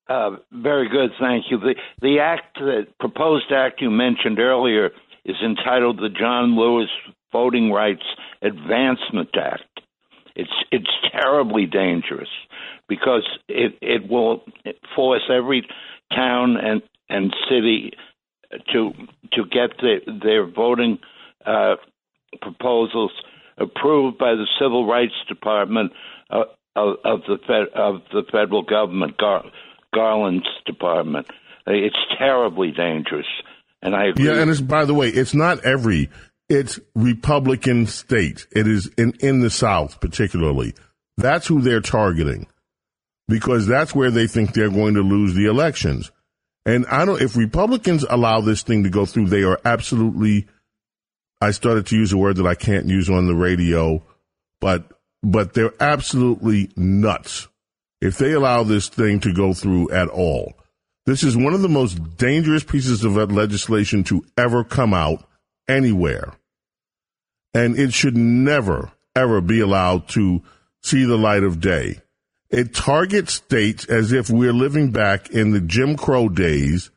Uh, 0.08 0.38
very 0.52 0.90
good, 0.90 1.12
thank 1.20 1.46
you. 1.50 1.60
The 1.60 1.76
the 2.02 2.20
act, 2.20 2.58
the 2.60 2.88
proposed 3.00 3.52
act 3.52 3.82
you 3.82 3.90
mentioned 3.90 4.40
earlier, 4.40 4.92
is 5.26 5.36
entitled 5.44 5.98
the 5.98 6.10
John 6.10 6.58
Lewis 6.58 6.90
Voting 7.32 7.72
Rights 7.72 8.04
Advancement 8.42 9.30
Act. 9.36 9.64
It's 10.36 10.52
it's 10.72 10.90
terribly 11.12 11.66
dangerous 11.66 12.30
because 12.90 13.28
it 13.48 13.78
it 13.82 14.10
will 14.10 14.44
force 14.96 15.24
every 15.30 15.66
town 16.16 16.58
and 16.58 16.82
and 17.10 17.34
city 17.50 17.92
to 18.72 18.92
to 19.34 19.44
get 19.46 19.78
their 19.82 20.00
their 20.22 20.46
voting 20.46 21.00
uh, 21.46 21.76
proposals 22.42 23.12
approved 23.58 24.18
by 24.18 24.34
the 24.34 24.48
Civil 24.60 24.88
Rights 24.88 25.14
Department 25.28 25.92
uh, 26.30 26.44
of, 26.76 26.96
of 27.04 27.22
the 27.28 27.38
fed, 27.46 27.68
of 27.76 28.02
the 28.12 28.24
federal 28.32 28.64
government, 28.64 29.18
Gar, 29.18 29.44
Garland's 29.94 30.48
department. 30.66 31.28
It's 31.68 31.96
terribly 32.18 32.72
dangerous, 32.72 33.28
and 33.82 33.96
I 33.96 34.08
agree. 34.08 34.26
Yeah, 34.26 34.42
and 34.42 34.50
it's, 34.50 34.60
by 34.60 34.86
the 34.86 34.94
way, 34.94 35.08
it's 35.10 35.34
not 35.34 35.64
every, 35.64 36.10
it's 36.50 36.80
Republican 36.96 37.86
states. 37.88 38.48
It 38.52 38.68
is 38.68 38.88
in, 38.98 39.14
in 39.20 39.40
the 39.40 39.50
South, 39.50 40.02
particularly. 40.02 40.74
That's 41.16 41.48
who 41.48 41.62
they're 41.62 41.80
targeting 41.80 42.48
because 43.28 43.68
that's 43.68 43.96
where 43.96 44.12
they 44.12 44.28
think 44.28 44.54
they're 44.54 44.70
going 44.70 44.96
to 44.96 45.02
lose 45.02 45.34
the 45.34 45.46
elections. 45.46 46.12
And 46.66 46.86
I 46.88 47.06
don't, 47.06 47.22
if 47.22 47.36
Republicans 47.36 48.06
allow 48.10 48.42
this 48.42 48.64
thing 48.64 48.84
to 48.84 48.90
go 48.90 49.06
through, 49.06 49.28
they 49.28 49.44
are 49.44 49.60
absolutely, 49.66 50.48
I 51.42 51.52
started 51.52 51.88
to 51.88 51.96
use 51.96 52.14
a 52.14 52.18
word 52.18 52.38
that 52.38 52.48
I 52.48 52.56
can't 52.56 52.88
use 52.88 53.10
on 53.10 53.28
the 53.28 53.36
radio, 53.36 54.04
but, 54.60 54.86
but 55.22 55.54
they're 55.54 55.74
absolutely 55.80 56.72
nuts 56.76 57.48
if 58.02 58.18
they 58.18 58.32
allow 58.34 58.64
this 58.64 58.88
thing 58.90 59.20
to 59.22 59.34
go 59.34 59.54
through 59.54 59.92
at 59.92 60.10
all. 60.10 60.54
This 61.06 61.24
is 61.24 61.36
one 61.36 61.54
of 61.54 61.62
the 61.62 61.70
most 61.70 62.18
dangerous 62.18 62.64
pieces 62.64 63.04
of 63.04 63.16
legislation 63.32 64.06
to 64.06 64.26
ever 64.38 64.64
come 64.64 64.94
out 64.94 65.28
anywhere. 65.68 66.34
And 67.54 67.78
it 67.78 67.94
should 67.94 68.16
never, 68.16 68.92
ever 69.16 69.42
be 69.42 69.60
allowed 69.60 70.08
to 70.10 70.42
see 70.82 71.04
the 71.04 71.18
light 71.18 71.44
of 71.44 71.60
day. 71.60 72.00
It 72.54 72.76
targets 72.76 73.34
states 73.34 73.86
as 73.86 74.12
if 74.12 74.30
we're 74.30 74.54
living 74.54 74.92
back 74.92 75.32
in 75.32 75.54
the 75.54 75.60
Jim 75.60 75.98
Crow 75.98 76.30
days 76.30 76.92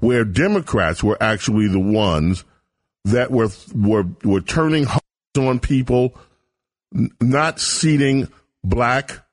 where 0.00 0.24
Democrats 0.24 1.00
were 1.00 1.16
actually 1.22 1.68
the 1.68 1.78
ones 1.78 2.42
that 3.04 3.30
were, 3.30 3.50
were, 3.72 4.06
were 4.24 4.40
turning 4.40 4.88
on 5.38 5.60
people, 5.60 6.16
not 7.20 7.60
seating 7.60 8.26
black 8.64 9.24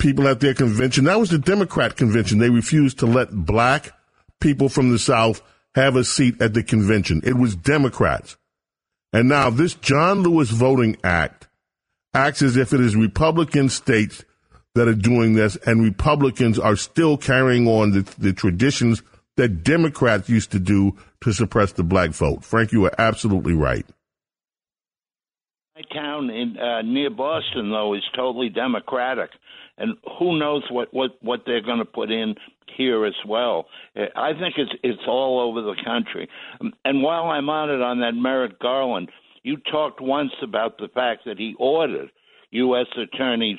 people 0.00 0.26
at 0.26 0.40
their 0.40 0.54
convention. 0.54 1.04
That 1.04 1.20
was 1.20 1.30
the 1.30 1.38
Democrat 1.38 1.96
convention. 1.96 2.40
They 2.40 2.50
refused 2.50 2.98
to 2.98 3.06
let 3.06 3.30
black 3.30 3.92
people 4.40 4.68
from 4.68 4.90
the 4.90 4.98
South 4.98 5.40
have 5.76 5.94
a 5.94 6.02
seat 6.02 6.42
at 6.42 6.52
the 6.52 6.64
convention. 6.64 7.20
It 7.22 7.36
was 7.36 7.54
Democrats. 7.54 8.36
And 9.12 9.28
now 9.28 9.50
this 9.50 9.74
John 9.74 10.24
Lewis 10.24 10.50
Voting 10.50 10.96
Act 11.04 11.46
acts 12.12 12.42
as 12.42 12.56
if 12.56 12.72
it 12.72 12.80
is 12.80 12.96
Republican 12.96 13.68
states 13.68 14.24
that 14.74 14.88
are 14.88 14.94
doing 14.94 15.34
this, 15.34 15.56
and 15.66 15.82
Republicans 15.82 16.58
are 16.58 16.76
still 16.76 17.16
carrying 17.16 17.66
on 17.66 17.90
the, 17.90 18.14
the 18.18 18.32
traditions 18.32 19.02
that 19.36 19.64
Democrats 19.64 20.28
used 20.28 20.52
to 20.52 20.60
do 20.60 20.96
to 21.22 21.32
suppress 21.32 21.72
the 21.72 21.82
black 21.82 22.10
vote. 22.10 22.44
Frank, 22.44 22.72
you 22.72 22.84
are 22.84 22.94
absolutely 22.98 23.54
right. 23.54 23.86
My 25.74 25.82
town 25.94 26.30
in 26.30 26.58
uh, 26.58 26.82
near 26.82 27.10
Boston, 27.10 27.70
though, 27.70 27.94
is 27.94 28.02
totally 28.14 28.48
Democratic, 28.50 29.30
and 29.78 29.96
who 30.18 30.38
knows 30.38 30.62
what 30.70 30.92
what 30.92 31.12
what 31.22 31.40
they're 31.46 31.62
going 31.62 31.78
to 31.78 31.86
put 31.86 32.10
in 32.10 32.34
here 32.76 33.06
as 33.06 33.14
well. 33.26 33.66
Uh, 33.96 34.02
I 34.14 34.32
think 34.32 34.54
it's 34.58 34.72
it's 34.82 35.02
all 35.08 35.40
over 35.40 35.62
the 35.62 35.76
country. 35.84 36.28
And 36.84 37.02
while 37.02 37.30
I'm 37.30 37.48
on 37.48 37.70
it, 37.70 37.80
on 37.80 38.00
that 38.00 38.12
Merrick 38.12 38.58
Garland, 38.58 39.10
you 39.42 39.56
talked 39.70 40.02
once 40.02 40.32
about 40.42 40.76
the 40.76 40.88
fact 40.92 41.22
that 41.24 41.38
he 41.38 41.54
ordered 41.58 42.10
U.S. 42.50 42.86
attorneys 42.96 43.58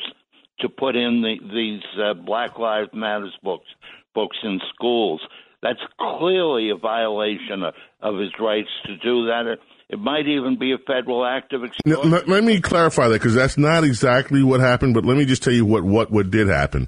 to 0.62 0.70
put 0.70 0.96
in 0.96 1.22
the, 1.22 1.36
these 1.54 1.84
uh, 2.00 2.14
Black 2.14 2.58
Lives 2.58 2.90
Matters 2.94 3.36
books 3.44 3.68
books 4.14 4.38
in 4.44 4.60
schools. 4.74 5.22
That's 5.62 5.80
clearly 6.00 6.70
a 6.70 6.76
violation 6.76 7.64
of, 7.64 7.74
of 8.02 8.20
his 8.20 8.32
rights 8.40 8.70
to 8.86 8.98
do 8.98 9.28
that. 9.28 9.58
It 9.90 10.00
might 10.00 10.28
even 10.28 10.58
be 10.58 10.74
a 10.74 10.78
federal 10.78 11.26
act 11.26 11.54
of 11.54 11.62
Now, 11.62 11.68
extortion. 11.68 12.12
let, 12.12 12.28
let 12.28 12.44
me 12.44 12.60
clarify 12.60 13.10
that 13.10 13.16
because 13.16 13.36
that's 13.36 13.58
not 13.58 13.84
exactly 13.84 14.42
what 14.44 14.60
happened, 14.60 14.94
but 14.94 15.06
let 15.06 15.18
me 15.18 15.26
just 15.26 15.44
tell 15.44 15.54
you 15.54 15.66
what, 15.66 15.84
what, 15.84 16.12
what 16.12 16.32
did 16.32 16.48
happen. 16.48 16.88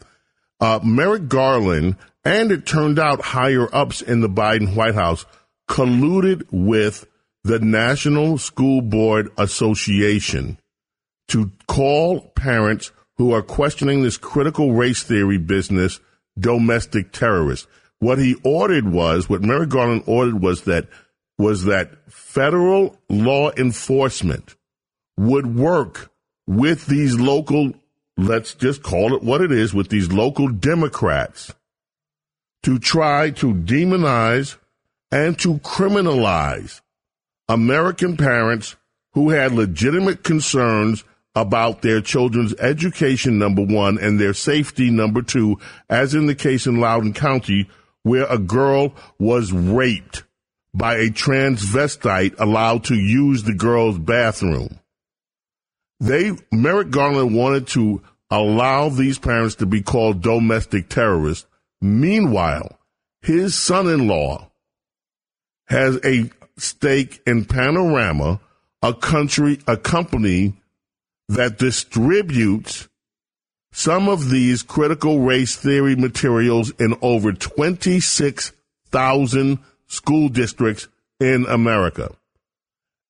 Uh, 0.60 0.80
Merrick 0.84 1.28
Garland, 1.28 1.98
and 2.24 2.52
it 2.52 2.66
turned 2.66 2.98
out 3.00 3.22
higher 3.22 3.74
ups 3.76 4.02
in 4.02 4.22
the 4.22 4.30
Biden 4.30 4.76
White 4.76 4.96
House, 4.96 5.26
colluded 5.70 6.44
with 6.52 7.06
the 7.44 7.60
National 7.60 8.38
School 8.38 8.82
Board 8.82 9.30
Association 9.38 10.58
to 11.28 11.52
call 11.68 12.22
parents 12.36 12.92
who 13.18 13.32
are 13.32 13.42
questioning 13.42 14.04
this 14.04 14.18
critical 14.18 14.74
race 14.74 15.04
theory 15.04 15.38
business 15.38 16.00
domestic 16.38 17.12
terrorists. 17.12 17.68
What 18.00 18.18
he 18.18 18.36
ordered 18.44 18.92
was, 18.92 19.30
what 19.30 19.44
Merrick 19.44 19.70
Garland 19.70 20.04
ordered 20.08 20.42
was 20.42 20.64
that, 20.64 20.88
was 21.38 21.66
that 21.66 22.12
federal 22.12 22.98
law 23.10 23.52
enforcement 23.52 24.56
would 25.18 25.56
work 25.56 26.12
with 26.48 26.88
these 26.88 27.20
local, 27.20 27.74
let's 28.18 28.56
just 28.56 28.84
call 28.84 29.16
it 29.16 29.24
what 29.24 29.42
it 29.42 29.52
is, 29.52 29.74
with 29.74 29.90
these 29.90 30.12
local 30.12 30.50
Democrats 30.50 31.54
to 32.64 32.80
try 32.80 33.30
to 33.30 33.54
demonize 33.54 34.58
and 35.12 35.38
to 35.40 35.56
criminalize 35.60 36.82
American 37.48 38.18
parents 38.18 38.76
who 39.14 39.30
had 39.30 39.52
legitimate 39.52 40.24
concerns 40.24 41.04
about 41.36 41.82
their 41.82 42.02
children's 42.02 42.54
education, 42.56 43.40
number 43.40 43.64
one, 43.64 43.98
and 43.98 44.20
their 44.20 44.34
safety, 44.34 44.90
number 44.90 45.22
two, 45.22 45.60
as 45.90 46.14
in 46.14 46.28
the 46.28 46.36
case 46.36 46.68
in 46.68 46.80
Loudoun 46.80 47.14
County, 47.14 47.68
where 48.04 48.26
a 48.26 48.38
girl 48.38 48.94
was 49.18 49.52
raped 49.52 50.24
by 50.74 50.96
a 50.96 51.10
transvestite 51.10 52.40
allowed 52.40 52.84
to 52.86 52.96
use 52.96 53.44
the 53.44 53.54
girl's 53.54 53.98
bathroom. 53.98 54.80
They, 56.00 56.32
Merrick 56.52 56.90
Garland 56.90 57.36
wanted 57.36 57.68
to 57.70 58.02
allow 58.30 58.90
these 58.90 59.20
parents 59.20 59.56
to 59.56 59.66
be 59.66 59.82
called 59.82 60.22
domestic 60.22 60.90
terrorists. 60.90 61.46
Meanwhile, 61.82 62.78
his 63.22 63.56
son-in-law 63.56 64.50
has 65.68 66.00
a 66.04 66.30
stake 66.58 67.22
in 67.26 67.46
Panorama, 67.46 68.40
a 68.82 68.94
country, 68.94 69.60
a 69.68 69.78
company 69.78 70.54
that 71.30 71.58
distributes 71.58 72.88
some 73.72 74.08
of 74.08 74.30
these 74.30 74.62
critical 74.62 75.20
race 75.20 75.56
theory 75.56 75.96
materials 75.96 76.72
in 76.80 76.96
over 77.02 77.34
26,000 77.34 79.60
school 79.88 80.30
districts 80.30 80.88
in 81.20 81.46
America. 81.48 82.16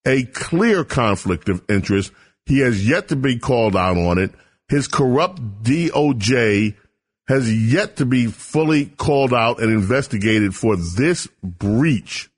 A 0.05 0.23
clear 0.23 0.83
conflict 0.83 1.47
of 1.49 1.63
interest. 1.69 2.11
He 2.45 2.59
has 2.59 2.87
yet 2.87 3.07
to 3.09 3.15
be 3.15 3.39
called 3.39 3.75
out 3.75 3.97
on 3.97 4.17
it. 4.17 4.31
His 4.69 4.87
corrupt 4.87 5.63
DOJ 5.63 6.75
has 7.27 7.53
yet 7.53 7.97
to 7.97 8.05
be 8.05 8.27
fully 8.27 8.85
called 8.85 9.33
out 9.33 9.61
and 9.61 9.71
investigated 9.71 10.55
for 10.55 10.75
this 10.75 11.27
breach 11.41 12.29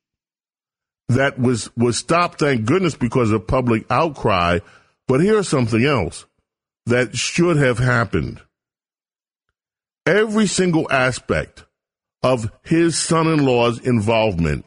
that 1.10 1.40
was, 1.40 1.76
was 1.76 1.98
stopped, 1.98 2.40
thank 2.40 2.66
goodness, 2.66 2.96
because 2.96 3.32
of 3.32 3.48
public 3.48 3.86
outcry. 3.90 4.60
But 5.08 5.22
here's 5.22 5.48
something 5.48 5.86
else 5.86 6.26
that 6.86 7.16
should 7.16 7.58
have 7.58 7.80
happened. 7.80 8.42
Every 10.06 10.48
single 10.48 10.92
aspect 10.92 11.66
of 12.24 12.52
his 12.64 12.98
son 12.98 13.28
in 13.28 13.46
law's 13.46 13.80
involvement 13.80 14.66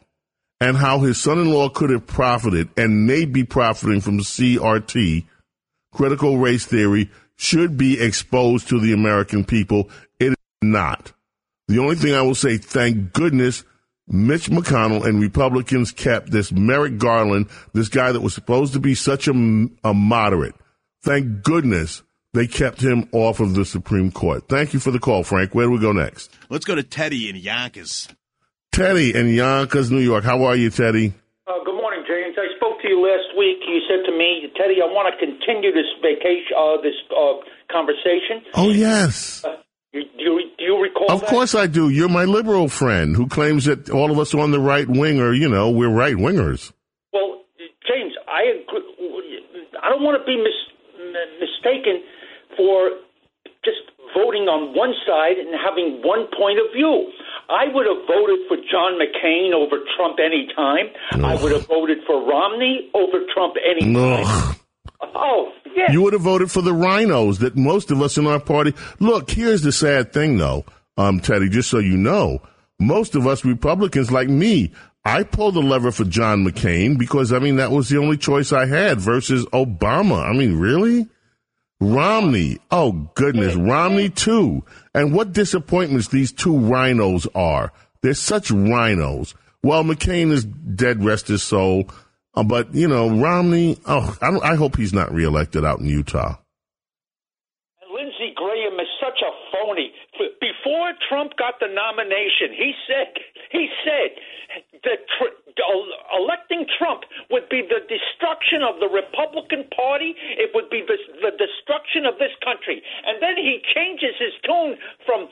and 0.61 0.77
how 0.77 0.99
his 0.99 1.19
son 1.19 1.39
in 1.39 1.51
law 1.51 1.69
could 1.69 1.89
have 1.89 2.07
profited 2.07 2.69
and 2.77 3.05
may 3.05 3.25
be 3.25 3.43
profiting 3.43 4.01
from 4.01 4.19
CRT, 4.19 5.25
critical 5.93 6.37
race 6.37 6.65
theory, 6.65 7.09
should 7.37 7.77
be 7.77 8.01
exposed 8.01 8.67
to 8.67 8.79
the 8.79 8.93
American 8.93 9.45
people. 9.45 9.89
It 10.19 10.31
is 10.31 10.35
not. 10.61 11.13
The 11.69 11.79
only 11.79 11.95
thing 11.95 12.13
I 12.13 12.21
will 12.21 12.35
say, 12.35 12.57
thank 12.57 13.13
goodness 13.13 13.63
Mitch 14.09 14.49
McConnell 14.49 15.05
and 15.05 15.21
Republicans 15.21 15.91
kept 15.91 16.31
this 16.31 16.51
Merrick 16.51 16.97
Garland, 16.97 17.47
this 17.73 17.89
guy 17.89 18.11
that 18.11 18.21
was 18.21 18.33
supposed 18.33 18.73
to 18.73 18.79
be 18.79 18.95
such 18.95 19.27
a, 19.27 19.31
a 19.83 19.93
moderate. 19.93 20.55
Thank 21.03 21.43
goodness 21.43 22.01
they 22.33 22.47
kept 22.47 22.81
him 22.81 23.07
off 23.11 23.39
of 23.39 23.53
the 23.53 23.65
Supreme 23.65 24.11
Court. 24.11 24.49
Thank 24.49 24.73
you 24.73 24.79
for 24.79 24.91
the 24.91 24.99
call, 24.99 25.23
Frank. 25.23 25.53
Where 25.53 25.67
do 25.67 25.71
we 25.71 25.79
go 25.79 25.91
next? 25.91 26.31
Let's 26.49 26.65
go 26.65 26.75
to 26.75 26.83
Teddy 26.83 27.29
in 27.29 27.35
Yonkers. 27.35 28.09
Teddy 28.71 29.15
in 29.15 29.29
Yonkers, 29.29 29.91
New 29.91 29.99
York. 29.99 30.23
How 30.23 30.43
are 30.43 30.55
you, 30.55 30.69
Teddy? 30.69 31.13
Uh, 31.47 31.63
good 31.65 31.75
morning, 31.75 32.03
James. 32.07 32.35
I 32.37 32.55
spoke 32.57 32.81
to 32.81 32.87
you 32.87 33.01
last 33.01 33.37
week. 33.37 33.57
You 33.67 33.79
said 33.87 34.05
to 34.05 34.17
me, 34.17 34.51
Teddy, 34.57 34.81
I 34.81 34.85
want 34.85 35.13
to 35.13 35.25
continue 35.25 35.71
this 35.71 35.89
vacation, 36.01 36.53
uh, 36.57 36.81
this 36.81 36.95
uh, 37.09 37.41
conversation. 37.71 38.41
Oh, 38.53 38.69
yes. 38.69 39.43
You, 39.93 40.03
do, 40.03 40.23
you, 40.23 40.41
do 40.57 40.63
you 40.63 40.81
recall 40.81 41.11
Of 41.11 41.21
that? 41.21 41.29
course 41.29 41.55
I 41.55 41.65
do. 41.67 41.89
You're 41.89 42.09
my 42.09 42.25
liberal 42.25 42.69
friend 42.69 43.15
who 43.15 43.27
claims 43.27 43.65
that 43.65 43.89
all 43.89 44.11
of 44.11 44.19
us 44.19 44.33
on 44.35 44.51
the 44.51 44.59
right 44.59 44.87
wing 44.87 45.19
are, 45.19 45.33
you 45.33 45.49
know, 45.49 45.69
we're 45.71 45.89
right 45.89 46.15
wingers. 46.15 46.71
Well, 47.11 47.41
James, 47.87 48.13
I 48.27 48.61
agree. 48.61 49.41
I 49.81 49.89
don't 49.89 50.03
want 50.03 50.19
to 50.21 50.25
be 50.25 50.37
mis- 50.37 51.13
mistaken 51.41 52.03
for 52.55 52.91
just 53.65 53.81
voting 54.13 54.45
on 54.45 54.75
one 54.77 54.93
side 55.07 55.37
and 55.41 55.49
having 55.57 56.01
one 56.05 56.27
point 56.37 56.59
of 56.59 56.69
view. 56.73 57.09
I 57.49 57.65
would 57.73 57.87
have 57.89 58.05
voted 58.05 58.45
for 58.47 58.57
John 58.69 58.93
McCain 59.01 59.53
over 59.57 59.81
Trump 59.97 60.17
any 60.21 60.47
time. 60.55 60.93
I 61.25 61.33
would 61.41 61.51
have 61.51 61.65
voted 61.67 61.99
for 62.05 62.21
Romney 62.21 62.91
over 62.93 63.25
Trump 63.33 63.55
any 63.65 63.91
time. 63.93 64.55
Oh, 65.01 65.51
yeah. 65.75 65.91
You 65.91 66.01
would 66.01 66.13
have 66.13 66.21
voted 66.21 66.51
for 66.51 66.61
the 66.61 66.73
RINOs 66.73 67.39
that 67.39 67.55
most 67.55 67.91
of 67.91 68.01
us 68.01 68.17
in 68.17 68.27
our 68.27 68.39
party. 68.39 68.73
Look, 68.99 69.31
here's 69.31 69.61
the 69.61 69.71
sad 69.71 70.13
thing, 70.13 70.37
though, 70.37 70.65
um, 70.97 71.19
Teddy, 71.19 71.49
just 71.49 71.69
so 71.69 71.79
you 71.79 71.97
know. 71.97 72.41
Most 72.79 73.15
of 73.15 73.27
us 73.27 73.43
Republicans, 73.43 74.11
like 74.11 74.29
me, 74.29 74.71
I 75.03 75.23
pulled 75.23 75.55
the 75.55 75.61
lever 75.61 75.91
for 75.91 76.05
John 76.05 76.45
McCain 76.45 76.97
because, 76.97 77.33
I 77.33 77.39
mean, 77.39 77.55
that 77.57 77.71
was 77.71 77.89
the 77.89 77.97
only 77.97 78.17
choice 78.17 78.51
I 78.51 78.65
had 78.65 78.99
versus 78.99 79.45
Obama. 79.47 80.23
I 80.23 80.33
mean, 80.33 80.57
really? 80.57 81.07
Romney. 81.81 82.59
Oh, 82.71 83.09
goodness. 83.15 83.55
Romney, 83.55 84.09
too. 84.09 84.63
And 84.93 85.13
what 85.13 85.33
disappointments 85.33 86.09
these 86.09 86.31
two 86.31 86.53
RINOs 86.53 87.27
are. 87.35 87.71
They're 88.01 88.13
such 88.13 88.49
RINOs. 88.49 89.33
Well, 89.63 89.83
McCain 89.83 90.31
is 90.31 90.45
dead, 90.45 91.03
rest 91.03 91.27
his 91.27 91.43
soul. 91.43 91.89
Uh, 92.35 92.43
but, 92.43 92.73
you 92.73 92.87
know, 92.87 93.09
Romney, 93.09 93.77
oh, 93.85 94.15
I, 94.21 94.53
I 94.53 94.55
hope 94.55 94.77
he's 94.77 94.93
not 94.93 95.11
reelected 95.11 95.65
out 95.65 95.79
in 95.79 95.85
Utah. 95.85 96.37
Lindsey 97.89 98.31
Graham 98.35 98.79
is 98.79 98.87
such 99.01 99.19
a 99.25 99.31
phony. 99.51 99.91
Before 100.39 100.93
Trump 101.09 101.33
got 101.35 101.59
the 101.59 101.67
nomination, 101.67 102.53
he 102.55 102.71
said 102.87 103.11
he 103.51 103.67
said 103.83 104.11
that 104.83 104.99
tr- 105.17 105.35
electing 106.15 106.65
Trump 106.77 107.03
would 107.31 107.49
be 107.49 107.65
the 107.65 107.81
destruction 107.89 108.61
of 108.61 108.79
the 108.79 108.87
Republican 108.87 109.65
Party. 109.75 110.15
It 110.37 110.51
would 110.53 110.69
be 110.69 110.85
the, 110.85 110.97
the 111.19 111.33
destruction 111.35 112.05
of 112.05 112.19
this 112.21 112.33
country. 112.45 112.81
And 113.05 113.19
then 113.19 113.35
he 113.35 113.59
changes 113.73 114.15
his 114.19 114.35
tune 114.45 114.77
from 115.05 115.27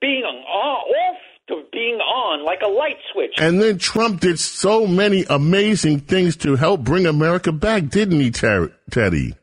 being 0.00 0.24
off 0.24 1.18
to 1.48 1.62
being 1.72 1.96
on 1.96 2.44
like 2.44 2.60
a 2.62 2.68
light 2.68 2.96
switch. 3.12 3.32
And 3.38 3.60
then 3.60 3.78
Trump 3.78 4.20
did 4.20 4.38
so 4.38 4.86
many 4.86 5.24
amazing 5.28 6.00
things 6.00 6.36
to 6.38 6.56
help 6.56 6.82
bring 6.82 7.06
America 7.06 7.52
back, 7.52 7.88
didn't 7.88 8.20
he, 8.20 8.30
Ter- 8.30 8.72
Teddy? 8.90 9.34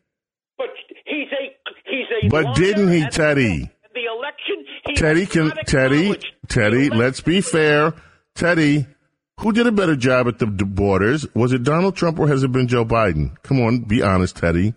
But 0.58 0.68
he's 1.06 1.28
a 1.32 1.74
he's 1.86 2.06
a 2.24 2.30
But 2.30 2.56
didn't 2.56 2.92
he, 2.92 3.08
Teddy? 3.10 3.70
The 3.94 4.06
election. 4.06 4.66
He 4.88 4.94
Teddy 4.96 5.26
can, 5.26 5.52
Teddy, 5.66 6.16
Teddy, 6.48 6.90
let's 6.90 7.22
be 7.22 7.42
fair. 7.42 7.94
Teddy, 8.36 8.86
who 9.40 9.52
did 9.52 9.68
a 9.68 9.72
better 9.72 9.96
job 9.96 10.28
at 10.28 10.40
the 10.40 10.46
borders? 10.46 11.26
Was 11.34 11.54
it 11.54 11.64
Donald 11.64 11.96
Trump 11.96 12.20
or 12.20 12.28
has 12.28 12.44
it 12.44 12.52
been 12.52 12.68
Joe 12.68 12.86
Biden? 12.86 13.36
Come 13.44 13.62
on, 13.62 13.80
be 13.80 14.02
honest, 14.02 14.36
Teddy. 14.38 14.74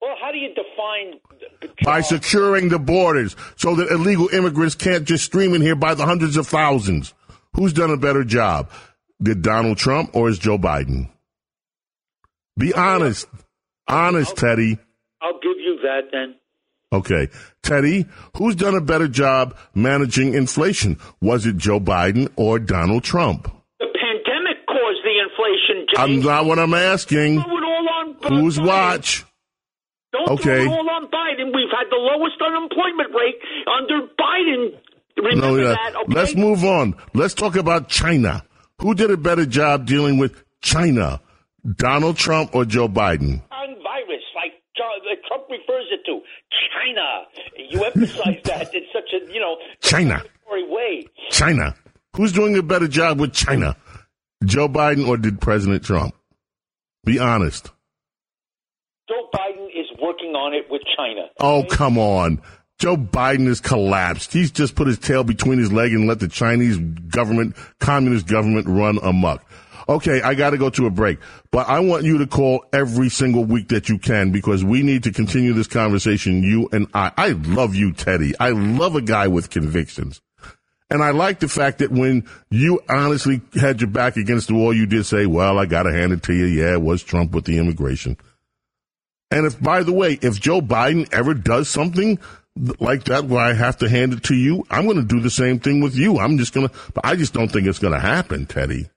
Well, 0.00 0.14
how 0.20 0.32
do 0.32 0.38
you 0.38 0.48
define? 0.48 1.20
By 1.82 2.00
securing 2.02 2.68
the 2.68 2.78
borders 2.78 3.34
so 3.56 3.74
that 3.76 3.90
illegal 3.90 4.28
immigrants 4.28 4.74
can't 4.74 5.04
just 5.04 5.24
stream 5.24 5.54
in 5.54 5.62
here 5.62 5.74
by 5.76 5.94
the 5.94 6.04
hundreds 6.04 6.36
of 6.36 6.46
thousands. 6.46 7.14
Who's 7.54 7.72
done 7.72 7.90
a 7.90 7.96
better 7.96 8.22
job? 8.24 8.70
Did 9.22 9.42
Donald 9.42 9.78
Trump 9.78 10.10
or 10.14 10.28
is 10.28 10.38
Joe 10.38 10.58
Biden? 10.58 11.08
Be 12.58 12.72
honest. 12.74 13.26
Honest, 13.88 14.36
Teddy. 14.36 14.78
I'll 15.22 15.40
give 15.40 15.56
you 15.58 15.78
that 15.82 16.10
then. 16.12 16.34
Okay. 16.92 17.28
Teddy, 17.62 18.06
who's 18.36 18.56
done 18.56 18.74
a 18.74 18.80
better 18.80 19.08
job 19.08 19.56
managing 19.74 20.34
inflation? 20.34 20.98
Was 21.20 21.46
it 21.46 21.56
Joe 21.56 21.80
Biden 21.80 22.28
or 22.36 22.58
Donald 22.58 23.04
Trump? 23.04 23.44
The 23.78 23.86
pandemic 23.86 24.66
caused 24.66 25.00
the 25.04 25.18
inflation. 25.22 25.86
I'm 25.96 26.20
not 26.20 26.46
what 26.46 26.58
I'm 26.58 26.74
asking. 26.74 27.36
Who's 27.36 27.44
it 27.46 27.64
all 27.64 27.88
on 27.88 28.14
Whose 28.42 28.58
Biden. 28.58 28.66
watch? 28.66 29.24
Don't 30.12 30.28
Okay. 30.30 30.64
throw 30.64 30.64
it 30.64 30.68
all 30.68 30.90
on 30.90 31.06
Biden. 31.06 31.54
We've 31.54 31.70
had 31.70 31.86
the 31.90 31.96
lowest 31.96 32.36
unemployment 32.44 33.14
rate 33.14 33.38
under 33.78 34.08
Biden. 34.18 34.74
Remember 35.16 35.46
No, 35.46 35.56
yeah. 35.56 35.74
that? 35.74 35.96
Okay. 35.96 36.12
Let's 36.14 36.34
move 36.34 36.64
on. 36.64 36.94
Let's 37.14 37.34
talk 37.34 37.56
about 37.56 37.88
China. 37.88 38.42
Who 38.80 38.94
did 38.94 39.10
a 39.10 39.16
better 39.16 39.46
job 39.46 39.86
dealing 39.86 40.18
with 40.18 40.42
China? 40.62 41.20
Donald 41.76 42.16
Trump 42.16 42.54
or 42.54 42.64
Joe 42.64 42.88
Biden? 42.88 43.42
On 43.52 43.68
virus, 43.82 44.22
like 44.34 44.52
uh, 44.78 45.14
Trump 45.28 45.44
refers 45.50 45.86
it 45.92 46.00
to 46.06 46.20
China. 46.72 47.26
You 47.68 47.84
emphasize 47.84 48.40
that 48.44 48.74
in 48.74 48.82
such 48.92 49.12
a 49.12 49.32
you 49.32 49.38
know 49.40 49.56
China. 49.82 50.22
way. 50.50 51.06
China. 51.30 51.74
Who's 52.16 52.32
doing 52.32 52.56
a 52.56 52.62
better 52.62 52.88
job 52.88 53.20
with 53.20 53.32
China? 53.34 53.76
Joe 54.44 54.68
Biden 54.68 55.06
or 55.06 55.16
did 55.18 55.40
President 55.40 55.84
Trump? 55.84 56.14
Be 57.04 57.18
honest. 57.18 57.70
Working 60.30 60.40
on 60.40 60.54
it 60.54 60.70
with 60.70 60.82
China. 60.96 61.28
Oh, 61.40 61.64
come 61.68 61.98
on. 61.98 62.40
Joe 62.78 62.96
Biden 62.96 63.46
has 63.46 63.60
collapsed. 63.60 64.32
He's 64.32 64.50
just 64.50 64.74
put 64.74 64.86
his 64.86 64.98
tail 64.98 65.24
between 65.24 65.58
his 65.58 65.72
leg 65.72 65.92
and 65.92 66.06
let 66.06 66.20
the 66.20 66.28
Chinese 66.28 66.78
government, 66.78 67.56
communist 67.78 68.26
government 68.26 68.66
run 68.68 68.98
amok. 69.02 69.44
Okay, 69.88 70.22
I 70.22 70.34
got 70.34 70.50
to 70.50 70.58
go 70.58 70.70
to 70.70 70.86
a 70.86 70.90
break, 70.90 71.18
but 71.50 71.68
I 71.68 71.80
want 71.80 72.04
you 72.04 72.18
to 72.18 72.26
call 72.26 72.64
every 72.72 73.08
single 73.08 73.44
week 73.44 73.68
that 73.68 73.88
you 73.88 73.98
can 73.98 74.30
because 74.30 74.64
we 74.64 74.82
need 74.82 75.02
to 75.02 75.12
continue 75.12 75.52
this 75.52 75.66
conversation. 75.66 76.42
You 76.42 76.68
and 76.72 76.86
I. 76.94 77.12
I 77.16 77.28
love 77.30 77.74
you, 77.74 77.92
Teddy. 77.92 78.32
I 78.38 78.50
love 78.50 78.94
a 78.94 79.02
guy 79.02 79.26
with 79.26 79.50
convictions. 79.50 80.20
And 80.90 81.02
I 81.02 81.10
like 81.10 81.40
the 81.40 81.48
fact 81.48 81.78
that 81.78 81.90
when 81.90 82.26
you 82.50 82.80
honestly 82.88 83.40
had 83.54 83.80
your 83.80 83.90
back 83.90 84.16
against 84.16 84.48
the 84.48 84.54
wall, 84.54 84.74
you 84.74 84.86
did 84.86 85.06
say, 85.06 85.26
well, 85.26 85.58
I 85.58 85.66
got 85.66 85.84
to 85.84 85.92
hand 85.92 86.12
it 86.12 86.22
to 86.24 86.34
you. 86.34 86.46
Yeah, 86.46 86.74
it 86.74 86.82
was 86.82 87.02
Trump 87.02 87.32
with 87.32 87.44
the 87.44 87.58
immigration. 87.58 88.16
And 89.30 89.46
if, 89.46 89.60
by 89.60 89.82
the 89.82 89.92
way, 89.92 90.18
if 90.20 90.40
Joe 90.40 90.60
Biden 90.60 91.08
ever 91.12 91.34
does 91.34 91.68
something 91.68 92.18
like 92.80 93.04
that 93.04 93.24
where 93.24 93.40
I 93.40 93.52
have 93.52 93.78
to 93.78 93.88
hand 93.88 94.12
it 94.12 94.24
to 94.24 94.34
you, 94.34 94.66
I'm 94.70 94.84
going 94.84 94.96
to 94.96 95.04
do 95.04 95.20
the 95.20 95.30
same 95.30 95.60
thing 95.60 95.80
with 95.80 95.94
you. 95.94 96.18
I'm 96.18 96.36
just 96.36 96.52
going 96.52 96.68
to, 96.68 96.74
but 96.94 97.06
I 97.06 97.16
just 97.16 97.32
don't 97.32 97.48
think 97.48 97.66
it's 97.66 97.78
going 97.78 97.94
to 97.94 98.00
happen, 98.00 98.46
Teddy. 98.46 98.90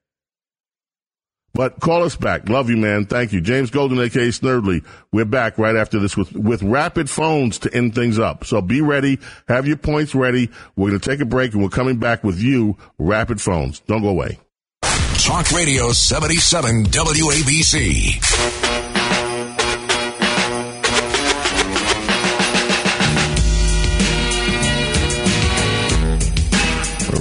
But 1.54 1.80
call 1.80 2.02
us 2.02 2.16
back. 2.16 2.50
Love 2.50 2.72
you, 2.72 2.78
man. 2.78 3.06
Thank 3.06 3.32
you. 3.32 3.40
James 3.40 3.70
Golden, 3.70 4.00
aka 4.00 4.30
Snerdley. 4.30 4.84
We're 5.12 5.26
back 5.26 5.60
right 5.60 5.76
after 5.76 6.00
this 6.00 6.18
with, 6.18 6.34
with 6.34 6.64
rapid 6.64 7.12
phones 7.12 7.60
to 7.60 7.72
end 7.72 7.94
things 7.94 8.18
up. 8.18 8.44
So 8.44 8.60
be 8.60 8.82
ready. 8.82 9.20
Have 9.48 9.68
your 9.68 9.78
points 9.78 10.16
ready. 10.16 10.50
We're 10.76 10.90
going 10.90 11.00
to 11.00 11.10
take 11.10 11.22
a 11.22 11.26
break 11.26 11.54
and 11.54 11.62
we're 11.62 11.70
coming 11.70 11.98
back 11.98 12.24
with 12.24 12.42
you, 12.42 12.76
rapid 12.98 13.40
phones. 13.40 13.82
Don't 13.82 14.02
go 14.02 14.10
away. 14.10 14.40
Talk 14.82 15.52
Radio 15.52 15.92
77 15.92 16.86
WABC. 16.86 18.93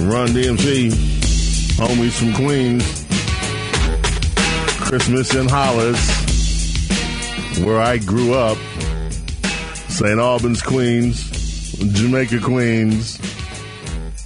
Run 0.05 0.27
DMC, 0.27 0.91
homies 1.77 2.19
from 2.19 2.33
Queens, 2.33 2.83
Christmas 4.81 5.33
in 5.33 5.47
Hollis, 5.47 5.99
where 7.63 7.79
I 7.79 7.97
grew 7.99 8.33
up, 8.33 8.57
St. 9.87 10.19
Albans, 10.19 10.61
Queens, 10.61 11.73
Jamaica, 11.93 12.41
Queens, 12.41 13.17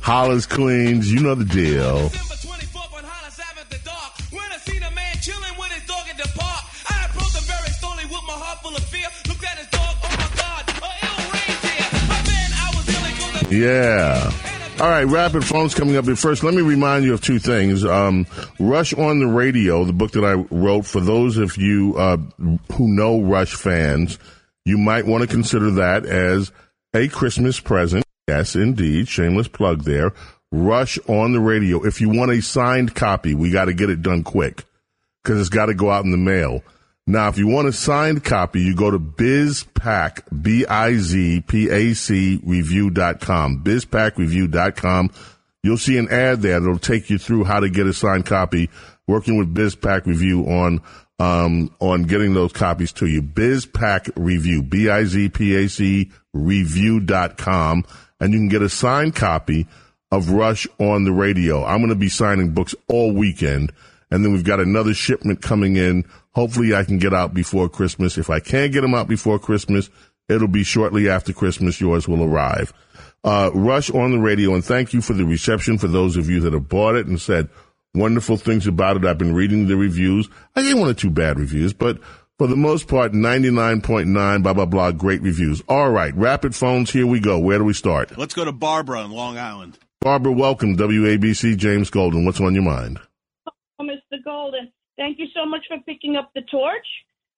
Hollis, 0.02 0.48
Queens, 0.48 1.12
you 1.12 1.20
know 1.20 1.36
the 1.36 1.46
deal. 1.46 2.10
Yeah. 13.50 14.57
All 14.80 14.88
right, 14.88 15.06
rapid 15.06 15.44
phones 15.44 15.74
coming 15.74 15.98
up. 15.98 16.06
But 16.06 16.20
first, 16.20 16.44
let 16.44 16.54
me 16.54 16.62
remind 16.62 17.04
you 17.04 17.16
of 17.16 17.22
two 17.22 17.40
things. 17.40 17.84
Um, 17.84 18.28
Rush 18.60 18.94
on 18.94 19.18
the 19.18 19.26
Radio, 19.26 19.84
the 19.86 19.94
book 19.94 20.12
that 20.12 20.24
I 20.24 20.34
wrote, 20.34 20.86
for 20.86 21.02
those 21.02 21.38
of 21.38 21.58
you 21.58 21.96
uh, 21.98 22.18
who 22.74 22.88
know 22.88 23.20
Rush 23.22 23.56
fans, 23.56 24.20
you 24.66 24.78
might 24.78 25.08
want 25.08 25.24
to 25.24 25.28
consider 25.28 25.72
that 25.72 26.06
as 26.06 26.52
a 26.94 27.08
Christmas 27.08 27.60
present. 27.60 28.06
Yes, 28.28 28.56
indeed. 28.56 29.08
Shameless 29.08 29.48
plug 29.48 29.84
there. 29.84 30.14
Rush 30.52 31.00
on 31.08 31.34
the 31.34 31.40
Radio. 31.40 31.84
If 31.84 32.00
you 32.00 32.10
want 32.10 32.30
a 32.30 32.42
signed 32.44 32.94
copy, 32.94 33.34
we 33.34 33.50
got 33.50 33.66
to 33.66 33.74
get 33.74 33.90
it 33.90 34.04
done 34.04 34.24
quick 34.24 34.64
because 35.24 35.40
it's 35.40 35.50
got 35.50 35.66
to 35.66 35.74
go 35.74 35.90
out 35.90 36.06
in 36.06 36.12
the 36.12 36.18
mail. 36.18 36.62
Now, 37.10 37.30
if 37.30 37.38
you 37.38 37.48
want 37.48 37.70
a 37.70 37.74
signed 37.74 38.26
copy, 38.26 38.60
you 38.62 38.76
go 38.76 38.92
to 38.92 39.00
BizPac, 39.00 40.24
B-I-Z-P-A-C 40.44 42.42
review.com, 42.44 43.64
BizPacReview.com. 43.64 45.12
You'll 45.64 45.78
see 45.78 45.98
an 45.98 46.10
ad 46.10 46.42
there 46.42 46.60
that'll 46.60 46.78
take 46.80 47.10
you 47.10 47.18
through 47.18 47.46
how 47.46 47.62
to 47.62 47.70
get 47.70 47.88
a 47.88 47.94
signed 47.94 48.26
copy, 48.26 48.70
working 49.08 49.38
with 49.38 49.56
BizPac 49.56 50.06
Review 50.06 50.44
on, 50.48 50.82
um, 51.18 51.74
on 51.80 52.04
getting 52.04 52.34
those 52.34 52.52
copies 52.52 52.92
to 52.94 53.08
you. 53.08 53.22
BizPac 53.22 54.12
Review, 54.18 54.62
B-I-Z-P-A-C 54.64 56.12
review.com. 56.34 57.86
And 58.20 58.34
you 58.34 58.40
can 58.40 58.50
get 58.50 58.62
a 58.62 58.70
signed 58.70 59.16
copy 59.16 59.66
of 60.12 60.32
Rush 60.32 60.68
on 60.78 61.06
the 61.06 61.14
radio. 61.14 61.64
I'm 61.64 61.80
going 61.80 61.90
to 61.90 61.96
be 61.96 62.10
signing 62.10 62.52
books 62.52 62.76
all 62.90 63.14
weekend. 63.14 63.72
And 64.12 64.24
then 64.24 64.32
we've 64.34 64.44
got 64.44 64.60
another 64.60 64.94
shipment 64.94 65.42
coming 65.42 65.76
in. 65.76 66.06
Hopefully 66.38 66.76
I 66.76 66.84
can 66.84 67.00
get 67.00 67.16
out 67.16 67.34
before 67.34 67.68
Christmas. 67.68 68.16
If 68.16 68.30
I 68.30 68.40
can't 68.40 68.72
get 68.72 68.82
them 68.82 68.94
out 68.94 69.08
before 69.08 69.40
Christmas, 69.40 69.90
it'll 70.30 70.48
be 70.48 70.64
shortly 70.64 71.10
after 71.10 71.34
Christmas. 71.34 71.82
Yours 71.82 72.08
will 72.08 72.24
arrive. 72.24 72.72
Uh, 73.24 73.50
Rush 73.56 73.90
on 73.90 74.12
the 74.12 74.20
radio 74.20 74.54
and 74.54 74.64
thank 74.64 74.94
you 74.94 75.02
for 75.02 75.14
the 75.14 75.26
reception 75.26 75.80
for 75.80 75.88
those 75.88 76.16
of 76.16 76.30
you 76.30 76.40
that 76.42 76.54
have 76.54 76.70
bought 76.70 76.94
it 76.94 77.08
and 77.08 77.20
said 77.20 77.50
wonderful 77.96 78.38
things 78.38 78.68
about 78.68 78.98
it. 78.98 79.06
I've 79.06 79.18
been 79.18 79.34
reading 79.34 79.68
the 79.68 79.78
reviews. 79.78 80.30
I 80.56 80.62
gave 80.62 80.78
one 80.78 80.90
or 80.90 80.94
two 80.94 81.10
bad 81.10 81.40
reviews, 81.40 81.74
but 81.74 81.98
for 82.38 82.46
the 82.46 82.56
most 82.56 82.88
part, 82.88 83.14
99.9, 83.14 84.44
blah, 84.44 84.54
blah, 84.54 84.66
blah, 84.66 84.92
great 84.92 85.24
reviews. 85.24 85.64
All 85.68 85.90
right. 85.90 86.16
Rapid 86.16 86.54
phones. 86.54 86.92
Here 86.92 87.08
we 87.08 87.20
go. 87.20 87.40
Where 87.40 87.58
do 87.58 87.64
we 87.64 87.74
start? 87.74 88.16
Let's 88.16 88.36
go 88.36 88.46
to 88.46 88.52
Barbara 88.52 89.00
on 89.00 89.10
Long 89.10 89.40
Island. 89.40 89.80
Barbara, 90.02 90.34
welcome. 90.34 90.78
WABC, 90.78 91.58
James 91.58 91.90
Golden. 91.90 92.26
What's 92.26 92.40
on 92.40 92.54
your 92.54 92.62
mind? 92.62 93.00
Oh, 93.80 93.84
Mr. 93.84 94.24
Golden, 94.24 94.72
thank 94.98 95.20
you 95.20 95.28
so 95.36 95.46
much 95.46 95.66
for 95.68 95.78
picking 95.86 96.16
up 96.16 96.32
the 96.36 96.42
torch. 96.52 96.88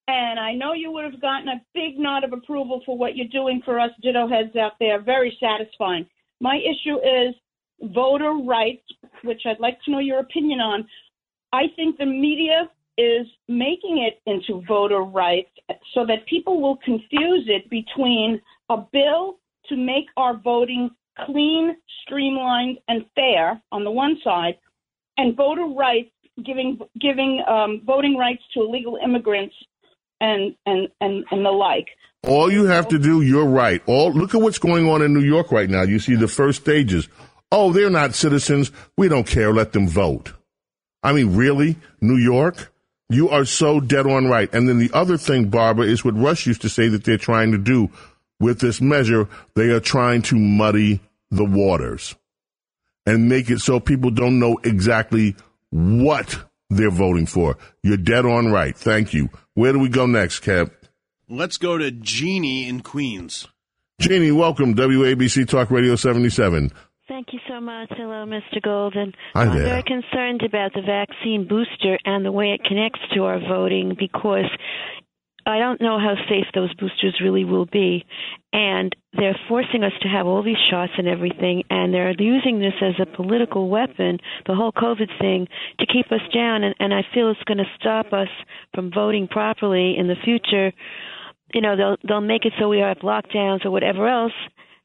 And 0.07 0.39
I 0.39 0.53
know 0.53 0.73
you 0.73 0.91
would 0.91 1.03
have 1.03 1.21
gotten 1.21 1.49
a 1.49 1.61
big 1.75 1.99
nod 1.99 2.23
of 2.23 2.33
approval 2.33 2.81
for 2.85 2.97
what 2.97 3.15
you're 3.15 3.27
doing 3.27 3.61
for 3.63 3.79
us 3.79 3.91
ditto 4.01 4.27
heads 4.27 4.55
out 4.55 4.73
there. 4.79 4.99
Very 5.01 5.37
satisfying. 5.39 6.07
My 6.41 6.57
issue 6.57 6.97
is 6.97 7.35
voter 7.93 8.31
rights, 8.31 8.83
which 9.23 9.41
I'd 9.45 9.59
like 9.59 9.77
to 9.85 9.91
know 9.91 9.99
your 9.99 10.19
opinion 10.19 10.59
on. 10.59 10.87
I 11.53 11.63
think 11.75 11.97
the 11.97 12.05
media 12.05 12.69
is 12.97 13.27
making 13.47 13.99
it 13.99 14.19
into 14.29 14.63
voter 14.67 15.01
rights 15.01 15.51
so 15.93 16.05
that 16.07 16.25
people 16.27 16.61
will 16.61 16.77
confuse 16.77 17.47
it 17.47 17.69
between 17.69 18.41
a 18.69 18.77
bill 18.91 19.37
to 19.67 19.77
make 19.77 20.05
our 20.17 20.37
voting 20.37 20.89
clean, 21.25 21.75
streamlined, 22.03 22.79
and 22.87 23.05
fair 23.15 23.61
on 23.71 23.83
the 23.83 23.91
one 23.91 24.17
side, 24.23 24.55
and 25.17 25.35
voter 25.35 25.65
rights 25.65 26.11
giving 26.45 26.79
giving 26.99 27.43
um, 27.47 27.81
voting 27.85 28.17
rights 28.17 28.43
to 28.53 28.61
illegal 28.61 28.97
immigrants 29.03 29.55
and 30.21 30.55
and 30.65 30.87
and 31.01 31.25
and 31.31 31.45
the 31.45 31.51
like. 31.51 31.87
All 32.27 32.51
you 32.51 32.65
have 32.65 32.89
to 32.89 32.99
do, 32.99 33.21
you're 33.21 33.45
right. 33.45 33.81
All 33.85 34.11
look 34.11 34.35
at 34.35 34.41
what's 34.41 34.59
going 34.59 34.89
on 34.89 35.01
in 35.01 35.13
New 35.13 35.23
York 35.23 35.51
right 35.51 35.69
now. 35.69 35.83
You 35.83 35.99
see 35.99 36.15
the 36.15 36.27
first 36.27 36.61
stages. 36.61 37.07
Oh, 37.51 37.71
they're 37.71 37.89
not 37.89 38.13
citizens. 38.13 38.71
We 38.97 39.07
don't 39.07 39.25
care. 39.25 39.53
Let 39.53 39.73
them 39.73 39.87
vote. 39.87 40.33
I 41.01 41.13
mean, 41.13 41.35
really, 41.35 41.77
New 42.01 42.17
York? 42.17 42.71
You 43.09 43.29
are 43.29 43.45
so 43.45 43.79
dead 43.79 44.05
on 44.05 44.27
right. 44.27 44.53
And 44.53 44.69
then 44.69 44.77
the 44.77 44.91
other 44.93 45.17
thing, 45.17 45.49
Barbara, 45.49 45.85
is 45.85 46.05
what 46.05 46.15
Rush 46.15 46.45
used 46.45 46.61
to 46.61 46.69
say 46.69 46.89
that 46.89 47.05
they're 47.05 47.17
trying 47.17 47.51
to 47.53 47.57
do 47.57 47.89
with 48.39 48.59
this 48.59 48.81
measure. 48.81 49.27
They 49.55 49.69
are 49.69 49.79
trying 49.79 50.21
to 50.23 50.35
muddy 50.35 50.99
the 51.31 51.45
waters 51.45 52.15
and 53.05 53.27
make 53.27 53.49
it 53.49 53.59
so 53.59 53.79
people 53.79 54.11
don't 54.11 54.37
know 54.37 54.59
exactly 54.63 55.35
what 55.71 56.43
they're 56.69 56.91
voting 56.91 57.25
for. 57.25 57.57
You're 57.83 57.97
dead 57.97 58.25
on 58.25 58.51
right. 58.51 58.75
Thank 58.75 59.13
you. 59.13 59.29
Where 59.53 59.73
do 59.73 59.79
we 59.79 59.89
go 59.89 60.05
next, 60.05 60.43
Kev? 60.43 60.71
Let's 61.27 61.57
go 61.57 61.77
to 61.77 61.91
Jeannie 61.91 62.67
in 62.67 62.81
Queens. 62.81 63.47
Jeannie, 63.99 64.31
welcome. 64.31 64.75
WABC 64.75 65.47
Talk 65.47 65.69
Radio 65.71 65.95
77. 65.95 66.71
Thank 67.07 67.33
you 67.33 67.39
so 67.47 67.59
much. 67.59 67.89
Hello, 67.97 68.23
Mr. 68.25 68.61
Golden. 68.61 69.13
Hi 69.33 69.45
there. 69.45 69.53
I'm 69.53 69.63
very 69.63 69.83
concerned 69.83 70.43
about 70.43 70.73
the 70.73 70.81
vaccine 70.81 71.47
booster 71.47 71.97
and 72.05 72.23
the 72.23 72.31
way 72.31 72.51
it 72.51 72.63
connects 72.63 72.99
to 73.15 73.23
our 73.23 73.39
voting 73.39 73.95
because 73.99 74.45
I 75.49 75.59
don't 75.59 75.81
know 75.81 75.99
how 75.99 76.15
safe 76.27 76.45
those 76.53 76.73
boosters 76.75 77.19
really 77.21 77.43
will 77.43 77.65
be. 77.65 78.05
And 78.53 78.95
they're 79.13 79.39
forcing 79.47 79.83
us 79.83 79.93
to 80.01 80.07
have 80.07 80.27
all 80.27 80.43
these 80.43 80.57
shots 80.69 80.93
and 80.97 81.07
everything, 81.07 81.63
and 81.69 81.93
they're 81.93 82.13
using 82.17 82.59
this 82.59 82.73
as 82.81 82.95
a 82.99 83.05
political 83.05 83.69
weapon, 83.69 84.19
the 84.45 84.55
whole 84.55 84.71
COVID 84.71 85.09
thing, 85.19 85.47
to 85.79 85.85
keep 85.85 86.11
us 86.11 86.21
down. 86.33 86.63
And, 86.63 86.75
and 86.79 86.93
I 86.93 87.01
feel 87.13 87.31
it's 87.31 87.43
going 87.43 87.57
to 87.59 87.71
stop 87.79 88.13
us 88.13 88.29
from 88.73 88.91
voting 88.91 89.27
properly 89.27 89.95
in 89.97 90.07
the 90.07 90.15
future. 90.23 90.71
You 91.53 91.61
know, 91.61 91.75
they'll 91.75 91.97
they'll 92.07 92.21
make 92.21 92.45
it 92.45 92.53
so 92.59 92.69
we 92.69 92.79
have 92.79 92.97
lockdowns 92.99 93.65
or 93.65 93.71
whatever 93.71 94.07
else, 94.07 94.33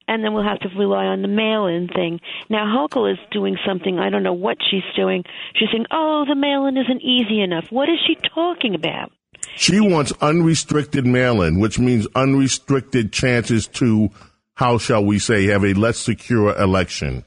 and 0.08 0.24
then 0.24 0.32
we'll 0.32 0.44
have 0.44 0.60
to 0.60 0.68
rely 0.78 1.04
on 1.04 1.20
the 1.20 1.28
mail-in 1.28 1.88
thing. 1.88 2.20
Now 2.48 2.64
Hochul 2.64 3.12
is 3.12 3.18
doing 3.30 3.56
something. 3.66 3.98
I 3.98 4.08
don't 4.08 4.22
know 4.22 4.32
what 4.32 4.58
she's 4.70 4.82
doing. 4.96 5.24
She's 5.56 5.68
saying, 5.70 5.86
"Oh, 5.90 6.24
the 6.26 6.34
mail-in 6.34 6.78
isn't 6.78 7.02
easy 7.02 7.42
enough." 7.42 7.70
What 7.70 7.90
is 7.90 7.98
she 8.06 8.16
talking 8.34 8.74
about? 8.74 9.12
She 9.56 9.80
wants 9.80 10.12
unrestricted 10.20 11.06
mail-in, 11.06 11.60
which 11.60 11.78
means 11.78 12.06
unrestricted 12.14 13.12
chances 13.12 13.66
to, 13.68 14.10
how 14.54 14.78
shall 14.78 15.04
we 15.04 15.18
say, 15.18 15.46
have 15.46 15.64
a 15.64 15.74
less 15.74 15.98
secure 15.98 16.56
election. 16.58 17.24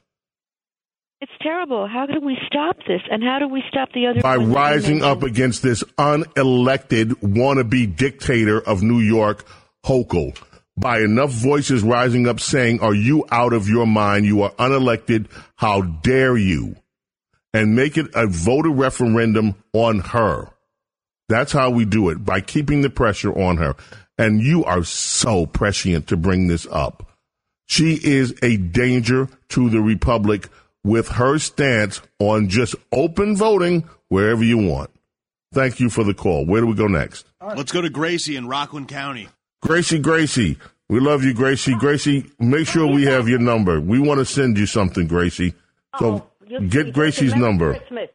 It's 1.20 1.32
terrible. 1.42 1.88
How 1.88 2.06
do 2.06 2.20
we 2.24 2.38
stop 2.46 2.78
this? 2.88 3.02
And 3.10 3.24
how 3.24 3.40
do 3.40 3.48
we 3.48 3.64
stop 3.70 3.92
the 3.92 4.06
other? 4.06 4.22
By 4.22 4.38
ones 4.38 4.50
that 4.50 4.52
you 4.52 4.56
rising 4.56 5.04
up 5.04 5.24
against 5.24 5.64
this 5.64 5.84
unelected 5.98 7.12
wannabe 7.22 7.96
dictator 7.96 8.62
of 8.62 8.84
New 8.84 9.00
York, 9.00 9.46
Hochul. 9.86 10.38
By 10.78 11.00
enough 11.00 11.32
voices 11.32 11.82
rising 11.82 12.28
up 12.28 12.40
saying, 12.40 12.82
are 12.82 12.94
you 12.94 13.26
out 13.32 13.54
of 13.54 13.68
your 13.68 13.88
mind? 13.88 14.28
You 14.28 14.44
are 14.44 14.52
unelected. 14.52 15.28
How 15.56 15.82
dare 15.82 16.38
you? 16.38 16.76
And 17.52 17.76
make 17.76 17.98
it 17.98 18.08
a 18.14 18.28
voter 18.28 18.70
referendum 18.70 19.56
on 19.74 20.00
her. 20.00 20.50
That's 21.30 21.52
how 21.52 21.70
we 21.70 21.86
do 21.86 22.10
it 22.10 22.24
by 22.24 22.42
keeping 22.42 22.82
the 22.82 22.90
pressure 22.90 23.38
on 23.38 23.58
her. 23.58 23.76
And 24.18 24.42
you 24.42 24.64
are 24.64 24.84
so 24.84 25.46
prescient 25.46 26.08
to 26.08 26.18
bring 26.18 26.48
this 26.48 26.66
up. 26.72 27.12
She 27.68 28.00
is 28.02 28.34
a 28.42 28.58
danger 28.58 29.28
to 29.50 29.70
the 29.70 29.82
republic 29.82 30.50
with 30.84 31.10
her 31.10 31.38
stance 31.38 32.02
on 32.20 32.48
just 32.48 32.76
open 32.92 33.36
voting 33.36 33.88
wherever 34.08 34.44
you 34.44 34.58
want. 34.58 34.90
Thank 35.54 35.80
you 35.80 35.90
for 35.90 36.04
the 36.04 36.14
call. 36.14 36.46
Where 36.46 36.62
do 36.62 36.68
we 36.68 36.76
go 36.76 36.88
next? 36.88 37.26
Let's 37.42 37.72
go 37.72 37.82
to 37.82 37.90
Gracie 37.90 38.36
in 38.36 38.48
Rockland 38.48 38.88
County. 38.88 39.28
Gracie, 39.62 40.00
Gracie. 40.00 40.58
We 40.90 41.00
love 41.02 41.24
you, 41.24 41.34
Gracie. 41.34 41.76
Gracie, 41.76 42.26
make 42.40 42.68
sure 42.68 42.88
we 42.88 43.04
have 43.04 43.28
your 43.28 43.40
number. 43.40 43.82
We 43.82 44.00
want 44.00 44.20
to 44.20 44.26
send 44.26 44.58
you 44.58 44.66
something, 44.66 45.08
Gracie. 45.08 45.54
So 46.00 46.30
oh, 46.50 46.60
get 46.60 46.94
Gracie's 46.94 47.32
Merry 47.32 47.42
number. 47.42 47.74
Christmas. 47.74 48.10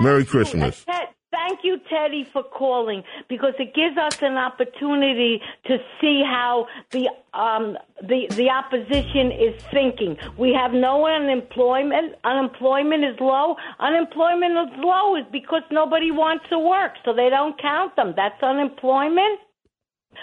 Merry 0.00 0.20
you. 0.20 0.26
Christmas. 0.26 0.84
Thank 1.30 1.60
you, 1.62 1.78
Teddy, 1.90 2.26
for 2.32 2.42
calling 2.42 3.02
because 3.28 3.52
it 3.58 3.74
gives 3.74 3.98
us 3.98 4.16
an 4.22 4.38
opportunity 4.38 5.42
to 5.66 5.76
see 6.00 6.22
how 6.24 6.66
the 6.90 7.10
um, 7.34 7.76
the 8.02 8.26
the 8.30 8.48
opposition 8.48 9.30
is 9.32 9.62
thinking. 9.70 10.16
We 10.38 10.54
have 10.54 10.72
no 10.72 11.06
unemployment. 11.06 12.14
Unemployment 12.24 13.04
is 13.04 13.16
low. 13.20 13.56
Unemployment 13.78 14.52
is 14.52 14.78
low 14.78 15.16
is 15.16 15.26
because 15.30 15.62
nobody 15.70 16.10
wants 16.10 16.46
to 16.48 16.58
work, 16.58 16.92
so 17.04 17.12
they 17.12 17.28
don't 17.28 17.60
count 17.60 17.94
them. 17.96 18.14
That's 18.16 18.42
unemployment. 18.42 19.40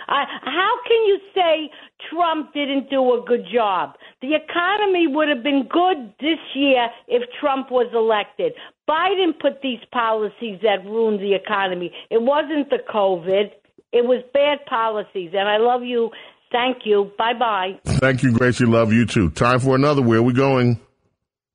I, 0.08 0.26
how 0.44 0.74
can 0.88 1.06
you 1.06 1.20
say 1.34 1.70
Trump 2.10 2.54
didn't 2.54 2.90
do 2.90 3.14
a 3.14 3.24
good 3.26 3.46
job? 3.54 3.96
The 4.26 4.34
economy 4.34 5.06
would 5.06 5.30
have 5.30 5.44
been 5.44 5.68
good 5.70 6.12
this 6.20 6.40
year 6.56 6.88
if 7.08 7.22
Trump 7.40 7.70
was 7.70 7.86
elected. 7.94 8.54
Biden 8.90 9.40
put 9.40 9.62
these 9.62 9.78
policies 9.92 10.60
that 10.64 10.84
ruined 10.84 11.20
the 11.20 11.36
economy. 11.36 11.92
It 12.10 12.24
wasn't 12.24 12.72
the 12.72 12.80
COVID. 12.92 13.52
It 13.92 14.04
was 14.04 14.24
bad 14.34 14.66
policies. 14.66 15.30
And 15.38 15.48
I 15.48 15.58
love 15.58 15.84
you. 15.84 16.10
Thank 16.52 16.86
you. 16.86 17.12
Bye 17.20 17.34
bye. 17.38 17.80
Thank 17.86 18.24
you, 18.24 18.32
Gracie. 18.32 18.66
Love 18.66 18.92
you 18.92 19.06
too. 19.06 19.30
Time 19.30 19.60
for 19.60 19.76
another. 19.76 20.02
Where 20.02 20.18
are 20.18 20.24
we 20.24 20.34
going? 20.34 20.80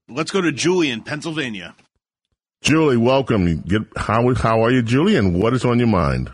Let's 0.08 0.30
go 0.30 0.40
to 0.40 0.52
Julie 0.52 0.90
in 0.90 1.02
Pennsylvania. 1.02 1.74
Julie, 2.62 2.98
welcome. 2.98 3.62
Get 3.62 3.82
how 3.96 4.32
how 4.34 4.62
are 4.62 4.70
you, 4.70 4.82
Julie? 4.82 5.16
And 5.16 5.34
what 5.34 5.54
is 5.54 5.64
on 5.64 5.80
your 5.80 5.88
mind? 5.88 6.30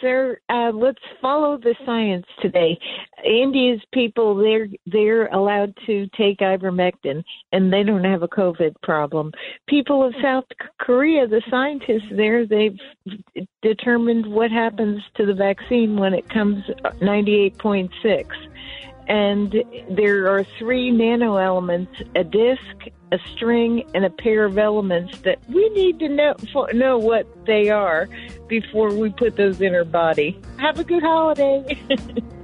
Sir. 0.00 0.40
Uh, 0.48 0.70
let's 0.74 1.02
follow 1.20 1.56
the 1.56 1.74
science 1.86 2.26
today. 2.40 2.78
India's 3.24 3.80
people 3.92 4.34
they're 4.34 4.68
they're 4.86 5.26
allowed 5.28 5.74
to 5.86 6.06
take 6.16 6.38
ivermectin, 6.38 7.22
and 7.52 7.72
they 7.72 7.82
don't 7.82 8.04
have 8.04 8.22
a 8.22 8.28
COVID 8.28 8.74
problem. 8.82 9.32
People 9.68 10.04
of 10.04 10.14
South 10.22 10.44
Korea, 10.78 11.26
the 11.26 11.42
scientists 11.50 12.10
there, 12.12 12.46
they've 12.46 12.78
determined 13.62 14.26
what 14.26 14.50
happens 14.50 15.02
to 15.16 15.26
the 15.26 15.34
vaccine 15.34 15.96
when 15.96 16.14
it 16.14 16.28
comes 16.28 16.64
point 17.58 17.90
six. 18.02 18.36
And 19.08 19.54
there 19.90 20.28
are 20.28 20.44
three 20.58 20.90
nano 20.90 21.36
elements: 21.36 21.92
a 22.14 22.24
disc, 22.24 22.60
a 23.12 23.18
string, 23.34 23.84
and 23.94 24.04
a 24.04 24.10
pair 24.10 24.44
of 24.44 24.58
elements 24.58 25.18
that 25.20 25.38
we 25.48 25.68
need 25.70 25.98
to 25.98 26.08
know 26.08 26.34
know 26.72 26.98
what 26.98 27.26
they 27.46 27.68
are 27.68 28.08
before 28.48 28.92
we 28.92 29.10
put 29.10 29.36
those 29.36 29.60
in 29.60 29.74
our 29.74 29.84
body. 29.84 30.40
Have 30.58 30.78
a 30.78 30.84
good 30.84 31.02
holiday. 31.02 31.78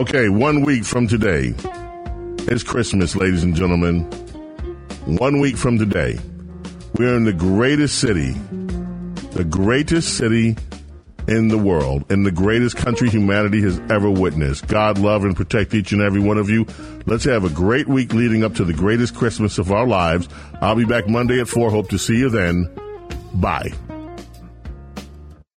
Okay, 0.00 0.30
one 0.30 0.62
week 0.62 0.84
from 0.84 1.06
today 1.06 1.52
is 2.48 2.64
Christmas, 2.64 3.14
ladies 3.14 3.44
and 3.44 3.54
gentlemen. 3.54 4.00
One 5.04 5.40
week 5.40 5.58
from 5.58 5.76
today, 5.76 6.18
we're 6.96 7.14
in 7.14 7.24
the 7.24 7.34
greatest 7.34 7.98
city, 7.98 8.32
the 9.32 9.44
greatest 9.44 10.16
city 10.16 10.56
in 11.28 11.48
the 11.48 11.58
world, 11.58 12.10
in 12.10 12.22
the 12.22 12.30
greatest 12.30 12.78
country 12.78 13.10
humanity 13.10 13.60
has 13.60 13.78
ever 13.90 14.10
witnessed. 14.10 14.68
God 14.68 14.96
love 14.96 15.22
and 15.22 15.36
protect 15.36 15.74
each 15.74 15.92
and 15.92 16.00
every 16.00 16.20
one 16.20 16.38
of 16.38 16.48
you. 16.48 16.64
Let's 17.04 17.24
have 17.24 17.44
a 17.44 17.50
great 17.50 17.86
week 17.86 18.14
leading 18.14 18.42
up 18.42 18.54
to 18.54 18.64
the 18.64 18.72
greatest 18.72 19.14
Christmas 19.14 19.58
of 19.58 19.70
our 19.70 19.86
lives. 19.86 20.30
I'll 20.62 20.76
be 20.76 20.86
back 20.86 21.08
Monday 21.08 21.42
at 21.42 21.48
4. 21.48 21.70
Hope 21.70 21.90
to 21.90 21.98
see 21.98 22.16
you 22.16 22.30
then. 22.30 22.70
Bye. 23.34 23.70